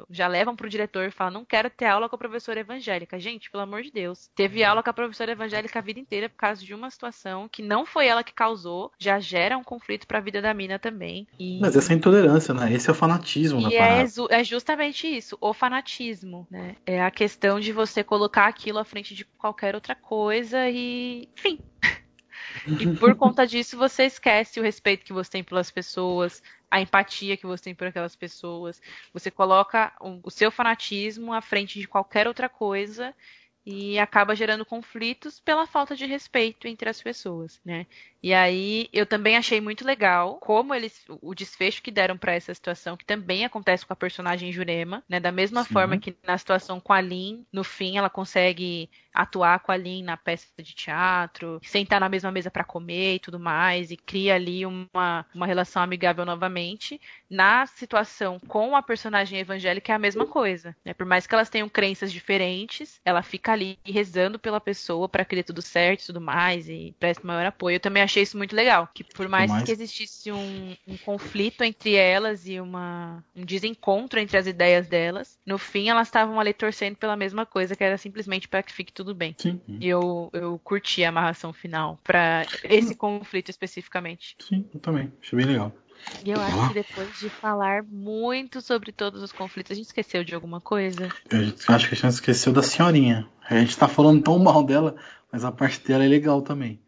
Já 0.09 0.27
levam 0.27 0.55
para 0.55 0.67
o 0.67 0.69
diretor 0.69 1.05
e 1.05 1.11
falam: 1.11 1.33
não 1.33 1.45
quero 1.45 1.69
ter 1.69 1.85
aula 1.85 2.09
com 2.09 2.15
a 2.15 2.19
professora 2.19 2.59
evangélica. 2.59 3.19
Gente, 3.19 3.51
pelo 3.51 3.63
amor 3.63 3.83
de 3.83 3.91
Deus. 3.91 4.29
Teve 4.35 4.63
aula 4.63 4.81
com 4.81 4.89
a 4.89 4.93
professora 4.93 5.31
evangélica 5.31 5.79
a 5.79 5.81
vida 5.81 5.99
inteira 5.99 6.29
por 6.29 6.37
causa 6.37 6.63
de 6.63 6.73
uma 6.73 6.89
situação 6.89 7.47
que 7.47 7.61
não 7.61 7.85
foi 7.85 8.07
ela 8.07 8.23
que 8.23 8.33
causou, 8.33 8.91
já 8.97 9.19
gera 9.19 9.57
um 9.57 9.63
conflito 9.63 10.07
para 10.07 10.17
a 10.17 10.21
vida 10.21 10.41
da 10.41 10.53
mina 10.53 10.79
também. 10.79 11.27
E... 11.39 11.59
Mas 11.59 11.75
essa 11.75 11.93
é 11.93 11.95
intolerância, 11.95 12.53
né? 12.53 12.73
Esse 12.73 12.89
é 12.89 12.91
o 12.91 12.95
fanatismo 12.95 13.69
e 13.69 13.75
é, 13.75 14.05
é 14.29 14.43
justamente 14.43 14.94
isso, 15.03 15.37
o 15.41 15.53
fanatismo, 15.53 16.47
né? 16.49 16.75
É 16.85 17.01
a 17.01 17.11
questão 17.11 17.59
de 17.59 17.71
você 17.71 18.03
colocar 18.03 18.47
aquilo 18.47 18.79
à 18.79 18.85
frente 18.85 19.13
de 19.15 19.25
qualquer 19.25 19.75
outra 19.75 19.95
coisa 19.95 20.69
e, 20.69 21.27
enfim. 21.37 21.59
e 22.79 22.87
por 22.97 23.15
conta 23.15 23.45
disso 23.45 23.77
você 23.77 24.03
esquece 24.05 24.59
o 24.59 24.63
respeito 24.63 25.05
que 25.05 25.13
você 25.13 25.31
tem 25.31 25.43
pelas 25.43 25.71
pessoas, 25.71 26.41
a 26.69 26.81
empatia 26.81 27.37
que 27.37 27.45
você 27.45 27.65
tem 27.65 27.75
por 27.75 27.87
aquelas 27.87 28.15
pessoas. 28.15 28.81
Você 29.13 29.31
coloca 29.31 29.91
o 30.23 30.29
seu 30.29 30.51
fanatismo 30.51 31.33
à 31.33 31.41
frente 31.41 31.79
de 31.79 31.87
qualquer 31.87 32.27
outra 32.27 32.47
coisa 32.47 33.13
e 33.65 33.97
acaba 33.97 34.35
gerando 34.35 34.65
conflitos 34.65 35.39
pela 35.39 35.65
falta 35.65 35.95
de 35.95 36.05
respeito 36.05 36.67
entre 36.67 36.87
as 36.87 37.01
pessoas, 37.01 37.59
né? 37.65 37.87
E 38.25 38.33
aí 38.33 38.89
eu 38.91 39.05
também 39.05 39.37
achei 39.37 39.61
muito 39.61 39.85
legal 39.85 40.39
como 40.39 40.73
eles 40.73 41.05
o 41.21 41.35
desfecho 41.35 41.79
que 41.79 41.91
deram 41.91 42.17
para 42.17 42.33
essa 42.33 42.55
situação, 42.55 42.97
que 42.97 43.05
também 43.05 43.45
acontece 43.45 43.85
com 43.85 43.93
a 43.93 43.95
personagem 43.95 44.51
Jurema, 44.51 45.03
né? 45.07 45.19
Da 45.19 45.31
mesma 45.31 45.63
Sim. 45.63 45.71
forma 45.71 45.95
que 45.99 46.17
na 46.23 46.35
situação 46.35 46.79
com 46.79 46.91
a 46.91 46.99
Lin, 46.99 47.45
no 47.53 47.63
fim 47.63 47.97
ela 47.99 48.09
consegue 48.09 48.89
atuar 49.13 49.59
com 49.59 49.71
a 49.71 49.77
Lin 49.77 50.03
na 50.03 50.17
peça 50.17 50.47
de 50.57 50.73
teatro, 50.73 51.59
sentar 51.63 51.99
na 52.01 52.09
mesma 52.09 52.31
mesa 52.31 52.49
para 52.49 52.63
comer 52.63 53.15
e 53.15 53.19
tudo 53.19 53.39
mais, 53.39 53.91
e 53.91 53.95
cria 53.95 54.33
ali 54.35 54.65
uma, 54.65 55.25
uma 55.33 55.45
relação 55.45 55.83
amigável 55.83 56.25
novamente. 56.25 56.99
Na 57.29 57.65
situação 57.67 58.41
com 58.47 58.75
a 58.75 58.81
personagem 58.81 59.39
evangélica 59.39 59.93
é 59.93 59.95
a 59.95 59.99
mesma 59.99 60.25
coisa, 60.25 60.75
né? 60.83 60.93
Por 60.95 61.05
mais 61.05 61.27
que 61.27 61.35
elas 61.35 61.49
tenham 61.49 61.69
crenças 61.69 62.11
diferentes, 62.11 62.99
ela 63.05 63.21
fica 63.21 63.51
ali 63.53 63.77
rezando 63.85 64.39
pela 64.39 64.59
pessoa 64.59 65.07
para 65.07 65.23
que 65.23 65.35
dê 65.35 65.43
tudo 65.43 65.61
certo 65.61 66.01
e 66.03 66.05
tudo 66.07 66.19
mais, 66.19 66.67
e 66.67 66.95
presta 66.99 67.25
maior 67.25 67.45
apoio. 67.45 67.75
Eu 67.75 67.79
também 67.79 68.01
achei 68.03 68.14
isso 68.21 68.37
muito 68.37 68.55
legal, 68.55 68.89
que 68.93 69.03
por 69.03 69.29
mais, 69.29 69.49
mais... 69.49 69.63
que 69.63 69.71
existisse 69.71 70.31
um, 70.31 70.75
um, 70.85 70.97
conflito 70.97 71.63
entre 71.63 71.95
elas 71.95 72.47
e 72.47 72.59
uma, 72.59 73.23
um 73.35 73.45
desencontro 73.45 74.19
entre 74.19 74.37
as 74.37 74.45
ideias 74.45 74.87
delas, 74.87 75.37
no 75.45 75.57
fim 75.57 75.89
elas 75.89 76.07
estavam 76.07 76.39
ali 76.39 76.53
torcendo 76.53 76.97
pela 76.97 77.15
mesma 77.15 77.45
coisa, 77.45 77.75
que 77.75 77.83
era 77.83 77.97
simplesmente 77.97 78.47
para 78.47 78.61
que 78.61 78.73
fique 78.73 78.91
tudo 78.91 79.05
tudo 79.05 79.13
bem. 79.13 79.35
Sim. 79.37 79.61
E 79.67 79.87
eu, 79.87 80.29
eu 80.33 80.59
curti 80.63 81.03
a 81.03 81.09
amarração 81.09 81.53
final 81.53 81.99
para 82.03 82.45
esse 82.63 82.95
conflito 82.95 83.49
especificamente. 83.49 84.35
Sim, 84.39 84.65
eu 84.73 84.79
também. 84.79 85.13
Achei 85.21 85.37
bem 85.37 85.45
legal. 85.45 85.71
E 86.25 86.31
eu 86.31 86.41
acho 86.41 86.67
que 86.67 86.73
depois 86.73 87.19
de 87.19 87.29
falar 87.29 87.83
muito 87.83 88.61
sobre 88.61 88.91
todos 88.91 89.21
os 89.21 89.31
conflitos, 89.31 89.71
a 89.71 89.75
gente 89.75 89.85
esqueceu 89.85 90.23
de 90.23 90.35
alguma 90.35 90.59
coisa? 90.59 91.09
Eu 91.31 91.53
acho 91.73 91.87
que 91.87 91.93
a 91.93 91.97
gente 91.97 92.13
esqueceu 92.13 92.51
da 92.51 92.61
senhorinha. 92.61 93.27
A 93.47 93.57
gente 93.57 93.77
tá 93.77 93.87
falando 93.87 94.21
tão 94.21 94.37
mal 94.39 94.63
dela, 94.63 94.95
mas 95.31 95.45
a 95.45 95.51
parte 95.51 95.79
dela 95.87 96.03
é 96.03 96.07
legal 96.07 96.41
também. 96.41 96.81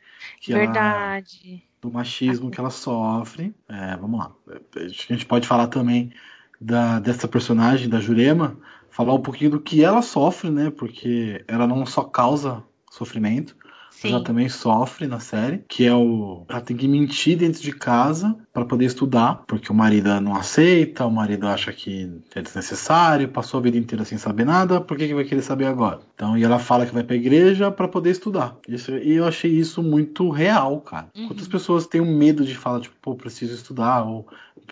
Verdade. 0.46 1.40
Ela, 1.46 1.62
do 1.82 1.92
machismo 1.92 2.52
que 2.52 2.60
ela 2.60 2.70
sofre. 2.70 3.54
É, 3.68 3.96
vamos 3.98 4.20
lá. 4.20 4.32
A 4.76 4.88
gente 4.88 5.26
pode 5.26 5.48
falar 5.48 5.68
também 5.68 6.12
da, 6.60 7.00
dessa 7.00 7.28
personagem, 7.28 7.90
da 7.90 8.00
Jurema, 8.00 8.58
falar 8.90 9.14
um 9.14 9.22
pouquinho 9.22 9.52
do 9.52 9.62
que 9.62 9.84
ela 9.84 10.02
sofre, 10.02 10.50
né? 10.50 10.72
Porque 10.72 11.44
ela 11.48 11.68
não 11.68 11.86
só 11.86 12.04
causa 12.04 12.64
sofrimento, 12.92 13.56
Sim. 14.02 14.14
ela 14.14 14.24
também 14.24 14.48
sofre 14.48 15.08
na 15.08 15.20
série, 15.20 15.64
que 15.68 15.86
é 15.86 15.96
o 15.96 16.46
ela 16.48 16.62
tem 16.62 16.78
que 16.78 16.88
mentir 16.88 17.36
dentro 17.36 17.62
de 17.62 17.72
casa 17.72 18.38
para 18.54 18.64
poder 18.64 18.86
estudar, 18.86 19.44
porque 19.48 19.72
o 19.72 19.76
marido 19.76 20.22
não 20.22 20.36
aceita, 20.36 21.06
o 21.06 21.12
marido 21.12 21.48
acha 21.48 21.74
que 21.74 22.22
é 22.36 22.42
desnecessário, 22.42 23.28
passou 23.30 23.60
a 23.60 23.64
vida 23.64 23.78
inteira 23.78 24.06
sem 24.06 24.20
saber 24.20 24.46
nada, 24.46 24.80
por 24.80 24.98
que, 24.98 25.08
que 25.08 25.16
vai 25.16 25.24
querer 25.24 25.42
saber 25.42 25.66
agora? 25.66 26.00
Então, 26.14 26.38
e 26.38 26.44
ela 26.44 26.60
fala 26.60 26.86
que 26.86 26.94
vai 26.94 27.04
pra 27.04 27.16
igreja 27.16 27.72
para 27.72 27.88
poder 27.88 28.12
estudar. 28.12 28.56
Isso, 28.68 28.96
e 28.96 29.14
eu 29.14 29.26
achei 29.26 29.52
isso 29.52 29.82
muito 29.82 30.30
real, 30.30 30.80
cara. 30.82 31.08
Uhum. 31.16 31.30
Quantas 31.30 31.48
pessoas 31.48 31.88
têm 31.88 32.02
medo 32.02 32.46
de 32.46 32.56
falar, 32.56 32.82
tipo, 32.82 32.96
pô, 33.02 33.16
preciso 33.16 33.56
estudar, 33.56 34.04
ou 34.04 34.28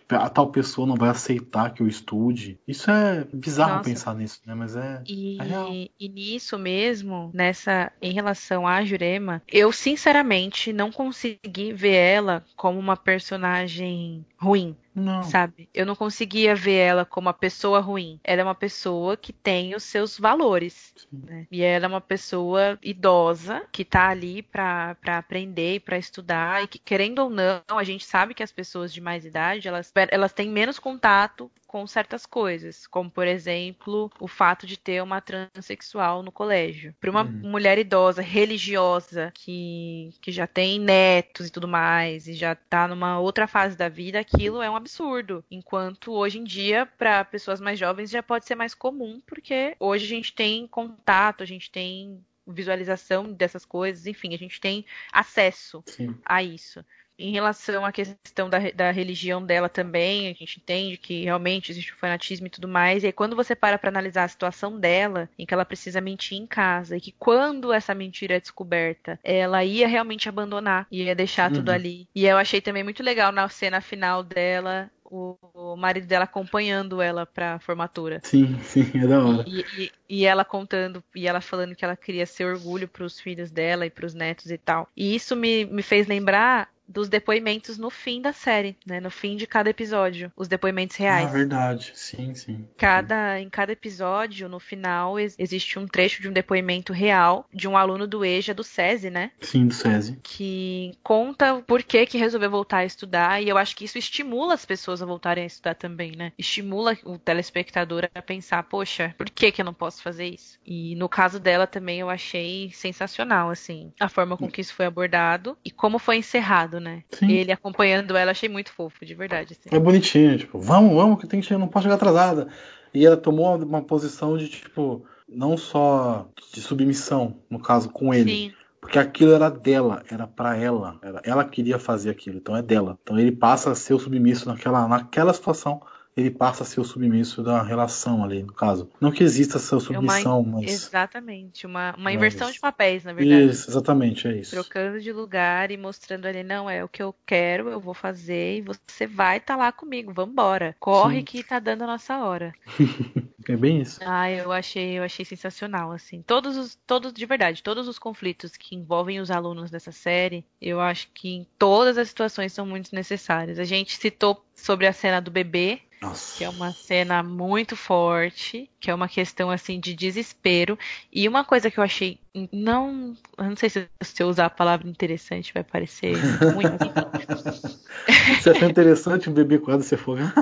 a 0.10 0.30
tal 0.30 0.48
pessoa 0.52 0.88
não 0.88 0.96
vai 0.96 1.10
aceitar 1.10 1.74
que 1.74 1.82
eu 1.82 1.88
estude. 1.88 2.60
Isso 2.68 2.90
é 2.92 3.26
bizarro 3.34 3.78
Nossa. 3.78 3.90
pensar 3.90 4.16
nisso, 4.16 4.42
né? 4.46 4.54
Mas 4.54 4.76
é, 4.76 5.02
e, 5.08 5.38
é 5.40 5.44
real. 5.44 5.70
E 5.72 6.10
nisso 6.10 6.58
mesmo, 6.60 7.32
nessa 7.34 7.92
em 8.02 8.14
relação 8.14 8.68
à 8.68 8.84
Jurema, 8.84 9.15
eu 9.48 9.72
sinceramente 9.72 10.72
não 10.74 10.92
consegui 10.92 11.74
ver 11.74 11.96
ela 11.96 12.46
como 12.56 12.80
uma 12.80 12.98
personagem 12.98 14.26
ruim. 14.38 14.76
Não. 14.94 15.24
Sabe? 15.24 15.68
Eu 15.74 15.86
não 15.86 15.96
conseguia 15.96 16.56
ver 16.56 16.78
ela 16.78 17.06
como 17.06 17.28
uma 17.28 17.34
pessoa 17.34 17.82
ruim. 17.82 18.18
Ela 18.24 18.42
é 18.42 18.44
uma 18.44 18.56
pessoa 18.56 19.18
que 19.18 19.34
tem 19.34 19.76
os 19.76 19.84
seus 19.84 20.18
valores. 20.18 20.94
Né? 21.12 21.46
E 21.52 21.62
ela 21.62 21.86
é 21.86 21.88
uma 21.88 22.00
pessoa 22.00 22.80
idosa 22.82 23.64
que 23.74 23.84
tá 23.84 24.08
ali 24.08 24.42
para 24.42 24.96
aprender 25.06 25.76
e 25.76 25.80
para 25.82 25.98
estudar. 25.98 26.64
E 26.64 26.68
que, 26.68 26.80
querendo 26.80 27.20
ou 27.20 27.30
não, 27.30 27.62
a 27.68 27.84
gente 27.84 28.06
sabe 28.06 28.34
que 28.34 28.44
as 28.44 28.54
pessoas 28.54 28.94
de 28.94 29.02
mais 29.02 29.26
idade 29.26 29.68
elas, 29.68 29.92
elas 30.10 30.32
têm 30.32 30.50
menos 30.50 30.80
contato 30.80 31.52
com 31.76 31.86
certas 31.86 32.26
coisas, 32.26 32.88
como 32.88 33.12
por 33.12 33.28
exemplo 33.28 34.10
o 34.18 34.30
fato 34.30 34.66
de 34.66 34.78
ter 34.78 35.04
uma 35.04 35.20
transexual 35.20 36.24
no 36.24 36.32
colégio. 36.32 36.96
Para 37.02 37.12
uma 37.12 37.24
uhum. 37.24 37.50
mulher 37.50 37.78
idosa, 37.78 38.22
religiosa, 38.22 39.30
que, 39.34 40.14
que 40.22 40.32
já 40.32 40.48
tem 40.48 40.80
netos 40.80 41.48
e 41.48 41.52
tudo 41.52 41.68
mais, 41.68 42.30
e 42.30 42.34
já 42.34 42.54
está 42.54 42.88
numa 42.88 43.20
outra 43.20 43.46
fase 43.46 43.76
da 43.76 43.90
vida, 43.90 44.24
aquilo 44.26 44.62
é 44.62 44.70
um 44.70 44.76
absurdo. 44.76 45.44
Enquanto 45.50 46.12
hoje 46.12 46.40
em 46.40 46.44
dia, 46.44 46.86
para 46.86 47.24
pessoas 47.24 47.62
mais 47.62 47.78
jovens, 47.80 48.10
já 48.10 48.24
pode 48.24 48.46
ser 48.46 48.56
mais 48.56 48.74
comum, 48.74 49.22
porque 49.26 49.76
hoje 49.80 50.06
a 50.06 50.10
gente 50.10 50.34
tem 50.34 50.68
contato, 50.68 51.44
a 51.44 51.46
gente 51.46 51.72
tem 51.72 52.24
visualização 52.48 53.32
dessas 53.32 53.66
coisas, 53.66 54.06
enfim, 54.06 54.34
a 54.34 54.38
gente 54.38 54.60
tem 54.60 54.86
acesso 55.12 55.84
Sim. 55.88 56.16
a 56.24 56.44
isso. 56.44 56.84
Em 57.18 57.32
relação 57.32 57.86
à 57.86 57.92
questão 57.92 58.50
da, 58.50 58.60
da 58.72 58.92
religião 58.92 59.44
dela 59.44 59.70
também, 59.70 60.28
a 60.28 60.34
gente 60.34 60.60
entende 60.60 60.98
que 60.98 61.24
realmente 61.24 61.72
existe 61.72 61.94
o 61.94 61.98
fanatismo 61.98 62.48
e 62.48 62.50
tudo 62.50 62.68
mais. 62.68 63.04
E 63.04 63.08
aí, 63.08 63.14
quando 63.14 63.36
você 63.36 63.56
para 63.56 63.78
para 63.78 63.90
analisar 63.90 64.24
a 64.24 64.28
situação 64.28 64.80
dela, 64.80 65.30
em 65.38 65.46
que 65.46 65.54
ela 65.54 65.66
precisa 65.66 66.02
mentir 66.02 66.38
em 66.38 66.46
casa, 66.46 66.98
e 66.98 67.02
que 67.02 67.14
quando 67.18 67.72
essa 67.72 67.96
mentira 67.96 68.36
é 68.36 68.40
descoberta, 68.40 69.20
ela 69.24 69.64
ia 69.64 69.88
realmente 69.88 70.28
abandonar, 70.28 70.88
ia 70.92 71.16
deixar 71.16 71.50
uhum. 71.50 71.58
tudo 71.58 71.70
ali. 71.70 72.08
E 72.14 72.26
eu 72.26 72.38
achei 72.38 72.62
também 72.62 72.84
muito 72.84 73.02
legal 73.02 73.32
na 73.32 73.48
cena 73.48 73.80
final 73.82 74.24
dela, 74.24 74.92
o, 75.06 75.38
o, 75.54 75.76
marido 75.76 76.08
dela 76.08 76.26
acompanhando 76.26 77.02
ela 77.02 77.26
pra 77.26 77.60
formatura. 77.60 78.22
Sim, 78.24 78.60
sim, 78.64 78.92
é 78.96 79.08
da 79.08 79.24
hora. 79.24 79.46
E, 79.48 79.66
e, 79.78 79.92
e, 80.10 80.26
ela 80.26 80.44
contando, 80.44 81.04
e 81.16 81.28
ela 81.28 81.42
falando 81.42 81.76
que 81.76 81.86
ela 81.86 81.96
queria 81.96 82.26
ser 82.26 82.46
orgulho 82.46 82.88
pros 82.88 83.20
filhos 83.20 83.52
dela 83.52 83.86
e 83.86 83.90
pros 83.90 84.14
netos 84.14 84.50
e 84.50 84.58
tal. 84.58 84.90
E 84.96 85.16
isso 85.16 85.36
me, 85.36 85.66
me 85.66 85.84
fez 85.84 86.08
lembrar 86.08 86.70
dos 86.88 87.10
depoimentos 87.10 87.78
no 87.78 87.90
fim 87.90 88.22
da 88.22 88.34
série, 88.34 88.78
né? 88.86 89.00
No 89.00 89.10
fim 89.10 89.36
de 89.36 89.48
cada 89.48 89.70
episódio, 89.70 90.32
os 90.36 90.48
depoimentos 90.48 90.96
reais. 90.98 91.28
Ah, 91.30 91.34
verdade. 91.34 91.92
Sim, 91.96 92.36
sim. 92.36 92.68
Cada, 92.78 93.40
em 93.40 93.50
cada 93.50 93.72
episódio, 93.72 94.48
no 94.48 94.60
final, 94.60 95.20
existe 95.20 95.80
um 95.80 95.88
trecho 95.88 96.22
de 96.22 96.30
um 96.30 96.34
depoimento 96.34 96.94
real 96.94 97.48
de 97.54 97.68
um 97.68 97.78
aluno 97.78 98.08
do 98.08 98.24
EJA 98.24 98.54
do 98.54 98.64
SESI, 98.64 99.10
né? 99.10 99.32
Sim, 99.42 99.68
do 99.68 99.74
SESI. 99.74 100.20
Que 100.24 100.98
conta 101.04 101.62
por 101.66 101.84
que 101.84 102.06
que 102.06 102.18
resolveu 102.18 102.50
voltar 102.50 102.78
a 102.78 102.86
estudar 102.86 103.42
e 103.42 103.50
eu 103.50 103.58
acho 103.58 103.76
que 103.76 103.86
isso 103.86 103.98
estimula 103.98 104.54
as 104.54 104.66
pessoas 104.66 105.02
a 105.02 105.06
voltarem 105.06 105.44
a 105.44 105.48
estudar 105.48 105.76
também, 105.76 106.16
né? 106.16 106.32
Estimula 106.38 106.98
o 107.04 107.18
telespectador 107.18 108.10
a 108.14 108.22
pensar, 108.22 108.64
poxa, 108.64 109.14
por 109.18 109.30
que 109.30 109.52
que 109.52 109.62
eu 109.62 109.66
não 109.66 109.74
posso 109.74 110.02
fazer 110.02 110.28
isso? 110.28 110.60
E 110.66 110.96
no 110.96 111.10
caso 111.10 111.40
dela 111.40 111.68
também 111.68 112.00
eu 112.00 112.10
achei 112.10 112.72
sensacional, 112.74 113.50
assim, 113.50 113.92
a 114.00 114.10
forma 114.10 114.38
com 114.38 114.50
que 114.50 114.62
isso 114.62 114.74
foi 114.74 114.86
abordado 114.86 115.58
e 115.64 115.72
como 115.72 116.00
foi 116.00 116.18
encerrado 116.18 116.75
né? 116.80 117.04
Sim. 117.12 117.32
Ele 117.32 117.52
acompanhando 117.52 118.16
ela, 118.16 118.32
achei 118.32 118.50
muito 118.50 118.72
fofo, 118.72 119.06
de 119.06 119.14
verdade. 119.14 119.54
Assim. 119.54 119.76
É 119.76 119.80
bonitinho, 119.80 120.38
tipo, 120.38 120.60
vamos, 120.60 120.94
vamos, 120.96 121.20
que 121.20 121.28
tem 121.28 121.42
que 121.42 121.58
não 121.58 121.68
pode 121.68 121.84
chegar 121.84 121.96
atrasada. 121.96 122.48
E 122.94 123.06
ela 123.06 123.18
tomou 123.18 123.56
uma 123.58 123.82
posição 123.82 124.38
de, 124.38 124.48
tipo, 124.48 125.06
não 125.28 125.58
só 125.58 126.30
de 126.54 126.62
submissão, 126.62 127.38
no 127.50 127.60
caso, 127.60 127.90
com 127.90 128.14
ele. 128.14 128.32
Sim. 128.32 128.54
Porque 128.80 129.00
aquilo 129.00 129.34
era 129.34 129.50
dela, 129.50 130.04
era 130.12 130.28
para 130.28 130.56
ela. 130.56 131.00
Era, 131.02 131.20
ela 131.24 131.44
queria 131.44 131.80
fazer 131.80 132.12
aquilo, 132.12 132.38
então 132.38 132.56
é 132.56 132.62
dela. 132.62 133.00
Então 133.02 133.18
ele 133.18 133.32
passa 133.32 133.72
a 133.72 133.76
ser 133.76 133.96
o 133.96 134.00
submisso 134.00 134.48
naquela, 134.48 134.88
naquela 134.88 135.34
situação 135.34 135.82
ele 136.16 136.32
passa 136.32 136.64
a 136.64 136.66
ser 136.66 136.80
o 136.80 136.84
submisso 136.86 137.44
da 137.44 137.62
relação 137.62 138.24
ali, 138.24 138.42
no 138.42 138.54
caso. 138.54 138.90
Não 139.02 139.12
que 139.12 139.24
exista 139.24 139.58
essa 139.58 139.80
submissão, 139.80 140.40
uma, 140.40 140.62
mas. 140.62 140.72
Exatamente, 140.72 141.66
uma, 141.66 141.94
uma 141.98 142.12
inversão 142.12 142.50
de 142.50 142.60
papéis, 142.60 143.04
na 143.04 143.12
verdade. 143.12 143.50
Isso, 143.50 143.70
exatamente, 143.70 144.28
é 144.28 144.38
isso. 144.38 144.52
Trocando 144.52 145.02
de 145.02 145.12
lugar 145.12 145.72
e 145.72 145.78
mostrando 145.78 146.26
ali, 146.26 146.42
não, 146.42 146.70
é 146.70 146.84
o 146.84 146.88
que 146.88 147.04
eu 147.04 147.14
quero, 147.26 147.68
eu 147.68 147.82
vou 147.82 147.94
fazer 147.94 148.58
e 148.58 148.62
você 148.62 149.06
vai 149.06 149.38
estar 149.38 149.56
tá 149.56 149.60
lá 149.60 149.72
comigo, 149.74 150.14
vambora. 150.14 150.74
Corre 150.80 151.18
Sim. 151.18 151.26
que 151.26 151.44
tá 151.44 151.60
dando 151.60 151.84
a 151.84 151.88
nossa 151.88 152.18
hora. 152.20 152.54
é 153.50 153.58
bem 153.58 153.82
isso. 153.82 154.00
Ah, 154.06 154.32
eu 154.32 154.54
achei, 154.54 154.98
eu 154.98 155.04
achei 155.04 155.26
sensacional, 155.26 155.92
assim. 155.92 156.22
Todos 156.22 156.56
os, 156.56 156.76
todos, 156.88 157.12
de 157.12 157.26
verdade, 157.26 157.62
todos 157.62 157.90
os 157.90 158.00
conflitos 158.00 158.56
que 158.56 158.74
envolvem 158.74 159.20
os 159.20 159.30
alunos 159.30 159.70
dessa 159.70 159.92
série, 159.92 160.46
eu 160.62 160.80
acho 160.80 161.10
que 161.14 161.30
em 161.30 161.48
todas 161.60 161.98
as 161.98 162.08
situações 162.08 162.54
são 162.54 162.66
muito 162.66 162.96
necessários. 162.96 163.60
A 163.60 163.66
gente 163.66 163.98
citou 163.98 164.46
sobre 164.56 164.88
a 164.88 164.94
cena 164.94 165.20
do 165.20 165.30
bebê, 165.30 165.82
nossa. 166.06 166.38
Que 166.38 166.44
é 166.44 166.50
uma 166.50 166.74
cena 166.74 167.24
muito 167.24 167.76
forte, 167.76 168.70
que 168.80 168.90
é 168.90 168.96
uma 168.96 169.08
questão 169.08 169.50
assim 169.50 169.80
de 169.80 169.94
desespero. 169.94 170.78
E 171.12 171.28
uma 171.28 171.44
coisa 171.44 171.72
que 171.72 171.80
eu 171.80 171.84
achei 171.84 172.20
não, 172.52 173.16
eu 173.38 173.46
não 173.46 173.56
sei 173.56 173.70
se, 173.70 173.90
se 174.02 174.22
eu 174.22 174.28
usar 174.28 174.48
a 174.48 174.50
palavra 174.50 174.88
interessante 174.88 175.54
vai 175.54 175.64
parecer 175.64 176.16
ruim. 176.54 176.66
Você 178.40 178.50
é 178.50 178.54
tão 178.54 178.70
interessante 178.70 179.30
um 179.30 179.34
bebê 179.34 179.58
quase 179.58 179.86
se 179.86 179.96
afogar? 179.96 180.34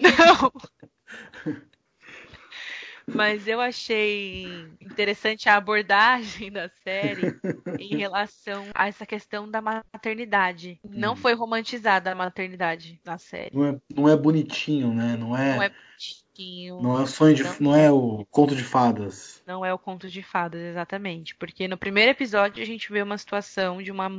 Não. 0.00 0.52
Mas 3.06 3.46
eu 3.46 3.60
achei 3.60 4.46
interessante 4.80 5.48
a 5.48 5.56
abordagem 5.56 6.50
da 6.50 6.68
série 6.82 7.38
em 7.78 7.96
relação 7.96 8.66
a 8.74 8.88
essa 8.88 9.04
questão 9.06 9.50
da 9.50 9.60
maternidade. 9.60 10.78
Não 10.88 11.12
hum. 11.12 11.16
foi 11.16 11.34
romantizada 11.34 12.12
a 12.12 12.14
maternidade 12.14 13.00
na 13.04 13.18
série. 13.18 13.54
Não 13.54 13.66
é, 13.66 13.76
não 13.94 14.08
é 14.08 14.16
bonitinho, 14.16 14.92
né? 14.92 15.16
Não 15.16 15.36
é. 15.36 15.56
Não 15.56 15.62
é 15.62 15.68
bonitinho. 15.68 16.82
Não 16.82 16.98
é 16.98 17.02
o 17.02 17.06
sonho 17.06 17.34
de. 17.34 17.42
Não, 17.44 17.54
não 17.60 17.76
é 17.76 17.90
o 17.90 18.26
conto 18.30 18.56
de 18.56 18.64
fadas. 18.64 19.42
Não 19.46 19.64
é 19.64 19.72
o 19.72 19.78
conto 19.78 20.08
de 20.08 20.22
fadas, 20.22 20.60
exatamente. 20.60 21.34
Porque 21.34 21.68
no 21.68 21.76
primeiro 21.76 22.10
episódio 22.10 22.62
a 22.62 22.66
gente 22.66 22.90
vê 22.90 23.02
uma 23.02 23.18
situação 23.18 23.82
de 23.82 23.90
uma, 23.90 24.10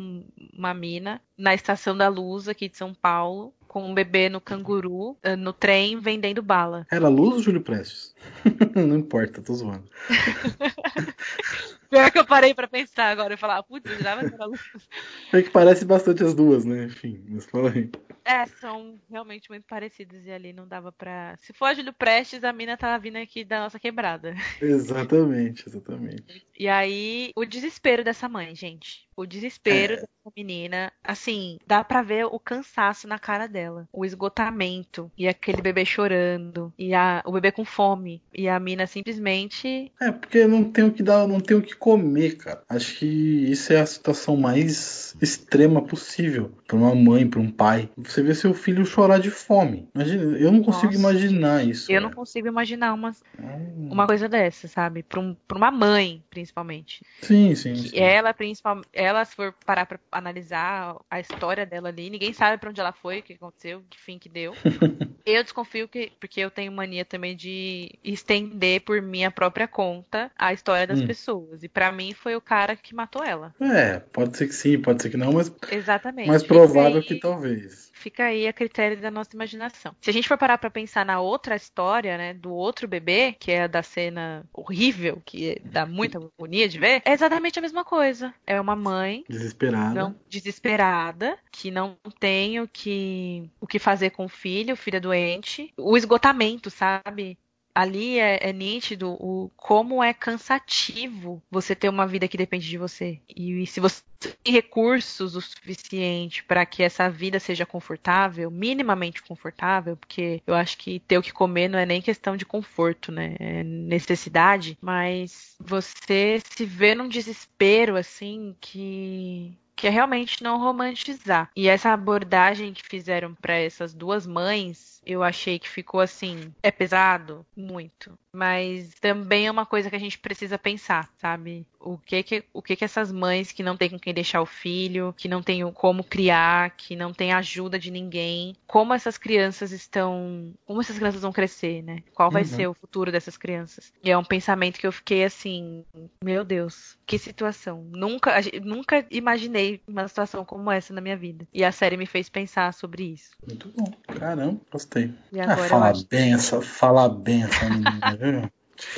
uma 0.53 0.73
mina 0.73 1.21
na 1.38 1.53
estação 1.53 1.97
da 1.97 2.07
luz 2.07 2.47
aqui 2.47 2.69
de 2.69 2.77
São 2.77 2.93
Paulo 2.93 3.53
com 3.76 3.84
um 3.84 3.93
bebê 3.93 4.30
no 4.30 4.39
canguru, 4.39 5.17
eh, 5.21 5.36
no 5.36 5.51
trem, 5.51 5.99
vendendo 5.99 6.41
bala. 6.41 6.88
Era 6.89 7.09
Luz 7.09 7.34
ou 7.34 7.41
Júlio 7.41 7.59
Prestes? 7.59 8.15
Não 8.73 8.95
importa, 8.95 9.41
tô 9.41 9.53
zoando. 9.53 9.84
Pior 11.89 12.09
que 12.09 12.17
eu 12.17 12.26
parei 12.26 12.53
pra 12.53 12.69
pensar 12.69 13.09
agora 13.09 13.34
e 13.34 13.38
falar, 13.38 13.61
putz, 13.63 13.91
eu 13.91 13.97
jurava 13.97 14.26
que 14.26 14.34
era 14.34 14.45
Luz. 14.45 14.61
É 15.34 15.41
que 15.41 15.49
parece 15.49 15.84
bastante 15.84 16.23
as 16.23 16.34
duas, 16.34 16.63
né? 16.63 16.86
Enfim, 16.86 17.21
mas 17.28 17.45
fala 17.47 17.69
aí. 17.69 17.89
É, 18.23 18.45
são 18.45 18.97
realmente 19.09 19.49
muito 19.49 19.65
parecidas 19.67 20.26
e 20.26 20.32
ali 20.32 20.53
não 20.53 20.65
dava 20.65 20.93
pra. 20.93 21.36
Se 21.39 21.51
for 21.51 21.65
a 21.65 21.73
Júlio 21.73 21.91
Prestes, 21.91 22.45
a 22.45 22.53
mina 22.53 22.78
tava 22.78 22.97
vindo 22.97 23.17
aqui 23.17 23.43
da 23.43 23.59
nossa 23.59 23.78
quebrada. 23.78 24.36
Exatamente, 24.61 25.67
exatamente. 25.67 26.47
E 26.57 26.69
aí, 26.69 27.34
o 27.36 27.43
desespero 27.43 28.05
dessa 28.05 28.30
mãe, 28.30 28.55
gente. 28.55 29.05
O 29.16 29.26
desespero 29.26 29.93
é. 29.93 29.95
dessa 29.97 30.32
menina. 30.36 30.91
Assim, 31.03 31.57
dá 31.66 31.84
pra 31.84 32.01
ver 32.01 32.26
o 32.26 32.39
cansaço 32.39 33.07
na 33.07 33.18
cara 33.18 33.47
dela. 33.47 33.88
O 33.91 34.05
esgotamento. 34.05 35.11
E 35.18 35.28
aquele 35.28 35.61
bebê 35.61 35.86
chorando. 35.86 36.74
E 36.78 36.93
a, 36.93 37.22
o 37.26 37.32
bebê 37.32 37.51
com 37.51 37.66
fome. 37.66 38.22
E 38.34 38.47
a 38.47 38.59
mina 38.59 38.88
simplesmente. 38.88 39.91
É, 39.99 40.11
porque 40.11 40.45
não 40.45 40.63
tem 40.63 40.84
o 40.84 40.91
que 40.91 41.03
dar, 41.03 41.28
não 41.28 41.39
tem 41.39 41.55
o 41.55 41.61
que 41.61 41.76
comer, 41.76 42.38
cara. 42.38 42.63
Acho 42.68 42.97
que 42.97 43.05
isso 43.05 43.72
é 43.72 43.80
a 43.80 43.86
situação 43.86 44.36
mais 44.36 45.16
extrema 45.22 45.82
possível 45.82 46.51
para 46.68 46.76
uma 46.76 46.93
mãe, 46.93 47.28
para 47.28 47.39
um 47.39 47.51
pai 47.51 47.89
você 47.97 48.22
vê 48.22 48.34
seu 48.34 48.53
filho 48.53 48.86
chorar 48.86 49.20
de 49.20 49.30
fome. 49.30 49.88
Imagina, 49.93 50.38
eu 50.38 50.51
não 50.51 50.61
consigo 50.61 50.93
Nossa, 50.93 50.97
imaginar 50.97 51.66
isso. 51.66 51.91
Eu 51.91 52.01
não 52.01 52.11
consigo 52.11 52.47
imaginar 52.47 52.93
uma, 52.93 53.11
hum. 53.39 53.89
uma 53.91 54.05
coisa 54.05 54.28
dessa, 54.28 54.68
sabe? 54.68 55.03
Para 55.03 55.20
um, 55.20 55.36
uma 55.51 55.72
mãe, 55.72 56.24
principalmente. 56.30 57.03
Sim, 57.22 57.55
sim. 57.55 57.76
sim. 57.76 57.97
Ela, 57.97 58.34
principal, 58.34 58.82
ela, 59.06 59.24
se 59.24 59.36
for 59.36 59.53
parar 59.66 59.86
para 59.86 59.99
analisar 60.12 60.95
a 61.10 61.20
história 61.20 61.66
dela 61.66 61.89
ali, 61.89 62.10
ninguém 62.10 62.34
sabe 62.34 62.58
para 62.58 62.70
onde 62.70 62.82
ela 62.82 62.91
foi, 62.91 63.20
o 63.20 63.24
que 63.24 63.34
aconteceu, 63.34 63.84
que 63.89 63.99
fim 63.99 64.18
que 64.18 64.30
deu. 64.30 64.53
eu 65.26 65.43
desconfio 65.43 65.88
que, 65.88 66.12
porque 66.20 66.39
eu 66.39 66.51
tenho 66.51 66.72
mania 66.72 67.06
também 67.06 67.36
de 67.36 67.91
estender 68.03 68.82
por 68.82 69.01
minha 69.01 69.32
própria 69.32 69.68
conta 69.68 70.32
a 70.38 70.53
história 70.53 70.88
das 70.88 71.01
hum. 71.01 71.08
pessoas. 71.08 71.64
E 71.64 71.70
para 71.70 71.91
mim 71.91 72.14
foi 72.14 72.36
o 72.36 72.41
cara 72.41 72.76
que 72.76 72.95
matou 72.95 73.24
ela. 73.24 73.53
É, 73.60 73.99
pode 73.99 74.38
ser 74.38 74.47
que 74.47 74.56
sim, 74.56 74.80
pode 74.80 75.01
ser 75.01 75.10
que 75.10 75.18
não, 75.18 75.34
mas. 75.34 75.53
Exatamente. 75.72 76.28
Mais 76.28 76.43
provável 76.43 77.01
que 77.01 77.16
talvez 77.16 77.86
fica 78.06 78.26
aí 78.26 78.47
a 78.47 78.53
critério 78.53 79.01
da 79.01 79.10
nossa 79.10 79.32
imaginação. 79.34 79.95
Se 79.99 80.12
a 80.12 80.14
gente 80.14 80.28
for 80.28 80.38
parar 80.38 80.60
para 80.60 80.70
pensar 80.70 81.03
na 81.03 81.20
outra 81.20 81.56
história, 81.56 82.16
né, 82.18 82.34
do 82.36 82.53
outro 82.53 82.88
bebê, 82.88 83.36
que 83.39 83.51
é 83.51 83.64
a 83.64 83.68
da 83.68 83.82
cena 83.82 84.45
horrível, 84.53 85.20
que 85.26 85.60
dá 85.66 85.88
muita 85.88 86.20
agonia 86.20 86.70
de 86.70 86.78
ver, 86.78 87.01
é 87.03 87.14
exatamente 87.14 87.58
a 87.58 87.62
mesma 87.64 87.84
coisa. 87.84 88.32
É 88.45 88.62
uma 88.62 88.76
mãe 88.76 88.95
desesperada, 89.30 89.93
não, 89.93 90.16
desesperada, 90.28 91.38
que 91.52 91.72
não 91.72 91.98
tem 92.20 92.60
o 92.60 92.68
que 92.68 93.50
o 93.60 93.68
que 93.68 93.80
fazer 93.80 94.12
com 94.12 94.26
o 94.26 94.30
filho, 94.30 94.74
o 94.74 94.78
filho 94.78 94.98
é 94.98 95.00
doente, 95.00 95.74
o 95.78 95.98
esgotamento, 95.98 96.70
sabe? 96.70 97.38
Ali 97.76 98.17
é, 98.17 98.39
é, 98.49 98.53
nítido 98.53 99.11
o 99.19 99.51
como 99.57 100.01
é 100.01 100.13
cansativo 100.13 101.43
você 101.51 101.76
ter 101.76 101.89
uma 101.89 102.07
vida 102.07 102.28
que 102.28 102.38
depende 102.38 102.69
de 102.69 102.78
você. 102.78 103.19
E, 103.28 103.61
e 103.63 103.67
se 103.67 103.82
você 103.82 104.01
tem 104.41 104.53
recursos 104.53 105.36
o 105.36 105.41
suficiente 105.41 106.43
para 106.43 106.65
que 106.65 106.82
essa 106.82 107.09
vida 107.09 107.39
seja 107.39 107.65
confortável, 107.65 108.49
minimamente 108.49 109.21
confortável, 109.21 109.97
porque 109.97 110.41
eu 110.47 110.55
acho 110.55 110.78
que 110.78 110.99
ter 111.01 111.17
o 111.17 111.21
que 111.21 111.34
comer 111.34 111.67
não 111.67 111.78
é 111.78 111.86
nem 111.86 112.01
questão 112.01 112.38
de 112.38 112.45
conforto, 112.45 113.11
né? 113.11 113.36
É 113.39 113.63
necessidade, 113.63 114.78
mas 114.82 115.55
você 115.59 116.41
se 116.55 116.65
vê 116.65 116.95
num 116.95 117.09
desespero 117.09 117.97
assim 117.97 118.55
que 118.61 119.53
que 119.76 119.88
é 119.88 119.89
realmente 119.89 120.41
não 120.41 120.59
romantizar. 120.59 121.49
E 121.55 121.67
essa 121.67 121.91
abordagem 121.91 122.73
que 122.73 122.88
fizeram 122.88 123.34
para 123.36 123.55
essas 123.55 123.93
duas 123.93 124.26
mães, 124.26 125.01
eu 125.05 125.21
achei 125.21 125.59
que 125.59 125.69
ficou 125.69 125.99
assim, 125.99 126.53
é 126.63 126.71
pesado 126.71 127.45
muito, 127.55 128.17
mas 128.36 128.93
também 128.99 129.47
é 129.47 129.51
uma 129.51 129.65
coisa 129.65 129.89
que 129.89 129.95
a 129.95 129.99
gente 129.99 130.19
precisa 130.19 130.59
pensar, 130.59 131.09
sabe? 131.17 131.65
O 131.79 131.97
que 131.97 132.21
que 132.23 132.43
o 132.51 132.61
que 132.61 132.75
que 132.75 132.83
essas 132.83 133.11
mães 133.11 133.51
que 133.51 133.63
não 133.63 133.77
têm 133.77 133.89
com 133.89 133.99
quem 133.99 134.13
deixar 134.13 134.41
o 134.41 134.45
filho, 134.45 135.13
que 135.17 135.27
não 135.27 135.41
têm 135.41 135.71
como 135.71 136.03
criar, 136.03 136.71
que 136.71 136.95
não 136.95 137.13
têm 137.13 137.31
ajuda 137.31 137.79
de 137.79 137.91
ninguém, 137.91 138.55
como 138.67 138.93
essas 138.93 139.17
crianças 139.17 139.71
estão, 139.71 140.53
como 140.65 140.81
essas 140.81 140.97
crianças 140.97 141.21
vão 141.21 141.31
crescer, 141.31 141.83
né? 141.83 142.03
Qual 142.13 142.29
vai 142.29 142.41
uhum. 142.41 142.47
ser 142.47 142.67
o 142.67 142.73
futuro 142.73 143.11
dessas 143.11 143.38
crianças? 143.38 143.93
E 144.03 144.11
é 144.11 144.17
um 144.17 144.23
pensamento 144.23 144.79
que 144.79 144.88
eu 144.88 144.91
fiquei 144.91 145.23
assim, 145.23 145.86
meu 146.23 146.43
Deus, 146.43 146.97
que 147.05 147.17
situação. 147.17 147.83
Nunca, 147.91 148.33
nunca 148.63 149.05
imaginei 149.09 149.81
uma 149.88 150.07
situação 150.07 150.43
como 150.43 150.71
essa 150.71 150.93
na 150.93 151.01
minha 151.01 151.15
vida. 151.15 151.47
E 151.53 151.63
a 151.63 151.71
série 151.71 151.97
me 151.97 152.05
fez 152.05 152.29
pensar 152.29 152.73
sobre 152.73 153.03
isso. 153.03 153.31
Muito 153.45 153.71
bom. 153.77 153.91
Caramba, 154.07 154.59
gostei. 154.71 155.13
E 155.31 155.39
agora 155.39 155.65
ah, 155.65 155.69
fala 155.69 155.93
bem 156.09 156.33
essa, 156.33 156.61
fala 156.61 157.09
bem 157.09 157.43
essa 157.43 157.69
menina, 157.69 158.17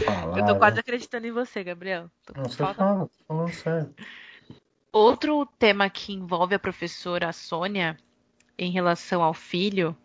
Falar, 0.05 0.37
eu 0.39 0.45
tô 0.45 0.55
quase 0.55 0.79
acreditando 0.79 1.27
em 1.27 1.31
você, 1.31 1.63
Gabriel. 1.63 2.09
Tô 2.25 2.33
Não, 2.35 2.49
você 2.49 2.57
falta... 2.57 2.75
fala, 2.75 3.07
tô 3.07 3.23
falando 3.27 3.53
sério. 3.53 3.93
Outro 4.91 5.45
tema 5.59 5.89
que 5.89 6.13
envolve 6.13 6.55
a 6.55 6.59
professora 6.59 7.31
Sônia 7.31 7.97
em 8.57 8.71
relação 8.71 9.21
ao 9.21 9.33
filho 9.33 9.95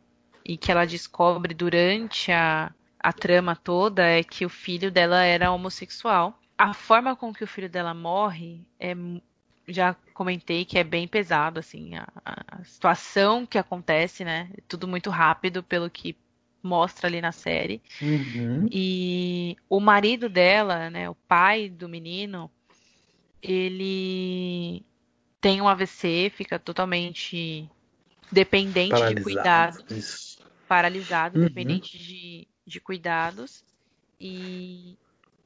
e 0.44 0.56
que 0.56 0.70
ela 0.70 0.84
descobre 0.84 1.54
durante 1.54 2.30
a, 2.30 2.72
a 2.98 3.12
trama 3.12 3.56
toda 3.56 4.04
é 4.04 4.22
que 4.22 4.44
o 4.44 4.50
filho 4.50 4.90
dela 4.90 5.24
era 5.24 5.50
homossexual. 5.50 6.38
A 6.58 6.74
forma 6.74 7.16
com 7.16 7.32
que 7.32 7.42
o 7.42 7.46
filho 7.46 7.70
dela 7.70 7.94
morre 7.94 8.66
é 8.78 8.94
já 9.68 9.94
comentei 10.12 10.64
que 10.64 10.76
é 10.76 10.84
bem 10.84 11.06
pesado 11.06 11.60
assim 11.60 11.94
a, 11.94 12.06
a 12.24 12.64
situação 12.64 13.46
que 13.46 13.56
acontece, 13.56 14.24
né? 14.24 14.50
Tudo 14.66 14.88
muito 14.88 15.08
rápido 15.08 15.62
pelo 15.62 15.88
que 15.88 16.16
mostra 16.62 17.08
ali 17.08 17.20
na 17.20 17.32
série. 17.32 17.82
Uhum. 18.00 18.68
E 18.70 19.56
o 19.68 19.80
marido 19.80 20.28
dela, 20.28 20.88
né, 20.90 21.08
o 21.10 21.14
pai 21.14 21.68
do 21.68 21.88
menino, 21.88 22.50
ele 23.42 24.84
tem 25.40 25.60
um 25.60 25.68
AVC, 25.68 26.30
fica 26.34 26.58
totalmente 26.58 27.68
dependente 28.30 28.90
paralisado. 28.90 29.16
de 29.16 29.22
cuidados. 29.22 30.38
Paralisado, 30.68 31.38
uhum. 31.38 31.44
dependente 31.44 31.98
de, 31.98 32.48
de 32.66 32.80
cuidados. 32.80 33.64
E 34.20 34.96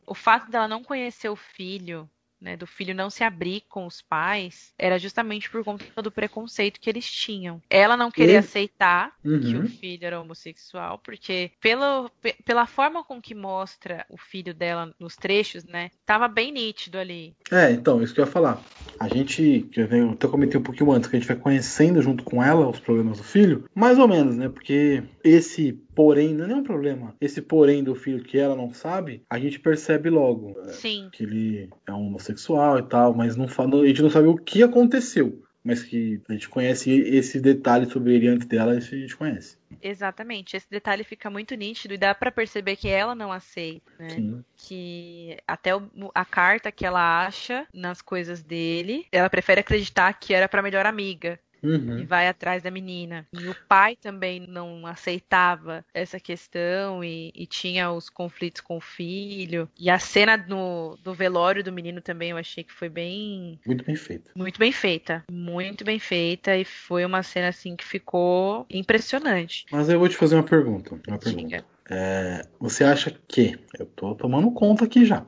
o 0.06 0.14
fato 0.14 0.50
dela 0.50 0.68
não 0.68 0.84
conhecer 0.84 1.28
o 1.28 1.36
filho 1.36 2.08
né, 2.40 2.56
do 2.56 2.66
filho 2.66 2.94
não 2.94 3.10
se 3.10 3.24
abrir 3.24 3.62
com 3.68 3.86
os 3.86 4.02
pais, 4.02 4.72
era 4.78 4.98
justamente 4.98 5.50
por 5.50 5.64
conta 5.64 5.84
do 6.02 6.10
preconceito 6.10 6.80
que 6.80 6.90
eles 6.90 7.10
tinham. 7.10 7.60
Ela 7.68 7.96
não 7.96 8.10
queria 8.10 8.34
e... 8.34 8.36
aceitar 8.38 9.12
uhum. 9.24 9.40
que 9.40 9.56
o 9.56 9.68
filho 9.68 10.06
era 10.06 10.20
homossexual, 10.20 10.98
porque 10.98 11.50
pelo, 11.60 12.10
pela 12.44 12.66
forma 12.66 13.04
com 13.04 13.20
que 13.20 13.34
mostra 13.34 14.04
o 14.08 14.16
filho 14.16 14.54
dela 14.54 14.94
nos 14.98 15.16
trechos, 15.16 15.64
né, 15.64 15.90
tava 16.04 16.28
bem 16.28 16.52
nítido 16.52 16.98
ali. 16.98 17.34
É, 17.50 17.70
então, 17.70 18.02
isso 18.02 18.14
que 18.14 18.20
eu 18.20 18.24
ia 18.24 18.30
falar. 18.30 18.62
A 18.98 19.08
gente, 19.08 19.68
que 19.72 19.80
eu 19.80 20.10
até 20.10 20.28
comentei 20.28 20.58
um 20.58 20.62
pouquinho 20.62 20.92
antes, 20.92 21.08
que 21.08 21.16
a 21.16 21.18
gente 21.18 21.28
vai 21.28 21.36
conhecendo 21.36 22.02
junto 22.02 22.24
com 22.24 22.42
ela 22.42 22.68
os 22.68 22.80
problemas 22.80 23.18
do 23.18 23.24
filho, 23.24 23.64
mais 23.74 23.98
ou 23.98 24.08
menos, 24.08 24.36
né, 24.36 24.48
porque 24.48 25.02
esse 25.24 25.80
porém, 25.96 26.34
não 26.34 26.44
é 26.44 26.48
nenhum 26.48 26.62
problema. 26.62 27.16
Esse 27.18 27.40
porém 27.40 27.82
do 27.82 27.94
filho 27.94 28.22
que 28.22 28.38
ela 28.38 28.54
não 28.54 28.72
sabe, 28.72 29.24
a 29.30 29.38
gente 29.38 29.58
percebe 29.58 30.10
logo. 30.10 30.54
É, 30.60 30.68
Sim. 30.68 31.08
Que 31.10 31.24
ele 31.24 31.70
é 31.86 31.92
um 31.92 32.08
homossexual 32.08 32.78
e 32.78 32.82
tal, 32.82 33.14
mas 33.14 33.34
não 33.34 33.48
fala, 33.48 33.82
a 33.82 33.86
gente 33.86 34.02
não 34.02 34.10
sabe 34.10 34.28
o 34.28 34.36
que 34.36 34.62
aconteceu. 34.62 35.42
Mas 35.64 35.82
que 35.82 36.20
a 36.28 36.32
gente 36.32 36.48
conhece 36.48 36.92
esse 36.92 37.40
detalhe 37.40 37.90
sobre 37.90 38.14
ele 38.14 38.28
antes 38.28 38.46
dela, 38.46 38.78
isso 38.78 38.94
a 38.94 38.98
gente 38.98 39.16
conhece. 39.16 39.58
Exatamente, 39.82 40.56
esse 40.56 40.70
detalhe 40.70 41.02
fica 41.02 41.28
muito 41.28 41.56
nítido 41.56 41.94
e 41.94 41.98
dá 41.98 42.14
para 42.14 42.30
perceber 42.30 42.76
que 42.76 42.86
ela 42.88 43.16
não 43.16 43.32
aceita, 43.32 43.90
né? 43.98 44.10
Sim. 44.10 44.44
Que 44.56 45.36
até 45.44 45.74
o, 45.74 45.82
a 46.14 46.24
carta 46.24 46.70
que 46.70 46.86
ela 46.86 47.26
acha 47.26 47.66
nas 47.74 48.00
coisas 48.00 48.44
dele, 48.44 49.06
ela 49.10 49.28
prefere 49.28 49.60
acreditar 49.60 50.12
que 50.12 50.32
era 50.32 50.48
para 50.48 50.62
melhor 50.62 50.86
amiga, 50.86 51.36
Uhum. 51.66 51.98
e 51.98 52.04
vai 52.04 52.28
atrás 52.28 52.62
da 52.62 52.70
menina. 52.70 53.26
E 53.32 53.48
o 53.48 53.54
pai 53.68 53.96
também 53.96 54.46
não 54.46 54.86
aceitava 54.86 55.84
essa 55.92 56.20
questão 56.20 57.02
e, 57.02 57.32
e, 57.34 57.46
tinha 57.46 57.90
os 57.90 58.08
conflitos 58.08 58.60
com 58.60 58.76
o 58.76 58.80
filho. 58.80 59.68
E 59.76 59.90
a 59.90 59.98
cena 59.98 60.36
no, 60.36 60.96
do 61.02 61.12
velório 61.12 61.64
do 61.64 61.72
menino 61.72 62.00
também 62.00 62.30
eu 62.30 62.36
achei 62.36 62.62
que 62.62 62.72
foi 62.72 62.88
bem. 62.88 63.58
Muito 63.66 63.84
bem 63.84 63.96
feita. 63.96 64.30
Muito 64.36 64.58
bem 64.58 64.70
feita. 64.70 65.24
Muito 65.30 65.84
bem 65.84 65.98
feita. 65.98 66.56
E 66.56 66.64
foi 66.64 67.04
uma 67.04 67.22
cena 67.22 67.48
assim 67.48 67.74
que 67.74 67.84
ficou 67.84 68.64
impressionante. 68.70 69.66
Mas 69.70 69.88
eu 69.88 69.98
vou 69.98 70.08
te 70.08 70.16
fazer 70.16 70.36
uma 70.36 70.44
pergunta. 70.44 70.98
Uma 71.08 71.18
pergunta. 71.18 71.64
É, 71.90 72.46
você 72.58 72.84
acha 72.84 73.14
que. 73.28 73.58
Eu 73.78 73.86
tô 73.86 74.14
tomando 74.14 74.50
conta 74.50 74.84
aqui 74.84 75.04
já. 75.04 75.24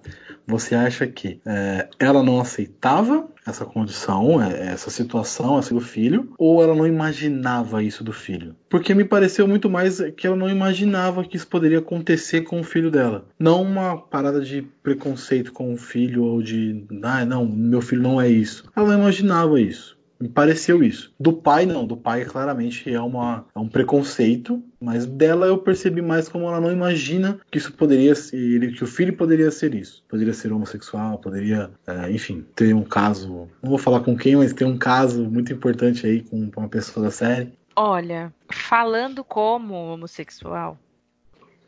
Você 0.47 0.75
acha 0.75 1.07
que 1.07 1.41
é, 1.45 1.89
ela 1.99 2.23
não 2.23 2.41
aceitava 2.41 3.29
essa 3.47 3.67
condição, 3.67 4.43
é, 4.43 4.69
essa 4.69 4.91
situação, 4.91 5.59
essa 5.59 5.75
do 5.75 5.81
filho, 5.81 6.33
ou 6.39 6.63
ela 6.63 6.75
não 6.75 6.87
imaginava 6.87 7.83
isso 7.83 8.03
do 8.03 8.13
filho? 8.13 8.57
Porque 8.69 8.95
me 8.95 9.05
pareceu 9.05 9.47
muito 9.47 9.69
mais 9.69 10.01
que 10.17 10.27
ela 10.27 10.37
não 10.37 10.49
imaginava 10.49 11.23
que 11.25 11.37
isso 11.37 11.47
poderia 11.47 11.81
acontecer 11.81 12.43
com 12.43 12.61
o 12.61 12.65
filho 12.65 12.91
dela. 12.91 13.27
Não 13.39 13.63
uma 13.63 13.99
parada 13.99 14.41
de 14.41 14.63
preconceito 14.83 15.53
com 15.53 15.75
o 15.75 15.77
filho 15.77 16.25
ou 16.25 16.43
de, 16.43 16.87
ah, 17.03 17.27
não, 17.27 17.47
meu 17.47 17.83
filho 17.83 18.03
não 18.03 18.19
é 18.19 18.29
isso. 18.29 18.65
Ela 18.75 18.89
não 18.89 19.01
imaginava 19.01 19.61
isso. 19.61 19.98
Me 20.21 20.29
pareceu 20.29 20.83
isso. 20.83 21.13
Do 21.19 21.33
pai, 21.33 21.65
não. 21.65 21.87
Do 21.87 21.97
pai, 21.97 22.25
claramente, 22.25 22.93
é, 22.93 23.01
uma, 23.01 23.47
é 23.55 23.59
um 23.59 23.69
preconceito. 23.69 24.63
Mas 24.81 25.07
dela 25.07 25.47
eu 25.47 25.59
percebi 25.59 26.03
mais 26.03 26.29
como 26.29 26.47
ela 26.47 26.61
não 26.61 26.73
imagina 26.73 27.39
que 27.51 27.59
isso 27.59 27.73
poderia 27.73 28.15
ser. 28.15 28.73
Que 28.75 28.83
o 28.83 28.87
filho 28.87 29.17
poderia 29.17 29.51
ser 29.51 29.75
isso. 29.75 30.05
Poderia 30.09 30.35
ser 30.35 30.53
homossexual, 30.53 31.19
poderia, 31.19 31.71
é, 31.87 32.11
enfim, 32.11 32.45
ter 32.57 32.75
um 32.75 32.83
caso. 32.83 33.49
Não 33.63 33.71
vou 33.71 33.79
falar 33.79 34.01
com 34.01 34.17
quem, 34.17 34.37
mas 34.37 34.53
ter 34.53 34.65
um 34.65 34.77
caso 34.77 35.25
muito 35.25 35.53
importante 35.53 36.07
aí 36.07 36.23
com 36.23 36.51
uma 36.57 36.69
pessoa 36.69 37.07
da 37.07 37.13
série. 37.13 37.53
Olha, 37.77 38.33
falando 38.51 39.23
como 39.23 39.75
homossexual. 39.75 40.77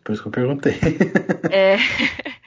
Por 0.03 0.13
isso 0.13 0.23
que 0.23 0.29
eu 0.29 0.33
perguntei. 0.33 0.75
É. 1.51 1.77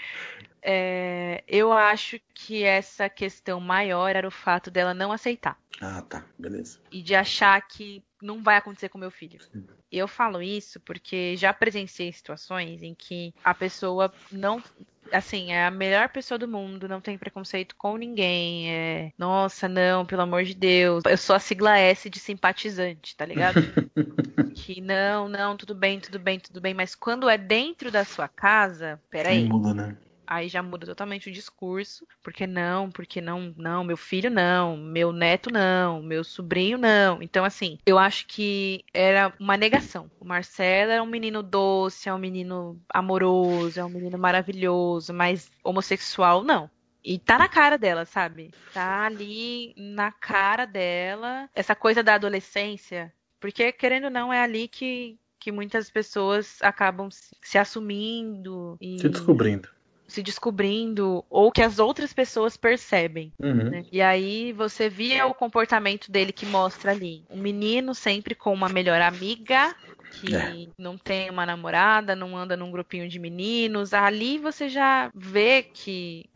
É, 0.65 1.43
eu 1.45 1.73
acho 1.73 2.17
que 2.33 2.63
essa 2.63 3.09
questão 3.09 3.59
maior 3.59 4.15
era 4.15 4.27
o 4.27 4.31
fato 4.31 4.71
dela 4.71 4.93
não 4.93 5.11
aceitar. 5.11 5.57
Ah, 5.81 6.01
tá. 6.01 6.25
Beleza. 6.39 6.79
E 6.89 7.01
de 7.01 7.13
achar 7.13 7.59
que 7.67 8.01
não 8.21 8.41
vai 8.41 8.55
acontecer 8.55 8.87
com 8.87 8.97
meu 8.97 9.11
filho. 9.11 9.41
Sim. 9.51 9.65
Eu 9.91 10.07
falo 10.07 10.41
isso 10.41 10.79
porque 10.79 11.35
já 11.35 11.53
presenciei 11.53 12.11
situações 12.13 12.81
em 12.81 12.95
que 12.95 13.33
a 13.43 13.53
pessoa 13.53 14.11
não. 14.31 14.63
Assim, 15.11 15.51
é 15.51 15.65
a 15.65 15.71
melhor 15.71 16.07
pessoa 16.09 16.37
do 16.37 16.47
mundo, 16.47 16.87
não 16.87 17.01
tem 17.01 17.17
preconceito 17.17 17.75
com 17.75 17.97
ninguém. 17.97 18.71
É, 18.71 19.11
nossa, 19.17 19.67
não, 19.67 20.05
pelo 20.05 20.21
amor 20.21 20.45
de 20.45 20.55
Deus. 20.55 21.03
Eu 21.05 21.17
sou 21.17 21.35
a 21.35 21.39
sigla 21.39 21.77
S 21.77 22.09
de 22.09 22.19
simpatizante, 22.19 23.15
tá 23.17 23.25
ligado? 23.25 23.55
que 24.55 24.79
não, 24.79 25.27
não, 25.27 25.57
tudo 25.57 25.75
bem, 25.75 25.99
tudo 25.99 26.17
bem, 26.17 26.39
tudo 26.39 26.61
bem. 26.61 26.73
Mas 26.73 26.95
quando 26.95 27.29
é 27.29 27.37
dentro 27.37 27.91
da 27.91 28.05
sua 28.05 28.29
casa, 28.29 28.99
peraí. 29.09 29.43
Muda, 29.43 29.73
né? 29.73 29.97
Aí 30.25 30.47
já 30.47 30.61
muda 30.61 30.85
totalmente 30.85 31.29
o 31.29 31.33
discurso, 31.33 32.07
porque 32.21 32.47
não, 32.47 32.89
porque 32.89 33.21
não, 33.21 33.53
não, 33.57 33.83
meu 33.83 33.97
filho 33.97 34.29
não, 34.29 34.77
meu 34.77 35.11
neto 35.11 35.51
não, 35.51 36.01
meu 36.01 36.23
sobrinho 36.23 36.77
não. 36.77 37.21
Então, 37.21 37.45
assim, 37.45 37.77
eu 37.85 37.97
acho 37.97 38.25
que 38.27 38.83
era 38.93 39.33
uma 39.39 39.57
negação. 39.57 40.09
O 40.19 40.25
Marcelo 40.25 40.91
é 40.91 41.01
um 41.01 41.05
menino 41.05 41.43
doce, 41.43 42.09
é 42.09 42.13
um 42.13 42.17
menino 42.17 42.79
amoroso, 42.89 43.79
é 43.79 43.85
um 43.85 43.89
menino 43.89 44.17
maravilhoso, 44.17 45.13
mas 45.13 45.51
homossexual 45.63 46.43
não. 46.43 46.69
E 47.03 47.19
tá 47.19 47.37
na 47.37 47.49
cara 47.49 47.77
dela, 47.77 48.05
sabe? 48.05 48.51
Tá 48.73 49.05
ali 49.05 49.73
na 49.75 50.11
cara 50.11 50.65
dela. 50.65 51.49
Essa 51.53 51.75
coisa 51.75 52.01
da 52.01 52.15
adolescência. 52.15 53.13
Porque, 53.41 53.73
querendo 53.73 54.05
ou 54.05 54.09
não, 54.09 54.31
é 54.31 54.41
ali 54.41 54.69
que, 54.69 55.19
que 55.37 55.51
muitas 55.51 55.89
pessoas 55.89 56.59
acabam 56.61 57.09
se 57.11 57.57
assumindo 57.57 58.77
e. 58.79 58.99
Se 58.99 59.09
descobrindo 59.09 59.67
se 60.13 60.21
descobrindo 60.21 61.25
ou 61.27 61.51
que 61.51 61.61
as 61.61 61.79
outras 61.79 62.13
pessoas 62.13 62.55
percebem. 62.55 63.33
Uhum. 63.39 63.69
Né? 63.71 63.85
E 63.91 63.99
aí 63.99 64.53
você 64.53 64.87
via 64.87 65.25
o 65.25 65.33
comportamento 65.33 66.11
dele 66.11 66.31
que 66.31 66.45
mostra 66.45 66.91
ali. 66.91 67.25
Um 67.31 67.39
menino 67.39 67.95
sempre 67.95 68.35
com 68.35 68.53
uma 68.53 68.69
melhor 68.69 69.01
amiga, 69.01 69.75
que 70.11 70.35
é. 70.35 70.67
não 70.77 70.99
tem 70.99 71.31
uma 71.31 71.47
namorada, 71.47 72.15
não 72.15 72.37
anda 72.37 72.55
num 72.55 72.69
grupinho 72.69 73.09
de 73.09 73.17
meninos. 73.17 73.91
Ali 73.91 74.37
você 74.37 74.69
já 74.69 75.09
vê 75.15 75.63
que 75.63 76.29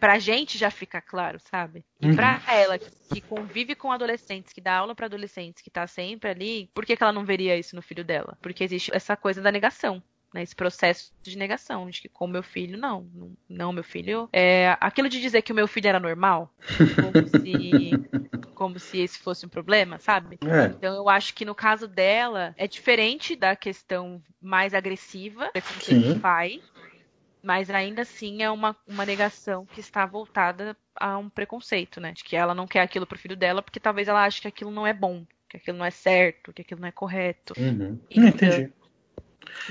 pra 0.00 0.18
gente 0.18 0.56
já 0.56 0.70
fica 0.70 1.02
claro, 1.02 1.38
sabe? 1.38 1.84
E 2.00 2.06
uhum. 2.06 2.16
pra 2.16 2.40
ela, 2.48 2.78
que 2.78 3.20
convive 3.20 3.74
com 3.74 3.92
adolescentes, 3.92 4.54
que 4.54 4.62
dá 4.62 4.76
aula 4.76 4.94
para 4.94 5.06
adolescentes, 5.06 5.62
que 5.62 5.70
tá 5.70 5.86
sempre 5.86 6.30
ali, 6.30 6.70
por 6.72 6.86
que, 6.86 6.96
que 6.96 7.02
ela 7.02 7.12
não 7.12 7.26
veria 7.26 7.54
isso 7.58 7.76
no 7.76 7.82
filho 7.82 8.04
dela? 8.04 8.38
Porque 8.40 8.64
existe 8.64 8.90
essa 8.94 9.14
coisa 9.14 9.42
da 9.42 9.52
negação 9.52 10.02
né, 10.38 10.42
esse 10.44 10.54
processo 10.54 11.12
de 11.20 11.36
negação, 11.36 11.90
de 11.90 12.00
que 12.00 12.08
com 12.08 12.28
meu 12.28 12.42
filho, 12.42 12.78
não, 12.78 13.06
não, 13.48 13.72
meu 13.72 13.82
filho. 13.82 14.28
É, 14.32 14.76
aquilo 14.80 15.08
de 15.08 15.20
dizer 15.20 15.42
que 15.42 15.50
o 15.50 15.54
meu 15.54 15.66
filho 15.66 15.88
era 15.88 15.98
normal, 15.98 16.54
como 16.96 17.26
se, 17.42 17.90
como 18.54 18.78
se 18.78 19.00
esse 19.00 19.18
fosse 19.18 19.44
um 19.44 19.48
problema, 19.48 19.98
sabe? 19.98 20.38
É. 20.46 20.66
Então 20.66 20.94
eu 20.94 21.08
acho 21.08 21.34
que 21.34 21.44
no 21.44 21.54
caso 21.54 21.88
dela 21.88 22.54
é 22.56 22.68
diferente 22.68 23.34
da 23.34 23.56
questão 23.56 24.22
mais 24.40 24.72
agressiva 24.74 25.50
que 25.80 25.92
ele 25.92 26.20
pai, 26.20 26.62
mas 27.42 27.68
ainda 27.68 28.02
assim 28.02 28.42
é 28.42 28.50
uma, 28.50 28.76
uma 28.86 29.04
negação 29.04 29.66
que 29.66 29.80
está 29.80 30.06
voltada 30.06 30.76
a 30.94 31.18
um 31.18 31.28
preconceito, 31.28 32.00
né? 32.00 32.12
De 32.12 32.22
que 32.22 32.36
ela 32.36 32.54
não 32.54 32.66
quer 32.66 32.80
aquilo 32.80 33.06
pro 33.06 33.18
filho 33.18 33.36
dela 33.36 33.60
porque 33.60 33.80
talvez 33.80 34.06
ela 34.06 34.24
ache 34.24 34.40
que 34.40 34.48
aquilo 34.48 34.70
não 34.70 34.86
é 34.86 34.92
bom, 34.92 35.26
que 35.48 35.56
aquilo 35.56 35.78
não 35.78 35.84
é 35.84 35.90
certo, 35.90 36.52
que 36.52 36.62
aquilo 36.62 36.80
não 36.80 36.88
é 36.88 36.92
correto. 36.92 37.54
Uhum. 37.58 37.98
Então, 38.08 38.28
Entendi. 38.28 38.72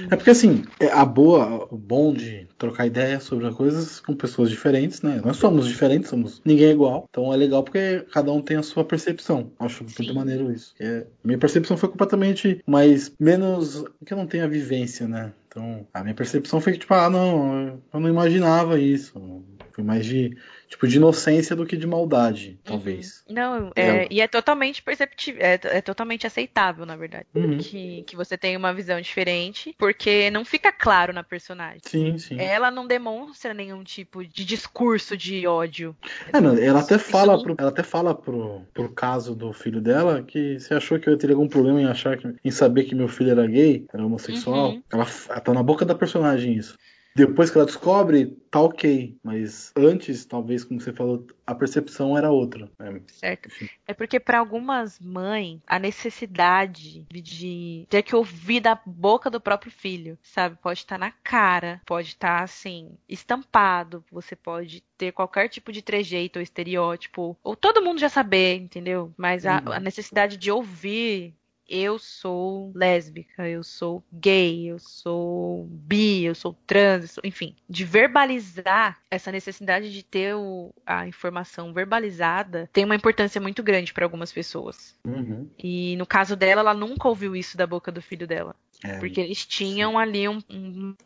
É 0.10 0.16
porque 0.16 0.30
assim, 0.30 0.64
é 0.80 0.88
a 0.88 1.04
boa, 1.04 1.68
o 1.72 1.78
bom 1.78 2.14
de 2.14 2.48
trocar 2.58 2.86
ideia 2.86 3.20
sobre 3.20 3.48
as 3.48 3.56
coisas 3.56 3.99
com 3.99 4.16
pessoas 4.16 4.49
diferentes, 4.49 5.02
né? 5.02 5.22
Nós 5.24 5.38
somos 5.38 5.68
diferentes, 5.68 6.10
somos 6.10 6.41
ninguém 6.45 6.68
é 6.68 6.72
igual. 6.72 7.06
Então 7.10 7.34
é 7.34 7.38
legal 7.38 7.64
porque 7.64 8.06
cada 8.12 8.32
um 8.32 8.41
tem 8.41 8.58
a 8.58 8.64
sua 8.64 8.84
percepção. 8.84 9.52
Acho 9.60 9.84
muito 9.84 10.14
maneiro 10.14 10.52
isso. 10.52 10.74
É, 10.80 11.06
minha 11.24 11.38
percepção 11.38 11.78
foi 11.78 11.90
completamente 11.90 12.62
mais 12.66 13.12
menos 13.20 13.84
que 14.06 14.14
eu 14.14 14.18
não 14.18 14.28
tenho 14.28 14.44
a 14.44 14.48
vivência, 14.48 15.08
né? 15.08 15.34
Então, 15.48 15.88
a 15.94 16.04
minha 16.04 16.14
percepção 16.14 16.62
foi 16.62 16.74
que 16.74 16.80
tipo, 16.80 16.94
ah, 16.94 17.10
não, 17.10 17.80
eu 17.91 17.99
não 17.99 18.10
imaginava 18.10 18.80
isso. 18.80 19.44
Foi 19.74 19.84
mais 19.84 20.06
de 20.06 20.38
tipo, 20.68 20.88
de 20.88 20.98
inocência 20.98 21.56
do 21.56 21.65
que 21.65 21.77
de 21.77 21.88
maldade, 21.88 22.60
talvez. 22.64 23.23
Uhum. 23.27 23.35
Não, 23.35 23.72
é, 23.76 24.07
e 24.11 24.19
é 24.22 24.27
totalmente 24.27 24.84
perceptível, 24.84 25.41
é, 25.41 25.60
é, 25.64 25.81
totalmente 25.81 26.27
aceitável, 26.27 26.85
na 26.85 26.95
verdade. 26.95 27.26
Uhum. 27.34 27.57
Que, 27.57 28.03
que 28.03 28.15
você 28.15 28.38
tem 28.38 28.56
uma 28.56 28.73
visão 28.73 28.99
diferente, 28.99 29.73
porque 29.77 30.30
não 30.30 30.44
fica 30.44 30.72
claro 30.72 31.14
na 31.14 31.23
personagem. 31.23 31.80
Sim, 31.84 32.18
sim. 32.18 32.39
Ela 32.39 32.69
não 32.69 32.85
demonstra 32.85 33.53
nenhum 33.53 33.84
tipo 33.84 34.26
de 34.26 34.44
discurso 34.44 35.15
de 35.15 35.48
ódio. 35.48 35.95
É, 36.34 36.41
não, 36.41 36.57
ela 36.57 36.81
até 36.81 36.98
fala, 36.98 37.41
pro, 37.41 37.56
ela 37.57 37.69
até 37.69 37.84
fala 37.84 38.14
pro, 38.14 38.61
pro 38.73 38.89
caso 38.89 39.34
do 39.34 39.53
filho 39.53 39.81
dela 39.81 40.22
que 40.22 40.60
você 40.60 40.73
achou 40.73 40.99
que 40.99 41.10
eu 41.10 41.18
teria 41.18 41.35
algum 41.35 41.48
problema 41.48 41.81
em 41.81 41.85
achar 41.85 42.18
que, 42.18 42.27
em 42.44 42.52
saber 42.52 42.84
que 42.84 42.95
meu 42.95 43.07
filho 43.07 43.31
era 43.31 43.48
gay, 43.48 43.85
era 43.94 44.06
homossexual. 44.06 44.72
Uhum. 44.72 44.84
Ela, 44.91 45.07
ela 45.30 45.39
tá 45.39 45.53
na 45.53 45.64
boca 45.64 45.85
da 45.85 45.95
personagem 45.95 46.53
isso. 46.53 46.77
Depois 47.18 47.49
que 47.49 47.57
ela 47.57 47.65
descobre, 47.65 48.38
tá 48.52 48.61
ok. 48.61 49.18
Mas 49.23 49.73
antes, 49.76 50.23
talvez, 50.23 50.64
como 50.64 50.80
você 50.80 50.94
falou, 50.94 51.26
a 51.48 51.56
percepção 51.56 52.15
era 52.15 52.30
outra. 52.30 52.69
Né? 52.77 53.02
Certo. 53.07 53.49
É 53.88 53.94
porque 53.95 54.19
para 54.19 54.38
algumas 54.38 54.99
mães, 54.99 55.60
a 55.65 55.80
necessidade 55.80 57.07
de 57.11 57.88
ter 57.89 58.03
que 58.03 58.15
ouvir 58.15 58.60
da 58.60 58.80
boca 58.85 59.31
do 59.31 59.41
próprio 59.41 59.72
filho, 59.72 60.15
sabe? 60.22 60.60
Pode 60.61 60.81
estar 60.81 60.99
tá 60.99 61.06
na 61.07 61.11
cara, 61.23 61.81
pode 61.88 62.10
estar, 62.10 62.38
tá, 62.38 62.44
assim, 62.44 62.91
estampado. 63.10 64.06
Você 64.11 64.35
pode 64.35 64.84
ter 64.95 65.11
qualquer 65.11 65.49
tipo 65.49 65.72
de 65.72 65.81
trejeito 65.81 66.38
ou 66.38 66.44
estereótipo. 66.44 67.35
Ou 67.44 67.56
todo 67.56 67.81
mundo 67.81 67.99
já 67.99 68.10
saber, 68.10 68.57
entendeu? 68.57 69.11
Mas 69.18 69.44
a, 69.44 69.60
uhum. 69.65 69.73
a 69.73 69.80
necessidade 69.80 70.38
de 70.38 70.52
ouvir 70.52 71.34
eu 71.68 71.99
sou 71.99 72.72
lésbica, 72.73 73.48
eu 73.48 73.64
sou 73.64 74.03
gay, 74.11 74.68
eu 74.68 74.80
sou 74.80 75.65
bi, 75.69 76.23
eu 76.23 76.35
sou 76.35 76.57
trans, 76.65 77.02
eu 77.02 77.07
sou, 77.07 77.22
enfim, 77.26 77.56
de 77.69 77.84
verbalizar 77.84 78.99
essa 79.11 79.31
necessidade 79.31 79.91
de 79.91 80.03
ter 80.03 80.35
o, 80.35 80.73
a 80.85 81.07
informação 81.07 81.73
verbalizada 81.73 82.69
tem 82.72 82.85
uma 82.85 82.95
importância 82.95 83.41
muito 83.41 83.61
grande 83.61 83.94
para 83.94 84.06
algumas 84.06 84.31
pessoas. 84.31 84.95
Uhum. 85.06 85.49
E 85.57 85.95
no 85.98 86.06
caso 86.06 86.35
dela, 86.35 86.61
ela 86.61 86.73
nunca 86.73 87.07
ouviu 87.07 87.35
isso 87.35 87.57
da 87.57 87.68
boca 87.68 87.91
do 87.91 88.02
filho 88.02 88.27
dela. 88.27 88.56
É, 88.84 88.99
porque 88.99 89.20
eles 89.20 89.45
tinham 89.45 89.98
ali 89.98 90.28
um, 90.30 90.40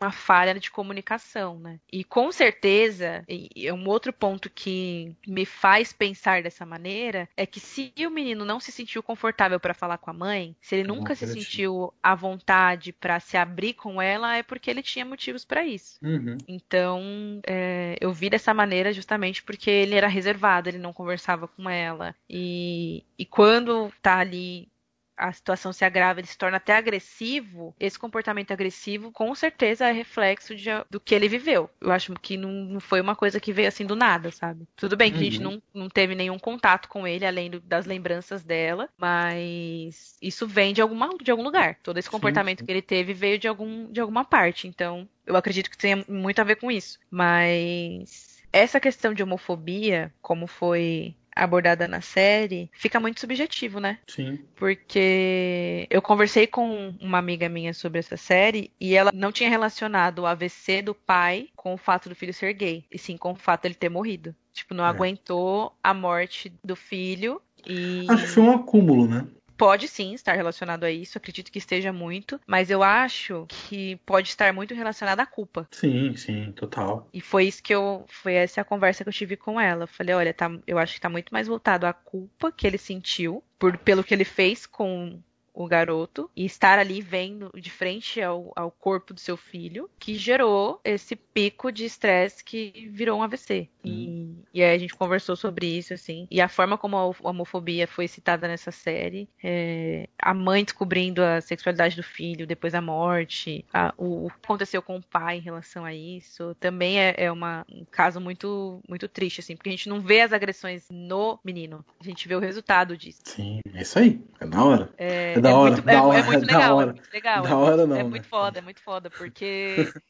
uma 0.00 0.12
falha 0.12 0.54
de 0.58 0.70
comunicação, 0.70 1.58
né? 1.58 1.80
E 1.90 2.04
com 2.04 2.30
certeza, 2.30 3.24
e 3.28 3.70
um 3.72 3.88
outro 3.88 4.12
ponto 4.12 4.50
que 4.50 5.14
me 5.26 5.46
faz 5.46 5.92
pensar 5.92 6.42
dessa 6.42 6.66
maneira 6.66 7.28
é 7.36 7.46
que 7.46 7.60
se 7.60 7.92
o 8.06 8.10
menino 8.10 8.44
não 8.44 8.60
se 8.60 8.70
sentiu 8.70 9.02
confortável 9.02 9.58
para 9.58 9.74
falar 9.74 9.98
com 9.98 10.10
a 10.10 10.14
mãe, 10.14 10.54
se 10.60 10.74
ele 10.74 10.88
nunca 10.88 11.14
se 11.14 11.26
sentiu 11.26 11.92
à 12.02 12.14
vontade 12.14 12.92
para 12.92 13.18
se 13.20 13.36
abrir 13.36 13.74
com 13.74 14.00
ela, 14.00 14.36
é 14.36 14.42
porque 14.42 14.70
ele 14.70 14.82
tinha 14.82 15.04
motivos 15.04 15.44
para 15.44 15.64
isso. 15.64 15.98
Uhum. 16.02 16.36
Então, 16.46 17.40
é, 17.46 17.96
eu 18.00 18.12
vi 18.12 18.28
dessa 18.28 18.52
maneira 18.52 18.92
justamente 18.92 19.42
porque 19.42 19.70
ele 19.70 19.94
era 19.94 20.08
reservado, 20.08 20.68
ele 20.68 20.78
não 20.78 20.92
conversava 20.92 21.48
com 21.48 21.68
ela. 21.68 22.14
E, 22.28 23.04
e 23.18 23.24
quando 23.24 23.92
tá 24.02 24.18
ali 24.18 24.68
a 25.16 25.32
situação 25.32 25.72
se 25.72 25.84
agrava, 25.84 26.20
ele 26.20 26.26
se 26.26 26.38
torna 26.38 26.56
até 26.56 26.74
agressivo, 26.74 27.74
esse 27.78 27.98
comportamento 27.98 28.52
agressivo 28.52 29.12
com 29.12 29.34
certeza 29.34 29.86
é 29.86 29.92
reflexo 29.92 30.54
de, 30.54 30.70
do 30.90 31.00
que 31.00 31.14
ele 31.14 31.28
viveu. 31.28 31.70
Eu 31.80 31.92
acho 31.92 32.12
que 32.14 32.36
não, 32.36 32.50
não, 32.50 32.80
foi 32.80 33.00
uma 33.00 33.14
coisa 33.14 33.40
que 33.40 33.52
veio 33.52 33.68
assim 33.68 33.84
do 33.86 33.94
nada, 33.94 34.30
sabe? 34.30 34.66
Tudo 34.76 34.96
bem 34.96 35.10
que 35.10 35.16
uhum. 35.16 35.20
a 35.20 35.24
gente 35.24 35.38
uhum. 35.38 35.62
não, 35.74 35.82
não 35.82 35.88
teve 35.88 36.14
nenhum 36.14 36.38
contato 36.38 36.88
com 36.88 37.06
ele, 37.06 37.26
além 37.26 37.50
do, 37.50 37.60
das 37.60 37.86
lembranças 37.86 38.42
dela, 38.42 38.88
mas 38.98 40.16
isso 40.20 40.46
vem 40.46 40.72
de, 40.72 40.80
alguma, 40.80 41.10
de 41.20 41.30
algum 41.30 41.42
lugar. 41.42 41.78
Todo 41.82 41.98
esse 41.98 42.10
comportamento 42.10 42.58
sim, 42.58 42.62
sim. 42.62 42.66
que 42.66 42.72
ele 42.72 42.82
teve 42.82 43.12
veio 43.12 43.38
de, 43.38 43.48
algum, 43.48 43.90
de 43.90 44.00
alguma 44.00 44.24
parte. 44.24 44.66
Então, 44.66 45.08
eu 45.26 45.36
acredito 45.36 45.70
que 45.70 45.78
tenha 45.78 46.04
muito 46.08 46.40
a 46.40 46.44
ver 46.44 46.56
com 46.56 46.70
isso. 46.70 46.98
Mas 47.10 48.42
essa 48.52 48.78
questão 48.78 49.14
de 49.14 49.22
homofobia, 49.22 50.12
como 50.20 50.46
foi 50.46 51.16
abordada 51.34 51.88
na 51.88 52.00
série, 52.00 52.70
fica 52.72 53.00
muito 53.00 53.20
subjetivo, 53.20 53.80
né? 53.80 53.98
Sim. 54.08 54.38
Porque 54.56 55.86
eu 55.90 56.02
conversei 56.02 56.46
com 56.46 56.94
uma 57.00 57.18
amiga 57.18 57.48
minha 57.48 57.74
sobre 57.74 57.98
essa 57.98 58.16
série 58.16 58.70
e 58.80 58.94
ela 58.94 59.10
não 59.14 59.32
tinha 59.32 59.48
relacionado 59.48 60.20
o 60.20 60.26
AVC 60.26 60.82
do 60.82 60.94
pai 60.94 61.48
com 61.56 61.74
o 61.74 61.78
fato 61.78 62.08
do 62.08 62.14
filho 62.14 62.34
ser 62.34 62.52
gay, 62.52 62.84
e 62.90 62.98
sim 62.98 63.16
com 63.16 63.32
o 63.32 63.36
fato 63.36 63.62
dele 63.62 63.74
ter 63.74 63.88
morrido. 63.88 64.34
Tipo, 64.52 64.74
não 64.74 64.84
é. 64.84 64.88
aguentou 64.88 65.74
a 65.82 65.94
morte 65.94 66.52
do 66.62 66.76
filho 66.76 67.40
e. 67.66 68.06
Acho 68.08 68.24
que 68.24 68.30
foi 68.30 68.42
um 68.42 68.52
acúmulo, 68.52 69.08
né? 69.08 69.26
Pode 69.62 69.86
sim 69.86 70.12
estar 70.12 70.32
relacionado 70.32 70.82
a 70.82 70.90
isso, 70.90 71.16
acredito 71.16 71.52
que 71.52 71.58
esteja 71.58 71.92
muito, 71.92 72.40
mas 72.44 72.68
eu 72.68 72.82
acho 72.82 73.46
que 73.46 73.94
pode 74.04 74.28
estar 74.28 74.52
muito 74.52 74.74
relacionado 74.74 75.20
à 75.20 75.24
culpa. 75.24 75.68
Sim, 75.70 76.16
sim, 76.16 76.50
total. 76.50 77.08
E 77.14 77.20
foi 77.20 77.44
isso 77.44 77.62
que 77.62 77.72
eu. 77.72 78.04
Foi 78.08 78.34
essa 78.34 78.62
a 78.62 78.64
conversa 78.64 79.04
que 79.04 79.08
eu 79.08 79.12
tive 79.12 79.36
com 79.36 79.60
ela. 79.60 79.84
Eu 79.84 79.86
falei, 79.86 80.16
olha, 80.16 80.34
tá, 80.34 80.50
eu 80.66 80.78
acho 80.78 80.94
que 80.94 81.00
tá 81.00 81.08
muito 81.08 81.32
mais 81.32 81.46
voltado 81.46 81.86
à 81.86 81.92
culpa 81.92 82.50
que 82.50 82.66
ele 82.66 82.76
sentiu 82.76 83.40
por, 83.56 83.78
pelo 83.78 84.02
que 84.02 84.12
ele 84.12 84.24
fez 84.24 84.66
com 84.66 85.22
o 85.54 85.66
garoto 85.66 86.30
e 86.36 86.44
estar 86.44 86.78
ali 86.78 87.00
vendo 87.00 87.50
de 87.54 87.70
frente 87.70 88.20
ao, 88.20 88.52
ao 88.56 88.70
corpo 88.70 89.12
do 89.12 89.20
seu 89.20 89.36
filho, 89.36 89.88
que 89.98 90.14
gerou 90.14 90.80
esse 90.84 91.14
pico 91.16 91.70
de 91.70 91.84
estresse 91.84 92.42
que 92.44 92.88
virou 92.92 93.18
um 93.18 93.22
AVC. 93.22 93.68
Hum. 93.84 94.36
E, 94.52 94.60
e 94.60 94.62
aí 94.62 94.74
a 94.74 94.78
gente 94.78 94.94
conversou 94.94 95.36
sobre 95.36 95.66
isso, 95.66 95.92
assim. 95.92 96.26
E 96.30 96.40
a 96.40 96.48
forma 96.48 96.78
como 96.78 96.96
a 96.96 97.28
homofobia 97.28 97.86
foi 97.86 98.08
citada 98.08 98.48
nessa 98.48 98.70
série, 98.70 99.28
é, 99.42 100.08
a 100.18 100.32
mãe 100.32 100.64
descobrindo 100.64 101.22
a 101.22 101.40
sexualidade 101.40 101.96
do 101.96 102.02
filho 102.02 102.46
depois 102.46 102.72
da 102.72 102.80
morte, 102.80 103.64
a, 103.72 103.92
o, 103.96 104.26
o, 104.26 104.30
que 104.30 104.36
aconteceu 104.44 104.82
com 104.82 104.96
o 104.96 105.02
pai 105.02 105.38
em 105.38 105.40
relação 105.40 105.84
a 105.84 105.94
isso, 105.94 106.54
também 106.60 106.98
é, 106.98 107.14
é 107.16 107.32
uma, 107.32 107.64
um 107.70 107.84
caso 107.84 108.20
muito, 108.20 108.80
muito 108.88 109.08
triste, 109.08 109.40
assim, 109.40 109.56
porque 109.56 109.68
a 109.68 109.72
gente 109.72 109.88
não 109.88 110.00
vê 110.00 110.20
as 110.20 110.32
agressões 110.32 110.86
no 110.90 111.38
menino, 111.44 111.84
a 112.00 112.04
gente 112.04 112.26
vê 112.28 112.34
o 112.34 112.40
resultado 112.40 112.96
disso. 112.96 113.20
Sim, 113.24 113.60
é 113.74 113.82
isso 113.82 113.98
aí, 113.98 114.20
é 114.40 114.46
da 114.46 114.64
hora. 114.64 114.90
É, 114.96 115.34
é 115.34 115.40
da 115.42 115.50
é 115.50 115.54
hora, 115.54 115.72
muito, 115.72 115.84
da 115.84 115.92
é, 115.92 116.00
hora, 116.00 116.18
é 116.18 116.22
muito 116.22 116.46
legal, 116.46 116.80
é 116.80 116.86
muito 116.86 117.12
legal. 117.12 117.42
Da 117.42 117.56
hora 117.56 117.86
não. 117.86 117.96
É 117.96 118.02
né? 118.02 118.08
muito 118.08 118.26
foda, 118.28 118.58
é 118.58 118.62
muito 118.62 118.82
foda, 118.82 119.10
porque. 119.10 119.76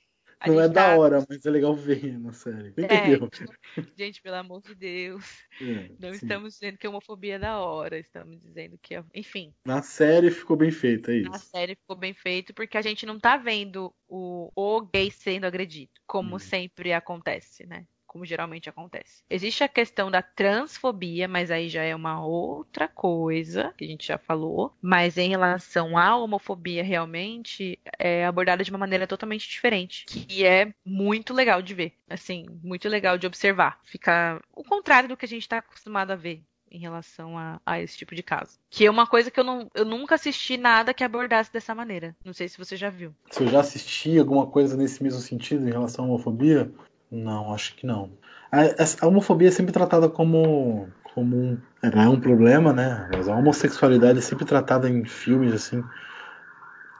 não 0.46 0.60
é 0.60 0.68
da 0.68 0.88
tá... 0.88 0.96
hora, 0.96 1.24
mas 1.28 1.44
é 1.44 1.50
legal 1.50 1.74
ver 1.74 2.18
na 2.18 2.32
série. 2.32 2.74
É, 2.76 2.82
Entendeu? 2.82 3.28
É, 3.76 3.82
gente, 3.96 4.20
pelo 4.20 4.36
amor 4.36 4.60
de 4.62 4.74
Deus. 4.74 5.24
É, 5.60 5.90
não 5.98 6.10
sim. 6.10 6.20
estamos 6.22 6.54
dizendo 6.54 6.78
que 6.78 6.86
a 6.86 6.90
homofobia 6.90 7.36
é 7.36 7.38
da 7.38 7.58
hora, 7.58 7.98
estamos 7.98 8.40
dizendo 8.40 8.78
que 8.80 8.94
é. 8.94 9.04
Enfim. 9.14 9.54
Na 9.64 9.82
série 9.82 10.30
ficou 10.30 10.56
bem 10.56 10.70
feito, 10.70 11.10
é 11.10 11.18
isso. 11.18 11.30
Na 11.30 11.38
série 11.38 11.74
ficou 11.74 11.96
bem 11.96 12.12
feito 12.12 12.52
porque 12.52 12.76
a 12.76 12.82
gente 12.82 13.06
não 13.06 13.18
tá 13.18 13.36
vendo 13.36 13.94
o, 14.08 14.50
o 14.54 14.80
gay 14.82 15.10
sendo 15.10 15.46
agredido, 15.46 15.92
como 16.06 16.36
hum. 16.36 16.38
sempre 16.38 16.92
acontece, 16.92 17.66
né? 17.66 17.86
Como 18.12 18.26
geralmente 18.26 18.68
acontece. 18.68 19.24
Existe 19.28 19.64
a 19.64 19.68
questão 19.68 20.10
da 20.10 20.20
transfobia, 20.20 21.26
mas 21.26 21.50
aí 21.50 21.68
já 21.68 21.82
é 21.82 21.96
uma 21.96 22.24
outra 22.24 22.86
coisa 22.86 23.72
que 23.76 23.84
a 23.84 23.88
gente 23.88 24.06
já 24.06 24.18
falou. 24.18 24.76
Mas 24.82 25.16
em 25.16 25.30
relação 25.30 25.96
à 25.96 26.14
homofobia, 26.16 26.84
realmente 26.84 27.78
é 27.98 28.26
abordada 28.26 28.62
de 28.62 28.70
uma 28.70 28.78
maneira 28.78 29.06
totalmente 29.06 29.48
diferente, 29.48 30.04
que 30.04 30.44
é 30.44 30.74
muito 30.84 31.32
legal 31.32 31.62
de 31.62 31.72
ver. 31.74 31.94
Assim, 32.08 32.46
muito 32.62 32.88
legal 32.88 33.16
de 33.16 33.26
observar. 33.26 33.80
Fica 33.84 34.40
o 34.54 34.62
contrário 34.62 35.08
do 35.08 35.16
que 35.16 35.24
a 35.24 35.28
gente 35.28 35.42
está 35.42 35.58
acostumado 35.58 36.10
a 36.10 36.16
ver 36.16 36.42
em 36.70 36.78
relação 36.78 37.36
a, 37.38 37.60
a, 37.66 37.80
esse 37.80 37.96
tipo 37.96 38.14
de 38.14 38.22
caso. 38.22 38.58
Que 38.70 38.86
é 38.86 38.90
uma 38.90 39.06
coisa 39.06 39.30
que 39.30 39.38
eu, 39.38 39.44
não, 39.44 39.70
eu 39.74 39.84
nunca 39.84 40.14
assisti 40.14 40.56
nada 40.56 40.94
que 40.94 41.04
abordasse 41.04 41.52
dessa 41.52 41.74
maneira. 41.74 42.16
Não 42.24 42.32
sei 42.32 42.48
se 42.48 42.56
você 42.56 42.76
já 42.76 42.88
viu. 42.88 43.14
Se 43.30 43.42
eu 43.42 43.48
já 43.48 43.60
assisti 43.60 44.18
alguma 44.18 44.46
coisa 44.46 44.76
nesse 44.76 45.02
mesmo 45.02 45.20
sentido 45.20 45.68
em 45.68 45.72
relação 45.72 46.06
à 46.06 46.08
homofobia, 46.08 46.72
não, 47.12 47.52
acho 47.52 47.76
que 47.76 47.86
não. 47.86 48.10
A, 48.50 48.62
a 49.00 49.06
homofobia 49.06 49.48
é 49.48 49.50
sempre 49.50 49.70
tratada 49.70 50.08
como, 50.08 50.88
como 51.14 51.36
um, 51.36 51.58
é 51.82 52.08
um 52.08 52.18
problema, 52.18 52.72
né? 52.72 53.08
Mas 53.14 53.28
a 53.28 53.36
homossexualidade 53.36 54.18
é 54.18 54.22
sempre 54.22 54.46
tratada 54.46 54.88
em 54.88 55.04
filmes 55.04 55.52
assim. 55.52 55.84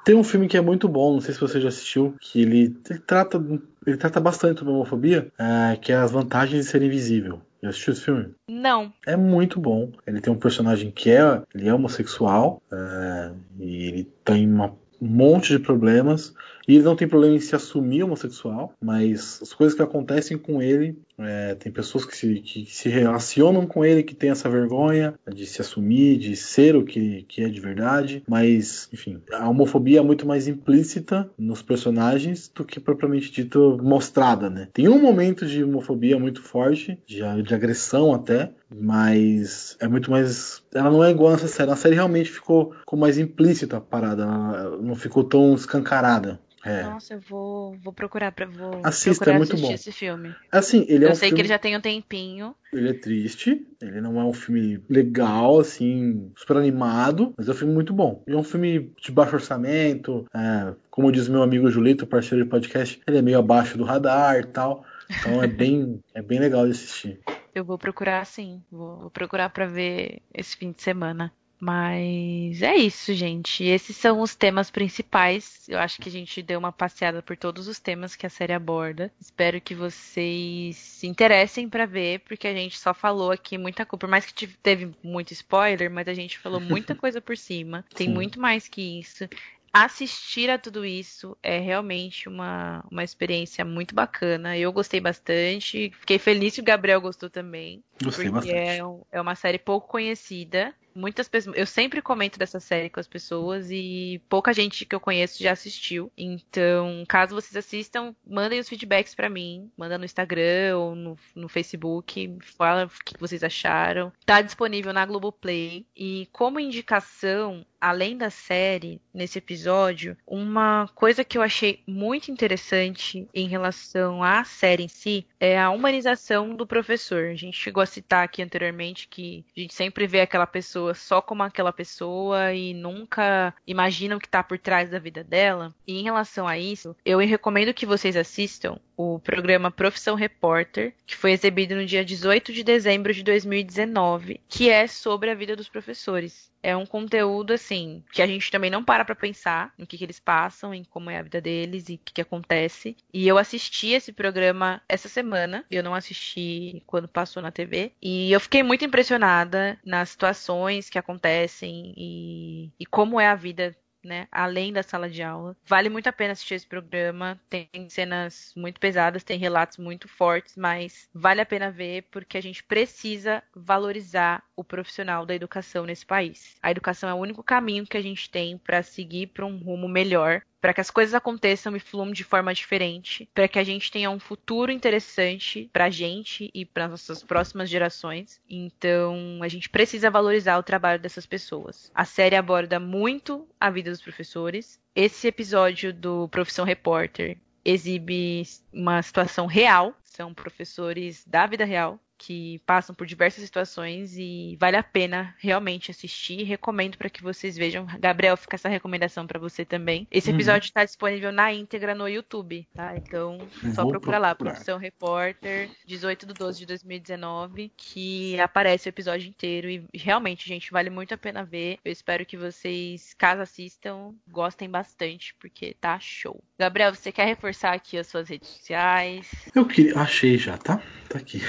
Tem 0.04 0.14
um 0.14 0.24
filme 0.24 0.48
que 0.48 0.56
é 0.56 0.60
muito 0.60 0.88
bom, 0.88 1.14
não 1.14 1.20
sei 1.20 1.32
se 1.32 1.40
você 1.40 1.60
já 1.60 1.68
assistiu, 1.68 2.14
que 2.20 2.42
ele, 2.42 2.76
ele 2.90 2.98
trata 2.98 3.42
ele 3.86 3.96
trata 3.96 4.20
bastante 4.20 4.58
sobre 4.58 4.74
homofobia, 4.74 5.32
é, 5.38 5.76
que 5.76 5.92
é 5.92 5.96
as 5.96 6.10
vantagens 6.10 6.64
de 6.64 6.70
ser 6.70 6.82
invisível. 6.82 7.40
Já 7.62 7.70
assistiu 7.70 7.92
esse 7.92 8.02
filme? 8.02 8.34
Não. 8.48 8.92
É 9.06 9.16
muito 9.16 9.60
bom. 9.60 9.92
Ele 10.06 10.20
tem 10.20 10.32
um 10.32 10.38
personagem 10.38 10.90
que 10.90 11.10
é, 11.10 11.42
ele 11.54 11.68
é 11.68 11.74
homossexual 11.74 12.60
é, 12.70 13.30
e 13.60 13.86
ele 13.86 14.12
tem 14.24 14.46
uma 14.46 14.74
um 15.02 15.08
monte 15.08 15.52
de 15.52 15.58
problemas. 15.58 16.32
E 16.66 16.74
ele 16.74 16.84
não 16.84 16.96
tem 16.96 17.08
problema 17.08 17.36
em 17.36 17.40
se 17.40 17.54
assumir 17.54 18.02
homossexual, 18.02 18.72
mas 18.80 19.40
as 19.42 19.52
coisas 19.52 19.76
que 19.76 19.82
acontecem 19.82 20.38
com 20.38 20.62
ele 20.62 20.96
é, 21.18 21.54
tem 21.54 21.70
pessoas 21.70 22.04
que 22.04 22.16
se, 22.16 22.34
que 22.40 22.66
se, 22.66 22.88
relacionam 22.88 23.66
com 23.66 23.84
ele 23.84 24.02
que 24.02 24.14
tem 24.14 24.30
essa 24.30 24.48
vergonha 24.48 25.14
de 25.32 25.46
se 25.46 25.60
assumir, 25.60 26.18
de 26.18 26.34
ser 26.36 26.74
o 26.74 26.84
que, 26.84 27.24
que 27.28 27.42
é 27.42 27.48
de 27.48 27.60
verdade, 27.60 28.22
mas, 28.28 28.88
enfim, 28.92 29.20
a 29.32 29.48
homofobia 29.48 30.00
é 30.00 30.02
muito 30.02 30.26
mais 30.26 30.48
implícita 30.48 31.30
nos 31.38 31.62
personagens 31.62 32.50
do 32.54 32.64
que 32.64 32.80
propriamente 32.80 33.30
dito 33.30 33.78
mostrada, 33.82 34.50
né? 34.50 34.68
Tem 34.72 34.88
um 34.88 35.00
momento 35.00 35.46
de 35.46 35.62
homofobia 35.62 36.18
muito 36.18 36.42
forte, 36.42 36.98
de, 37.06 37.20
de 37.42 37.54
agressão 37.54 38.12
até, 38.12 38.52
mas 38.70 39.76
é 39.80 39.86
muito 39.86 40.10
mais. 40.10 40.62
Ela 40.74 40.90
não 40.90 41.04
é 41.04 41.10
igual 41.10 41.32
nessa 41.32 41.48
série. 41.48 41.70
A 41.70 41.76
série 41.76 41.94
realmente 41.94 42.30
ficou, 42.30 42.72
ficou 42.80 42.98
mais 42.98 43.18
implícita 43.18 43.76
a 43.76 43.80
parada, 43.80 44.22
ela 44.22 44.78
não 44.78 44.94
ficou 44.94 45.24
tão 45.24 45.54
escancarada. 45.54 46.40
É. 46.64 46.82
Nossa, 46.84 47.14
eu 47.14 47.20
vou, 47.20 47.76
vou 47.82 47.92
procurar 47.92 48.30
para 48.32 48.46
vou 48.46 48.80
Assista, 48.84 49.24
procurar 49.24 49.34
é 49.34 49.38
muito 49.38 49.52
assistir 49.54 49.68
bom. 49.68 49.74
esse 49.74 49.92
filme. 49.92 50.34
Assim, 50.50 50.86
ele 50.88 51.04
eu 51.04 51.08
é 51.08 51.12
um 51.12 51.14
sei 51.14 51.28
filme... 51.28 51.36
que 51.36 51.40
ele 51.42 51.48
já 51.48 51.58
tem 51.58 51.76
um 51.76 51.80
tempinho. 51.80 52.54
Ele 52.72 52.90
é 52.90 52.94
triste, 52.94 53.66
ele 53.80 54.00
não 54.00 54.20
é 54.20 54.24
um 54.24 54.32
filme 54.32 54.82
legal, 54.88 55.58
assim, 55.60 56.32
super 56.36 56.56
animado, 56.56 57.34
mas 57.36 57.48
é 57.48 57.52
um 57.52 57.54
filme 57.54 57.74
muito 57.74 57.92
bom. 57.92 58.22
Ele 58.26 58.36
é 58.36 58.38
um 58.38 58.44
filme 58.44 58.92
de 59.00 59.12
baixo 59.12 59.34
orçamento, 59.34 60.24
é, 60.34 60.72
como 60.90 61.12
diz 61.12 61.28
meu 61.28 61.42
amigo 61.42 61.70
Julito, 61.70 62.06
parceiro 62.06 62.44
de 62.44 62.50
podcast, 62.50 63.00
ele 63.06 63.18
é 63.18 63.22
meio 63.22 63.38
abaixo 63.38 63.76
do 63.76 63.84
radar 63.84 64.38
e 64.38 64.46
tal. 64.46 64.84
Então 65.10 65.42
é 65.42 65.46
bem, 65.46 66.00
é 66.14 66.22
bem 66.22 66.38
legal 66.38 66.64
de 66.64 66.70
assistir. 66.70 67.20
Eu 67.54 67.64
vou 67.64 67.76
procurar 67.76 68.24
sim, 68.24 68.62
vou, 68.70 68.98
vou 68.98 69.10
procurar 69.10 69.50
para 69.50 69.66
ver 69.66 70.22
esse 70.32 70.56
fim 70.56 70.72
de 70.72 70.80
semana. 70.82 71.32
Mas 71.64 72.60
é 72.60 72.74
isso, 72.74 73.14
gente. 73.14 73.62
Esses 73.62 73.96
são 73.96 74.20
os 74.20 74.34
temas 74.34 74.68
principais. 74.68 75.68
Eu 75.68 75.78
acho 75.78 76.00
que 76.02 76.08
a 76.08 76.12
gente 76.12 76.42
deu 76.42 76.58
uma 76.58 76.72
passeada 76.72 77.22
por 77.22 77.36
todos 77.36 77.68
os 77.68 77.78
temas 77.78 78.16
que 78.16 78.26
a 78.26 78.30
série 78.30 78.52
aborda. 78.52 79.12
Espero 79.20 79.60
que 79.60 79.72
vocês 79.72 80.74
se 80.74 81.06
interessem 81.06 81.68
para 81.68 81.86
ver, 81.86 82.18
porque 82.26 82.48
a 82.48 82.52
gente 82.52 82.76
só 82.76 82.92
falou 82.92 83.30
aqui 83.30 83.56
muita 83.56 83.86
coisa. 83.86 84.00
Por 84.00 84.08
mais 84.08 84.26
que 84.26 84.48
teve 84.48 84.90
muito 85.04 85.32
spoiler, 85.32 85.88
mas 85.88 86.08
a 86.08 86.14
gente 86.14 86.36
falou 86.36 86.58
muita 86.58 86.96
coisa 86.96 87.20
por 87.20 87.36
cima. 87.36 87.84
Tem 87.94 88.08
Sim. 88.08 88.12
muito 88.12 88.40
mais 88.40 88.66
que 88.66 88.98
isso 88.98 89.28
assistir 89.72 90.50
a 90.50 90.58
tudo 90.58 90.84
isso 90.84 91.34
é 91.42 91.58
realmente 91.58 92.28
uma, 92.28 92.84
uma 92.90 93.04
experiência 93.04 93.64
muito 93.64 93.94
bacana. 93.94 94.58
Eu 94.58 94.72
gostei 94.72 95.00
bastante. 95.00 95.92
Fiquei 96.00 96.18
feliz 96.18 96.56
que 96.56 96.60
o 96.60 96.64
Gabriel 96.64 97.00
gostou 97.00 97.30
também. 97.30 97.84
Gostei 98.02 98.28
porque 98.28 98.52
bastante. 98.52 98.80
É, 98.80 98.80
é 99.12 99.20
uma 99.20 99.36
série 99.36 99.58
pouco 99.58 99.86
conhecida 99.86 100.74
muitas 100.94 101.28
pessoas. 101.28 101.56
Eu 101.56 101.66
sempre 101.66 102.02
comento 102.02 102.38
dessa 102.38 102.60
série 102.60 102.90
com 102.90 103.00
as 103.00 103.06
pessoas 103.06 103.70
e 103.70 104.20
pouca 104.28 104.52
gente 104.52 104.84
que 104.84 104.94
eu 104.94 105.00
conheço 105.00 105.42
já 105.42 105.52
assistiu. 105.52 106.10
Então, 106.16 107.04
caso 107.08 107.34
vocês 107.34 107.56
assistam, 107.56 108.14
mandem 108.26 108.60
os 108.60 108.68
feedbacks 108.68 109.14
para 109.14 109.28
mim. 109.28 109.70
Manda 109.76 109.98
no 109.98 110.04
Instagram 110.04 110.76
ou 110.76 110.94
no, 110.94 111.18
no 111.34 111.48
Facebook. 111.48 112.36
Fala 112.56 112.86
o 112.86 113.04
que 113.04 113.18
vocês 113.18 113.42
acharam. 113.42 114.12
Tá 114.24 114.40
disponível 114.40 114.92
na 114.92 115.06
Globoplay. 115.06 115.86
E 115.96 116.28
como 116.32 116.60
indicação, 116.60 117.64
além 117.80 118.16
da 118.16 118.30
série, 118.30 119.00
nesse 119.12 119.38
episódio, 119.38 120.16
uma 120.26 120.88
coisa 120.94 121.24
que 121.24 121.36
eu 121.36 121.42
achei 121.42 121.82
muito 121.86 122.30
interessante 122.30 123.28
em 123.34 123.48
relação 123.48 124.22
à 124.22 124.44
série 124.44 124.84
em 124.84 124.88
si 124.88 125.26
é 125.40 125.58
a 125.58 125.70
humanização 125.70 126.54
do 126.54 126.66
professor. 126.66 127.26
A 127.26 127.34
gente 127.34 127.56
chegou 127.56 127.82
a 127.82 127.86
citar 127.86 128.24
aqui 128.24 128.42
anteriormente 128.42 129.08
que 129.08 129.44
a 129.56 129.60
gente 129.60 129.74
sempre 129.74 130.06
vê 130.06 130.20
aquela 130.20 130.46
pessoa 130.46 130.81
pessoa 130.82 130.94
só 130.94 131.22
como 131.22 131.42
aquela 131.42 131.72
pessoa 131.72 132.52
e 132.52 132.74
nunca 132.74 133.54
imagina 133.66 134.16
o 134.16 134.18
que 134.18 134.26
está 134.26 134.42
por 134.42 134.58
trás 134.58 134.90
da 134.90 134.98
vida 134.98 135.22
dela. 135.22 135.74
E 135.86 135.98
em 135.98 136.02
relação 136.02 136.48
a 136.48 136.58
isso, 136.58 136.96
eu 137.04 137.18
recomendo 137.18 137.74
que 137.74 137.86
vocês 137.86 138.16
assistam 138.16 138.78
o 138.96 139.18
programa 139.18 139.70
Profissão 139.70 140.14
Repórter, 140.14 140.94
que 141.06 141.16
foi 141.16 141.32
exibido 141.32 141.74
no 141.74 141.86
dia 141.86 142.04
18 142.04 142.52
de 142.52 142.64
dezembro 142.64 143.12
de 143.12 143.22
2019, 143.22 144.40
que 144.48 144.68
é 144.68 144.86
sobre 144.86 145.30
a 145.30 145.34
vida 145.34 145.54
dos 145.56 145.68
professores. 145.68 146.51
É 146.62 146.76
um 146.76 146.86
conteúdo, 146.86 147.52
assim, 147.52 148.04
que 148.12 148.22
a 148.22 148.26
gente 148.26 148.50
também 148.50 148.70
não 148.70 148.84
para 148.84 149.04
pra 149.04 149.14
pensar 149.14 149.72
no 149.76 149.86
que, 149.86 149.98
que 149.98 150.04
eles 150.04 150.20
passam, 150.20 150.72
em 150.72 150.84
como 150.84 151.10
é 151.10 151.18
a 151.18 151.22
vida 151.22 151.40
deles 151.40 151.88
e 151.88 151.94
o 151.94 151.98
que, 151.98 152.12
que 152.14 152.20
acontece. 152.20 152.96
E 153.12 153.26
eu 153.26 153.36
assisti 153.38 153.88
esse 153.88 154.12
programa 154.12 154.80
essa 154.88 155.08
semana, 155.08 155.64
eu 155.70 155.82
não 155.82 155.94
assisti 155.94 156.82
quando 156.86 157.08
passou 157.08 157.42
na 157.42 157.50
TV. 157.50 157.92
E 158.00 158.30
eu 158.32 158.40
fiquei 158.40 158.62
muito 158.62 158.84
impressionada 158.84 159.78
nas 159.84 160.10
situações 160.10 160.88
que 160.88 160.98
acontecem 160.98 161.92
e, 161.96 162.70
e 162.78 162.86
como 162.86 163.20
é 163.20 163.28
a 163.28 163.34
vida 163.34 163.76
né, 164.04 164.26
além 164.30 164.72
da 164.72 164.82
sala 164.82 165.08
de 165.08 165.22
aula. 165.22 165.56
Vale 165.64 165.88
muito 165.88 166.08
a 166.08 166.12
pena 166.12 166.32
assistir 166.32 166.54
esse 166.54 166.66
programa. 166.66 167.40
Tem 167.48 167.68
cenas 167.88 168.52
muito 168.56 168.80
pesadas, 168.80 169.24
tem 169.24 169.38
relatos 169.38 169.78
muito 169.78 170.08
fortes, 170.08 170.56
mas 170.56 171.08
vale 171.14 171.40
a 171.40 171.46
pena 171.46 171.70
ver 171.70 172.02
porque 172.10 172.36
a 172.36 172.42
gente 172.42 172.62
precisa 172.62 173.42
valorizar 173.54 174.42
o 174.56 174.64
profissional 174.64 175.24
da 175.24 175.34
educação 175.34 175.84
nesse 175.84 176.04
país. 176.04 176.56
A 176.62 176.70
educação 176.70 177.08
é 177.08 177.14
o 177.14 177.18
único 177.18 177.42
caminho 177.42 177.86
que 177.86 177.96
a 177.96 178.02
gente 178.02 178.30
tem 178.30 178.58
para 178.58 178.82
seguir 178.82 179.28
para 179.28 179.46
um 179.46 179.58
rumo 179.58 179.88
melhor 179.88 180.42
para 180.62 180.72
que 180.72 180.80
as 180.80 180.92
coisas 180.92 181.12
aconteçam 181.12 181.74
e 181.74 181.80
fluam 181.80 182.12
de 182.12 182.22
forma 182.22 182.54
diferente, 182.54 183.28
para 183.34 183.48
que 183.48 183.58
a 183.58 183.64
gente 183.64 183.90
tenha 183.90 184.08
um 184.08 184.20
futuro 184.20 184.70
interessante 184.70 185.68
para 185.72 185.86
a 185.86 185.90
gente 185.90 186.48
e 186.54 186.64
para 186.64 186.86
nossas 186.86 187.24
próximas 187.24 187.68
gerações. 187.68 188.40
Então, 188.48 189.40
a 189.42 189.48
gente 189.48 189.68
precisa 189.68 190.08
valorizar 190.08 190.56
o 190.58 190.62
trabalho 190.62 191.00
dessas 191.00 191.26
pessoas. 191.26 191.90
A 191.92 192.04
série 192.04 192.36
aborda 192.36 192.78
muito 192.78 193.46
a 193.60 193.68
vida 193.70 193.90
dos 193.90 194.00
professores. 194.00 194.80
Esse 194.94 195.26
episódio 195.26 195.92
do 195.92 196.28
Profissão 196.28 196.64
Repórter 196.64 197.38
exibe 197.64 198.44
uma 198.72 199.02
situação 199.02 199.46
real, 199.46 199.92
são 200.04 200.32
professores 200.32 201.24
da 201.26 201.44
vida 201.46 201.64
real 201.64 201.98
que 202.22 202.60
passam 202.64 202.94
por 202.94 203.04
diversas 203.04 203.42
situações 203.42 204.16
e 204.16 204.56
vale 204.60 204.76
a 204.76 204.82
pena 204.82 205.34
realmente 205.38 205.90
assistir. 205.90 206.44
Recomendo 206.44 206.96
para 206.96 207.10
que 207.10 207.22
vocês 207.22 207.56
vejam. 207.56 207.84
Gabriel, 207.98 208.36
fica 208.36 208.54
essa 208.54 208.68
recomendação 208.68 209.26
para 209.26 209.40
você 209.40 209.64
também. 209.64 210.06
Esse 210.08 210.30
uhum. 210.30 210.36
episódio 210.36 210.66
está 210.66 210.84
disponível 210.84 211.32
na 211.32 211.52
íntegra 211.52 211.96
no 211.96 212.08
YouTube, 212.08 212.66
tá? 212.72 212.94
Então, 212.96 213.38
só 213.74 213.84
procura 213.84 214.18
lá, 214.18 214.34
Produção 214.36 214.78
Repórter, 214.78 215.68
18 215.84 216.26
de 216.26 216.34
12 216.34 216.58
de 216.60 216.66
2019, 216.66 217.72
que 217.76 218.38
aparece 218.38 218.88
o 218.88 218.90
episódio 218.90 219.28
inteiro 219.28 219.68
e 219.68 219.84
realmente, 219.92 220.48
gente, 220.48 220.70
vale 220.70 220.90
muito 220.90 221.12
a 221.12 221.18
pena 221.18 221.44
ver. 221.44 221.78
Eu 221.84 221.90
espero 221.90 222.24
que 222.24 222.36
vocês, 222.36 223.14
caso 223.18 223.42
assistam, 223.42 224.14
gostem 224.28 224.70
bastante, 224.70 225.34
porque 225.40 225.74
tá 225.80 225.98
show. 225.98 226.40
Gabriel, 226.56 226.94
você 226.94 227.10
quer 227.10 227.26
reforçar 227.26 227.72
aqui 227.72 227.98
as 227.98 228.06
suas 228.06 228.28
redes 228.28 228.48
sociais? 228.48 229.28
Eu 229.52 229.66
queria, 229.66 229.98
achei 229.98 230.38
já, 230.38 230.56
tá? 230.56 230.80
Tá 231.08 231.18
aqui. 231.18 231.42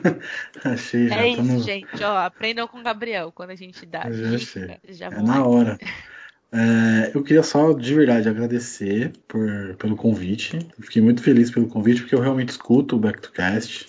Achei 0.64 1.08
já. 1.08 1.16
É 1.16 1.28
isso, 1.28 1.42
no... 1.42 1.62
gente. 1.62 2.02
Ó, 2.02 2.16
aprendam 2.18 2.66
com 2.68 2.78
o 2.78 2.82
Gabriel 2.82 3.32
quando 3.32 3.50
a 3.50 3.54
gente 3.54 3.84
dá. 3.86 4.10
Já 4.10 4.36
dica, 4.36 4.80
já 4.88 5.06
é 5.06 5.22
na 5.22 5.44
hora. 5.44 5.78
É, 6.52 7.10
eu 7.14 7.22
queria 7.22 7.42
só 7.42 7.72
de 7.72 7.92
verdade 7.92 8.28
agradecer 8.28 9.12
por, 9.26 9.74
pelo 9.78 9.96
convite. 9.96 10.58
fiquei 10.80 11.02
muito 11.02 11.22
feliz 11.22 11.50
pelo 11.50 11.66
convite, 11.66 12.02
porque 12.02 12.14
eu 12.14 12.20
realmente 12.20 12.50
escuto 12.50 12.96
o 12.96 12.98
Back 12.98 13.20
to 13.20 13.32
Cast. 13.32 13.86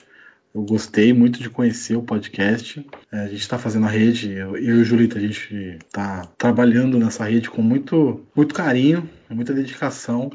Eu 0.53 0.63
gostei 0.63 1.13
muito 1.13 1.39
de 1.39 1.49
conhecer 1.49 1.95
o 1.95 2.01
podcast. 2.01 2.85
É, 3.11 3.19
a 3.19 3.27
gente 3.27 3.41
está 3.41 3.59
fazendo 3.59 3.85
a 3.85 3.89
rede, 3.89 4.31
eu, 4.31 4.57
eu 4.57 4.77
e 4.77 4.81
o 4.81 4.84
Julito, 4.84 5.17
a 5.17 5.21
gente 5.21 5.77
está 5.85 6.25
trabalhando 6.38 6.97
nessa 6.97 7.25
rede 7.25 7.49
com 7.49 7.61
muito, 7.61 8.25
muito 8.35 8.55
carinho, 8.55 9.07
muita 9.29 9.53
dedicação. 9.53 10.31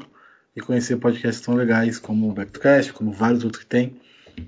E 0.55 0.61
conhecer 0.61 0.97
podcasts 0.97 1.43
tão 1.43 1.55
legais 1.55 1.99
como 1.99 2.29
o 2.29 2.33
Back 2.33 2.51
to 2.51 2.59
Cast, 2.59 2.93
como 2.93 3.11
vários 3.11 3.43
outros 3.43 3.63
que 3.63 3.69
tem 3.69 3.99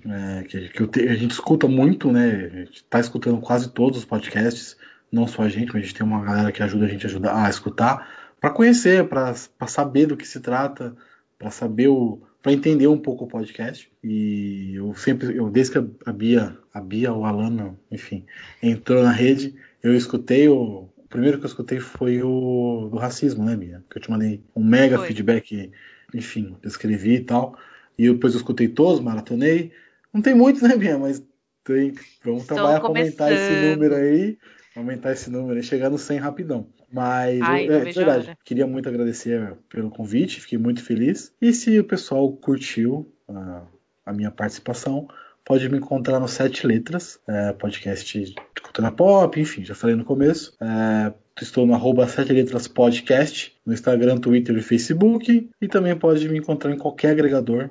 é, 0.08 0.44
que, 0.44 0.70
que 0.70 0.88
te, 0.88 1.08
a 1.08 1.16
gente 1.16 1.32
escuta 1.32 1.68
muito, 1.68 2.12
né? 2.12 2.50
A 2.54 2.58
gente 2.60 2.76
está 2.78 3.00
escutando 3.00 3.40
quase 3.40 3.70
todos 3.70 4.00
os 4.00 4.06
podcasts, 4.06 4.78
não 5.12 5.28
só 5.28 5.44
a 5.44 5.50
gente, 5.50 5.68
mas 5.68 5.76
a 5.76 5.80
gente 5.80 5.96
tem 5.96 6.06
uma 6.06 6.24
galera 6.24 6.52
que 6.52 6.64
ajuda 6.64 6.86
a 6.86 6.90
gente 6.90 7.06
a, 7.06 7.10
ajudar 7.10 7.46
a 7.46 7.50
escutar, 7.50 8.34
para 8.40 8.50
conhecer, 8.50 9.08
para 9.08 9.34
saber 9.68 10.08
do 10.08 10.18
que 10.18 10.28
se 10.28 10.40
trata, 10.40 10.96
para 11.38 11.52
saber 11.52 11.88
o 11.88 12.22
para 12.46 12.54
entender 12.54 12.86
um 12.86 13.00
pouco 13.00 13.26
o 13.26 13.28
podcast. 13.28 13.92
E 14.04 14.76
eu 14.76 14.94
sempre, 14.94 15.36
eu, 15.36 15.50
desde 15.50 15.74
que 15.74 15.94
a 16.06 16.14
Bia, 16.14 16.56
a 16.72 16.80
Bia, 16.80 17.12
o 17.12 17.26
Alano, 17.26 17.76
enfim, 17.90 18.24
entrou 18.62 19.02
na 19.02 19.12
rede, 19.12 19.56
eu 19.82 19.96
escutei 19.96 20.48
o, 20.48 20.88
o 20.96 21.08
primeiro 21.10 21.40
que 21.40 21.46
eu 21.46 21.48
escutei 21.48 21.80
foi 21.80 22.22
o 22.22 22.88
do 22.92 22.98
racismo, 22.98 23.44
né, 23.44 23.56
Bia? 23.56 23.84
Que 23.90 23.98
eu 23.98 24.02
te 24.04 24.12
mandei 24.12 24.44
um 24.56 24.64
mega 24.64 25.00
foi. 25.00 25.08
feedback, 25.08 25.72
enfim, 26.14 26.56
escrevi 26.64 27.16
e 27.16 27.22
tal. 27.22 27.58
E 27.98 28.10
depois 28.10 28.34
eu 28.34 28.40
escutei 28.40 28.68
todos, 28.68 29.00
maratonei. 29.00 29.72
Não 30.14 30.22
tem 30.22 30.34
muitos, 30.34 30.62
né, 30.62 30.76
Bia? 30.76 30.98
Mas 30.98 31.24
tem. 31.64 31.94
Vamos 32.24 32.42
Estou 32.42 32.56
trabalhar 32.56 32.80
para 32.80 32.90
aumentar 32.90 33.32
esse 33.32 33.70
número 33.70 33.96
aí. 33.96 34.38
Aumentar 34.76 35.12
esse 35.14 35.30
número 35.30 35.60
e 35.60 35.64
chegar 35.64 35.90
no 35.90 35.98
100 35.98 36.18
rapidão. 36.20 36.68
Mas, 36.92 37.42
Ai, 37.42 37.68
eu, 37.68 37.74
é, 37.74 37.80
verdade, 37.80 38.38
queria 38.44 38.68
muito 38.68 38.88
agradecer 38.88 39.58
pelo 39.70 39.90
convite, 39.90 40.42
fiquei 40.42 40.58
muito 40.58 40.84
feliz. 40.84 41.34
E 41.42 41.52
se 41.52 41.78
o 41.80 41.84
pessoal 41.84 42.32
curtiu 42.32 43.12
a, 43.28 43.64
a 44.06 44.14
minha 44.14 44.32
participação, 44.32 45.08
pode 45.44 45.68
me 45.70 45.78
encontrar 45.78 46.20
no 46.20 46.28
Sete 46.28 46.66
Letras, 46.66 47.20
é, 47.28 47.54
podcast 47.54 48.26
de 48.26 48.36
cultura 48.62 48.92
pop, 48.92 49.40
enfim, 49.40 49.64
já 49.64 49.76
falei 49.76 49.96
no 49.96 50.06
começo. 50.06 50.56
É, 50.62 51.14
estou 51.44 51.66
no 51.66 51.74
arroba 51.74 52.08
Sete 52.08 52.32
Letras 52.32 52.68
Podcast, 52.68 53.54
no 53.66 53.74
Instagram, 53.74 54.18
Twitter 54.18 54.56
e 54.58 54.62
Facebook. 54.62 55.50
E 55.62 55.68
também 55.68 55.96
pode 55.96 56.28
me 56.30 56.40
encontrar 56.40 56.72
em 56.72 56.78
qualquer 56.78 57.12
agregador, 57.12 57.70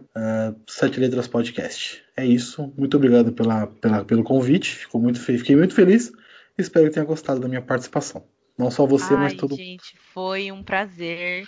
Sete 0.69 1.01
Letras 1.01 1.27
Podcast. 1.27 2.03
É 2.17 2.25
isso, 2.25 2.73
muito 2.77 2.97
obrigado 2.97 3.33
pela, 3.33 3.67
pela 3.67 4.05
pelo 4.05 4.23
convite, 4.23 4.77
Ficou 4.77 5.01
muito, 5.01 5.21
fiquei 5.21 5.57
muito 5.57 5.75
feliz. 5.75 6.13
Espero 6.57 6.87
que 6.87 6.93
tenha 6.93 7.07
gostado 7.07 7.41
da 7.41 7.49
minha 7.49 7.63
participação. 7.63 8.25
Não 8.57 8.71
só 8.71 8.87
você, 8.87 9.15
Ai, 9.15 9.21
mas 9.21 9.35
todo. 9.35 9.57
Gente, 9.57 9.97
foi 10.13 10.53
um 10.53 10.63
prazer. 10.63 11.47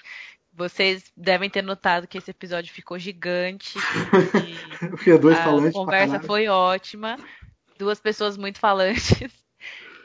Vocês 0.53 1.05
devem 1.17 1.49
ter 1.49 1.63
notado 1.63 2.09
que 2.09 2.19
esse 2.19 2.31
episódio 2.31 2.73
ficou 2.73 2.99
gigante. 2.99 3.79
A 5.69 5.73
conversa 5.73 6.19
foi 6.21 6.49
ótima. 6.49 7.17
Duas 7.79 8.01
pessoas 8.01 8.37
muito 8.37 8.59
falantes. 8.59 9.46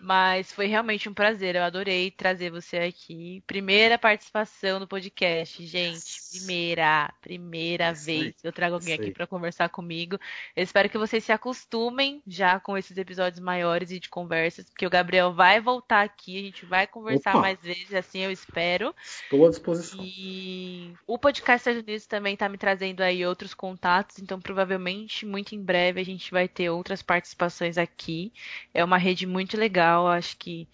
Mas 0.01 0.51
foi 0.51 0.65
realmente 0.65 1.07
um 1.07 1.13
prazer. 1.13 1.55
Eu 1.55 1.63
adorei 1.63 2.09
trazer 2.09 2.49
você 2.49 2.77
aqui. 2.77 3.43
Primeira 3.45 3.99
participação 3.99 4.79
no 4.79 4.87
podcast, 4.87 5.63
gente. 5.63 6.21
Primeira, 6.31 7.13
primeira 7.21 7.93
vez 7.93 8.33
que 8.41 8.47
eu 8.47 8.51
trago 8.51 8.75
alguém 8.75 8.95
aqui 8.95 9.11
para 9.11 9.27
conversar 9.27 9.69
comigo. 9.69 10.17
Eu 10.55 10.63
espero 10.63 10.89
que 10.89 10.97
vocês 10.97 11.23
se 11.23 11.31
acostumem 11.31 12.23
já 12.25 12.59
com 12.59 12.75
esses 12.75 12.97
episódios 12.97 13.39
maiores 13.39 13.91
e 13.91 13.99
de 13.99 14.09
conversas, 14.09 14.65
porque 14.65 14.87
o 14.87 14.89
Gabriel 14.89 15.33
vai 15.33 15.61
voltar 15.61 16.01
aqui, 16.01 16.39
a 16.39 16.41
gente 16.41 16.65
vai 16.65 16.87
conversar 16.87 17.31
Opa. 17.31 17.41
mais 17.41 17.59
vezes, 17.61 17.93
assim 17.93 18.21
eu 18.21 18.31
espero. 18.31 18.95
Estou 19.23 19.45
à 19.45 19.49
disposição. 19.49 19.99
E 20.03 20.93
o 21.05 21.19
podcast 21.19 21.69
Unidos 21.69 22.07
também 22.07 22.33
está 22.33 22.49
me 22.49 22.57
trazendo 22.57 23.01
aí 23.01 23.23
outros 23.23 23.53
contatos, 23.53 24.17
então 24.17 24.41
provavelmente 24.41 25.27
muito 25.27 25.53
em 25.53 25.61
breve 25.61 26.01
a 26.01 26.05
gente 26.05 26.31
vai 26.31 26.47
ter 26.47 26.71
outras 26.71 27.03
participações 27.03 27.77
aqui. 27.77 28.33
É 28.73 28.83
uma 28.83 28.97
rede 28.97 29.27
muito 29.27 29.57
legal 29.57 29.90
legal, 29.91 30.07
acho 30.07 30.37
que 30.37 30.67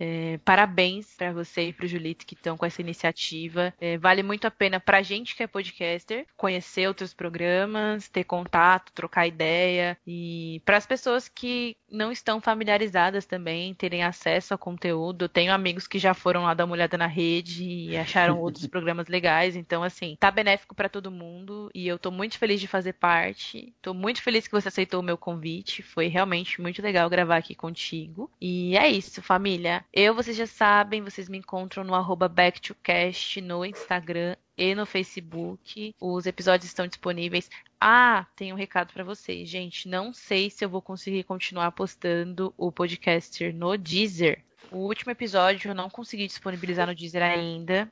é, 0.00 0.38
parabéns 0.44 1.14
para 1.14 1.30
você 1.30 1.68
e 1.68 1.72
para 1.74 1.84
o 1.84 1.88
Julito 1.88 2.24
que 2.24 2.34
estão 2.34 2.56
com 2.56 2.64
essa 2.64 2.80
iniciativa. 2.80 3.74
É, 3.78 3.98
vale 3.98 4.22
muito 4.22 4.46
a 4.46 4.50
pena 4.50 4.80
para 4.80 4.98
a 4.98 5.02
gente 5.02 5.36
que 5.36 5.42
é 5.42 5.46
podcaster 5.46 6.26
conhecer 6.36 6.88
outros 6.88 7.12
programas, 7.12 8.08
ter 8.08 8.24
contato, 8.24 8.92
trocar 8.92 9.26
ideia 9.26 9.98
e 10.06 10.62
para 10.64 10.78
as 10.78 10.86
pessoas 10.86 11.28
que 11.28 11.76
não 11.90 12.10
estão 12.10 12.40
familiarizadas 12.40 13.26
também 13.26 13.74
terem 13.74 14.02
acesso 14.02 14.54
ao 14.54 14.58
conteúdo. 14.58 15.24
Eu 15.24 15.28
tenho 15.28 15.52
amigos 15.52 15.86
que 15.86 15.98
já 15.98 16.14
foram 16.14 16.44
lá 16.44 16.54
dar 16.54 16.64
uma 16.64 16.74
olhada 16.74 16.96
na 16.96 17.06
rede 17.06 17.64
e 17.64 17.96
acharam 17.96 18.38
outros 18.40 18.66
programas 18.66 19.08
legais. 19.08 19.56
Então, 19.56 19.82
assim, 19.82 20.16
tá 20.18 20.30
benéfico 20.30 20.74
para 20.74 20.88
todo 20.88 21.10
mundo 21.10 21.70
e 21.74 21.86
eu 21.86 21.98
tô 21.98 22.10
muito 22.10 22.38
feliz 22.38 22.60
de 22.60 22.66
fazer 22.66 22.94
parte. 22.94 23.74
Tô 23.82 23.92
muito 23.92 24.22
feliz 24.22 24.46
que 24.46 24.52
você 24.52 24.68
aceitou 24.68 25.00
o 25.00 25.04
meu 25.04 25.18
convite. 25.18 25.82
Foi 25.82 26.06
realmente 26.06 26.60
muito 26.60 26.80
legal 26.80 27.10
gravar 27.10 27.36
aqui 27.36 27.54
contigo. 27.54 28.30
E 28.40 28.76
é 28.76 28.88
isso, 28.88 29.20
família. 29.20 29.84
Eu, 29.92 30.14
vocês 30.14 30.36
já 30.36 30.46
sabem, 30.46 31.02
vocês 31.02 31.28
me 31.28 31.38
encontram 31.38 31.82
no 31.82 31.96
arroba 31.96 32.28
backtocast 32.28 33.40
no 33.40 33.64
Instagram 33.64 34.36
e 34.56 34.72
no 34.72 34.86
Facebook. 34.86 35.92
Os 36.00 36.26
episódios 36.26 36.70
estão 36.70 36.86
disponíveis. 36.86 37.50
Ah, 37.80 38.24
tem 38.36 38.52
um 38.52 38.56
recado 38.56 38.92
para 38.92 39.02
vocês, 39.02 39.48
gente. 39.48 39.88
Não 39.88 40.14
sei 40.14 40.48
se 40.48 40.64
eu 40.64 40.68
vou 40.68 40.80
conseguir 40.80 41.24
continuar 41.24 41.72
postando 41.72 42.54
o 42.56 42.70
podcaster 42.70 43.52
no 43.52 43.76
Deezer. 43.76 44.44
O 44.70 44.78
último 44.78 45.10
episódio 45.10 45.72
eu 45.72 45.74
não 45.74 45.90
consegui 45.90 46.28
disponibilizar 46.28 46.86
no 46.86 46.94
Deezer 46.94 47.24
ainda. 47.24 47.90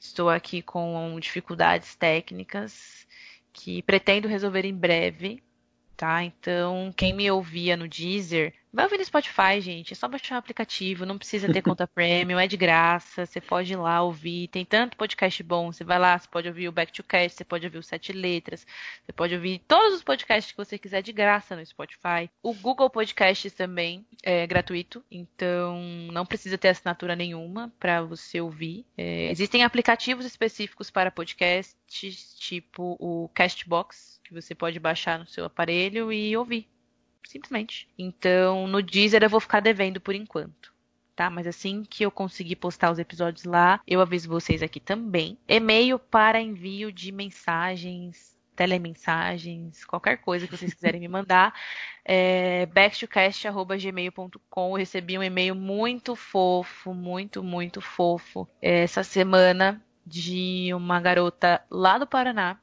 Estou 0.00 0.28
aqui 0.28 0.60
com 0.60 1.16
dificuldades 1.20 1.94
técnicas 1.94 3.06
que 3.52 3.82
pretendo 3.82 4.26
resolver 4.26 4.64
em 4.64 4.74
breve, 4.74 5.40
tá? 5.96 6.24
Então, 6.24 6.92
quem 6.96 7.14
me 7.14 7.30
ouvia 7.30 7.76
no 7.76 7.86
Deezer 7.86 8.52
Vai 8.72 8.84
ouvir 8.84 8.98
no 8.98 9.04
Spotify, 9.04 9.60
gente. 9.60 9.92
É 9.92 9.96
só 9.96 10.06
baixar 10.06 10.36
o 10.36 10.38
aplicativo, 10.38 11.04
não 11.04 11.18
precisa 11.18 11.52
ter 11.52 11.60
conta 11.60 11.86
premium, 11.92 12.38
é 12.38 12.46
de 12.46 12.56
graça. 12.56 13.26
Você 13.26 13.40
pode 13.40 13.72
ir 13.72 13.76
lá 13.76 14.00
ouvir. 14.00 14.46
Tem 14.48 14.64
tanto 14.64 14.96
podcast 14.96 15.42
bom. 15.42 15.72
Você 15.72 15.82
vai 15.82 15.98
lá, 15.98 16.16
você 16.16 16.28
pode 16.28 16.46
ouvir 16.46 16.68
o 16.68 16.72
Back 16.72 16.92
to 16.92 17.02
Cast, 17.02 17.36
você 17.36 17.44
pode 17.44 17.66
ouvir 17.66 17.78
o 17.78 17.82
Sete 17.82 18.12
Letras, 18.12 18.64
você 19.04 19.12
pode 19.12 19.34
ouvir 19.34 19.60
todos 19.66 19.94
os 19.94 20.04
podcasts 20.04 20.52
que 20.52 20.56
você 20.56 20.78
quiser 20.78 21.02
de 21.02 21.12
graça 21.12 21.56
no 21.56 21.66
Spotify. 21.66 22.30
O 22.42 22.54
Google 22.54 22.88
Podcasts 22.88 23.52
também 23.52 24.06
é 24.22 24.46
gratuito, 24.46 25.04
então 25.10 25.80
não 26.12 26.24
precisa 26.24 26.56
ter 26.56 26.68
assinatura 26.68 27.16
nenhuma 27.16 27.72
para 27.80 28.02
você 28.02 28.40
ouvir. 28.40 28.86
É, 28.96 29.30
existem 29.32 29.64
aplicativos 29.64 30.24
específicos 30.24 30.90
para 30.90 31.10
podcasts, 31.10 32.36
tipo 32.38 32.96
o 33.00 33.28
Castbox, 33.34 34.20
que 34.22 34.32
você 34.32 34.54
pode 34.54 34.78
baixar 34.78 35.18
no 35.18 35.26
seu 35.26 35.44
aparelho 35.44 36.12
e 36.12 36.36
ouvir 36.36 36.68
simplesmente. 37.26 37.88
Então, 37.98 38.66
no 38.66 38.82
Deezer 38.82 39.22
eu 39.22 39.30
vou 39.30 39.40
ficar 39.40 39.60
devendo 39.60 40.00
por 40.00 40.14
enquanto. 40.14 40.72
Tá? 41.14 41.28
Mas 41.28 41.46
assim 41.46 41.84
que 41.84 42.04
eu 42.04 42.10
conseguir 42.10 42.56
postar 42.56 42.90
os 42.90 42.98
episódios 42.98 43.44
lá, 43.44 43.80
eu 43.86 44.00
aviso 44.00 44.28
vocês 44.28 44.62
aqui 44.62 44.80
também. 44.80 45.36
E-mail 45.46 45.98
para 45.98 46.40
envio 46.40 46.90
de 46.90 47.12
mensagens, 47.12 48.34
telemensagens, 48.56 49.84
qualquer 49.84 50.18
coisa 50.18 50.46
que 50.46 50.56
vocês 50.56 50.72
quiserem 50.72 51.00
me 51.00 51.08
mandar, 51.08 51.52
é 52.04 52.66
backtocast.gmail.com. 52.66 54.70
Eu 54.70 54.74
recebi 54.74 55.18
um 55.18 55.22
e-mail 55.22 55.54
muito 55.54 56.16
fofo, 56.16 56.94
muito, 56.94 57.42
muito 57.42 57.80
fofo 57.80 58.48
essa 58.62 59.02
semana 59.02 59.82
de 60.06 60.70
uma 60.74 61.00
garota 61.00 61.62
lá 61.70 61.98
do 61.98 62.06
Paraná 62.06 62.58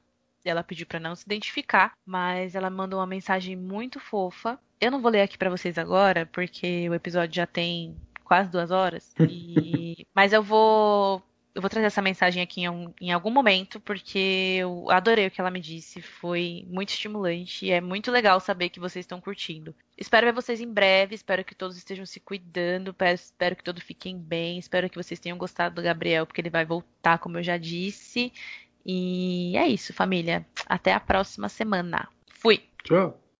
ela 0.50 0.64
pediu 0.64 0.86
para 0.86 1.00
não 1.00 1.16
se 1.16 1.24
identificar, 1.26 1.94
mas 2.06 2.56
ela 2.56 2.70
mandou 2.70 3.00
uma 3.00 3.08
mensagem 3.08 3.56
muito 3.56 4.00
fofa. 4.00 4.60
Eu 4.80 4.92
não 4.92 5.02
vou 5.02 5.12
ler 5.12 5.22
aqui 5.22 5.38
para 5.38 5.50
vocês 5.50 5.78
agora, 5.78 6.26
porque 6.26 6.90
o 6.90 6.94
episódio 6.94 7.36
já 7.36 7.46
tem 7.46 7.96
quase 8.24 8.50
duas 8.50 8.72
horas. 8.72 9.14
E... 9.30 10.06
mas 10.14 10.34
eu 10.34 10.44
vou 10.44 11.24
eu 11.58 11.62
vou 11.62 11.72
trazer 11.72 11.88
essa 11.88 12.04
mensagem 12.04 12.44
aqui 12.44 12.62
em, 12.62 12.70
um, 12.70 12.94
em, 13.02 13.12
algum 13.12 13.32
momento, 13.32 13.80
porque 13.80 14.58
eu 14.60 14.92
adorei 14.92 15.26
o 15.26 15.32
que 15.32 15.42
ela 15.42 15.50
me 15.50 15.60
disse. 15.60 16.04
Foi 16.04 16.64
muito 16.70 16.90
estimulante 16.90 17.66
e 17.66 17.72
é 17.72 17.82
muito 17.82 18.12
legal 18.12 18.40
saber 18.40 18.70
que 18.70 18.80
vocês 18.80 19.04
estão 19.04 19.20
curtindo. 19.20 19.74
Espero 19.98 20.28
ver 20.28 20.34
vocês 20.34 20.62
em 20.62 20.72
breve, 20.72 21.16
espero 21.16 21.44
que 21.44 21.56
todos 21.56 21.76
estejam 21.76 22.06
se 22.06 22.20
cuidando, 22.20 22.96
espero 23.12 23.56
que 23.56 23.64
todos 23.64 23.82
fiquem 23.82 24.20
bem, 24.20 24.60
espero 24.60 24.88
que 24.88 25.02
vocês 25.02 25.20
tenham 25.20 25.36
gostado 25.36 25.74
do 25.74 25.82
Gabriel, 25.82 26.28
porque 26.28 26.42
ele 26.42 26.52
vai 26.52 26.64
voltar, 26.64 27.18
como 27.18 27.40
eu 27.40 27.44
já 27.44 27.58
disse. 27.58 28.32
E 28.88 29.58
é 29.58 29.68
isso, 29.68 29.94
família. 29.94 30.48
Até 30.66 30.94
a 30.94 31.00
próxima 31.00 31.50
semana. 31.50 32.08
Fui. 32.30 32.64
Tchau. 32.86 33.22